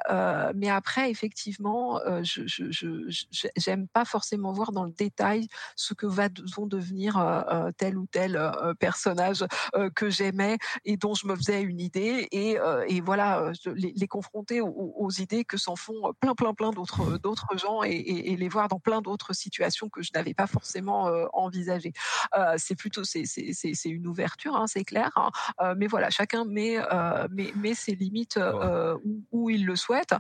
après 0.69 1.09
effectivement 1.09 1.99
je 2.23 2.43
j'aime 3.55 3.87
pas 3.87 4.05
forcément 4.05 4.51
voir 4.51 4.71
dans 4.71 4.83
le 4.83 4.91
détail 4.91 5.47
ce 5.75 5.93
que 5.93 6.05
vont 6.05 6.67
devenir 6.67 7.73
tel 7.77 7.97
ou 7.97 8.05
tel 8.07 8.51
personnage 8.79 9.45
que 9.95 10.09
j'aimais 10.09 10.57
et 10.83 10.97
dont 10.97 11.13
je 11.13 11.27
me 11.27 11.35
faisais 11.35 11.61
une 11.61 11.79
idée 11.79 12.27
et, 12.31 12.57
voilà 13.01 13.51
les, 13.65 13.93
les 13.95 14.07
confronter 14.07 14.61
aux, 15.06 15.11
idées 15.11 15.45
que 15.45 15.57
s'en 15.57 15.76
font 15.76 16.14
plein 16.19 16.34
plein 16.36 16.53
plein 16.53 16.72
d'autres 16.72 17.18
d'autres 17.19 17.57
gens 17.57 17.84
et, 17.84 17.91
et, 17.91 18.36
les 18.36 18.49
voir 18.49 18.68
dans 18.68 18.80
plein 18.80 19.02
d'autres 19.02 19.34
situations 19.34 19.88
que 19.88 20.02
je 20.02 20.11
n'avais 20.14 20.34
pas 20.34 20.48
forcément 20.48 21.10
envisagées. 21.34 21.94
c'est 22.57 22.76
plutôt 22.76 23.03
c'est 23.03 23.26
c'est 23.26 23.90
une 23.90 24.07
ouverture, 24.07 24.56
hein, 24.56 24.68
c'est 24.68 24.84
clair. 24.84 25.11
Hein. 25.15 25.76
mais 25.77 25.88
voilà, 25.88 26.10
chacun 26.10 26.44
met 26.45 26.77
met, 27.30 27.53
met 27.56 27.73
ses 27.73 27.95
limites 27.95 28.40
où, 29.03 29.23
où, 29.32 29.49
il 29.49 29.65
le 29.65 29.76
souhaite. 29.76 30.14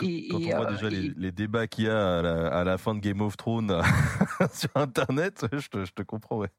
et, 0.00 0.28
et 0.28 0.54
déjà 0.70 0.88
les, 0.88 1.32
débats 1.32 1.66
qu'il 1.66 1.84
y 1.84 1.88
a 1.88 2.18
à 2.18 2.64
la, 2.64 2.78
fin 2.78 2.94
de 2.94 3.00
Game 3.00 3.20
of 3.20 3.36
Thrones 3.36 3.82
sur 4.52 4.70
Internet, 4.74 5.46
je 5.52 5.68
te, 5.68 5.84
je 5.84 5.92
te 5.92 6.02
comprends, 6.02 6.38
ouais. 6.38 6.50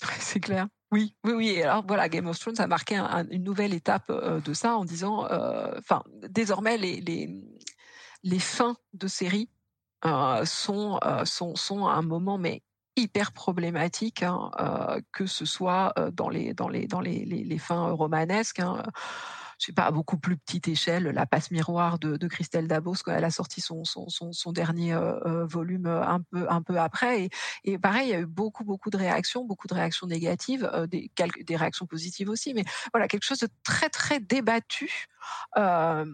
C'est 0.20 0.40
clair. 0.40 0.68
Oui, 0.92 1.16
oui, 1.24 1.32
oui. 1.32 1.62
Alors 1.62 1.84
voilà, 1.86 2.08
Game 2.08 2.26
of 2.28 2.38
Thrones 2.38 2.60
a 2.60 2.66
marqué 2.66 2.96
une 2.96 3.42
nouvelle 3.42 3.74
étape 3.74 4.10
euh, 4.10 4.40
de 4.40 4.52
ça 4.54 4.76
en 4.76 4.84
disant, 4.84 5.26
euh, 5.30 5.74
enfin, 5.78 6.04
désormais 6.28 6.76
les, 6.76 7.00
les, 7.00 7.28
les 8.22 8.38
fins 8.38 8.76
de 8.92 9.08
série 9.08 9.50
euh, 10.04 10.44
sont, 10.44 11.00
sont, 11.24 11.56
sont 11.56 11.88
un 11.88 12.02
moment 12.02 12.38
mais 12.38 12.62
hyper 12.96 13.32
problématique, 13.32 14.22
hein, 14.22 14.52
que 15.10 15.26
ce 15.26 15.44
soit 15.44 15.92
dans 16.12 16.28
les 16.28 16.54
dans 16.54 16.68
les 16.68 16.86
dans 16.86 17.00
les, 17.00 17.24
les, 17.24 17.42
les 17.42 17.58
fins 17.58 17.90
romanesques. 17.90 18.60
Hein, 18.60 18.84
je 19.58 19.66
sais 19.66 19.72
pas, 19.72 19.84
à 19.84 19.90
beaucoup 19.90 20.18
plus 20.18 20.36
petite 20.36 20.68
échelle, 20.68 21.04
la 21.04 21.26
passe 21.26 21.50
miroir 21.50 21.98
de, 21.98 22.16
de 22.16 22.28
Christelle 22.28 22.68
Dabos 22.68 22.96
quand 23.04 23.12
elle 23.12 23.24
a 23.24 23.30
sorti 23.30 23.60
son, 23.60 23.84
son, 23.84 24.08
son, 24.08 24.32
son 24.32 24.52
dernier 24.52 24.94
euh, 24.94 25.46
volume 25.46 25.86
un 25.86 26.20
peu, 26.30 26.46
un 26.50 26.62
peu 26.62 26.78
après. 26.78 27.24
Et, 27.24 27.30
et, 27.64 27.78
pareil, 27.78 28.08
il 28.08 28.10
y 28.12 28.14
a 28.14 28.20
eu 28.20 28.26
beaucoup, 28.26 28.64
beaucoup 28.64 28.90
de 28.90 28.96
réactions, 28.96 29.44
beaucoup 29.44 29.66
de 29.66 29.74
réactions 29.74 30.06
négatives, 30.06 30.70
des, 30.90 31.10
quelques, 31.14 31.44
des 31.44 31.56
réactions 31.56 31.86
positives 31.86 32.28
aussi, 32.28 32.54
mais 32.54 32.64
voilà, 32.92 33.08
quelque 33.08 33.24
chose 33.24 33.38
de 33.38 33.48
très, 33.62 33.88
très 33.88 34.20
débattu. 34.20 35.06
Euh, 35.56 36.04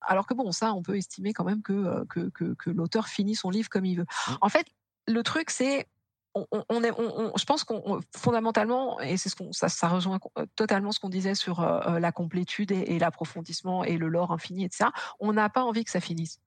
alors 0.00 0.26
que 0.26 0.34
bon, 0.34 0.52
ça, 0.52 0.72
on 0.74 0.82
peut 0.82 0.96
estimer 0.96 1.32
quand 1.32 1.44
même 1.44 1.62
que, 1.62 2.04
que, 2.06 2.30
que, 2.30 2.54
que 2.54 2.70
l'auteur 2.70 3.08
finit 3.08 3.34
son 3.34 3.50
livre 3.50 3.68
comme 3.68 3.84
il 3.84 3.98
veut. 3.98 4.06
Mmh. 4.28 4.32
En 4.40 4.48
fait, 4.48 4.66
le 5.06 5.22
truc, 5.22 5.50
c'est 5.50 5.88
on, 6.34 6.84
est, 6.84 6.92
je 7.36 7.44
pense 7.44 7.64
qu'on 7.64 8.00
fondamentalement, 8.14 9.00
et 9.00 9.16
c'est 9.16 9.28
ce 9.28 9.36
qu'on, 9.36 9.52
ça, 9.52 9.88
rejoint 9.88 10.18
totalement 10.56 10.92
ce 10.92 11.00
qu'on 11.00 11.08
disait 11.08 11.34
sur 11.34 11.60
euh, 11.60 11.98
la 11.98 12.12
complétude 12.12 12.70
et, 12.70 12.98
l'approfondissement 12.98 13.84
et 13.84 13.96
le 13.96 14.08
lore 14.08 14.32
infini, 14.32 14.64
etc. 14.64 14.90
On 15.20 15.32
n'a 15.32 15.48
pas 15.48 15.62
envie 15.62 15.84
que 15.84 15.90
ça 15.90 16.00
finisse. 16.00 16.38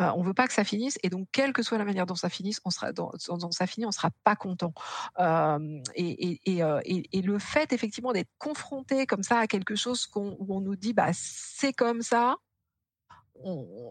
Euh, 0.00 0.10
on 0.16 0.22
veut 0.22 0.34
pas 0.34 0.48
que 0.48 0.52
ça 0.52 0.64
finisse, 0.64 0.98
et 1.04 1.08
donc 1.08 1.28
quelle 1.30 1.52
que 1.52 1.62
soit 1.62 1.78
la 1.78 1.84
manière 1.84 2.06
dont 2.06 2.16
ça 2.16 2.28
finisse, 2.28 2.60
on 2.64 2.70
sera 2.70 2.92
dans, 2.92 3.12
ça 3.50 3.66
finit, 3.66 3.86
on 3.86 3.92
sera 3.92 4.10
pas 4.24 4.34
content. 4.34 4.72
Euh, 5.20 5.80
et, 5.94 7.22
le 7.22 7.38
fait 7.38 7.72
effectivement 7.72 8.12
d'être 8.12 8.30
confronté 8.38 9.06
comme 9.06 9.22
ça 9.22 9.38
à 9.38 9.46
quelque 9.46 9.76
chose 9.76 10.08
où 10.14 10.54
on 10.54 10.60
nous 10.60 10.76
dit 10.76 10.92
bah 10.92 11.10
c'est 11.12 11.72
comme 11.72 12.02
ça, 12.02 12.36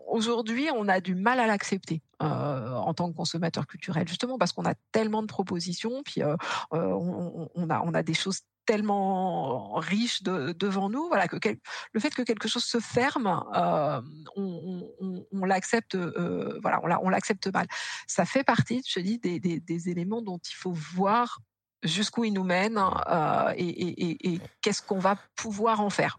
aujourd'hui, 0.07 0.69
on 0.75 0.87
a 0.87 0.99
du 0.99 1.15
mal 1.15 1.39
à 1.39 1.47
l'accepter 1.47 2.01
euh, 2.23 2.75
en 2.75 2.93
tant 2.93 3.11
que 3.11 3.15
consommateur 3.15 3.67
culturel, 3.67 4.07
justement 4.07 4.37
parce 4.37 4.51
qu'on 4.53 4.65
a 4.65 4.75
tellement 4.91 5.21
de 5.21 5.27
propositions, 5.27 6.03
puis 6.03 6.21
euh, 6.21 6.35
euh 6.73 6.93
on, 6.93 7.49
on, 7.53 7.69
a, 7.69 7.81
on 7.81 7.93
a 7.93 8.03
des 8.03 8.13
choses 8.13 8.41
tellement 8.65 9.73
riches 9.75 10.23
de, 10.23 10.53
devant 10.53 10.89
nous, 10.89 11.07
voilà 11.07 11.27
que 11.27 11.35
quel, 11.37 11.57
le 11.91 11.99
fait 11.99 12.13
que 12.13 12.21
quelque 12.21 12.47
chose 12.47 12.63
se 12.63 12.79
ferme, 12.79 13.43
euh, 13.55 14.01
on, 14.35 14.89
on, 15.01 15.25
on 15.31 15.45
l'accepte, 15.45 15.95
euh, 15.95 16.59
voilà, 16.61 16.79
on 17.01 17.09
l'accepte 17.09 17.47
mal. 17.53 17.67
Ça 18.07 18.25
fait 18.25 18.43
partie, 18.43 18.81
je 18.87 18.99
dis, 18.99 19.19
des, 19.19 19.39
des, 19.39 19.59
des 19.59 19.89
éléments 19.89 20.21
dont 20.21 20.39
il 20.39 20.55
faut 20.55 20.71
voir 20.71 21.39
jusqu'où 21.83 22.23
ils 22.23 22.33
nous 22.33 22.45
mènent 22.45 22.81
euh, 23.07 23.53
et, 23.57 23.67
et, 23.67 24.33
et 24.33 24.41
qu'est-ce 24.61 24.81
qu'on 24.81 24.99
va 24.99 25.17
pouvoir 25.35 25.81
en 25.81 25.89
faire. 25.89 26.17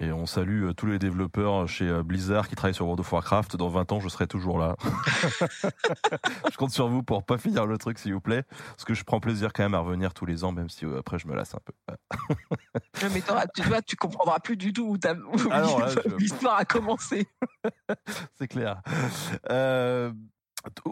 Et 0.00 0.10
on 0.10 0.26
salue 0.26 0.64
euh, 0.64 0.72
tous 0.72 0.86
les 0.86 0.98
développeurs 0.98 1.68
chez 1.68 1.88
euh, 1.88 2.02
Blizzard 2.02 2.48
qui 2.48 2.56
travaillent 2.56 2.74
sur 2.74 2.84
World 2.84 3.00
of 3.00 3.12
Warcraft. 3.12 3.56
Dans 3.56 3.68
20 3.68 3.92
ans, 3.92 4.00
je 4.00 4.08
serai 4.08 4.26
toujours 4.26 4.58
là. 4.58 4.76
je 6.50 6.56
compte 6.56 6.72
sur 6.72 6.88
vous 6.88 7.04
pour 7.04 7.22
pas 7.22 7.38
finir 7.38 7.64
le 7.64 7.78
truc, 7.78 7.98
s'il 7.98 8.12
vous 8.12 8.20
plaît. 8.20 8.42
Parce 8.70 8.84
que 8.84 8.94
je 8.94 9.04
prends 9.04 9.20
plaisir 9.20 9.52
quand 9.52 9.62
même 9.62 9.74
à 9.74 9.78
revenir 9.78 10.12
tous 10.12 10.26
les 10.26 10.42
ans, 10.42 10.50
même 10.50 10.68
si 10.68 10.84
euh, 10.84 10.98
après 10.98 11.18
je 11.20 11.28
me 11.28 11.36
lasse 11.36 11.54
un 11.54 11.60
peu. 11.64 11.96
mais 13.12 13.22
tu 13.54 13.62
vois, 13.62 13.82
tu 13.82 13.94
comprendras 13.94 14.40
plus 14.40 14.56
du 14.56 14.72
tout 14.72 14.84
où, 14.84 14.94
où 14.96 16.18
l'histoire 16.18 16.56
a 16.56 16.64
commencé. 16.64 17.28
C'est 18.34 18.48
clair. 18.48 18.82
Euh, 19.50 20.12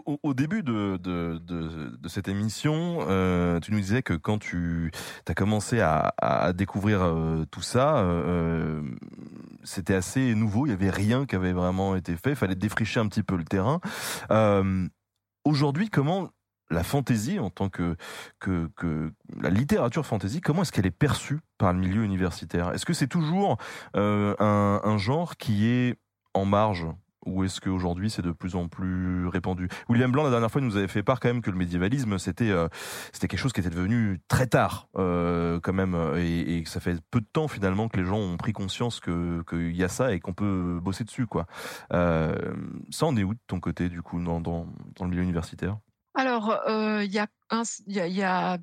au, 0.05 0.33
début 0.33 0.63
de, 0.63 1.39
cette 2.07 2.27
émission, 2.27 2.99
euh, 3.07 3.59
tu 3.59 3.71
nous 3.71 3.79
disais 3.79 4.03
que 4.03 4.13
quand 4.13 4.37
tu 4.39 4.91
as 5.27 5.33
commencé 5.33 5.79
à, 5.81 6.53
découvrir 6.53 7.01
euh, 7.01 7.45
tout 7.49 7.61
ça, 7.61 7.97
euh, 7.97 8.81
c'était 9.63 9.95
assez 9.95 10.35
nouveau, 10.35 10.65
il 10.65 10.69
y 10.69 10.73
avait 10.73 10.89
rien 10.89 11.25
qui 11.25 11.35
avait 11.35 11.53
vraiment 11.53 11.95
été 11.95 12.15
fait, 12.15 12.31
il 12.31 12.35
fallait 12.35 12.55
défricher 12.55 12.99
un 12.99 13.07
petit 13.07 13.23
peu 13.23 13.35
le 13.35 13.45
terrain. 13.45 13.79
Aujourd'hui, 15.45 15.89
comment 15.89 16.29
la 16.69 16.83
fantaisie 16.83 17.39
en 17.39 17.49
tant 17.49 17.69
que, 17.69 17.95
la 18.45 19.49
littérature 19.49 20.05
fantaisie, 20.05 20.41
comment 20.41 20.61
est-ce 20.61 20.71
qu'elle 20.71 20.85
est 20.85 20.91
perçue 20.91 21.39
par 21.57 21.73
le 21.73 21.79
milieu 21.79 22.03
universitaire? 22.03 22.73
Est-ce 22.73 22.85
que 22.85 22.93
c'est 22.93 23.07
toujours 23.07 23.57
un 23.93 24.97
genre 24.97 25.35
qui 25.37 25.67
est 25.67 25.95
en 26.33 26.45
marge? 26.45 26.85
Ou 27.25 27.43
est-ce 27.43 27.61
qu'aujourd'hui 27.61 28.09
c'est 28.09 28.21
de 28.21 28.31
plus 28.31 28.55
en 28.55 28.67
plus 28.67 29.27
répandu? 29.27 29.69
William 29.89 30.11
Blanc 30.11 30.23
la 30.23 30.29
dernière 30.29 30.51
fois 30.51 30.61
nous 30.61 30.77
avait 30.77 30.87
fait 30.87 31.03
part 31.03 31.19
quand 31.19 31.29
même 31.29 31.41
que 31.41 31.51
le 31.51 31.57
médiévalisme 31.57 32.17
c'était 32.17 32.49
euh, 32.49 32.67
quelque 33.19 33.37
chose 33.37 33.53
qui 33.53 33.59
était 33.59 33.69
devenu 33.69 34.19
très 34.27 34.47
tard 34.47 34.87
euh, 34.97 35.59
quand 35.61 35.73
même 35.73 35.95
et, 36.17 36.57
et, 36.57 36.63
que 36.63 36.69
ça 36.69 36.79
fait 36.79 36.97
peu 37.11 37.21
de 37.21 37.27
temps 37.31 37.47
finalement 37.47 37.87
que 37.87 37.97
les 37.97 38.05
gens 38.05 38.17
ont 38.17 38.37
pris 38.37 38.53
conscience 38.53 38.99
qu'il 38.99 39.75
y 39.75 39.83
a 39.83 39.89
ça 39.89 40.13
et 40.13 40.19
qu'on 40.19 40.33
peut 40.33 40.79
bosser 40.81 41.03
dessus 41.03 41.27
quoi. 41.27 41.45
Euh, 41.93 42.35
ça 42.89 43.05
en 43.05 43.15
est 43.15 43.23
où 43.23 43.33
de 43.33 43.39
ton 43.47 43.59
côté 43.59 43.89
du 43.89 44.01
coup 44.01 44.21
dans 44.23 44.67
le 44.99 45.07
milieu 45.07 45.23
universitaire? 45.23 45.77
Alors 46.15 46.55
il 46.67 47.11
y 47.11 47.19
a 47.19 47.27
il 47.87 47.93
y 47.93 48.13
y 48.13 48.23
a 48.23 48.57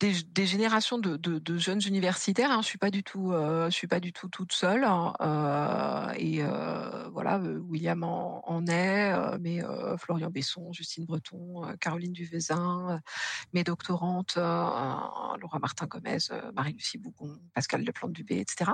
des, 0.00 0.46
générations 0.46 0.98
de, 0.98 1.58
jeunes 1.58 1.80
universitaires. 1.86 2.50
Hein. 2.50 2.60
Je 2.62 2.66
suis 2.66 2.78
pas 2.78 2.90
du 2.90 3.02
tout, 3.02 3.32
euh, 3.32 3.66
je 3.66 3.74
suis 3.74 3.86
pas 3.86 4.00
du 4.00 4.12
tout 4.12 4.28
toute 4.28 4.52
seule. 4.52 4.84
Hein. 4.84 5.14
Euh, 5.20 6.12
et 6.16 6.42
euh, 6.42 7.08
voilà, 7.12 7.38
William 7.38 8.02
en, 8.04 8.66
est, 8.66 9.38
mais 9.38 9.60
Florian 9.98 10.30
Besson, 10.30 10.72
Justine 10.72 11.04
Breton, 11.04 11.62
Caroline 11.80 12.12
Duvezin, 12.12 13.00
mes 13.52 13.64
doctorantes, 13.64 14.36
Laura 14.36 15.58
Martin 15.60 15.86
Gomez, 15.86 16.18
Marie-Lucie 16.54 16.98
Bougon, 16.98 17.38
Pascal 17.54 17.82
Leplante 17.82 18.12
Dubé, 18.12 18.38
etc. 18.38 18.72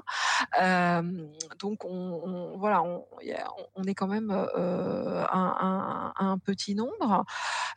donc 1.59 1.85
on, 1.85 2.57
voilà, 2.59 2.82
on, 2.82 3.85
est 3.85 3.94
quand 3.94 4.09
même 4.09 4.31
un, 4.31 6.39
petit 6.44 6.74
nombre. 6.74 7.24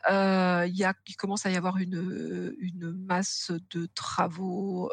Il 0.08 0.76
y 0.76 0.84
a, 0.84 0.94
il 1.06 1.16
commence 1.16 1.46
à 1.46 1.50
y 1.50 1.56
avoir 1.56 1.76
une 1.76 3.04
masse 3.06 3.35
de 3.50 3.86
travaux 3.94 4.90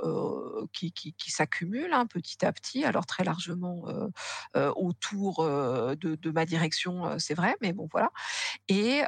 qui, 0.74 0.92
qui, 0.92 1.32
s'accumulent 1.32 1.94
hein, 1.94 2.06
petit 2.06 2.46
à 2.46 2.52
petit, 2.52 2.86
alors 2.86 3.06
très 3.06 3.24
largement 3.24 3.86
autour 4.56 5.44
de, 5.46 6.32
ma 6.32 6.46
direction, 6.46 7.18
c'est 7.20 7.34
vrai, 7.34 7.56
mais 7.62 7.74
bon 7.74 7.88
voilà. 7.92 8.12
Et 8.68 9.02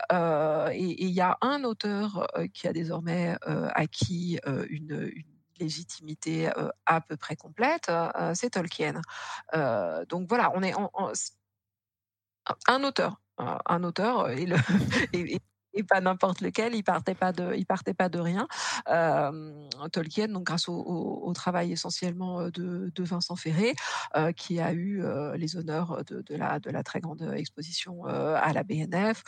il 0.74 1.10
y 1.10 1.22
a 1.22 1.38
un 1.42 1.64
auteur 1.64 2.28
qui 2.54 2.68
a 2.68 2.74
désormais 2.74 3.36
acquis 3.74 4.40
une, 4.70 5.12
légitimité 5.58 6.50
à 6.86 7.00
peu 7.00 7.16
près 7.16 7.38
complète, 7.38 7.90
c'est 8.34 8.52
Tolkien. 8.52 9.02
donc 10.10 10.28
voilà, 10.28 10.52
on 10.54 10.62
est 10.62 10.74
en, 10.74 10.92
un 12.68 12.84
auteur, 12.84 13.22
un 13.38 13.84
auteur 13.84 14.30
et, 14.30 14.46
le, 14.46 14.58
pas 15.84 16.02
n'importe 16.02 16.42
lequel. 16.42 16.76
Il 16.76 16.84
partait 16.84 17.16
pas 17.16 17.32
de, 17.32 17.54
il 17.56 17.66
partait 17.66 17.94
pas 17.94 18.10
de 18.10 18.20
rien. 18.20 18.48
Euh, 18.90 19.52
Tolkien, 19.92 20.28
donc 20.28 20.44
grâce 20.44 20.68
au, 20.68 21.32
travail 21.36 21.72
essentiellement 21.72 22.42
euh, 22.42 22.50
de, 22.52 23.04
Vincent 23.04 23.36
Ferré, 23.36 23.74
euh, 24.16 24.32
qui 24.32 24.60
a 24.60 24.74
eu 24.74 25.04
les 25.36 25.58
honneurs 25.58 26.04
de, 26.06 26.36
la, 26.36 26.84
très 26.84 27.00
grande 27.00 27.22
exposition 27.36 28.06
à 28.06 28.54
la 28.54 28.64
BNF, 28.64 29.24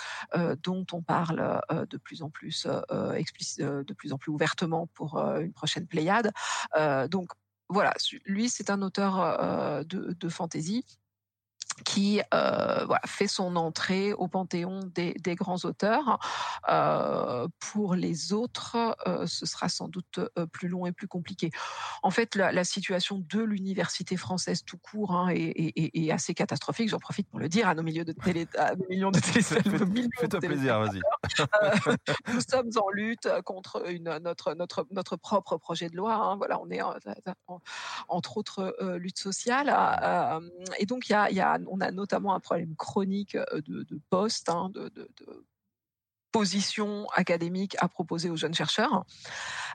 dont 0.63 0.85
on 0.91 1.01
parle 1.01 1.61
de 1.69 1.97
plus 1.97 2.21
en 2.21 2.29
plus 2.29 2.65
de 2.65 3.93
plus 3.93 4.13
en 4.13 4.17
plus 4.17 4.31
ouvertement 4.31 4.87
pour 4.87 5.17
une 5.17 5.53
prochaine 5.53 5.87
Pléiade. 5.87 6.31
donc 7.09 7.31
voilà, 7.69 7.93
lui 8.25 8.49
c'est 8.49 8.69
un 8.69 8.81
auteur 8.81 9.83
de, 9.85 10.13
de 10.13 10.29
fantasy 10.29 10.85
qui 11.83 12.21
euh, 12.33 12.85
voilà, 12.85 13.01
fait 13.05 13.27
son 13.27 13.55
entrée 13.55 14.13
au 14.13 14.27
panthéon 14.27 14.79
des, 14.93 15.13
des 15.13 15.35
grands 15.35 15.57
auteurs. 15.63 16.19
Euh, 16.69 17.47
pour 17.59 17.95
les 17.95 18.33
autres, 18.33 18.95
euh, 19.07 19.25
ce 19.27 19.45
sera 19.45 19.69
sans 19.69 19.87
doute 19.87 20.19
plus 20.51 20.67
long 20.67 20.85
et 20.85 20.91
plus 20.91 21.07
compliqué. 21.07 21.51
En 22.03 22.11
fait, 22.11 22.35
la, 22.35 22.51
la 22.51 22.63
situation 22.63 23.23
de 23.29 23.41
l'université 23.41 24.17
française 24.17 24.63
tout 24.63 24.77
court 24.77 25.13
hein, 25.13 25.29
est, 25.29 25.53
est, 25.55 25.91
est, 25.93 26.11
assez 26.11 26.33
catastrophique. 26.33 26.89
J'en 26.89 26.99
profite 26.99 27.29
pour 27.29 27.39
le 27.39 27.49
dire 27.49 27.67
à 27.67 27.75
nos, 27.75 27.83
milieux 27.83 28.05
de 28.05 28.13
télé, 28.13 28.47
à 28.57 28.75
nos 28.75 28.87
millions 28.87 29.11
de 29.11 29.19
téléspectateurs. 29.19 29.87
Fais-toi 30.19 30.39
plaisir, 30.39 30.79
vas-y. 30.79 31.01
Nous 32.33 32.41
sommes 32.41 32.71
en 32.77 32.89
lutte 32.89 33.29
contre 33.45 33.89
une, 33.89 34.17
notre, 34.19 34.53
notre, 34.53 34.87
notre 34.91 35.15
propre 35.15 35.57
projet 35.57 35.89
de 35.89 35.95
loi. 35.95 36.15
Hein. 36.15 36.37
Voilà, 36.37 36.59
on 36.59 36.69
est 36.69 36.81
en, 36.81 36.95
en, 37.47 37.59
entre 38.07 38.37
autres 38.37 38.75
luttes 38.97 39.19
sociales. 39.19 39.69
et 40.79 40.85
donc, 40.85 41.09
il 41.09 41.11
y 41.11 41.15
a, 41.15 41.31
y 41.31 41.39
a 41.39 41.57
on 41.69 41.81
a 41.81 41.91
notamment 41.91 42.33
un 42.33 42.39
problème 42.39 42.75
chronique 42.75 43.35
euh, 43.35 43.61
de, 43.61 43.83
de 43.83 44.01
poste, 44.09 44.49
hein, 44.49 44.69
de, 44.73 44.89
de, 44.89 45.09
de 45.19 45.45
position 46.31 47.07
académique 47.15 47.75
à 47.79 47.87
proposer 47.87 48.29
aux 48.29 48.35
jeunes 48.35 48.53
chercheurs, 48.53 49.05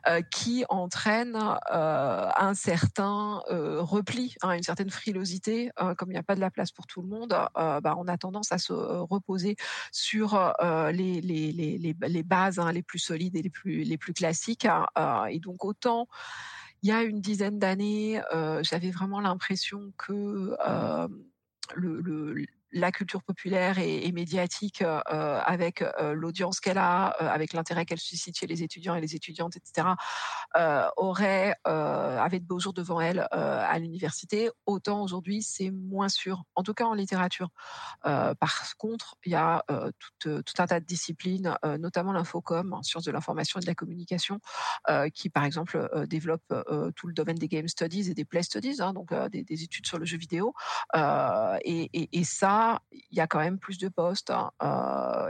euh, 0.07 0.21
qui 0.21 0.65
entraîne 0.69 1.37
euh, 1.73 2.31
un 2.37 2.55
certain 2.55 3.43
repli, 3.49 4.37
hein, 4.43 4.53
une 4.53 4.63
certaine 4.63 4.91
frilosité. 4.91 5.71
Comme 5.97 6.11
il 6.11 6.13
n'y 6.13 6.19
a 6.19 6.23
pas 6.23 6.37
de 6.37 6.41
la 6.41 6.51
place 6.51 6.71
pour 6.71 6.87
tout 6.87 7.03
le 7.03 7.09
monde, 7.09 7.31
bah, 7.55 7.95
on 7.99 8.07
a 8.07 8.17
tendance 8.17 8.53
à 8.53 8.59
se 8.59 8.73
reposer 8.73 9.57
sur 9.91 10.53
les, 10.93 12.23
bases 12.25 12.59
hein, 12.59 12.71
les 12.73 12.83
plus 12.83 12.99
solides 12.99 13.35
et 13.35 13.43
les 13.43 13.51
plus, 13.51 13.83
les 13.83 13.99
plus 13.99 14.13
classiques. 14.13 14.67
et 15.31 15.41
donc 15.41 15.65
autant 15.65 16.07
il 16.85 16.89
y 16.89 16.93
a 16.93 17.03
une 17.03 17.21
dizaine 17.21 17.59
d'années, 17.59 18.21
j'avais 18.63 18.91
vraiment 18.91 19.21
l'impression 19.21 19.93
que 19.97 20.57
le, 21.77 22.01
le, 22.01 22.47
la 22.73 22.93
culture 22.93 23.23
populaire 23.23 23.79
et, 23.79 24.11
médiatique, 24.13 24.83
avec 24.83 25.85
l'audience 26.15 26.61
qu'elle 26.61 26.79
a, 26.79 27.07
avec 27.07 27.53
l'intérêt 27.53 27.85
qu'elle 27.85 28.01
suscite 28.01 28.39
chez 28.39 28.47
les 28.47 28.63
étudiants 28.63 28.95
et 28.95 29.01
les 29.01 29.15
étudiantes, 29.15 29.57
etc., 29.57 29.89
aurait 30.97 31.55
avait 31.65 32.41
de 32.41 32.45
beaux 32.45 32.59
jours 32.59 32.73
devant 32.73 33.01
elle 33.01 33.27
à 33.31 33.79
l'université. 33.79 34.51
Autant 34.67 35.03
aujourd'hui, 35.03 35.43
c'est 35.43 35.71
moins 35.71 36.09
sûr, 36.09 36.43
en 36.55 36.63
tout 36.63 36.75
cas 36.75 36.85
en 36.85 36.95
littérature. 36.95 37.49
par 38.03 38.77
contre, 38.79 39.17
il 39.25 39.33
y 39.33 39.35
a 39.35 39.65
tout, 40.19 40.43
un 40.59 40.67
tas 40.67 40.81
de 40.81 40.85
disciplines, 40.85 41.57
notamment 41.79 42.13
l'infocom, 42.13 42.81
sciences 42.83 43.05
de 43.05 43.13
l'information 43.13 43.61
et 43.61 43.63
de 43.63 43.67
la 43.67 43.75
communication, 43.75 44.41
qui, 45.15 45.31
par 45.31 45.45
exemple, 45.45 45.89
développe 46.09 46.43
tout 46.97 47.07
le 47.07 47.15
domaine 47.15 47.37
des 47.37 47.49
game 47.49 47.69
studies 47.69 48.11
et 48.11 48.15
des 48.15 48.25
play 48.25 48.43
studies, 48.43 48.81
hein, 48.81 48.93
donc 48.93 49.13
des, 49.31 49.45
des, 49.45 49.63
études 49.63 49.87
sur 49.87 49.99
le 49.99 50.05
jeu 50.05 50.17
vidéo. 50.17 50.55
Et, 50.95 52.25
ça, 52.25 52.62
il 52.93 53.17
y 53.17 53.21
a 53.21 53.27
quand 53.27 53.39
même 53.39 53.59
plus 53.59 53.79
de 53.79 53.89
postes. 53.89 54.31
Hein. 54.31 54.51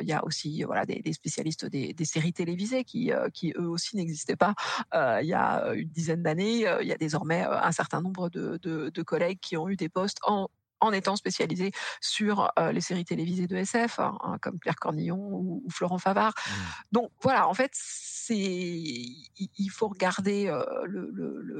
Il 0.00 0.08
y 0.08 0.12
a 0.12 0.24
aussi 0.24 0.62
voilà 0.62 0.86
des, 0.86 1.00
des 1.00 1.12
spécialistes 1.12 1.66
des, 1.66 1.92
des, 1.92 2.04
séries 2.04 2.32
télévisées 2.32 2.84
qui, 2.84 3.10
qui 3.32 3.52
eux 3.56 3.68
aussi 3.68 3.96
n'existaient 3.96 4.36
pas 4.36 4.54
il 4.94 5.26
y 5.26 5.34
a 5.34 5.72
une 5.74 5.88
dizaine 5.88 6.22
d'années. 6.22 6.66
Il 6.80 6.86
y 6.86 6.92
a 6.92 6.96
désormais 6.96 7.42
un 7.42 7.72
certain 7.72 8.00
nombre 8.00 8.28
de, 8.30 8.58
de, 8.62 8.90
de 8.90 9.02
collègues 9.02 9.38
qui 9.40 9.56
ont 9.56 9.68
eu 9.68 9.76
des 9.76 9.88
postes 9.88 10.18
en 10.22 10.48
en 10.82 10.92
étant 10.92 11.14
spécialisés 11.14 11.70
sur 12.00 12.50
les 12.72 12.80
séries 12.80 13.04
télévisées 13.04 13.46
de 13.46 13.56
SF, 13.56 14.00
hein, 14.00 14.18
hein, 14.20 14.36
comme 14.40 14.58
Claire 14.58 14.74
Cornillon 14.74 15.16
ou, 15.16 15.64
Florent 15.70 15.98
Favard. 15.98 16.34
Mmh. 16.34 16.50
Donc 16.90 17.12
voilà, 17.20 17.48
en 17.48 17.54
fait, 17.54 17.70
c'est 17.72 18.34
il 18.36 19.70
faut 19.70 19.88
regarder 19.88 20.52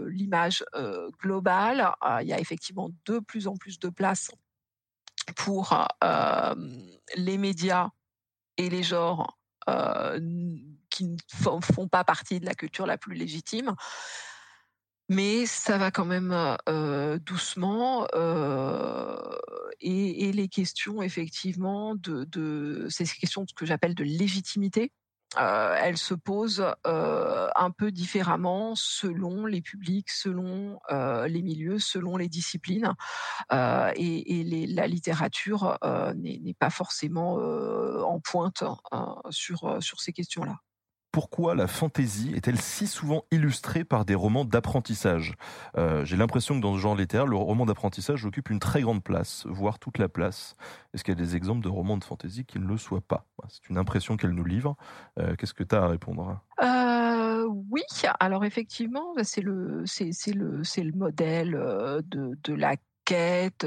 l'image 0.08 0.64
globale. 1.20 1.94
il 2.20 2.26
y 2.26 2.32
a 2.32 2.40
effectivement 2.40 2.90
de 3.06 3.20
plus 3.20 3.46
en 3.46 3.56
plus 3.56 3.78
de 3.78 3.88
place 3.88 4.32
pour 5.36 5.86
les 7.16 7.38
médias 7.38 7.90
et 8.56 8.68
les 8.68 8.82
genres 8.82 9.38
qui 10.90 11.04
ne 11.04 11.16
font 11.74 11.88
pas 11.88 12.04
partie 12.04 12.40
de 12.40 12.46
la 12.46 12.54
culture 12.54 12.86
la 12.86 12.98
plus 12.98 13.14
légitime 13.14 13.74
mais 15.08 15.44
ça 15.46 15.76
va 15.76 15.90
quand 15.90 16.06
même 16.06 16.34
doucement. 17.26 18.06
Et, 19.80 20.32
les 20.32 20.48
questions, 20.48 21.02
effectivement, 21.02 21.94
de, 21.94 22.24
de 22.24 22.86
ces 22.88 23.04
questions 23.04 23.44
que 23.54 23.66
j'appelle 23.66 23.94
de 23.94 24.04
légitimité, 24.04 24.90
elles 25.36 25.98
se 25.98 26.14
posent 26.14 26.66
un 26.84 27.70
peu 27.70 27.90
différemment 27.90 28.74
selon 28.74 29.46
les 29.46 29.62
publics, 29.62 30.10
selon 30.10 30.78
les 30.90 31.42
milieux, 31.42 31.78
selon 31.78 32.16
les 32.16 32.28
disciplines. 32.28 32.94
et, 33.50 34.66
la 34.68 34.86
littérature 34.86 35.78
n'est 36.16 36.56
pas 36.58 36.70
forcément 36.70 37.34
en 37.34 38.20
pointe 38.20 38.64
sur, 39.30 39.82
sur 39.82 40.00
ces 40.00 40.12
questions-là 40.12 40.56
pourquoi 41.12 41.54
la 41.54 41.66
fantaisie 41.66 42.32
est-elle 42.34 42.58
si 42.58 42.86
souvent 42.86 43.24
illustrée 43.30 43.84
par 43.84 44.06
des 44.06 44.14
romans 44.14 44.46
d'apprentissage 44.46 45.34
euh, 45.76 46.06
J'ai 46.06 46.16
l'impression 46.16 46.56
que 46.56 46.60
dans 46.60 46.74
ce 46.74 46.80
genre 46.80 46.96
littéraire, 46.96 47.26
le 47.26 47.36
roman 47.36 47.66
d'apprentissage 47.66 48.24
occupe 48.24 48.48
une 48.48 48.58
très 48.58 48.80
grande 48.80 49.04
place, 49.04 49.46
voire 49.46 49.78
toute 49.78 49.98
la 49.98 50.08
place. 50.08 50.56
Est-ce 50.94 51.04
qu'il 51.04 51.12
y 51.12 51.20
a 51.20 51.22
des 51.22 51.36
exemples 51.36 51.62
de 51.62 51.68
romans 51.68 51.98
de 51.98 52.04
fantaisie 52.04 52.46
qui 52.46 52.58
ne 52.58 52.66
le 52.66 52.78
soient 52.78 53.02
pas? 53.02 53.26
C'est 53.48 53.68
une 53.68 53.76
impression 53.76 54.16
qu'elle 54.16 54.32
nous 54.32 54.44
livre. 54.44 54.74
Euh, 55.18 55.36
qu'est-ce 55.36 55.54
que 55.54 55.64
tu 55.64 55.76
as 55.76 55.82
à 55.82 55.88
répondre? 55.88 56.40
Euh, 56.62 57.46
oui, 57.70 57.82
alors 58.18 58.44
effectivement, 58.46 59.12
c'est 59.22 59.42
le 59.42 59.84
le 59.84 60.62
le 60.82 60.92
modèle 60.92 61.50
de, 62.06 62.38
de 62.42 62.54
la 62.54 62.76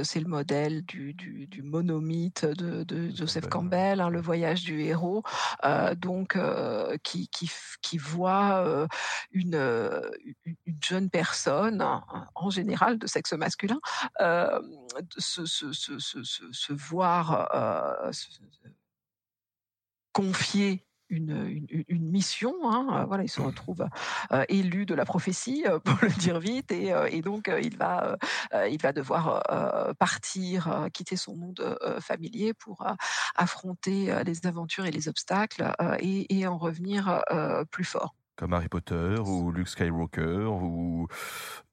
c'est 0.04 0.20
le 0.20 0.28
modèle 0.28 0.84
du, 0.86 1.14
du, 1.14 1.62
monomythe 1.62 2.46
de, 2.46 2.84
de 2.84 3.10
Joseph 3.16 3.48
Campbell, 3.48 4.02
hein, 4.02 4.10
le 4.10 4.22
voyage 4.22 4.64
du 4.64 4.82
héros, 4.82 5.24
euh, 5.64 5.94
donc 5.96 6.36
euh, 6.36 6.98
qui, 7.04 7.28
qui, 7.28 7.50
qui, 7.82 7.98
voit 7.98 8.66
euh, 8.66 8.88
une, 9.32 9.56
une, 10.46 10.78
jeune 10.84 11.10
personne, 11.10 11.82
hein, 11.82 12.04
en 12.36 12.50
général 12.50 12.98
de 12.98 13.08
sexe 13.08 13.34
masculin, 13.34 13.80
se, 15.18 15.46
se, 15.46 15.72
se, 15.74 16.00
se, 16.00 16.74
voir 16.74 18.12
confier 20.12 20.86
une, 21.16 21.66
une, 21.88 22.10
mission. 22.10 22.54
Hein, 22.64 22.88
euh, 22.92 23.06
voilà, 23.06 23.24
il 23.24 23.30
se 23.30 23.42
mmh. 23.42 23.46
retrouve 23.46 23.88
euh, 24.32 24.44
élu 24.50 24.86
de 24.86 24.94
la 24.94 25.06
prophétie, 25.06 25.64
euh, 25.68 25.80
pour 25.84 25.98
le 26.02 26.10
dire 26.10 26.40
vite, 26.40 26.72
et, 26.72 26.94
et 27.10 27.22
donc 27.22 27.52
il 27.62 27.78
va, 27.78 28.18
il 28.70 28.82
va 28.82 28.94
devoir 28.94 29.44
partir, 30.00 30.88
quitter 30.94 31.16
son 31.16 31.36
monde 31.36 31.78
familier 32.00 32.54
pour 32.54 32.86
affronter 33.36 34.14
les 34.24 34.46
aventures 34.46 34.86
et 34.86 34.92
les 34.92 35.08
obstacles 35.08 35.72
et, 36.00 36.38
et 36.38 36.48
en 36.48 36.58
revenir 36.58 37.22
plus 37.72 37.84
fort. 37.84 38.16
Comme 38.36 38.54
Harry 38.54 38.68
Potter 38.68 39.16
ou 39.26 39.52
Luke 39.52 39.68
Skywalker 39.68 40.46
ou 40.46 41.08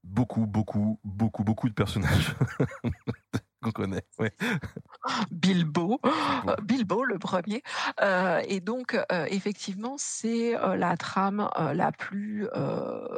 beaucoup, 0.04 0.46
beaucoup, 0.46 1.00
beaucoup, 1.04 1.44
beaucoup 1.44 1.68
de 1.68 1.74
personnages 1.74 2.34
qu'on 3.62 3.70
connaît. 3.70 4.04
Ouais. 4.18 4.32
Bilbo, 5.30 6.00
Bilbo, 6.62 7.04
le 7.04 7.18
premier. 7.18 7.62
Euh, 8.00 8.42
et 8.46 8.60
donc, 8.60 8.94
euh, 8.94 9.26
effectivement, 9.30 9.94
c'est 9.98 10.56
euh, 10.56 10.76
la 10.76 10.96
trame 10.96 11.48
la 11.56 11.92
plus 11.92 12.48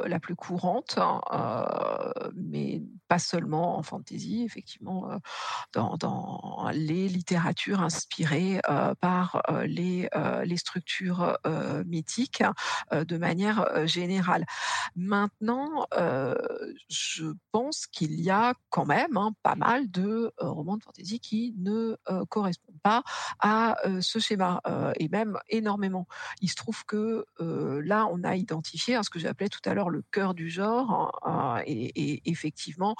la 0.05 0.19
plus 0.19 0.35
courante, 0.35 0.97
hein, 0.97 1.21
mais 2.35 2.81
pas 3.07 3.19
seulement 3.19 3.77
en 3.77 3.83
fantasy, 3.83 4.43
effectivement, 4.45 5.19
dans, 5.73 5.97
dans, 5.97 6.69
les 6.73 7.07
littératures 7.07 7.81
inspirées 7.81 8.61
par 9.01 9.41
les 9.65 10.09
les 10.43 10.57
structures 10.57 11.37
mythiques 11.85 12.43
de 12.91 13.17
manière 13.17 13.87
générale. 13.87 14.45
Maintenant, 14.95 15.85
je 16.89 17.25
pense 17.51 17.87
qu'il 17.87 18.21
y 18.21 18.29
a 18.29 18.53
quand 18.69 18.85
même 18.85 19.17
hein, 19.17 19.31
pas 19.43 19.55
mal 19.55 19.89
de 19.89 20.33
romans 20.39 20.77
de 20.77 20.83
fantasy 20.83 21.19
qui 21.19 21.53
ne 21.57 21.97
correspondent 22.29 22.79
pas 22.83 23.03
à 23.39 23.77
ce 24.01 24.19
schéma, 24.19 24.61
et 24.99 25.09
même 25.09 25.37
énormément. 25.49 26.07
Il 26.41 26.49
se 26.49 26.55
trouve 26.55 26.85
que 26.85 27.25
là, 27.39 28.07
on 28.11 28.23
a 28.23 28.35
identifié 28.35 28.95
hein, 28.95 29.03
ce 29.03 29.09
que 29.09 29.19
j'appelais 29.19 29.49
tout 29.49 29.61
à 29.65 29.73
l'heure 29.73 29.89
le 29.89 30.03
cœur 30.11 30.33
du 30.33 30.49
genre, 30.49 31.19
hein, 31.23 31.61
et, 31.65 32.29
effectivement, 32.29 32.95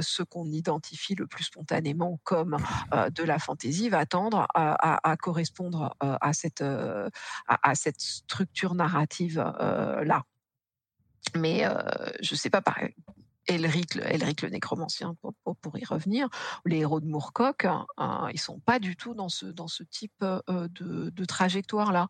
ce 0.00 0.22
qu'on 0.22 0.46
identifie 0.46 1.14
le 1.14 1.26
plus 1.26 1.44
spontanément 1.44 2.20
comme 2.24 2.56
de 2.92 3.22
la 3.22 3.38
fantaisie 3.38 3.88
va 3.88 4.06
tendre 4.06 4.46
à, 4.54 5.16
correspondre 5.18 5.94
à 6.00 6.32
cette, 6.32 6.62
à, 6.62 7.74
cette 7.74 8.00
structure 8.00 8.74
narrative 8.74 9.38
là. 9.38 10.24
Mais 11.36 11.64
je 12.20 12.34
ne 12.34 12.38
sais 12.38 12.50
pas, 12.50 12.60
pareil. 12.60 12.94
Elric, 13.46 13.96
Elric 13.96 14.42
le 14.42 14.48
nécromancien, 14.48 15.14
pour, 15.62 15.78
y 15.78 15.84
revenir, 15.84 16.28
les 16.64 16.78
héros 16.78 17.00
de 17.00 17.06
Moorcock, 17.06 17.64
hein, 17.64 18.28
ils 18.32 18.40
sont 18.40 18.60
pas 18.60 18.78
du 18.78 18.96
tout 18.96 19.14
dans 19.14 19.28
ce, 19.28 19.46
dans 19.46 19.68
ce 19.68 19.82
type 19.82 20.22
euh, 20.22 20.40
de, 20.48 21.10
de 21.10 21.24
trajectoire-là. 21.24 22.08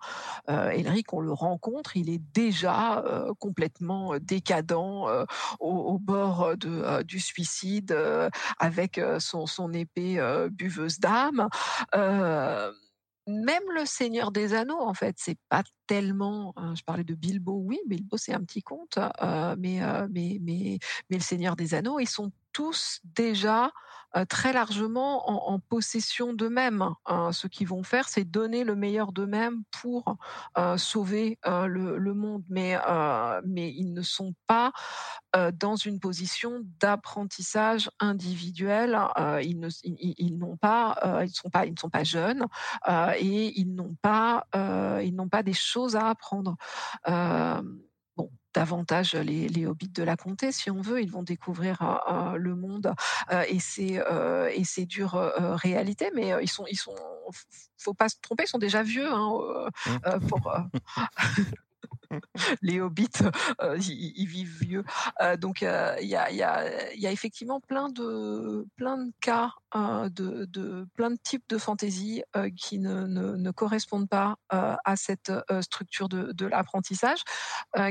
Euh, 0.48 0.70
Elric, 0.70 1.12
on 1.12 1.20
le 1.20 1.32
rencontre, 1.32 1.96
il 1.96 2.10
est 2.10 2.22
déjà 2.34 3.00
euh, 3.00 3.32
complètement 3.38 4.18
décadent 4.18 4.72
au, 4.72 5.26
au, 5.60 5.98
bord 5.98 6.56
de, 6.56 7.02
du 7.02 7.20
suicide, 7.20 7.96
avec 8.58 9.00
son, 9.18 9.46
son 9.46 9.72
épée 9.72 10.18
buveuse 10.50 10.98
d'âme 10.98 11.48
même 13.26 13.62
le 13.74 13.86
Seigneur 13.86 14.30
des 14.32 14.54
Anneaux, 14.54 14.80
en 14.80 14.94
fait, 14.94 15.16
c'est 15.18 15.38
pas 15.48 15.62
tellement. 15.86 16.52
Hein, 16.56 16.74
je 16.76 16.82
parlais 16.82 17.04
de 17.04 17.14
Bilbo, 17.14 17.62
oui, 17.64 17.78
Bilbo 17.86 18.16
c'est 18.16 18.34
un 18.34 18.44
petit 18.44 18.62
conte, 18.62 18.98
mais, 19.58 19.80
mais, 20.10 20.38
mais, 20.40 20.78
mais 21.10 21.16
le 21.16 21.20
Seigneur 21.20 21.56
des 21.56 21.74
Anneaux, 21.74 21.98
ils 22.00 22.08
sont 22.08 22.32
tous 22.52 23.00
déjà 23.04 23.66
euh, 23.66 23.70
très 24.28 24.52
largement 24.52 25.50
en, 25.50 25.58
possession 25.58 26.32
d'eux-mêmes. 26.32 26.88
Hein. 27.06 27.32
ce 27.32 27.46
qu'ils 27.46 27.66
vont 27.66 27.82
faire, 27.82 28.08
c'est 28.08 28.24
donner 28.24 28.64
le 28.64 28.76
meilleur 28.76 29.12
d'eux-mêmes 29.12 29.62
pour 29.70 30.16
euh, 30.58 30.76
sauver 30.76 31.38
euh, 31.46 31.66
le, 31.66 32.14
monde, 32.14 32.44
mais, 32.48 32.78
ils 33.46 33.92
ne 33.92 34.02
sont 34.02 34.34
pas 34.46 34.72
dans 35.54 35.74
une 35.74 35.98
position 35.98 36.60
d'apprentissage 36.80 37.90
individuel. 37.98 38.98
ils 39.42 39.58
ne, 39.58 40.36
n'ont 40.36 40.56
pas, 40.56 41.22
ils 41.24 41.34
sont 41.34 41.50
pas, 41.50 41.66
ils 41.66 41.72
ne 41.72 41.78
sont 41.78 41.90
pas 41.90 42.04
jeunes 42.04 42.46
et 43.18 43.60
ils 43.60 43.74
n'ont 43.74 43.96
pas, 44.00 44.46
ils 44.54 45.14
n'ont 45.14 45.28
pas 45.28 45.42
des 45.42 45.52
choses 45.52 45.96
à 45.96 46.08
apprendre 46.08 46.56
davantage 48.54 49.14
les, 49.14 49.48
les, 49.48 49.66
hobbits 49.66 49.88
de 49.88 50.02
la 50.02 50.16
comté, 50.16 50.52
si 50.52 50.70
on 50.70 50.80
veut. 50.80 51.02
Ils 51.02 51.10
vont 51.10 51.22
découvrir 51.22 52.00
le 52.36 52.54
monde 52.54 52.94
et 53.48 53.60
ses 53.60 54.00
et 54.52 54.64
ses 54.64 54.86
dures 54.86 55.32
réalités, 55.38 56.10
mais 56.14 56.32
ils 56.40 56.50
sont 56.50 56.64
ils 56.70 56.76
sont 56.76 56.94
faut 57.78 57.94
pas 57.94 58.08
se 58.08 58.16
tromper, 58.22 58.44
ils 58.44 58.48
sont 58.48 58.58
déjà 58.58 58.82
vieux 58.82 59.12
hein, 59.12 59.68
mmh. 59.86 60.26
pour 60.28 60.52
les 62.62 62.80
hobbits, 62.80 63.08
euh, 63.60 63.78
ils, 63.78 64.26
vivent 64.26 64.58
vieux. 64.60 64.84
Euh, 65.20 65.36
donc 65.36 65.62
il 65.62 66.06
y 66.06 66.16
a, 66.16 67.12
effectivement 67.12 67.60
plein 67.60 67.88
de 67.88 68.66
plein 68.76 68.98
de 68.98 69.12
cas 69.20 69.50
de, 69.74 70.86
plein 70.94 71.10
de 71.10 71.18
types 71.22 71.44
de 71.48 71.58
fantaisie 71.58 72.22
qui 72.56 72.78
ne, 72.78 73.50
correspondent 73.50 74.08
pas 74.08 74.36
à 74.50 74.96
cette 74.96 75.32
structure 75.60 76.08
de, 76.08 76.46
l'apprentissage, 76.46 77.20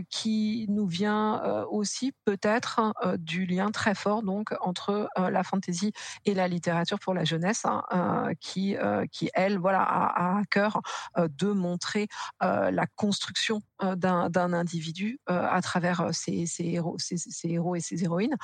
qui 0.10 0.66
nous 0.70 0.88
vient 0.88 1.66
aussi 1.70 2.14
peut-être 2.26 2.94
du 3.18 3.46
lien 3.46 3.72
très 3.72 3.96
fort 3.96 4.24
donc 4.24 4.54
entre 4.62 5.10
la 5.18 5.44
fantaisie 5.44 5.92
et 6.26 6.34
la 6.34 6.48
littérature 6.48 7.00
pour 7.00 7.14
la 7.14 7.26
jeunesse, 7.26 7.66
hein, 7.66 8.30
qui 8.40 8.76
qui 9.12 9.30
elle 9.34 9.58
voilà 9.58 9.82
a, 9.82 10.06
a 10.06 10.40
à 10.40 10.44
cœur 10.46 10.82
de 11.18 11.52
montrer 11.52 12.08
la 12.40 12.88
construction 12.96 13.62
d'un 13.82 14.13
individu 14.54 15.20
à 15.28 15.62
travers 15.62 16.14
ses, 16.14 16.46
ses 16.46 16.66
héros, 16.66 16.98
ses, 17.00 17.18
ses, 17.18 17.50
héros 17.50 17.76
et 17.76 17.80
ses 17.80 18.04
héroïnes, 18.04 18.36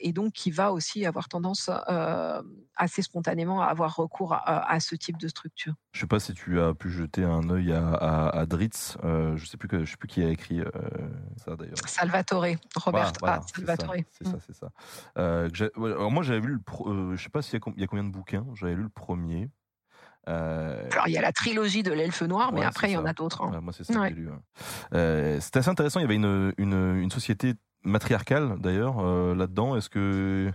et 0.00 0.12
donc 0.12 0.32
qui 0.32 0.50
va 0.50 0.72
aussi 0.72 1.06
avoir 1.06 1.28
tendance 1.28 1.70
assez 2.76 3.02
spontanément 3.02 3.62
à 3.62 3.66
avoir 3.66 3.96
recours 3.96 4.32
à, 4.32 4.70
à, 4.70 4.80
ce 4.80 4.94
type 4.94 5.18
de 5.18 5.28
structure. 5.28 5.74
Je 5.92 6.00
sais 6.00 6.06
pas 6.06 6.20
si 6.20 6.34
tu 6.34 6.60
as 6.60 6.74
pu 6.74 6.90
jeter 6.90 7.22
un 7.24 7.48
œil 7.50 7.72
à, 7.72 7.88
à, 7.88 8.40
à 8.40 8.46
Dritz. 8.46 8.96
Euh, 9.04 9.36
je 9.36 9.46
sais 9.46 9.56
plus 9.56 9.68
que 9.68 9.84
je 9.84 9.90
sais 9.90 9.96
plus 9.96 10.08
qui 10.08 10.22
a 10.22 10.28
écrit 10.28 10.60
euh, 10.60 10.70
ça 11.36 11.56
d'ailleurs. 11.56 11.76
Salvatore, 11.86 12.46
Robert 12.76 13.12
voilà, 13.20 13.40
Salvatore. 13.54 13.94
C'est 14.10 14.26
ça, 14.26 14.38
c'est 14.46 14.54
ça. 14.54 14.70
Euh, 15.18 15.48
alors 15.76 16.10
moi 16.10 16.22
j'avais 16.22 16.40
lu, 16.40 16.54
le 16.54 16.60
euh, 16.86 17.16
je 17.16 17.22
sais 17.22 17.30
pas 17.30 17.42
s'il 17.42 17.60
y, 17.76 17.80
y, 17.80 17.84
a 17.84 17.86
combien 17.86 18.04
de 18.04 18.10
bouquins. 18.10 18.46
J'avais 18.54 18.74
lu 18.74 18.82
le 18.82 18.88
premier. 18.88 19.50
Euh... 20.28 20.88
Alors 20.92 21.08
il 21.08 21.12
y 21.12 21.18
a 21.18 21.22
la 21.22 21.32
trilogie 21.32 21.82
de 21.82 21.92
l'Elfe 21.92 22.22
Noir, 22.22 22.52
mais 22.52 22.64
après 22.64 22.90
il 22.90 22.94
y 22.94 22.96
en 22.96 23.04
a 23.04 23.12
d'autres. 23.12 23.42
Hein. 23.42 23.52
Ouais, 23.52 23.60
moi 23.60 23.72
c'est 23.72 23.84
ça 23.84 24.00
ouais. 24.00 24.10
que 24.10 24.14
j'ai 24.14 24.20
lu. 24.22 24.30
Hein. 24.30 25.38
C'était 25.40 25.58
assez 25.58 25.68
intéressant. 25.68 26.00
Il 26.00 26.02
y 26.02 26.06
avait 26.06 26.16
une, 26.16 26.52
une, 26.58 26.96
une 27.02 27.10
société 27.10 27.54
matriarcale 27.82 28.56
d'ailleurs 28.58 29.02
là-dedans. 29.34 29.76
Est-ce 29.76 29.90
que 29.90 30.50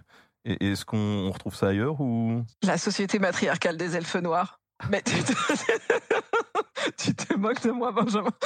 est-ce 0.45 0.85
qu'on 0.85 1.29
retrouve 1.31 1.55
ça 1.55 1.67
ailleurs 1.67 1.99
ou? 1.99 2.43
La 2.63 2.77
société 2.77 3.19
matriarcale 3.19 3.77
des 3.77 3.95
elfes 3.95 4.15
noirs. 4.15 4.59
Mais 4.89 5.01
tu 5.01 5.21
te, 5.21 5.33
tu 6.97 7.13
te 7.13 7.33
moques 7.35 7.61
de 7.63 7.71
moi, 7.71 7.91
Benjamin. 7.91 8.31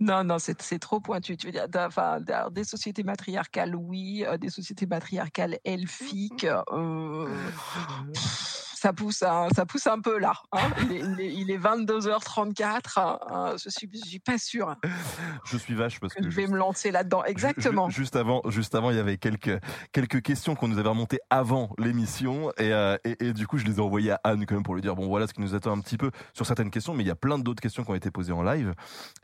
Non, 0.00 0.24
non, 0.24 0.38
c'est 0.38 0.78
trop 0.78 1.00
pointu. 1.00 1.36
Tu 1.36 1.46
veux 1.46 1.52
dire, 1.52 1.66
enfin, 1.74 2.18
des 2.50 2.64
sociétés 2.64 3.02
matriarcales, 3.02 3.76
oui, 3.76 4.24
euh, 4.26 4.36
des 4.36 4.48
sociétés 4.48 4.86
matriarcales 4.86 5.58
elfiques. 5.64 6.46
Euh, 6.72 7.28
ça 8.80 8.94
pousse, 8.94 9.18
ça 9.18 9.66
pousse 9.68 9.86
un 9.86 10.00
peu 10.00 10.18
là. 10.18 10.32
Hein. 10.52 10.70
Il, 10.90 11.20
est, 11.20 11.34
il, 11.34 11.50
est, 11.50 11.58
22h34. 11.58 12.80
Hein. 12.96 13.54
Je 13.62 13.68
suis, 13.68 13.90
je 13.92 14.08
suis 14.08 14.18
pas 14.18 14.38
sûr. 14.38 14.74
Je 15.44 15.58
suis 15.58 15.74
vache 15.74 16.00
parce 16.00 16.14
que, 16.14 16.22
je 16.22 16.34
vais 16.34 16.46
me 16.46 16.56
lancer 16.56 16.90
là-dedans. 16.90 17.22
Exactement. 17.24 17.90
Juste 17.90 18.16
avant, 18.16 18.40
juste 18.48 18.74
avant, 18.74 18.90
il 18.90 18.96
y 18.96 19.00
avait 19.00 19.18
quelques 19.18 19.60
quelques 19.92 20.22
questions 20.22 20.54
qu'on 20.54 20.68
nous 20.68 20.78
avait 20.78 20.88
remontées 20.88 21.20
avant 21.28 21.74
l'émission 21.78 22.50
et, 22.52 22.72
euh, 22.72 22.96
et, 23.04 23.26
et, 23.26 23.32
du 23.34 23.46
coup, 23.46 23.58
je 23.58 23.66
les 23.66 23.76
ai 23.76 23.80
envoyées 23.80 24.12
à 24.12 24.20
Anne 24.24 24.46
quand 24.46 24.54
même 24.54 24.64
pour 24.64 24.74
lui 24.74 24.82
dire 24.82 24.96
bon 24.96 25.08
voilà 25.08 25.26
ce 25.26 25.34
qui 25.34 25.42
nous 25.42 25.54
attend 25.54 25.72
un 25.72 25.80
petit 25.80 25.98
peu 25.98 26.10
sur 26.32 26.46
certaines 26.46 26.70
questions, 26.70 26.94
mais 26.94 27.04
il 27.04 27.06
y 27.06 27.12
a 27.12 27.16
plein 27.16 27.38
d'autres 27.38 27.60
questions 27.60 27.84
qui 27.84 27.90
ont 27.90 27.94
été 27.94 28.10
posées 28.10 28.32
en 28.32 28.42
live 28.42 28.74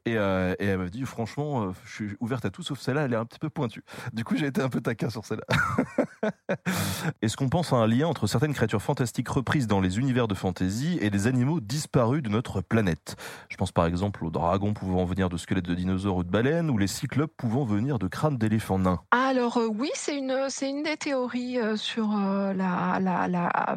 et, 0.05 0.19
euh, 0.19 0.55
et 0.59 0.67
elle 0.67 0.79
m'a 0.79 0.89
dit 0.89 1.05
franchement, 1.05 1.63
euh, 1.63 1.73
je 1.87 1.95
suis 1.95 2.17
ouverte 2.21 2.45
à 2.45 2.51
tout 2.51 2.63
sauf 2.63 2.79
celle-là, 2.79 3.03
elle 3.03 3.15
est 3.15 3.17
un 3.17 3.25
petit 3.25 3.39
peu 3.39 3.49
pointue. 3.49 3.85
Du 4.13 4.23
coup, 4.23 4.37
j'ai 4.37 4.47
été 4.47 4.61
un 4.61 4.69
peu 4.69 4.83
taquin 4.83 5.09
sur 5.09 5.25
celle-là. 5.25 6.31
Est-ce 7.23 7.37
qu'on 7.37 7.49
pense 7.49 7.73
à 7.73 7.77
un 7.77 7.87
lien 7.87 8.07
entre 8.07 8.27
certaines 8.27 8.53
créatures 8.53 8.83
fantastiques 8.83 9.29
prises 9.47 9.69
dans 9.69 9.81
les 9.81 9.99
univers 9.99 10.29
de 10.29 10.35
fantasy 10.35 10.99
et 11.01 11.09
les 11.09 11.27
animaux 11.29 11.61
disparus 11.61 12.23
de 12.23 12.29
notre 12.29 12.61
planète. 12.61 13.17
Je 13.49 13.57
pense 13.57 13.73
par 13.73 13.87
exemple 13.87 14.25
aux 14.25 14.31
dragons 14.31 14.75
pouvant 14.75 15.05
venir 15.07 15.31
de 15.31 15.37
squelettes 15.39 15.65
de 15.65 15.75
dinosaures 15.75 16.17
ou 16.17 16.25
de 16.25 16.31
baleines, 16.31 16.69
ou 16.69 16.77
les 16.77 16.89
cyclopes 16.89 17.33
pouvant 17.37 17.65
venir 17.65 17.99
de 17.99 18.09
crânes 18.09 18.37
d'éléphants 18.37 18.81
nains. 18.81 19.01
Alors 19.13 19.57
euh, 19.57 19.69
oui, 19.69 19.89
c'est 19.95 20.19
une, 20.19 20.37
une 20.63 20.83
des 20.83 20.97
théories 20.97 21.59
euh, 21.59 21.77
sur 21.77 22.11
euh, 22.15 22.53
la, 22.53 22.99
la, 23.01 23.29
la 23.29 23.77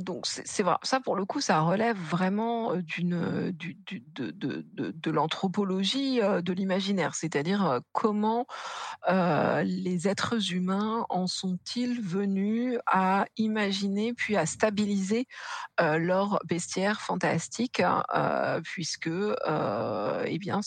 donc 0.00 0.26
c'est 0.26 0.62
vrai, 0.62 0.76
ça 0.82 1.00
pour 1.00 1.16
le 1.16 1.24
coup, 1.24 1.40
ça 1.40 1.60
relève 1.60 1.96
vraiment 1.96 2.76
d'une 2.76 3.50
du, 3.52 3.74
du, 3.74 4.04
de, 4.14 5.10
l'anthropologie 5.10 6.20
de 6.20 6.52
l'imaginaire, 6.52 7.14
c'est-à-dire 7.14 7.80
comment 7.92 8.46
les 9.08 10.08
êtres 10.08 10.52
humains 10.52 11.06
en 11.08 11.26
sont-ils 11.26 12.00
venus 12.00 12.78
à 12.86 13.26
imaginer 13.36 14.14
puis 14.14 14.36
à 14.36 14.46
stabiliser 14.46 15.26
leur 15.78 16.38
bestiaire 16.46 17.00
fantastique, 17.00 17.82
euh, 18.14 18.60
puisque 18.62 19.08
eh 19.08 20.38
bien, 20.38 20.60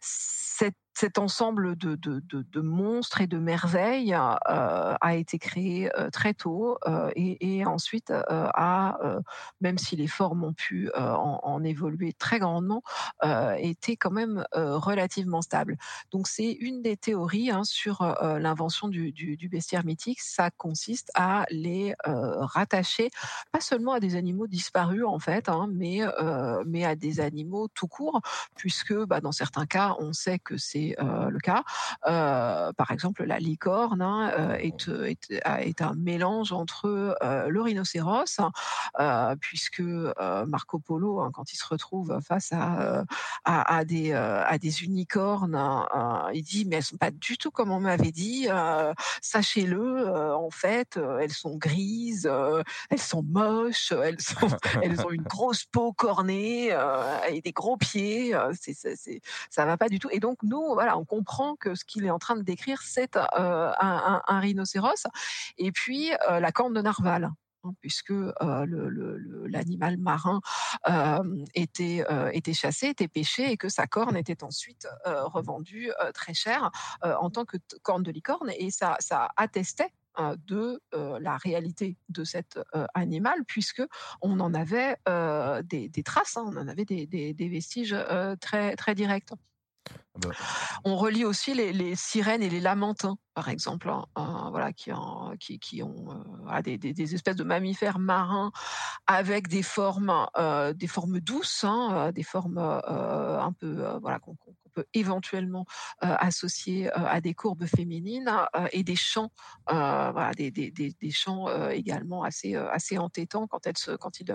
cette 0.00 0.74
cet 0.98 1.18
ensemble 1.18 1.76
de, 1.76 1.94
de, 1.94 2.20
de, 2.28 2.60
monstres 2.60 3.20
et 3.20 3.28
de 3.28 3.38
merveilles 3.38 4.14
euh, 4.14 4.94
a 5.00 5.14
été 5.14 5.38
créé 5.38 5.96
euh, 5.96 6.10
très 6.10 6.34
tôt 6.34 6.76
euh, 6.88 7.08
et, 7.14 7.64
ensuite 7.64 8.10
a, 8.10 8.98
même 9.60 9.78
si 9.78 9.94
les 9.94 10.08
formes 10.08 10.42
ont 10.42 10.52
pu 10.52 10.90
en, 10.96 11.62
évoluer 11.62 12.12
très 12.12 12.38
grandement, 12.38 12.82
été 13.58 13.96
quand 13.96 14.10
même 14.10 14.44
relativement 14.52 15.42
stable. 15.42 15.76
Donc 16.10 16.26
c'est 16.26 16.52
une 16.52 16.82
des 16.82 16.96
théories 16.96 17.50
hein, 17.50 17.62
sur 17.64 18.02
l'invention 18.40 18.88
du, 18.88 19.12
du, 19.12 19.36
du, 19.36 19.48
bestiaire 19.48 19.84
mythique. 19.84 20.20
Ça 20.20 20.50
consiste 20.50 21.10
à 21.14 21.44
les 21.50 21.94
rattacher 22.04 23.10
pas 23.52 23.60
seulement 23.60 23.92
à 23.92 24.00
des 24.00 24.16
animaux 24.16 24.46
disparus 24.46 25.04
en 25.04 25.18
fait, 25.18 25.48
hein, 25.48 25.68
mais 25.72 26.00
mais 26.66 26.84
à 26.84 26.94
des 26.94 27.20
animaux 27.20 27.68
tout 27.68 27.88
court, 27.88 28.20
puisque 28.56 28.94
bah, 28.94 29.20
dans 29.20 29.32
certains 29.32 29.66
cas 29.66 29.96
on 29.98 30.12
sait 30.12 30.38
que 30.38 30.56
c'est 30.56 30.87
euh, 30.98 31.30
le 31.30 31.38
cas. 31.38 31.64
Euh, 32.06 32.72
par 32.72 32.90
exemple, 32.90 33.24
la 33.24 33.38
licorne 33.38 34.02
hein, 34.02 34.30
euh, 34.38 34.54
est, 34.54 34.88
est, 34.88 35.32
est, 35.32 35.82
un 35.82 35.94
mélange 35.94 36.52
entre 36.52 37.16
le 37.48 37.60
rhinocéros, 37.60 38.40
puisque 39.40 39.82
Marco 40.46 40.78
Polo, 40.78 41.20
hein, 41.20 41.30
quand 41.32 41.52
il 41.52 41.56
se 41.56 41.66
retrouve 41.66 42.18
face 42.26 42.52
à, 42.52 43.04
à, 43.44 43.76
à, 43.76 43.84
des, 43.84 44.12
à 44.12 44.58
des 44.58 44.84
unicornes, 44.84 45.54
hein, 45.54 46.28
il 46.32 46.42
dit 46.42 46.64
mais 46.64 46.76
elles 46.76 46.84
sont 46.84 46.96
pas 46.96 47.10
du 47.10 47.38
tout 47.38 47.50
comme 47.50 47.70
on 47.70 47.80
m'avait 47.80 48.12
dit. 48.12 48.48
Sachez-le, 49.22 50.08
en 50.34 50.50
fait, 50.50 50.98
elles 51.20 51.32
sont 51.32 51.56
grises, 51.56 52.30
elles 52.90 53.00
sont 53.00 53.22
moches, 53.22 53.92
elles, 53.92 54.20
sont, 54.20 54.48
elles 54.82 55.00
ont 55.04 55.10
une 55.10 55.22
grosse 55.22 55.64
peau 55.64 55.92
cornée 55.92 56.76
et 57.28 57.40
des 57.40 57.52
gros 57.52 57.76
pieds. 57.76 58.36
c'est, 58.60 58.74
c'est, 58.74 59.20
ça 59.50 59.64
va 59.64 59.76
pas 59.76 59.88
du 59.88 59.98
tout. 59.98 60.08
Et 60.10 60.20
donc 60.20 60.38
nous, 60.42 60.77
voilà, 60.78 60.96
on 60.96 61.04
comprend 61.04 61.56
que 61.56 61.74
ce 61.74 61.84
qu'il 61.84 62.04
est 62.04 62.10
en 62.10 62.20
train 62.20 62.36
de 62.36 62.42
décrire, 62.42 62.82
c'est 62.82 63.16
euh, 63.16 63.72
un, 63.80 64.38
rhinocéros. 64.38 65.08
Et 65.56 65.72
puis 65.72 66.12
euh, 66.30 66.38
la 66.38 66.52
corne 66.52 66.72
de 66.72 66.80
narval 66.80 67.32
hein, 67.64 67.72
puisque 67.80 68.12
euh, 68.12 68.28
l'animal 69.48 69.96
marin 69.96 70.40
était, 71.54 72.04
était 72.32 72.52
chassé, 72.52 72.90
était 72.90 73.08
pêché, 73.08 73.50
et 73.50 73.56
que 73.56 73.68
sa 73.68 73.88
corne 73.88 74.16
était 74.16 74.44
ensuite 74.44 74.86
revendue 75.04 75.90
très 76.14 76.32
cher 76.32 76.70
en 77.02 77.28
tant 77.28 77.44
que 77.44 77.56
corne 77.82 78.04
de 78.04 78.12
licorne, 78.12 78.52
et 78.56 78.70
ça, 78.70 78.96
attestait 79.36 79.92
de 80.46 80.80
la 80.92 81.36
réalité 81.38 81.96
de 82.08 82.22
cet 82.22 82.60
animal, 82.94 83.44
puisque 83.48 83.82
on 84.22 84.38
en 84.38 84.54
avait 84.54 84.96
des, 85.64 86.02
traces, 86.04 86.36
hein, 86.36 86.44
on 86.46 86.56
en 86.56 86.68
avait 86.68 86.84
des, 86.84 87.08
des, 87.08 87.34
des 87.34 87.48
vestiges 87.48 87.96
très 88.40 88.76
très 88.76 88.94
directs. 88.94 89.32
Bah. 90.18 90.30
On 90.84 90.96
relie 90.96 91.24
aussi 91.24 91.54
les, 91.54 91.94
sirènes 91.94 92.42
et 92.42 92.50
les 92.50 92.60
lamentins, 92.60 93.16
par 93.34 93.48
exemple, 93.48 93.88
hein, 93.88 94.04
hein, 94.16 94.48
voilà, 94.50 94.72
qui, 94.72 94.92
ont 94.92 95.30
euh, 95.30 96.62
des, 96.62 97.14
espèces 97.14 97.36
de 97.36 97.44
mammifères 97.44 97.98
marins 97.98 98.50
avec 99.06 99.48
des 99.48 99.62
formes, 99.62 100.26
euh, 100.36 100.72
des 100.72 100.88
formes 100.88 101.20
douces, 101.20 101.62
hein, 101.62 102.10
des 102.12 102.24
formes 102.24 102.58
euh, 102.58 103.40
un 103.40 103.52
peu, 103.52 103.86
voilà, 104.00 104.18
qu'on 104.18 104.34
qu 104.34 104.50
peut 104.78 104.86
éventuellement 104.94 105.64
associer 106.00 106.90
à 106.92 107.20
des 107.20 107.34
courbes 107.34 107.66
féminines 107.66 108.30
et 108.72 108.82
des 108.84 108.96
chants, 108.96 109.30
voilà, 109.66 110.32
des, 110.36 110.50
des, 110.50 110.70
des 110.70 111.10
chants 111.10 111.48
également 111.70 112.22
assez, 112.22 112.54
assez 112.54 112.98
entêtants 112.98 113.46
quand 113.46 113.66
elles 113.66 113.78
se, 113.78 113.92
quand 113.92 114.20
ils 114.20 114.32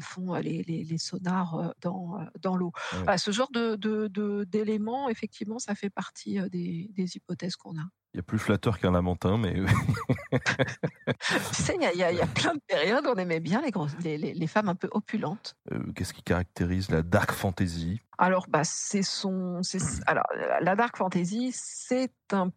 font 0.00 0.34
les, 0.34 0.62
les, 0.64 0.84
les, 0.84 0.98
sonars 0.98 1.74
dans, 1.80 2.18
dans 2.40 2.56
l'eau. 2.56 2.72
Ouais. 2.92 2.98
Voilà, 2.98 3.18
ce 3.18 3.30
genre 3.30 3.50
de, 3.52 3.76
de, 3.76 4.08
de, 4.08 4.44
d'éléments, 4.44 5.08
effectivement, 5.08 5.58
ça 5.58 5.74
fait 5.74 5.90
partie 5.90 6.38
des, 6.50 6.90
des 6.92 7.16
hypothèses 7.16 7.56
qu'on 7.56 7.78
a. 7.78 7.88
Il 8.14 8.18
y 8.18 8.20
a 8.20 8.22
plus 8.22 8.38
flatteur 8.38 8.78
qu'un 8.78 8.90
lamentin, 8.90 9.38
mais. 9.38 9.54
tu 10.32 11.54
sais, 11.54 11.76
il 11.80 11.90
y, 11.94 11.96
y, 11.96 12.16
y, 12.16 12.20
a 12.20 12.26
plein 12.26 12.54
de 12.54 12.60
périodes 12.66 13.06
où 13.06 13.10
on 13.10 13.14
aimait 13.14 13.40
bien 13.40 13.62
les, 13.62 13.70
grosses, 13.70 13.96
les, 14.04 14.18
les, 14.18 14.34
les 14.34 14.46
femmes 14.46 14.68
un 14.68 14.74
peu 14.74 14.88
opulentes. 14.92 15.54
Euh, 15.72 15.78
Qu'est-ce 15.94 16.12
qui 16.12 16.22
caractérise 16.22 16.90
la 16.90 17.02
dark 17.02 17.32
fantasy? 17.32 18.00
Alors, 18.18 18.46
bah, 18.48 18.64
c'est 18.64 19.02
son. 19.02 19.60
Alors, 20.06 20.26
la 20.60 20.76
dark 20.76 20.96
fantasy, 20.96 21.52
c'est 21.54 22.12
un 22.32 22.50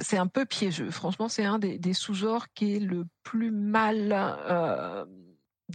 c'est 0.00 0.18
un 0.18 0.26
peu 0.26 0.44
piégeux. 0.44 0.90
Franchement, 0.90 1.28
c'est 1.28 1.44
un 1.44 1.58
des, 1.58 1.78
des 1.78 1.92
sous-genres 1.92 2.46
qui 2.54 2.76
est 2.76 2.80
le 2.80 3.06
plus 3.22 3.50
mal 3.50 4.12
euh, 4.12 5.04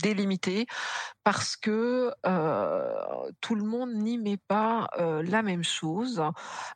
délimité 0.02 0.65
parce 1.24 1.56
que 1.57 2.11
euh, 2.26 3.32
tout 3.41 3.56
le 3.56 3.64
monde 3.64 3.94
n'y 3.94 4.18
met 4.18 4.38
pas 4.48 4.88
euh, 4.99 5.22
la 5.24 5.41
même 5.44 5.64
chose. 5.64 6.24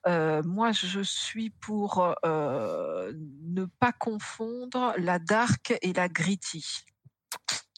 Euh, 0.08 0.42
moi, 0.44 0.72
je 0.72 1.02
suis 1.02 1.50
pour 1.50 2.14
ne 2.26 3.66
pas 3.80 3.92
confondre 3.94 4.94
la 4.98 5.20
dark 5.20 5.74
et 5.82 5.94
la 5.94 6.10
gritty. 6.10 6.66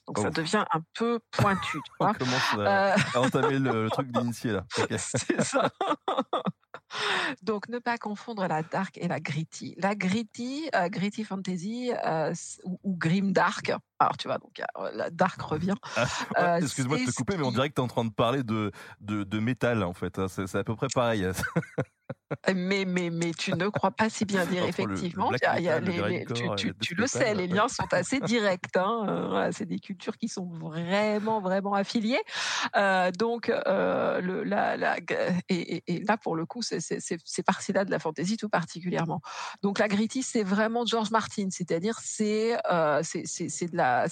Donc 0.07 0.17
ça 0.19 0.27
Oh. 0.27 0.31
devient 0.31 0.65
un 0.73 0.81
peu 0.93 1.19
pointu. 1.31 1.77
Tu 1.85 1.91
On 1.99 2.05
vois 2.05 2.13
commence 2.15 2.53
à, 2.59 2.95
à 3.13 3.19
entamer 3.21 3.57
le, 3.59 3.83
le 3.85 3.89
truc 3.89 4.11
d'initié 4.11 4.51
là. 4.51 4.65
C'est 4.97 5.41
ça. 5.41 5.69
Donc, 7.41 7.67
ne 7.69 7.79
pas 7.79 7.97
confondre 7.97 8.47
la 8.47 8.63
dark 8.63 8.97
et 8.97 9.07
la 9.07 9.19
gritty. 9.19 9.75
La 9.77 9.95
gritty, 9.95 10.69
euh, 10.75 10.89
gritty 10.89 11.23
fantasy 11.23 11.91
euh, 12.05 12.33
ou, 12.63 12.79
ou 12.83 12.95
grim 12.97 13.31
dark. 13.31 13.71
Alors, 13.99 14.17
tu 14.17 14.27
vois, 14.27 14.37
donc 14.37 14.59
euh, 14.59 14.91
la 14.93 15.09
dark 15.09 15.41
revient. 15.41 15.75
Ah, 16.35 16.59
Excuse-moi 16.59 16.97
de 16.97 17.05
te 17.05 17.11
couper, 17.11 17.37
mais 17.37 17.43
on 17.43 17.51
dirait 17.51 17.69
que 17.69 17.75
tu 17.75 17.81
es 17.81 17.83
en 17.83 17.87
train 17.87 18.05
de 18.05 18.11
parler 18.11 18.43
de, 18.43 18.71
de, 19.01 19.23
de 19.23 19.39
métal 19.39 19.83
en 19.83 19.93
fait. 19.93 20.17
hein. 20.19 20.27
C'est 20.27 20.47
c'est 20.47 20.57
à 20.57 20.63
peu 20.63 20.75
près 20.75 20.87
pareil. 20.93 21.25
Mais, 22.53 22.83
mais, 22.85 23.09
mais 23.09 23.31
tu 23.31 23.53
ne 23.53 23.69
crois 23.69 23.91
pas 23.91 24.09
si 24.09 24.25
bien 24.25 24.45
dire, 24.45 24.63
Entre 24.63 24.81
le- 24.81 24.87
le 24.87 24.93
effectivement. 24.93 25.31
y 25.31 25.45
a- 25.45 25.59
y 25.59 25.69
a 25.69 25.79
le 25.79 25.91
tu, 26.33 26.95
le 26.95 27.03
tu 27.03 27.07
sais, 27.07 27.33
les 27.35 27.43
ouais. 27.43 27.47
liens 27.47 27.67
sont 27.67 27.85
assez 27.91 28.19
directs. 28.19 28.75
Hein. 28.75 29.05
euh, 29.07 29.49
c'est 29.53 29.65
des 29.65 29.79
cultures 29.79 30.17
qui 30.17 30.27
sont 30.27 30.45
vraiment, 30.47 31.41
vraiment 31.41 31.73
affiliées. 31.73 32.21
Euh, 32.75 33.11
donc, 33.11 33.49
euh, 33.49 34.19
le, 34.21 34.43
la, 34.43 34.77
la, 34.77 34.97
et, 35.49 35.83
là, 36.07 36.17
pour 36.17 36.35
le 36.35 36.45
coup, 36.45 36.61
c'est 36.61 36.79
c'est 36.81 37.43
partie-là 37.43 37.85
de 37.85 37.91
la 37.91 37.99
fantasy 37.99 38.35
tout 38.37 38.49
particulièrement. 38.49 39.21
Donc, 39.61 39.79
la 39.79 39.87
gritty, 39.87 40.23
c'est 40.23 40.43
vraiment 40.43 40.85
George 40.85 41.11
Martin, 41.11 41.47
c'est-à-dire 41.51 41.99
c'est 42.01 42.57
euh, 42.71 43.01
c'est 43.03 43.71
de 43.71 43.77
la, 43.77 44.07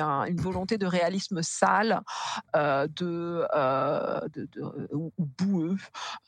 un- 0.00 0.24
une 0.24 0.40
volonté 0.40 0.78
de 0.78 0.86
réalisme 0.86 1.42
sale, 1.42 2.00
euh, 2.54 2.86
de, 2.88 3.46
euh, 3.54 4.20
de, 4.32 4.48
de- 4.52 4.88
ou, 4.92 5.12
ou 5.18 5.26
boueux, 5.26 5.76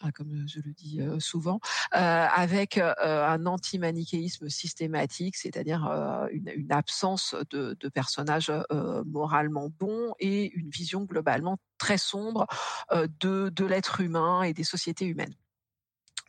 hein, 0.02 0.10
comme 0.14 0.44
je 0.46 0.60
le 0.60 0.72
dis 0.72 1.00
euh, 1.00 1.07
souvent, 1.18 1.60
euh, 1.94 2.26
avec 2.34 2.78
euh, 2.78 2.94
un 3.00 3.46
anti-manichéisme 3.46 4.48
systématique, 4.48 5.36
c'est-à-dire 5.36 5.86
euh, 5.86 6.26
une, 6.30 6.70
absence 6.70 7.34
de, 7.50 7.76
de 7.78 7.88
personnages 7.88 8.52
euh, 8.72 9.02
moralement 9.04 9.68
bons 9.78 10.14
et 10.18 10.50
une 10.54 10.70
vision 10.70 11.04
globalement 11.04 11.58
très 11.78 11.98
sombre 11.98 12.46
euh, 12.92 13.06
de 13.20 13.64
l'être 13.64 14.00
humain 14.00 14.42
et 14.42 14.52
des 14.52 14.64
sociétés 14.64 15.06
humaines. 15.06 15.34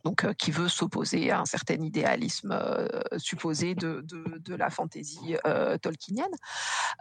Donc, 0.03 0.23
euh, 0.23 0.33
qui 0.33 0.51
veut 0.51 0.69
s'opposer 0.69 1.29
à 1.31 1.41
un 1.41 1.45
certain 1.45 1.81
idéalisme 1.81 2.51
euh, 2.51 2.87
supposé 3.17 3.75
de, 3.75 4.05
de, 4.05 4.55
la 4.55 4.69
fantaisie 4.69 5.35
euh, 5.45 5.77
tolkienienne. 5.77 6.31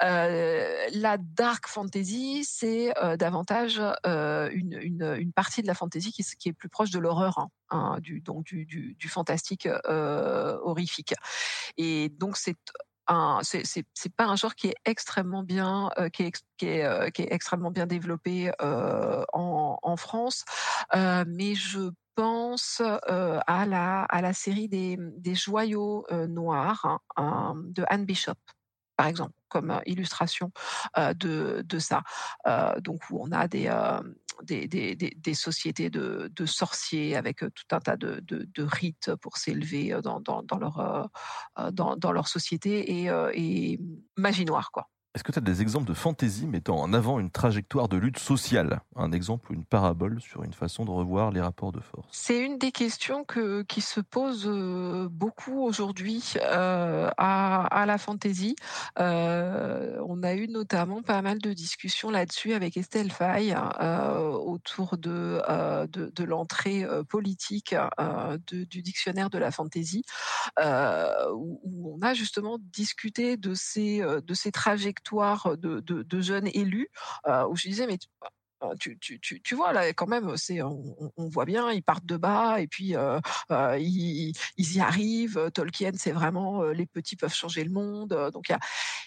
La 0.01 1.17
dark 1.19 1.69
fantasy, 1.69 2.45
c'est 2.45 2.93
davantage 3.19 3.81
une, 4.05 4.79
une, 4.83 5.33
partie 5.33 5.63
de 5.63 5.67
la 5.67 5.75
fantasy 5.75 6.13
qui, 6.13 6.49
est 6.49 6.53
plus 6.53 6.69
proche 6.69 6.91
de 6.91 6.99
l'horreur, 6.99 7.39
hein, 7.39 7.51
hein, 7.71 7.99
du, 8.01 8.21
donc 8.21 8.47
du, 8.47 9.09
fantastique 9.09 9.69
horrifique. 9.89 11.15
Et 11.77 12.09
donc 12.11 12.37
c'est 12.37 12.57
c'est, 13.43 14.15
pas 14.17 14.27
un 14.27 14.37
genre 14.37 14.55
qui 14.55 14.69
est 14.69 14.77
extrêmement 14.85 15.43
bien, 15.43 15.91
qui 16.13 16.25
est, 16.25 16.33
qui 16.59 16.67
est, 16.67 17.33
extrêmement 17.33 17.71
bien 17.71 17.87
développé 17.87 18.51
en, 18.61 19.79
en 19.83 19.97
France, 19.97 20.45
mais 20.95 21.55
je 21.55 21.91
pense 22.19 22.83
euh, 22.83 23.39
à 23.47 23.65
la 23.65 24.03
à 24.03 24.21
la 24.21 24.33
série 24.33 24.69
des, 24.69 24.97
des 24.99 25.37
joyaux 25.37 26.05
euh, 26.11 26.27
noirs 26.27 26.85
hein, 26.85 26.99
hein, 27.15 27.55
de 27.57 27.85
Anne 27.89 28.07
Bishop 28.07 28.35
par 28.97 29.07
exemple, 29.07 29.35
comme 29.49 29.71
euh, 29.71 29.79
illustration 29.87 30.51
de, 30.97 31.63
de 31.65 31.79
ça. 31.79 32.03
Donc 32.81 33.09
où 33.11 33.23
on 33.23 33.31
a 33.31 33.47
des, 33.47 33.73
des, 34.43 34.67
des, 34.67 34.97
des, 34.97 35.35
sociétés 35.35 35.91
de, 35.91 36.29
de 36.35 36.47
sorciers 36.47 37.15
avec 37.15 37.39
tout 37.39 37.69
un 37.71 37.79
tas 37.79 37.97
de, 37.97 38.19
de, 38.19 38.63
rites 38.65 39.15
pour 39.23 39.37
s'élever 39.37 39.97
dans, 40.03 40.19
dans, 40.19 40.43
dans, 40.43 40.59
leur, 40.59 41.09
dans, 41.71 41.95
dans 41.95 42.11
leur 42.11 42.27
société 42.27 43.05
et, 43.05 43.11
et 43.35 43.79
magie 44.17 44.45
noire, 44.45 44.73
quoi. 44.73 44.89
Est-ce 45.19 45.25
que 45.25 45.33
tu 45.33 45.41
as 45.41 45.43
des 45.43 45.63
exemples 45.63 45.89
de 45.89 45.95
fantaisie 45.95 46.47
mettant 46.47 46.79
en 46.79 46.93
avant 46.93 47.19
une 47.19 47.33
trajectoire 47.33 47.89
de 47.89 47.97
lutte 47.97 48.21
sociale? 48.21 48.83
Un 48.95 49.11
exemple 49.11 49.51
ou 49.51 49.55
une 49.55 49.65
parabole 49.65 50.21
sur 50.21 50.45
une 50.45 50.53
façon 50.53 50.85
de 50.85 50.93
revoir 50.93 51.33
les 51.33 51.41
rapports 51.41 51.73
de 51.73 51.81
force? 51.81 52.07
C'est 52.13 52.39
une 52.39 52.57
des 52.57 52.71
questions 52.71 53.25
que, 53.25 53.63
qui 53.63 53.81
se 53.81 53.99
pose 53.99 54.47
euh, 54.47 55.09
beaucoup 55.11 55.65
aujourd'hui 55.65 56.35
euh, 56.37 57.11
à, 57.17 57.85
la 57.85 57.99
fantaisie. 57.99 58.55
Euh, 59.01 60.01
on 60.07 60.23
a 60.23 60.35
eu 60.35 60.47
notamment 60.47 61.03
pas 61.03 61.21
mal 61.21 61.39
de 61.39 61.53
discussions 61.53 62.11
là-dessus 62.11 62.53
avec 62.53 62.77
Estelle 62.77 63.11
Faye 63.11 63.57
euh, 63.81 64.21
autour 64.21 64.99
de, 64.99 65.43
l'entrée 66.23 66.87
politique 67.09 67.75
du 68.47 68.83
dictionnaire 68.83 69.31
de 69.31 69.39
la 69.39 69.51
fantaisie, 69.51 70.05
où, 70.63 71.99
on 71.99 72.03
a 72.03 72.15
justement 72.15 72.59
discuté 72.61 73.37
de 73.37 73.55
ces 73.55 74.53
trajectoires 74.53 75.08
de, 75.57 75.81
de, 75.81 76.21
jeunes 76.21 76.49
élus, 76.55 76.89
où 77.27 77.57
je 77.57 77.69
disais, 77.69 77.87
mais 77.87 77.99
tu- 78.79 78.99
tu, 78.99 79.21
tu, 79.21 79.41
tu, 79.43 79.55
vois 79.55 79.73
là 79.73 79.93
quand 79.93 80.07
même 80.07 80.37
c'est 80.37 80.63
on, 80.63 80.95
voit 81.17 81.45
bien 81.45 81.71
ils 81.73 81.83
partent 81.83 82.07
de 82.07 82.17
bas 82.17 82.61
et 82.61 82.67
puis 82.67 82.97
euh, 82.97 83.21
euh, 83.51 83.77
ils, 83.79 84.33
ils 84.57 84.77
y 84.77 84.81
arrivent 84.81 85.51
Tolkien 85.55 85.93
c'est 85.95 86.13
vraiment 86.13 86.63
euh, 86.63 86.73
les 86.73 86.87
petits 86.87 87.17
peuvent 87.17 87.33
changer 87.35 87.65
le 87.65 87.71
monde 87.71 88.31
donc 88.33 88.49
y 88.49 88.53
a 88.53 88.59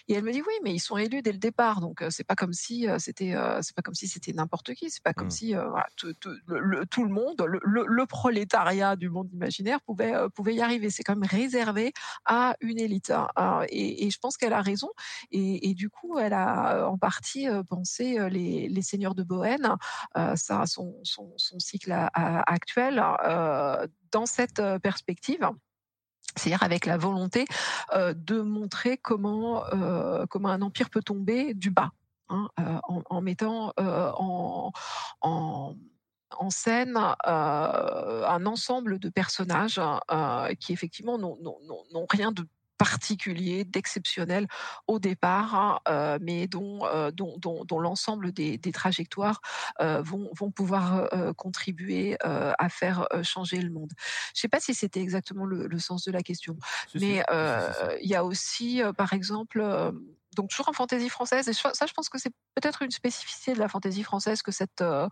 et 0.08 0.14
elle 0.14 0.24
me 0.24 0.32
dit 0.32 0.42
oui 0.42 0.54
mais 0.64 0.72
ils 0.74 0.78
sont 0.80 0.96
élus 0.96 1.22
dès 1.22 1.32
le 1.32 1.38
départ 1.38 1.80
donc 1.80 2.04
c'est 2.10 2.24
pas 2.24 2.34
comme 2.34 2.52
si 2.52 2.86
c'était 2.98 3.34
c'est 3.62 3.74
pas 3.74 3.82
comme 3.82 3.94
si 3.94 4.08
c'était 4.08 4.32
n'importe 4.32 4.74
qui 4.74 4.90
c'est 4.90 5.02
pas 5.02 5.12
comme 5.14 5.22
Mm. 5.28 5.30
si 5.30 5.54
voilà, 5.54 5.86
tout, 5.96 6.12
tout- 6.14 6.34
le, 6.46 6.58
le- 6.60 6.86
tout 6.86 7.04
le 7.04 7.10
monde 7.10 7.44
le, 7.46 7.60
le, 7.62 7.84
le 7.86 8.06
prolétariat 8.06 8.96
du 8.96 9.08
monde 9.08 9.28
imaginaire 9.32 9.80
pouvait 9.82 10.12
pouvait 10.34 10.54
y 10.54 10.60
arriver 10.62 10.90
c'est 10.90 11.02
quand 11.04 11.14
même 11.16 11.28
réservé 11.28 11.92
à 12.24 12.56
une 12.60 12.78
élite 12.78 13.10
hein. 13.10 13.28
Euh, 13.38 13.64
et, 13.68 14.06
et 14.06 14.10
je 14.10 14.18
pense 14.18 14.36
qu'elle 14.36 14.52
a 14.52 14.60
raison 14.62 14.88
et, 15.30 15.70
et 15.70 15.74
du 15.74 15.88
coup, 15.90 16.18
elle 16.18 16.32
a 16.32 16.88
en 16.88 16.98
partie 16.98 17.46
pensé 17.68 18.18
les, 18.30 18.68
les 18.68 18.82
seigneurs 18.82 19.14
de 19.14 19.22
Bohème, 19.22 19.41
ça, 20.34 20.66
son, 20.66 20.94
son, 21.04 21.58
cycle 21.58 21.92
actuel, 22.14 23.02
dans 24.10 24.26
cette 24.26 24.62
perspective. 24.82 25.48
C'est-à-dire 26.36 26.62
avec 26.62 26.86
la 26.86 26.96
volonté 26.96 27.44
de 27.94 28.40
montrer 28.40 28.96
comment, 28.96 29.64
comment 30.30 30.48
un 30.48 30.62
empire 30.62 30.90
peut 30.90 31.02
tomber 31.02 31.54
du 31.54 31.70
bas, 31.70 31.90
hein, 32.28 32.48
en, 32.84 33.20
mettant 33.20 33.72
en, 33.76 34.72
en, 35.20 36.50
scène 36.50 36.96
un 37.24 38.46
ensemble 38.46 38.98
de 38.98 39.08
personnages 39.08 39.80
euh, 40.10 40.54
qui 40.54 40.72
effectivement 40.72 41.18
n'ont 41.18 42.06
rien 42.10 42.32
de 42.32 42.46
particulier, 42.78 43.64
d'exceptionnel 43.64 44.46
au 44.86 44.98
départ, 44.98 45.54
hein, 45.54 45.80
euh, 45.88 46.18
mais 46.20 46.46
dont, 46.48 46.84
euh, 46.86 47.10
dont, 47.10 47.36
dont, 47.38 47.64
dont 47.64 47.78
l'ensemble 47.78 48.32
des, 48.32 48.58
des 48.58 48.72
trajectoires 48.72 49.40
euh, 49.80 50.02
vont, 50.02 50.30
vont 50.36 50.50
pouvoir 50.50 51.08
contribuer 51.36 52.16
à 52.22 52.68
faire 52.68 53.06
changer 53.22 53.60
le 53.60 53.70
monde. 53.70 53.90
Je 53.98 54.38
ne 54.38 54.40
sais 54.40 54.48
pas 54.48 54.60
si 54.60 54.74
c'était 54.74 55.00
exactement 55.00 55.44
le, 55.44 55.66
le 55.66 55.78
sens 55.78 56.04
de 56.04 56.12
la 56.12 56.22
question, 56.22 56.56
Si, 56.88 56.98
mais 56.98 57.16
si, 57.16 57.22
euh, 57.30 57.96
il 58.02 58.08
y 58.08 58.14
a 58.14 58.24
aussi, 58.24 58.82
par 58.96 59.12
exemple, 59.12 59.62
donc 60.36 60.50
toujours 60.50 60.68
en 60.68 60.72
fantaisie 60.72 61.08
française, 61.08 61.48
et 61.48 61.52
ça, 61.52 61.72
je 61.86 61.92
pense 61.92 62.08
que 62.08 62.18
c'est 62.18 62.32
peut-être 62.54 62.82
une 62.82 62.90
spécificité 62.90 63.52
de 63.52 63.58
la 63.58 63.68
fantaisie 63.68 64.02
française 64.02 64.42
que 64.42 64.50
cette 64.50 64.80
euh, 64.80 65.08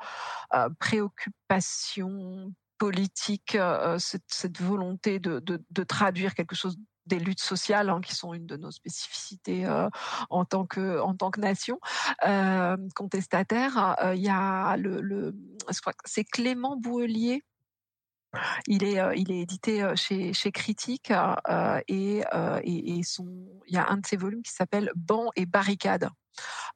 préoccupation 0.78 2.53
politique, 2.78 3.57
euh, 3.57 3.99
cette, 3.99 4.24
cette 4.28 4.61
volonté 4.61 5.19
de, 5.19 5.39
de, 5.41 5.62
de 5.70 5.82
traduire 5.85 6.35
quelque 6.35 6.57
chose 6.57 6.77
des 7.06 7.18
luttes 7.18 7.40
sociales 7.40 7.90
hein, 7.90 8.01
qui 8.01 8.14
sont 8.14 8.35
une 8.35 8.47
de 8.47 8.56
nos 8.56 8.70
spécificités 8.70 9.66
euh, 9.66 9.89
en 10.28 10.44
tant 10.44 10.66
que 10.66 11.01
tant 11.14 11.31
que 11.31 11.40
nation 11.40 11.81
euh, 12.27 12.77
contestataire. 12.94 13.97
Euh, 14.02 14.14
Il 14.14 14.22
y 14.22 14.28
a 14.28 14.77
le, 14.77 15.01
le 15.01 15.35
c'est 16.05 16.24
Clément 16.24 16.77
Bouelier 16.77 17.43
il 18.68 18.85
est, 18.85 19.01
il 19.16 19.32
est 19.32 19.40
édité 19.40 19.93
chez, 19.97 20.32
chez 20.32 20.52
Critique 20.52 21.12
et, 21.89 22.22
et, 22.62 23.02
son, 23.02 23.27
il 23.66 23.74
y 23.74 23.77
a 23.77 23.89
un 23.89 23.97
de 23.97 24.06
ses 24.06 24.16
volumes 24.16 24.44
qui 24.44 24.52
s'appelle 24.52 24.93
Banc 24.94 25.31
et 25.35 25.47
barricade. 25.47 26.09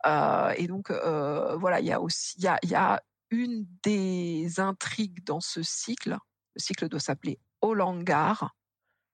Euh, 0.04 0.52
et 0.56 0.66
donc 0.66 0.90
voilà, 0.90 1.78
il 1.78 1.86
y 1.86 1.92
a 1.92 2.00
aussi, 2.00 2.34
il 2.38 2.44
y 2.44 2.48
a, 2.48 2.58
y 2.64 2.74
a 2.74 3.00
une 3.30 3.66
des 3.84 4.58
intrigues 4.58 5.24
dans 5.24 5.40
ce 5.40 5.62
cycle. 5.62 6.18
Le 6.56 6.60
cycle 6.60 6.88
doit 6.88 6.98
s'appeler 6.98 7.38
Olangar. 7.60 8.52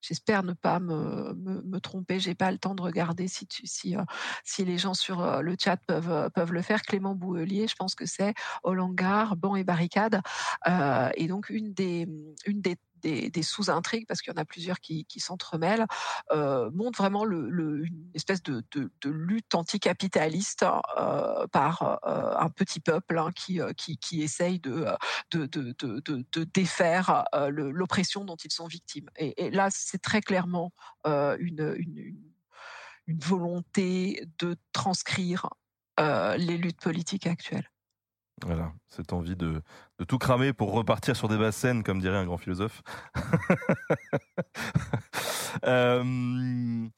J'espère 0.01 0.43
ne 0.43 0.53
pas 0.53 0.81
me, 0.81 1.35
me, 1.35 1.63
me 1.63 1.81
tromper. 1.81 2.21
J'ai 2.21 2.35
pas 2.35 2.51
le 2.51 2.59
temps 2.59 2.75
de 2.75 2.83
regarder 2.83 3.29
si, 3.29 3.47
tu, 3.47 3.67
si, 3.67 3.97
euh, 3.97 4.03
si 4.45 4.65
les 4.65 4.79
gens 4.79 4.95
sur 4.95 5.23
euh, 5.23 5.41
le 5.43 5.57
chat 5.59 5.77
peuvent, 5.87 6.11
euh, 6.11 6.29
peuvent 6.31 6.53
le 6.53 6.63
faire. 6.63 6.83
Clément 6.83 7.15
Bouelier, 7.15 7.69
je 7.69 7.75
pense 7.77 7.95
que 7.95 8.07
c'est 8.07 8.35
Olangar, 8.63 9.37
banc 9.37 9.57
et 9.57 9.65
barricade. 9.65 10.21
Et 11.17 11.27
donc 11.27 11.51
une 11.51 11.73
des, 11.73 12.07
une 12.47 12.61
des, 12.61 12.77
des, 13.03 13.43
sous-intrigues, 13.43 14.07
parce 14.07 14.21
qu'il 14.23 14.33
y 14.33 14.37
en 14.37 14.41
a 14.41 14.45
plusieurs 14.45 14.81
qui, 14.81 15.07
s'entremêlent, 15.19 15.87
euh, 16.33 16.71
montre 16.73 16.99
vraiment 17.03 17.25
une 17.25 18.11
espèce 18.15 18.43
de, 18.43 18.63
lutte 19.05 19.55
anticapitaliste 19.55 20.65
euh, 20.99 21.47
par 21.49 22.01
euh, 22.07 22.35
un 22.39 22.49
petit 22.51 22.81
peuple 22.81 23.19
hein, 23.19 23.31
qui, 23.35 23.61
qui, 23.77 24.23
essaye 24.23 24.61
de, 24.61 24.87
de, 25.33 26.45
défaire 26.55 27.25
l'oppression 27.51 28.25
dont 28.25 28.37
ils 28.37 28.53
sont 28.53 28.67
victimes. 28.67 29.09
Et, 29.17 29.51
là, 29.51 29.69
c'est 29.71 30.01
très 30.03 30.21
clairement 30.21 30.73
une, 31.05 31.75
une, 31.77 32.17
volonté 33.19 34.25
de 34.39 34.57
transcrire 34.73 35.49
les 35.99 36.57
luttes 36.57 36.81
politiques 36.81 37.27
actuelles. 37.27 37.69
Voilà, 38.47 38.73
cette 38.89 39.13
envie 39.13 39.37
de, 39.37 39.63
tout 40.09 40.19
cramer 40.19 40.53
pour 40.53 40.73
repartir 40.73 41.15
sur 41.17 41.29
des 41.29 41.37
basses 41.37 41.57
scènes, 41.57 41.83
comme 41.83 42.01
dirait 42.01 42.17
un 42.17 42.25
grand 42.25 42.39
philosophe. 42.39 42.83
Euh, 45.67 46.89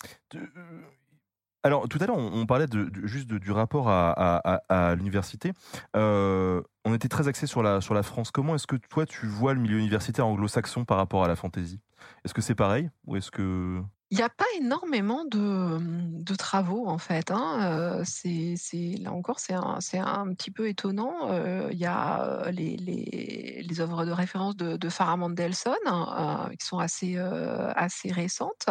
alors, 1.65 1.89
tout 1.89 1.99
à 2.01 2.07
l'heure, 2.07 2.19
on, 2.19 2.45
parlait 2.45 2.67
juste 3.05 3.29
du 3.29 3.51
rapport 3.51 3.89
à, 3.89 4.95
l'université. 4.97 5.53
Euh, 5.97 6.61
on 6.85 6.93
était 6.93 7.09
très 7.09 7.29
axé 7.29 7.47
sur 7.47 7.63
la, 7.63 7.81
sur 7.81 7.95
la 7.95 8.03
France. 8.03 8.31
Comment 8.31 8.55
est-ce 8.55 8.67
que 8.67 8.77
toi, 8.77 9.07
tu 9.07 9.27
vois 9.27 9.55
le 9.55 9.61
milieu 9.61 9.79
universitaire 9.79 10.27
anglo-saxon 10.27 10.85
par 10.85 10.97
rapport 10.97 11.25
à 11.25 11.29
la 11.29 11.37
fantaisie? 11.37 11.81
Est-ce 12.25 12.35
que 12.35 12.43
c'est 12.43 12.55
pareil 12.55 12.91
ou 13.07 13.17
est-ce 13.17 13.31
que 13.31 13.83
il 14.13 14.17
n'y 14.17 14.23
a 14.23 14.29
pas 14.29 14.45
énormément 14.59 15.25
de, 15.25 15.39
mmh, 15.39 16.23
de 16.23 16.35
travaux 16.35 16.87
en 16.87 16.99
fait. 16.99 17.31
Hein. 17.31 18.03
C'est, 18.05 18.57
là 19.01 19.11
encore, 19.11 19.41
c'est 19.41 19.55
un, 19.55 19.79
un, 20.05 20.35
petit 20.35 20.51
peu 20.51 20.69
étonnant. 20.69 21.35
Il 21.71 21.79
y 21.79 21.87
a 21.87 22.43
les, 22.51 22.77
les, 22.77 23.65
les, 23.67 23.81
œuvres 23.81 24.05
de 24.05 24.13
référence 24.13 24.55
de, 24.55 24.77
de 24.77 24.89
Farah 24.91 25.17
Mandelson 25.17 25.75
hein, 25.87 26.51
qui 26.59 26.67
sont 26.67 26.79
assez, 26.79 27.17
assez 27.17 28.13
récentes. 28.13 28.67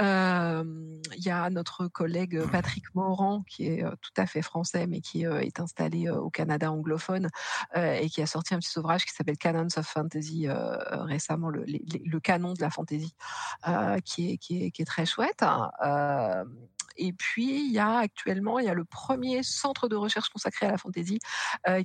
Il 0.00 1.24
y 1.24 1.30
a 1.30 1.50
notre 1.50 1.86
collègue 1.86 2.42
Patrick 2.50 2.92
Morand 2.96 3.44
qui 3.48 3.66
est 3.66 3.84
tout 4.00 4.20
à 4.20 4.26
fait 4.26 4.42
français 4.42 4.88
mais 4.88 5.00
qui 5.00 5.22
est 5.22 5.60
installé 5.60 6.10
au 6.10 6.30
Canada 6.30 6.72
anglophone 6.72 7.28
et 7.76 8.08
qui 8.10 8.22
a 8.22 8.26
sorti 8.26 8.54
un 8.54 8.58
petit 8.58 8.76
ouvrage 8.76 9.04
qui 9.04 9.14
s'appelle 9.14 9.38
Canons 9.38 9.68
of 9.76 9.86
Fantasy 9.86 10.48
récemment, 10.48 11.48
le, 11.48 11.64
le, 11.64 12.18
canon 12.18 12.54
de 12.54 12.60
la 12.60 12.70
fantasy, 12.70 13.14
qui 14.04 14.32
est 14.32 14.47
qui 14.47 14.47
est, 14.56 14.84
très 14.84 15.06
chouette. 15.06 15.42
Hein. 15.42 15.70
et 16.96 17.12
puis, 17.12 17.66
il 17.66 17.72
y 17.72 17.78
a 17.78 17.98
actuellement, 17.98 18.58
il 18.58 18.66
y 18.66 18.68
a 18.68 18.74
le 18.74 18.84
premier 18.84 19.42
centre 19.42 19.88
de 19.88 19.96
recherche 19.96 20.28
consacré 20.28 20.66
à 20.66 20.70
la 20.70 20.78
fantaisie 20.78 21.18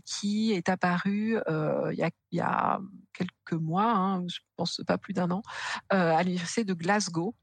qui 0.05 0.53
est 0.53 0.69
apparu 0.69 1.37
il, 1.47 2.11
y 2.31 2.39
a, 2.39 2.79
quelques 3.13 3.61
mois, 3.61 3.91
hein, 3.91 4.25
je 4.27 4.39
pense 4.55 4.81
pas 4.87 4.97
plus 4.97 5.13
d'un 5.13 5.31
an, 5.31 5.43
à 5.89 6.21
l'université 6.23 6.63
de 6.63 6.73
Glasgow. 6.73 7.35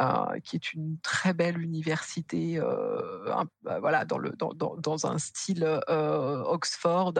Euh, 0.00 0.40
qui 0.40 0.56
est 0.56 0.72
une 0.72 0.98
très 1.02 1.32
belle 1.34 1.60
université, 1.60 2.58
euh, 2.58 3.34
bah, 3.62 3.78
voilà, 3.78 4.04
dans, 4.04 5.06
un 5.06 5.18
style 5.18 5.64
euh, 5.64 6.42
Oxford, 6.44 7.14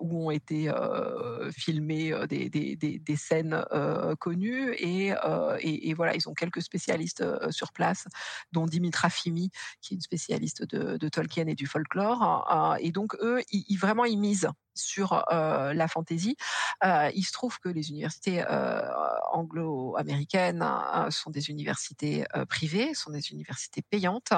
où 0.00 0.26
ont 0.26 0.30
été 0.30 0.70
filmées 1.56 2.12
des, 2.28 3.16
scènes 3.16 3.64
connues. 4.18 4.74
Et, 4.78 5.14
voilà, 5.94 6.14
ils 6.14 6.28
ont 6.28 6.34
quelques 6.34 6.62
spécialistes 6.62 7.24
sur 7.50 7.72
place, 7.72 8.06
dont 8.52 8.66
Dimitra 8.66 9.08
Fimi, 9.08 9.50
qui 9.80 9.94
est 9.94 9.96
une 9.96 10.02
spécialiste 10.02 10.64
de, 10.64 11.08
Tolkien 11.08 11.46
et 11.46 11.54
du 11.54 11.66
folklore. 11.66 12.76
et 12.80 12.90
donc, 12.90 13.14
eux, 13.20 13.40
ils, 13.50 13.76
vraiment, 13.76 14.04
ils 14.04 14.18
misent 14.18 14.48
sur 14.74 15.24
la 15.30 15.88
fantaisie. 15.88 16.36
il 16.82 17.24
se 17.24 17.32
trouve 17.32 17.58
que 17.58 17.68
les 17.68 17.90
universités 17.90 18.44
anglo-américaines 19.32 20.62
hein, 20.62 21.08
sont 21.10 21.30
des 21.30 21.50
universités 21.50 22.24
privées, 22.48 22.94
sont 22.94 23.10
des 23.10 23.30
universités 23.30 23.82
payantes 23.82 24.32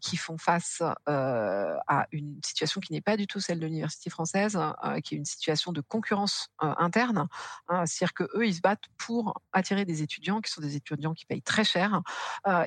qui 0.00 0.16
font 0.16 0.38
face 0.38 0.82
à 1.06 2.06
une 2.12 2.40
situation 2.44 2.80
qui 2.80 2.92
n'est 2.92 3.00
pas 3.00 3.16
du 3.16 3.26
tout 3.26 3.40
celle 3.40 3.60
de 3.60 3.66
l'université 3.66 4.10
française, 4.10 4.58
qui 5.04 5.14
est 5.14 5.18
une 5.18 5.24
situation 5.24 5.72
de 5.72 5.80
concurrence 5.80 6.48
interne. 6.58 7.28
Hein. 7.68 7.86
C'est-à-dire 7.86 8.14
que 8.14 8.24
eux, 8.36 8.46
ils 8.46 8.54
se 8.54 8.60
battent 8.60 8.88
pour 8.96 9.40
attirer 9.52 9.84
des 9.84 10.02
étudiants 10.02 10.40
qui 10.40 10.50
sont 10.50 10.60
des 10.60 10.76
étudiants 10.76 11.14
qui 11.14 11.26
payent 11.26 11.42
très 11.42 11.64
cher, 11.64 12.02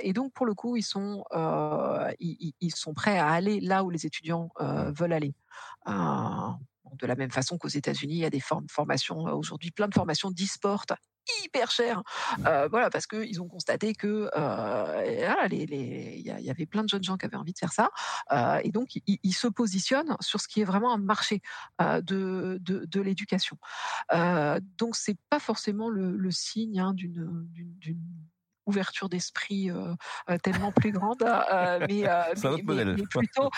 et 0.02 0.14
donc 0.14 0.34
pour 0.34 0.46
le 0.46 0.54
coup, 0.54 0.78
ils 0.78 0.84
sont 0.84 1.24
ils, 2.20 2.54
ils, 2.60 2.76
sont 2.76 2.94
prêts 2.94 3.18
à 3.18 3.30
aller 3.30 3.60
là 3.60 3.84
où 3.84 3.90
les 3.90 4.06
étudiants 4.06 4.50
veulent 4.60 5.14
aller 5.14 5.34
de 5.86 7.08
la 7.08 7.16
même 7.16 7.32
façon 7.32 7.58
qu'aux 7.58 7.68
États-Unis, 7.68 8.16
il 8.16 8.20
y 8.20 8.26
a 8.26 8.30
des 8.30 8.42
formations 8.70 9.28
euh, 9.28 9.34
aujourd'hui, 9.34 9.72
plein 9.72 9.88
de 9.88 9.94
formations 9.94 10.32
d'e-sport 10.32 10.86
hyper 11.46 11.70
chères, 11.70 12.02
euh, 12.48 12.68
voilà, 12.70 12.90
parce 12.90 13.06
qu'ils 13.06 13.42
ont 13.42 13.48
constaté 13.48 13.94
que 13.94 14.30
euh, 14.36 15.48
il 15.52 16.22
y, 16.26 16.50
avait 16.50 16.66
plein 16.66 16.84
de 16.84 16.90
jeunes 16.90 17.04
gens 17.04 17.16
qui 17.16 17.26
avaient 17.26 17.38
envie 17.38 17.54
de 17.54 17.60
faire 17.60 17.72
ça, 17.72 17.92
et 18.64 18.72
donc 18.72 18.90
ils, 19.06 19.34
se 19.34 19.48
positionnent 19.48 20.18
sur 20.20 20.42
ce 20.42 20.48
qui 20.48 20.62
est 20.62 20.66
vraiment 20.66 20.92
un 20.92 20.98
marché 20.98 21.42
de, 21.80 22.60
de, 22.60 23.02
l'éducation. 23.02 23.58
donc 24.78 24.96
c'est 24.96 25.18
pas 25.30 25.40
forcément 25.40 25.90
le, 25.90 26.32
signe 26.32 26.80
hein, 26.80 26.94
d'une 26.94 27.48
ouverture 28.66 29.10
d'esprit 29.10 29.70
tellement 30.44 30.72
plus 30.72 30.92
grande, 30.92 31.24
mais, 31.88 32.04
plutôt 33.10 33.50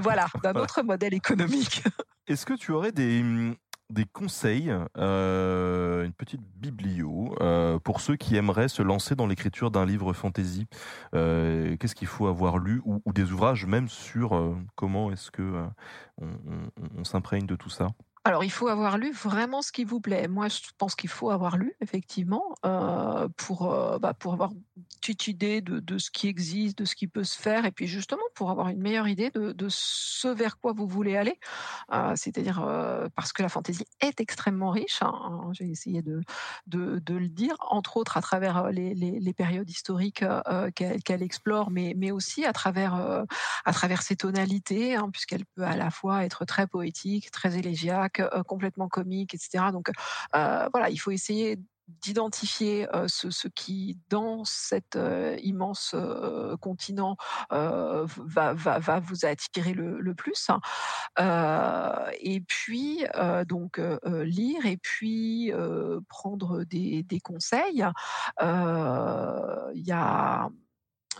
voilà 0.00 0.26
d'un 0.42 0.54
autre 0.54 0.82
modèle 0.82 1.14
économique. 1.14 1.82
Est-ce 2.26 2.44
que 2.44 2.54
tu 2.54 2.72
aurais 2.72 2.90
des, 2.90 3.22
mmh, 3.22 3.54
des 3.90 4.04
conseils, 4.04 4.74
euh, 4.96 6.04
une 6.04 6.12
petite 6.12 6.40
biblio, 6.56 7.36
euh, 7.40 7.78
pour 7.78 8.00
ceux 8.00 8.16
qui 8.16 8.36
aimeraient 8.36 8.68
se 8.68 8.82
lancer 8.82 9.14
dans 9.14 9.26
l'écriture 9.26 9.70
d'un 9.70 9.86
livre 9.86 10.12
fantasy? 10.12 10.66
Euh, 11.14 11.76
Qu'est-ce 11.76 11.94
qu'il 11.94 12.08
faut 12.08 12.26
avoir 12.26 12.58
lu 12.58 12.82
ou, 12.84 13.00
des 13.12 13.30
ouvrages 13.32 13.66
même 13.66 13.88
sur 13.88 14.56
comment 14.74 15.12
est-ce 15.12 15.30
que 15.30 15.66
on 16.20 17.04
s'imprègne 17.04 17.46
de 17.46 17.56
tout 17.56 17.70
ça? 17.70 17.88
Alors, 18.26 18.42
il 18.42 18.50
faut 18.50 18.66
avoir 18.66 18.98
lu 18.98 19.12
vraiment 19.12 19.62
ce 19.62 19.70
qui 19.70 19.84
vous 19.84 20.00
plaît. 20.00 20.26
Moi, 20.26 20.48
je 20.48 20.58
pense 20.78 20.96
qu'il 20.96 21.08
faut 21.08 21.30
avoir 21.30 21.56
lu, 21.56 21.74
effectivement, 21.80 22.56
euh, 22.64 23.28
pour, 23.36 23.72
euh, 23.72 24.00
bah, 24.00 24.14
pour 24.14 24.32
avoir 24.32 24.50
une 24.50 24.64
petite 25.00 25.28
idée 25.28 25.60
de, 25.60 25.78
de, 25.78 25.98
ce 25.98 26.10
qui 26.10 26.26
existe, 26.26 26.78
de 26.78 26.84
ce 26.84 26.96
qui 26.96 27.06
peut 27.06 27.22
se 27.22 27.38
faire, 27.38 27.66
et 27.66 27.70
puis 27.70 27.86
justement 27.86 28.24
pour 28.34 28.50
avoir 28.50 28.68
une 28.68 28.80
meilleure 28.80 29.06
idée 29.06 29.30
de, 29.30 29.52
de 29.52 29.66
ce 29.70 30.26
vers 30.26 30.58
quoi 30.58 30.72
vous 30.72 30.88
voulez 30.88 31.16
aller. 31.16 31.38
Euh, 31.92 32.14
C'est-à-dire 32.16 32.56
parce 33.14 33.32
que 33.32 33.42
la 33.44 33.48
fantaisie 33.48 33.86
est 34.00 34.20
extrêmement 34.20 34.70
riche. 34.70 35.02
Hein, 35.02 35.50
J'ai 35.52 35.66
essayé 35.70 36.02
de, 36.02 36.20
de, 36.66 36.98
de, 36.98 37.14
le 37.14 37.28
dire, 37.28 37.54
entre 37.60 37.96
autres 37.96 38.16
à 38.16 38.22
travers 38.22 38.72
les, 38.72 38.92
les, 38.94 39.32
périodes 39.34 39.70
historiques 39.70 40.24
qu'elle 40.74 41.22
explore, 41.22 41.70
mais, 41.70 41.94
mais 41.96 42.10
aussi 42.10 42.44
à 42.44 42.52
travers, 42.52 42.94
à 43.64 43.72
travers 43.72 44.02
ses 44.02 44.16
tonalités, 44.16 44.96
hein, 44.96 45.10
puisqu'elle 45.12 45.44
peut 45.46 45.62
à 45.62 45.76
la 45.76 45.90
fois 45.90 46.24
être 46.24 46.44
très 46.44 46.66
poétique, 46.66 47.30
très 47.30 47.56
élégiaque 47.56 48.15
complètement 48.46 48.88
comique, 48.88 49.34
etc. 49.34 49.64
Donc 49.72 49.90
voilà, 50.32 50.90
il 50.90 50.98
faut 50.98 51.10
essayer 51.10 51.58
d'identifier 52.02 52.88
ce, 53.06 53.46
qui, 53.46 53.96
dans 54.10 54.44
cet 54.44 54.98
immense 55.42 55.94
continent, 56.60 57.16
va, 57.50 59.00
vous 59.00 59.24
attirer 59.24 59.72
le, 59.72 60.14
plus. 60.14 60.50
et 61.18 62.40
puis, 62.40 63.04
donc, 63.46 63.80
lire 64.04 64.66
et 64.66 64.76
puis 64.78 65.52
prendre 66.08 66.64
des, 66.64 67.04
des 67.04 67.20
conseils. 67.20 67.84
Il 68.42 69.82
y 69.84 69.92
a 69.92 70.50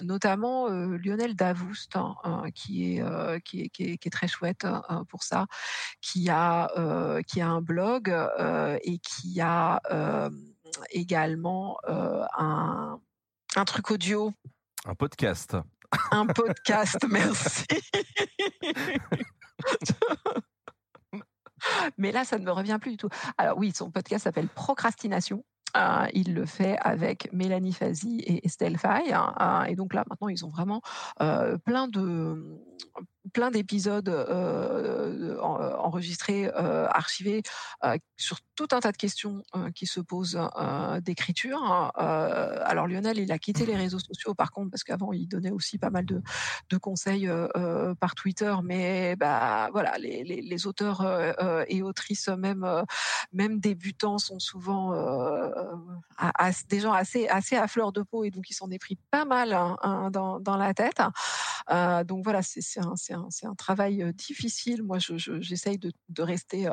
notamment 0.03 0.69
Lionel 0.69 1.35
Davoust, 1.35 1.97
hein, 1.97 2.17
hein, 2.25 2.45
qui, 2.55 2.97
est, 2.97 3.41
qui, 3.45 3.63
est, 3.63 3.69
qui, 3.69 3.85
est, 3.93 4.11
très 4.11 4.29
chouette 4.29 4.65
hein, 4.65 5.05
pour 5.09 5.23
ça, 5.23 5.47
qui 6.01 6.29
a, 6.31 6.71
qui 7.27 7.41
a 7.41 7.49
un 7.49 7.61
blog 7.61 8.15
et 8.83 8.99
qui 8.99 9.41
a 9.41 9.81
également 10.91 11.79
un, 11.87 13.01
un 13.57 13.65
truc 13.65 13.91
audio. 13.91 14.33
Un 14.85 14.95
podcast. 14.95 15.57
Un 16.11 16.27
podcast, 16.27 16.99
merci. 17.11 17.65
Mais 21.99 22.13
là, 22.13 22.25
ça 22.25 22.39
ne 22.39 22.45
me 22.45 22.53
revient 22.53 22.79
plus 22.81 22.93
du 22.93 22.97
tout. 22.97 23.09
Alors 23.39 23.59
oui, 23.59 23.73
son 23.75 23.91
podcast 23.91 24.25
s'appelle 24.25 24.49
Procrastination. 24.49 25.45
Euh, 25.77 26.07
il 26.15 26.35
le 26.35 26.47
fait 26.47 26.79
avec 26.81 27.31
Mélanie 27.33 27.73
Fazi 27.73 28.21
et 28.21 28.47
Estelle 28.47 28.79
Fay. 28.79 29.13
Hein, 29.13 29.35
euh, 29.41 29.65
et 29.65 29.77
donc 29.77 29.95
là, 29.95 30.05
maintenant, 30.09 30.29
ils 30.29 30.45
ont 30.45 30.51
vraiment 30.51 30.81
euh, 31.21 31.59
plein 31.59 31.89
de 31.89 32.43
plein 33.33 33.51
d'épisodes 33.51 34.09
enregistrés, 35.41 36.51
archivés 36.53 37.43
sur 38.17 38.39
tout 38.55 38.69
un 38.73 38.81
tas 38.81 38.93
de 38.93 38.97
questions 38.97 39.43
qui 39.75 39.87
se 39.87 40.01
posent 40.01 40.41
d'écriture. 41.03 41.93
alors 41.95 42.87
Lionel, 42.87 43.19
il 43.19 43.33
a 43.33 43.39
quitté 43.39 43.67
les 43.67 43.77
réseaux 43.77 43.99
sociaux 43.99 44.35
par 44.35 44.51
contre 44.51 44.71
parce 44.71 44.85
qu'avant 44.85 45.13
il 45.13 45.29
donnait 45.29 45.51
aussi 45.51 45.79
pas 45.79 45.91
mal 45.91 46.07
de, 46.07 46.23
de 46.71 46.77
conseils 46.77 47.29
par 48.01 48.15
Twitter, 48.15 48.55
mais 48.63 49.17
bah 49.17 49.69
voilà, 49.73 49.99
les, 49.99 50.67
auteurs 50.67 51.07
et 51.69 51.83
autrices 51.83 52.29
même 52.29 52.67
même 53.33 53.61
débutants 53.61 54.19
sont 54.19 54.39
souvent 54.39 54.93
des 56.69 56.81
gens 56.81 56.93
assez 56.93 57.29
assez 57.29 57.57
à 57.57 57.69
fleur 57.69 57.93
de 57.93 58.03
peau 58.03 58.25
et 58.25 58.31
donc 58.31 58.51
ils 58.51 58.55
s'en 58.55 58.71
est 58.71 58.79
pris 58.79 58.99
pas 59.11 59.25
mal 59.25 59.53
hein, 59.53 59.77
hein, 59.83 60.11
dans 60.11 60.57
la 60.57 60.75
tête. 60.75 61.01
donc 62.07 62.25
voilà, 62.25 62.43
c'est 62.43 62.81
un, 62.81 63.16
un, 63.17 63.29
un 63.49 63.55
travail 63.55 64.13
difficile. 64.15 64.83
Moi, 64.83 64.99
j'essaye 64.99 65.79
de, 65.79 65.93
de, 66.09 66.23
rester. 66.23 66.71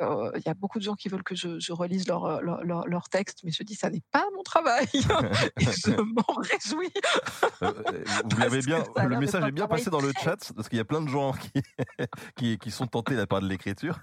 Il 0.00 0.42
y 0.44 0.48
a 0.48 0.54
beaucoup 0.54 0.78
de 0.78 0.84
gens 0.84 0.94
qui 0.94 1.08
veulent 1.08 1.22
que 1.22 1.34
je, 1.34 1.58
je 1.58 1.72
relise 1.72 2.06
leur, 2.06 2.42
leur, 2.42 2.86
leur, 2.86 3.08
texte, 3.08 3.40
mais 3.44 3.50
je 3.50 3.62
dis 3.62 3.74
ça 3.74 3.90
n'est 3.90 4.02
pas 4.10 4.24
mon 4.34 4.42
travail 4.42 4.86
et 5.60 5.64
je 5.64 6.00
m'en 6.00 6.34
réjouis. 6.36 6.92
vous 7.60 8.36
l'avez 8.38 8.60
bien, 8.60 8.82
le 8.96 9.18
message 9.18 9.44
est 9.44 9.52
bien 9.52 9.66
passé 9.66 9.90
dans 9.90 10.00
le 10.00 10.12
chat 10.22 10.52
parce 10.54 10.68
qu'il 10.68 10.78
y 10.78 10.80
a 10.80 10.84
plein 10.84 11.02
de 11.02 11.08
gens 11.08 11.32
qui, 11.32 11.62
qui, 12.36 12.58
qui 12.58 12.70
sont 12.70 12.86
tentés 12.86 13.14
la 13.14 13.26
part 13.26 13.40
de 13.40 13.48
l'écriture. 13.48 14.00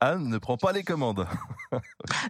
Anne 0.00 0.28
ne 0.28 0.38
prend 0.38 0.56
pas 0.56 0.72
les 0.72 0.84
commandes. 0.84 1.26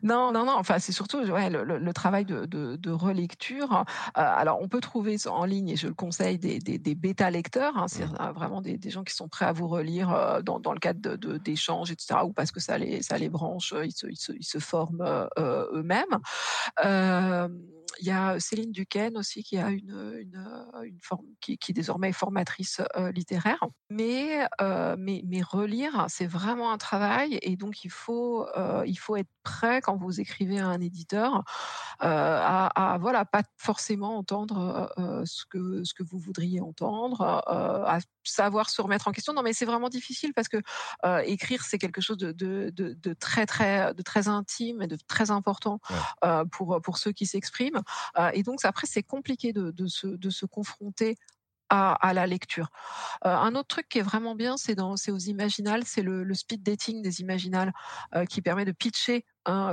non, 0.02 0.32
non, 0.32 0.44
non. 0.46 0.54
Enfin, 0.56 0.78
c'est 0.78 0.92
surtout 0.92 1.18
ouais, 1.18 1.50
le, 1.50 1.64
le, 1.64 1.92
travail 1.92 2.24
de, 2.24 2.46
de, 2.46 2.76
de 2.76 2.90
relecture. 2.90 3.84
alors, 4.14 4.62
on 4.62 4.68
peut 4.68 4.80
trouver 4.80 5.16
en 5.26 5.44
ligne, 5.44 5.70
et 5.70 5.76
je 5.76 5.88
le 5.88 5.94
conseille, 5.94 6.38
des, 6.38 6.58
des, 6.58 6.78
des 6.78 6.94
bêta 6.94 7.30
lecteurs. 7.30 7.76
Hein, 7.76 7.88
c'est 7.88 8.06
mmh. 8.06 8.32
vraiment 8.34 8.62
des, 8.62 8.85
des, 8.86 8.90
gens 8.90 9.04
qui 9.04 9.14
sont 9.14 9.28
prêts 9.28 9.46
à 9.46 9.52
vous 9.52 9.68
relire 9.68 10.40
dans, 10.42 10.60
dans 10.60 10.72
le 10.72 10.78
cadre 10.78 11.16
d'échanges, 11.38 11.90
etc., 11.90 12.20
ou 12.24 12.32
parce 12.32 12.52
que 12.52 12.60
ça 12.60 12.78
les, 12.78 13.28
branche, 13.28 13.74
se, 13.74 14.06
ils 14.06 14.16
se, 14.16 14.32
ils 14.32 14.44
se 14.44 14.58
forment 14.58 15.28
eux-mêmes. 15.38 16.18
Il 18.00 18.06
y 18.06 18.10
a 18.10 18.38
Céline 18.40 18.72
Duquesne 18.72 19.16
aussi 19.16 19.42
qui 19.42 19.58
a 19.58 19.70
une, 19.70 20.16
une, 20.20 20.46
une 20.84 20.98
forme, 21.00 21.26
qui, 21.40 21.56
qui 21.58 21.72
désormais 21.72 22.10
est 22.10 22.12
formatrice 22.12 22.80
littéraire. 23.14 23.62
Mais, 23.90 24.46
mais, 24.98 25.22
mais 25.26 25.42
relire, 25.42 26.06
c'est 26.08 26.26
vraiment 26.26 26.72
un 26.72 26.78
travail 26.78 27.38
et 27.42 27.56
donc 27.56 27.84
il 27.84 27.90
faut, 27.90 28.46
il 28.86 28.96
faut 28.96 29.16
être 29.16 29.30
prêt 29.42 29.80
quand 29.80 29.96
vous 29.96 30.20
écrivez 30.20 30.58
à 30.58 30.66
un 30.66 30.80
éditeur 30.80 31.44
à, 32.00 32.66
à, 32.66 32.98
voilà 32.98 33.24
pas 33.24 33.42
forcément 33.56 34.18
entendre 34.18 34.92
ce 35.24 35.44
que 35.48 35.84
ce 35.84 35.94
que 35.94 36.02
vous 36.02 36.18
voudriez 36.18 36.60
entendre, 36.60 37.22
à 37.22 37.98
savoir 38.24 38.68
se 38.70 38.82
remettre 38.82 39.08
en 39.08 39.12
question. 39.12 39.32
Non, 39.32 39.42
mais 39.42 39.52
c'est 39.52 39.64
vraiment 39.64 39.88
difficile 39.88 40.32
parce 40.34 40.48
que 40.48 40.58
écrire 41.24 41.62
c'est 41.64 41.78
quelque 41.78 42.00
chose 42.00 42.18
de, 42.18 42.32
de, 42.32 42.70
de, 42.74 42.94
de, 42.94 43.14
très 43.14 43.46
très 43.46 43.94
de 43.94 44.02
très 44.02 44.28
intime 44.28 44.82
et 44.82 44.86
de 44.86 44.98
très 45.08 45.30
important 45.30 45.80
pour 46.52 46.80
pour 46.82 46.98
ceux 46.98 47.12
qui 47.12 47.26
s'expriment. 47.26 47.75
Et 48.32 48.42
donc 48.42 48.64
après 48.64 48.86
c'est 48.86 49.02
compliqué 49.02 49.52
de, 49.52 49.86
se, 49.86 50.06
de 50.06 50.30
se 50.30 50.46
confronter 50.46 51.16
à, 51.68 52.12
la 52.14 52.26
lecture. 52.26 52.68
Euh, 53.24 53.34
un 53.34 53.54
autre 53.54 53.68
truc 53.68 53.88
qui 53.88 53.98
est 53.98 54.02
vraiment 54.02 54.34
bien, 54.34 54.56
c'est 54.56 54.80
aux 54.80 55.18
imaginales, 55.18 55.84
c'est 55.84 56.02
le, 56.02 56.22
le, 56.22 56.34
speed 56.34 56.62
dating 56.62 57.02
des 57.02 57.20
imaginales 57.20 57.72
euh, 58.14 58.24
qui 58.24 58.42
permet 58.42 58.64
de 58.64 58.72
pitcher 58.72 59.24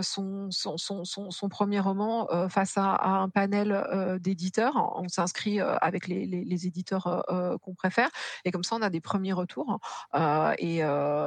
son, 0.01 0.51
son, 0.51 0.77
son, 0.77 1.31
son, 1.31 1.49
premier 1.49 1.79
roman 1.79 2.27
euh, 2.31 2.47
face 2.47 2.77
à, 2.77 2.93
à, 2.93 3.09
un 3.09 3.29
panel 3.29 3.71
euh, 3.71 4.19
d'éditeurs. 4.19 4.75
On 4.95 5.07
s'inscrit 5.07 5.59
euh, 5.59 5.75
avec 5.81 6.07
les, 6.07 6.25
les, 6.25 6.43
les 6.43 6.67
éditeurs 6.67 7.23
qu'on 7.61 7.73
préfère 7.73 8.09
et 8.45 8.51
comme 8.51 8.63
ça 8.63 8.75
on 8.75 8.81
a 8.81 8.89
des 8.89 9.01
premiers 9.01 9.33
retours 9.33 9.79
et, 10.57 10.77
et, 10.79 10.83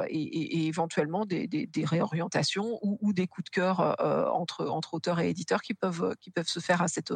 et, 0.09 0.67
éventuellement 0.67 1.25
des, 1.25 1.47
des, 1.47 1.65
des 1.67 1.85
réorientations 1.85 2.79
ou, 2.81 2.97
ou, 3.01 3.13
des 3.13 3.27
coups 3.27 3.45
de 3.45 3.49
cœur 3.49 3.95
entre, 4.33 4.67
entre 4.67 4.93
auteurs 4.93 5.19
et 5.19 5.29
éditeurs 5.29 5.61
qui 5.61 5.73
peuvent, 5.73 6.15
qui 6.19 6.31
peuvent 6.31 6.47
se 6.47 6.59
faire 6.59 6.81
à 6.81 6.87
cette, 6.87 7.13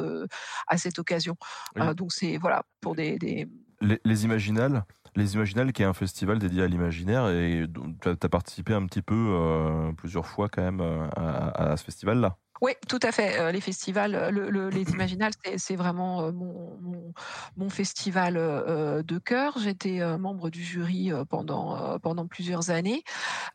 à 0.68 0.78
cette 0.78 1.00
occasion. 1.00 1.36
Oui. 1.76 1.96
donc 1.96 2.12
c'est 2.12 2.38
voilà 2.38 2.64
pour 2.82 2.96
des, 2.96 3.18
des... 3.18 3.48
Les, 3.82 4.00
les 4.04 4.26
imaginales 4.26 4.84
les 5.16 5.34
Imaginales, 5.36 5.74
qui 5.74 5.82
est 5.82 5.86
un 5.86 5.94
festival 5.94 6.40
dédié 6.40 6.64
à 6.64 6.68
l'imaginaire, 6.68 7.30
et 7.30 7.66
tu 8.02 8.10
as, 8.10 8.30
participé 8.30 8.74
un 8.74 8.86
petit 8.86 9.02
peu, 9.02 9.16
euh, 9.16 9.92
plusieurs 9.94 10.26
fois 10.26 10.48
quand 10.50 10.62
même, 10.62 10.82
euh, 10.82 11.08
à, 11.16 11.76
ce 11.78 11.84
festival-là. 11.84 12.38
Oui, 12.62 12.74
tout 12.88 13.00
à 13.02 13.12
fait. 13.12 13.40
Euh, 13.40 13.52
les 13.52 13.60
festivals, 13.60 14.30
le, 14.32 14.52
le, 14.52 14.70
les 14.70 14.84
Imaginales, 14.92 15.32
c'est 15.58 15.76
vraiment 15.76 16.32
mon, 16.32 17.14
mon, 17.58 17.70
festival 17.70 18.36
de 18.36 19.18
cœur. 19.18 19.58
J'étais 19.58 20.00
membre 20.20 20.52
du 20.52 20.64
jury 20.64 21.12
pendant 21.28 21.98
pendant 22.00 22.28
plusieurs 22.28 22.70
années. 22.70 23.04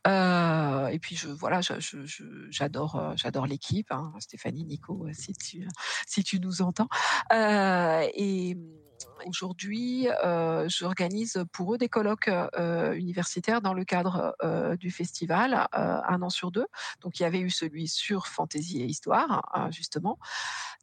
et 0.04 0.98
puis 1.00 1.14
je 1.14 1.28
voilà, 1.28 1.60
j'adore 2.50 3.12
j'adore 3.14 3.46
l'équipe, 3.46 3.92
hein, 3.92 4.12
Stéphanie, 4.18 4.64
Nico, 4.64 5.06
si 5.12 5.34
tu 5.34 5.68
si 6.08 6.24
tu 6.24 6.40
nous 6.40 6.60
entends. 6.62 6.88
et 7.32 8.56
Aujourd'hui, 9.27 10.09
euh, 10.24 10.68
j'organise 10.68 11.44
pour 11.52 11.74
eux 11.74 11.78
des 11.78 11.89
colloques 11.89 12.28
euh, 12.28 12.93
universitaires 12.94 13.60
dans 13.60 13.74
le 13.74 13.85
cadre 13.85 14.36
euh, 14.43 14.77
du 14.77 14.90
festival, 14.90 15.66
un 15.73 16.23
an 16.23 16.31
sur 16.31 16.51
deux. 16.51 16.66
Donc, 17.01 17.18
il 17.18 17.23
y 17.23 17.27
avait 17.27 17.40
eu 17.40 17.51
celui 17.51 17.89
sur 17.89 18.27
fantaisie 18.27 18.82
et 18.82 18.86
histoire, 18.86 19.43
hein, 19.52 19.70
justement, 19.70 20.18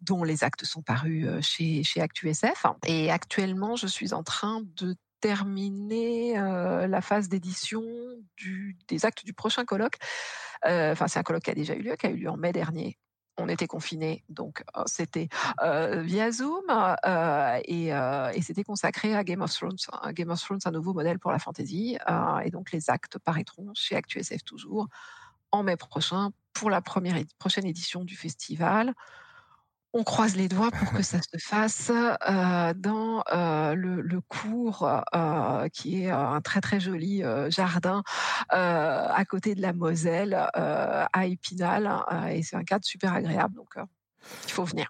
dont 0.01 0.23
les 0.23 0.43
actes 0.43 0.65
sont 0.65 0.81
parus 0.81 1.27
chez, 1.41 1.83
chez 1.83 2.01
ActuSF. 2.01 2.65
Et 2.85 3.11
actuellement, 3.11 3.75
je 3.75 3.87
suis 3.87 4.13
en 4.13 4.23
train 4.23 4.61
de 4.75 4.95
terminer 5.21 6.37
euh, 6.37 6.85
la 6.87 6.99
phase 6.99 7.29
d'édition 7.29 7.81
des 8.89 9.05
actes 9.05 9.23
du 9.23 9.33
prochain 9.33 9.63
colloque. 9.63 9.97
Enfin, 10.65 11.07
c'est 11.07 11.19
un 11.19 11.23
colloque 11.23 11.43
qui 11.43 11.51
a 11.51 11.55
déjà 11.55 11.75
eu 11.75 11.81
lieu, 11.81 11.95
qui 11.95 12.07
a 12.07 12.09
eu 12.09 12.17
lieu 12.17 12.29
en 12.29 12.37
mai 12.37 12.51
dernier 12.51 12.97
on 13.37 13.49
était 13.49 13.67
confinés, 13.67 14.23
donc 14.29 14.63
oh, 14.75 14.83
c'était 14.85 15.27
euh, 15.61 16.01
via 16.01 16.31
Zoom 16.31 16.63
euh, 16.69 17.59
et, 17.65 17.93
euh, 17.93 18.31
et 18.33 18.41
c'était 18.41 18.63
consacré 18.63 19.15
à 19.15 19.23
Game 19.23 19.41
of 19.41 19.51
Thrones. 19.51 19.77
Game 20.09 20.29
of 20.29 20.39
Thrones, 20.41 20.59
un 20.65 20.71
nouveau 20.71 20.93
modèle 20.93 21.19
pour 21.19 21.31
la 21.31 21.39
fantasy, 21.39 21.97
et 22.43 22.51
donc 22.51 22.71
les 22.71 22.89
actes 22.89 23.17
paraîtront 23.19 23.71
chez 23.73 23.95
ActuSF 23.95 24.43
toujours 24.43 24.87
en 25.51 25.63
mai 25.63 25.77
prochain 25.77 26.31
pour 26.53 26.69
la 26.69 26.81
prochaine 26.81 27.65
édition 27.65 28.03
du 28.03 28.15
festival 28.15 28.93
on 29.93 30.03
croise 30.03 30.35
les 30.35 30.47
doigts 30.47 30.71
pour 30.71 30.91
que 30.91 31.03
ça 31.03 31.19
se 31.21 31.37
fasse 31.37 31.91
euh, 31.91 32.73
dans 32.75 33.23
euh, 33.31 33.75
le, 33.75 34.21
cours 34.21 35.03
euh, 35.13 35.67
qui 35.69 36.03
est 36.03 36.09
un 36.09 36.41
très 36.41 36.61
très 36.61 36.79
joli 36.79 37.23
jardin 37.49 38.03
à 38.49 39.25
côté 39.25 39.55
de 39.55 39.61
la 39.61 39.73
Moselle 39.73 40.33
à 40.33 41.25
Épinal 41.25 42.03
et 42.31 42.41
c'est 42.41 42.55
un 42.55 42.63
cadre 42.63 42.85
super 42.85 43.13
agréable 43.13 43.55
donc 43.55 43.75
il 44.45 44.51
faut 44.51 44.63
venir. 44.63 44.89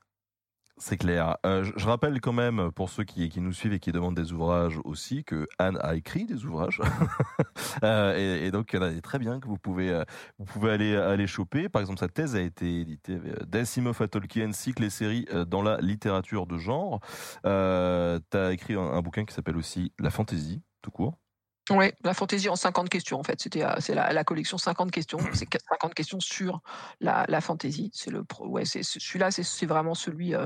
C'est 0.77 0.97
clair. 0.97 1.37
Euh, 1.45 1.63
je, 1.75 1.85
rappelle 1.85 2.19
quand 2.19 2.33
même, 2.33 2.71
pour 2.71 2.89
ceux 2.89 3.03
qui, 3.03 3.31
nous 3.39 3.53
suivent 3.53 3.73
et 3.73 3.79
qui 3.79 3.91
demandent 3.91 4.15
des 4.15 4.33
ouvrages 4.33 4.79
aussi, 4.85 5.23
que 5.23 5.47
Anne 5.59 5.77
a 5.81 5.95
écrit 5.95 6.25
des 6.25 6.45
ouvrages. 6.45 6.81
euh, 7.83 8.45
et, 8.45 8.49
donc, 8.49 8.73
il 8.73 8.77
y 8.77 8.79
en 8.79 8.81
a 8.83 9.01
très 9.01 9.19
bien 9.19 9.39
que 9.39 9.47
vous 9.47 9.59
pouvez, 9.59 9.91
euh, 9.91 10.03
vous 10.39 10.45
pouvez 10.45 10.71
aller, 10.71 10.95
aller 10.95 11.27
choper. 11.27 11.69
Par 11.69 11.81
exemple, 11.81 11.99
sa 11.99 12.07
thèse 12.07 12.35
a 12.35 12.41
été 12.41 12.81
éditée 12.81 13.19
d'Asimov 13.45 14.01
à 14.01 14.07
Tolkien, 14.07 14.51
cycle 14.51 14.83
et 14.83 14.89
série 14.89 15.27
dans 15.47 15.61
la 15.61 15.77
littérature 15.79 16.47
de 16.47 16.57
genre. 16.57 17.01
Euh, 17.45 18.19
tu 18.31 18.37
as 18.37 18.51
écrit 18.51 18.73
un, 18.73 18.81
un 18.81 19.01
bouquin 19.01 19.25
qui 19.25 19.33
s'appelle 19.33 19.57
aussi 19.57 19.93
La 19.99 20.09
fantaisie, 20.09 20.63
tout 20.81 20.91
court. 20.91 21.22
Oui, 21.69 21.91
la 22.03 22.13
fantaisie 22.13 22.49
en 22.49 22.55
50 22.55 22.89
questions, 22.89 23.19
en 23.19 23.23
fait. 23.23 23.47
Euh, 23.55 23.75
c'est 23.79 23.95
la, 23.95 24.11
la, 24.11 24.23
collection 24.23 24.57
50 24.57 24.91
questions. 24.91 25.17
C'est 25.33 25.47
50 25.69 25.93
questions 25.93 26.19
sur 26.19 26.61
la, 26.99 27.25
la 27.29 27.39
fantaisie. 27.39 27.89
C'est 27.93 28.11
le, 28.11 28.25
ouais, 28.41 28.65
c'est 28.65 28.83
celui-là, 28.83 29.31
c'est 29.31 29.65
vraiment 29.65 29.95
celui 29.95 30.35
euh, 30.35 30.45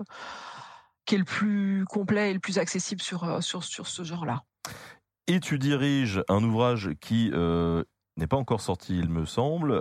qui 1.06 1.16
est 1.16 1.18
le 1.18 1.24
plus 1.24 1.86
complet 1.86 2.30
et 2.30 2.34
le 2.34 2.40
plus 2.40 2.60
accessible 2.60 3.02
sur 3.02 3.24
euh, 3.24 3.42
sur 3.42 3.64
sur 3.64 3.88
ce 3.88 4.04
genre-là. 4.04 4.44
Et 5.26 5.40
tu 5.40 5.58
diriges 5.58 6.22
un 6.30 6.44
ouvrage 6.44 6.92
qui 7.02 7.32
n'est 7.32 8.28
pas 8.28 8.38
encore 8.38 8.62
sorti, 8.62 8.98
il 8.98 9.10
me 9.10 9.26
semble, 9.26 9.80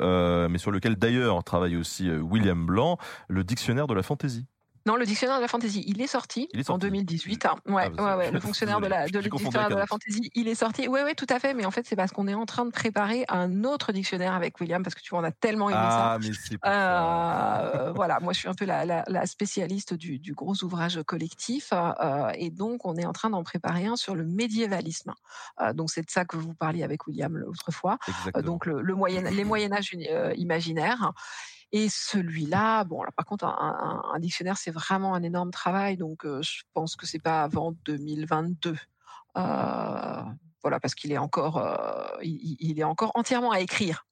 mais 0.49 0.59
sur 0.59 0.73
lequel 0.73 0.97
d'ailleurs 0.97 1.45
travaille 1.45 1.77
aussi 1.77 2.11
William 2.11 2.67
Blanc, 2.67 2.99
le 3.29 3.45
dictionnaire 3.45 3.87
de 3.87 3.95
la 3.95 4.03
fantaisie. 4.03 4.47
Non, 4.87 4.95
le 4.95 5.05
dictionnaire 5.05 5.39
de 5.39 5.43
la 5.43 5.49
fantaisie, 5.49 5.85
il 5.89 6.01
est 6.01 6.07
sorti, 6.07 6.49
il 6.53 6.61
est 6.61 6.63
sorti. 6.63 6.87
en 6.87 6.89
2018. 6.89 7.45
Hein. 7.47 7.57
Ouais, 7.67 7.91
ah, 7.99 8.03
ouais, 8.03 8.15
ouais, 8.27 8.31
le 8.31 8.39
fonctionnaire 8.39 8.81
de 8.81 8.87
la 8.87 9.09
de 9.09 9.21
dictionnaire 9.21 9.69
de 9.69 9.75
la 9.75 9.87
fantaisie, 9.87 10.31
il 10.37 10.47
est 10.47 10.55
sorti. 10.55 10.87
Ouais, 10.87 11.03
ouais, 11.03 11.15
tout 11.15 11.27
à 11.29 11.41
fait. 11.41 11.55
Mais 11.55 11.67
en 11.67 11.73
fait, 11.73 11.85
c'est 11.89 11.97
parce 11.97 12.13
qu'on 12.13 12.29
est 12.29 12.35
en 12.35 12.47
train 12.47 12.65
de 12.65 12.71
préparer 12.71 13.25
un 13.29 13.65
autre 13.65 13.93
dictionnaire 13.93 14.33
avec 14.33 14.61
William 14.61 14.85
parce 14.85 14.95
que 14.95 15.01
tu 15.01 15.11
vois, 15.11 15.19
on 15.19 15.25
a 15.25 15.33
tellement 15.33 15.71
aimé 15.71 15.79
ah, 15.83 16.19
ça. 16.21 16.27
Mais 16.29 16.35
c'est 16.35 16.57
euh, 16.65 17.93
voilà, 17.97 18.21
moi, 18.21 18.33
je 18.33 18.39
suis 18.39 18.49
un 18.49 18.55
peu 18.55 18.65
la, 18.65 18.85
la, 18.85 19.05
la 19.09 19.27
spécialiste 19.27 19.93
du, 19.95 20.21
du, 20.21 20.35
gros 20.35 20.55
ouvrage 20.63 21.03
collectif, 21.05 21.73
euh, 21.73 22.31
et 22.35 22.51
donc 22.51 22.87
on 22.87 22.95
est 22.95 23.07
en 23.07 23.13
train 23.13 23.31
d'en 23.31 23.43
préparer 23.43 23.87
un 23.87 23.97
sur 23.97 24.15
le 24.15 24.25
médiévalisme. 24.25 25.15
Euh, 25.61 25.73
donc 25.73 25.91
c'est 25.91 26.03
de 26.03 26.11
ça 26.11 26.25
que 26.25 26.37
vous 26.37 26.55
parliez 26.55 26.85
avec 26.85 27.09
William 27.09 27.37
l'autre 27.37 27.73
fois. 27.73 27.99
Donc 28.45 28.67
le, 28.67 28.83
le 28.83 28.95
moyen, 28.95 29.23
les 29.23 29.45
Moyen 29.57 29.73
Âge 29.73 29.97
imaginaires. 30.37 31.13
Et 31.73 31.89
celui-là, 31.89 32.85
bon, 32.85 33.03
par 33.17 33.27
contre, 33.27 33.45
un, 33.45 33.51
un, 33.59 34.15
un 34.15 34.19
dictionnaire, 34.19 34.57
c'est 34.57 34.71
vraiment 34.71 35.15
un 35.15 35.23
énorme 35.23 35.51
travail, 35.51 35.97
donc 35.97 36.25
euh, 36.25 36.41
je 36.43 36.63
pense 36.75 36.97
que 36.97 37.07
c'est 37.07 37.23
pas 37.23 37.43
avant 37.43 37.73
2022. 37.85 38.77
Euh, 39.37 40.23
voilà, 40.63 40.81
parce 40.81 40.95
qu'il 40.95 41.13
est 41.13 41.19
encore, 41.19 41.63
il, 42.23 42.57
il, 42.61 42.79
est 42.81 42.85
encore 42.85 43.13
entièrement 43.15 43.51
à 43.51 43.61
écrire. 43.61 44.07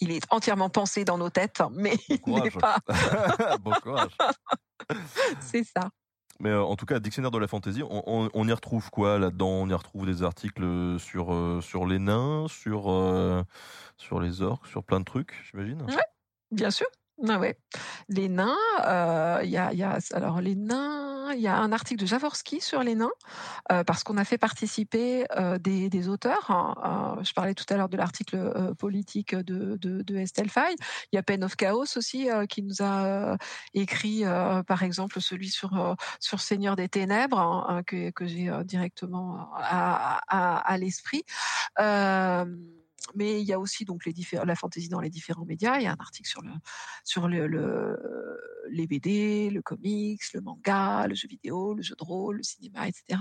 Il 0.00 0.10
est 0.10 0.22
entièrement 0.30 0.70
pensé 0.70 1.04
dans 1.04 1.18
nos 1.18 1.30
têtes, 1.30 1.62
mais 1.72 1.94
il 2.26 2.34
n'est 2.34 2.50
pas. 2.50 2.78
bon 3.60 3.72
courage. 3.82 4.16
C'est 5.40 5.64
ça. 5.64 5.90
Mais 6.40 6.54
en 6.54 6.74
tout 6.74 6.86
cas, 6.86 7.00
dictionnaire 7.00 7.30
de 7.30 7.38
la 7.38 7.46
fantaisie, 7.46 7.82
on, 7.82 8.30
on, 8.32 8.48
y 8.48 8.52
retrouve 8.52 8.90
quoi 8.90 9.18
là-dedans? 9.18 9.48
On 9.48 9.68
y 9.68 9.74
retrouve 9.74 10.06
des 10.06 10.22
articles 10.22 10.98
sur, 10.98 11.62
sur 11.62 11.86
les 11.86 11.98
nains, 11.98 12.46
sur, 12.48 12.84
sur 13.98 14.20
les 14.20 14.40
orques, 14.40 14.66
sur 14.66 14.82
plein 14.82 15.00
de 15.00 15.04
trucs, 15.04 15.34
j'imagine? 15.50 15.84
Oui, 15.86 15.94
bien 16.50 16.70
sûr. 16.70 16.86
Ah 17.28 17.38
ouais. 17.38 17.58
Les 18.08 18.28
nains, 18.30 18.56
il 19.42 19.50
y 19.50 19.56
a, 19.58 19.98
alors 20.14 20.40
les 20.40 20.54
nains, 20.54 21.32
il 21.34 21.40
y 21.40 21.48
a 21.48 21.56
un 21.58 21.70
article 21.70 22.00
de 22.00 22.06
Javorski 22.06 22.60
sur 22.62 22.82
les 22.82 22.94
nains 22.94 23.12
parce 23.68 24.02
qu'on 24.04 24.16
a 24.16 24.24
fait 24.24 24.38
participer 24.38 25.26
des, 25.60 25.90
des, 25.90 26.08
auteurs. 26.08 26.50
Hein, 26.50 27.18
je 27.22 27.32
parlais 27.34 27.54
tout 27.54 27.66
à 27.68 27.76
l'heure 27.76 27.90
de 27.90 27.98
l'article 27.98 28.74
politique 28.78 29.34
de, 29.34 29.76
de, 29.76 30.16
Estelle. 30.16 30.48
Il 31.12 31.16
y 31.16 31.18
a 31.18 31.22
Pen 31.22 31.44
of 31.44 31.56
Chaos 31.56 31.96
aussi 31.96 32.28
qui 32.48 32.62
nous 32.62 32.76
a 32.80 33.36
écrit, 33.74 34.24
par 34.66 34.82
exemple, 34.82 35.20
celui 35.20 35.50
sur 35.50 35.96
sur 36.20 36.40
Seigneur 36.40 36.74
des 36.74 36.88
Ténèbres 36.88 37.38
hein, 37.38 37.82
que, 37.86 38.10
que 38.10 38.26
j'ai 38.26 38.50
directement 38.64 39.50
à, 39.56 40.18
à 40.56 40.78
l'esprit 40.78 41.22
mais 43.14 43.40
il 43.40 43.46
y 43.46 43.52
a 43.52 43.58
aussi 43.58 43.84
donc 43.84 44.04
les 44.04 44.14
la 44.44 44.54
fantaisie 44.54 44.88
dans 44.88 45.00
les 45.00 45.10
différents 45.10 45.44
médias. 45.44 45.78
Il 45.78 45.84
y 45.84 45.86
a 45.86 45.92
un 45.92 46.00
article 46.00 46.28
sur 46.28 46.42
le 46.42 46.50
sur 47.04 47.28
le, 47.28 48.38
les 48.70 48.86
BD, 48.86 49.50
le 49.50 49.62
comics, 49.62 50.20
le 50.34 50.40
manga, 50.40 51.06
le 51.06 51.14
jeu 51.14 51.28
vidéo, 51.28 51.74
le 51.74 51.82
jeu 51.82 51.94
de 51.98 52.04
rôle, 52.04 52.38
le 52.38 52.42
cinéma, 52.42 52.86
etc. 52.86 53.20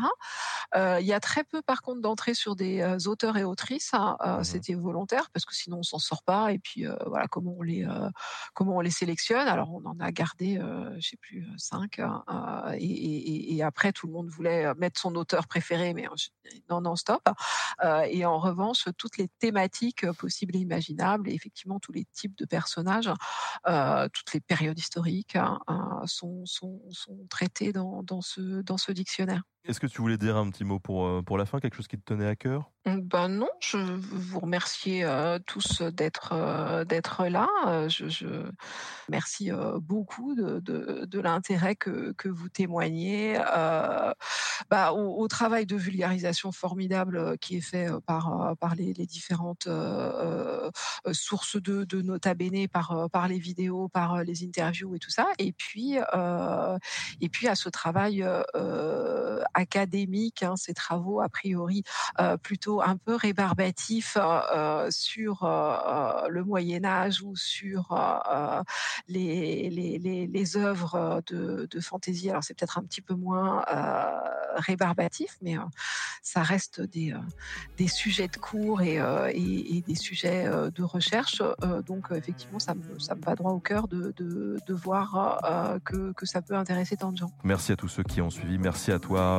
Euh, 0.75 0.99
il 0.99 1.07
y 1.07 1.13
a 1.13 1.19
très 1.19 1.43
peu 1.43 1.61
par 1.61 1.81
contre 1.81 2.01
d'entrées 2.01 2.33
sur 2.33 2.55
des 2.55 2.81
euh, 2.81 2.97
auteurs 3.07 3.37
et 3.37 3.43
autrices. 3.43 3.93
Hein. 3.93 4.17
Euh, 4.21 4.39
mmh 4.39 4.43
c'était 4.49 4.73
volontaire 4.73 5.29
parce 5.31 5.45
que 5.45 5.53
sinon 5.53 5.79
on 5.79 5.83
s'en 5.83 5.99
sort 5.99 6.23
pas. 6.23 6.51
Et 6.51 6.59
puis 6.59 6.85
voilà 7.05 7.27
comment 7.27 7.55
on 7.57 7.61
les 7.61 7.85
comment 8.53 8.77
on 8.77 8.79
les 8.79 8.89
sélectionne. 8.89 9.47
Alors 9.47 9.71
on 9.71 9.85
en 9.85 9.99
a 9.99 10.11
gardé, 10.11 10.59
je 10.97 11.07
sais 11.07 11.17
plus 11.17 11.45
cinq. 11.57 11.99
Hein, 11.99 12.23
et, 12.75 12.85
et, 12.85 13.55
et, 13.55 13.63
après 13.63 13.91
tout 13.91 14.07
le 14.07 14.13
monde 14.13 14.29
voulait 14.29 14.73
mettre 14.75 14.99
son 14.99 15.13
auteur 15.15 15.47
préféré, 15.47 15.93
mais 15.93 16.07
non 16.69 16.81
non 16.81 16.95
stop. 16.95 17.29
et 18.07 18.25
en 18.25 18.39
revanche 18.39 18.85
toutes 18.97 19.17
les 19.17 19.27
thématiques 19.39 19.68
euh, 20.03 20.13
possibles 20.13 20.55
et 20.55 20.59
imaginables, 20.59 21.29
et 21.29 21.33
effectivement 21.33 21.79
tous 21.79 21.91
les 21.91 22.05
types 22.13 22.37
de 22.37 22.45
personnages, 22.45 23.11
euh, 23.67 24.07
toutes 24.13 24.33
les 24.33 24.39
périodes 24.39 24.77
historiques 24.77 25.35
hein, 25.35 25.59
hein, 25.67 26.01
sont, 26.05 26.45
sont, 26.45 26.81
sont, 26.91 27.25
traités 27.29 27.71
dans 27.73 28.21
ce 28.21 28.91
dictionnaire. 28.91 29.43
Est-ce 29.65 29.79
que 29.79 29.87
tu 29.87 30.01
voulais 30.01 30.17
dire 30.17 30.37
un 30.37 30.49
petit 30.49 30.63
mot 30.63 30.79
pour, 30.79 31.05
euh, 31.05 31.21
pour 31.21 31.37
la 31.37 31.45
fin, 31.45 31.59
quelque 31.59 31.75
chose 31.75 31.87
qui 31.87 31.97
te 31.97 32.03
tenait 32.03 32.27
à 32.27 32.35
cœur? 32.35 32.71
Ben 32.85 33.27
non, 33.27 33.49
je 33.59 33.77
vous 33.77 34.39
remercie 34.39 35.01
tous 35.45 35.81
d'être 35.81 36.85
d'être 36.85 37.25
là. 37.27 37.47
Je, 37.87 38.49
merci 39.09 39.51
beaucoup 39.81 40.33
de, 40.33 40.59
de, 40.59 41.05
de 41.05 41.19
l'intérêt 41.19 41.75
que, 41.75 42.13
que 42.13 42.29
vous 42.29 42.49
témoignez 42.49 43.37
bah, 44.69 44.93
au, 44.93 45.27
travail 45.27 45.65
de 45.65 45.75
vulgarisation 45.75 46.51
formidable 46.51 47.37
qui 47.39 47.57
est 47.57 47.61
fait 47.61 47.89
par 48.07 48.55
par 48.59 48.75
les, 48.75 48.93
les 48.93 49.05
différentes 49.05 49.67
sources 51.11 51.61
de, 51.61 51.83
de 51.83 52.01
nota 52.01 52.33
bene, 52.33 52.67
par 52.67 53.09
par 53.11 53.27
les 53.27 53.39
vidéos, 53.39 53.89
par 53.89 54.23
les 54.23 54.43
interviews 54.43 54.95
et 54.95 54.99
tout 54.99 55.11
ça. 55.11 55.27
Et 55.37 55.51
puis 55.51 55.97
et 57.21 57.29
puis 57.29 57.47
à 57.47 57.55
ce 57.55 57.69
travail 57.69 58.25
académique, 59.53 60.43
hein, 60.43 60.55
ces 60.55 60.73
travaux 60.73 61.21
a 61.21 61.29
priori 61.29 61.83
euh, 62.19 62.37
plutôt 62.37 62.81
un 62.81 62.97
peu 62.97 63.15
rébarbatifs 63.15 64.17
euh, 64.19 64.87
sur 64.91 65.43
euh, 65.43 66.27
le 66.29 66.43
Moyen 66.43 66.85
Âge 66.85 67.21
ou 67.21 67.35
sur 67.35 67.95
les, 69.07 69.69
les, 69.69 70.27
les, 70.27 70.57
œuvres 70.57 71.21
de, 71.27 71.67
de 71.69 71.79
fantaisie. 71.79 72.29
Alors 72.29 72.43
c'est 72.43 72.57
peut-être 72.57 72.77
un 72.77 72.83
petit 72.83 73.01
peu 73.01 73.13
moins 73.13 73.63
rébarbatif, 74.55 75.37
mais 75.41 75.55
ça 76.21 76.41
reste 76.41 76.81
des, 76.81 77.13
des 77.77 77.87
sujets 77.87 78.27
de 78.27 78.37
cours 78.37 78.81
et, 78.81 78.95
et, 79.33 79.81
des 79.81 79.95
sujets 79.95 80.45
de 80.45 80.83
recherche. 80.83 81.41
donc 81.85 82.07
effectivement, 82.11 82.59
ça 82.59 82.73
me, 82.75 82.99
ça 82.99 83.15
me 83.15 83.21
va 83.21 83.35
droit 83.35 83.51
au 83.51 83.59
cœur 83.59 83.87
de, 83.87 84.13
de, 84.17 84.57
de 84.65 84.73
voir 84.73 85.79
que, 85.85 86.11
que 86.13 86.25
ça 86.25 86.41
peut 86.41 86.55
intéresser 86.55 86.97
tant 86.97 87.11
de 87.11 87.17
gens. 87.17 87.31
Merci 87.43 87.71
à 87.71 87.75
tous 87.75 87.87
ceux 87.87 88.03
qui 88.03 88.21
ont 88.21 88.29
suivi. 88.29 88.57
Merci 88.57 88.91
à 88.91 88.99
toi, 88.99 89.38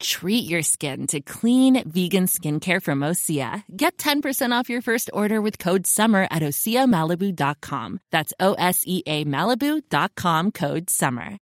Treat 0.00 0.48
your 0.48 0.62
skin 0.62 1.06
to 1.08 1.20
clean 1.20 1.82
vegan 1.88 2.26
skincare 2.26 2.82
from 2.82 3.00
Osea. 3.00 3.64
Get 3.76 3.96
10% 3.98 4.52
off 4.52 4.68
your 4.68 4.82
first 4.82 5.10
order 5.12 5.40
with 5.40 5.58
code 5.58 5.86
SUMMER 5.86 6.28
at 6.30 6.42
OseaMalibu.com. 6.42 8.00
That's 8.10 8.32
O 8.40 8.54
S 8.54 8.84
E 8.86 9.02
A 9.06 9.24
Malibu.com 9.24 10.50
code 10.52 10.90
SUMMER. 10.90 11.38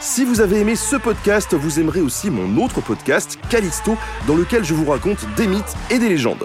Si 0.00 0.24
vous 0.24 0.40
avez 0.40 0.60
aimé 0.60 0.74
ce 0.74 0.96
podcast, 0.96 1.54
vous 1.54 1.78
aimerez 1.78 2.00
aussi 2.00 2.28
mon 2.28 2.62
autre 2.62 2.80
podcast, 2.80 3.38
Callisto, 3.48 3.96
dans 4.26 4.34
lequel 4.36 4.64
je 4.64 4.74
vous 4.74 4.90
raconte 4.90 5.24
des 5.36 5.46
mythes 5.46 5.76
et 5.90 5.98
des 6.00 6.08
légendes. 6.08 6.44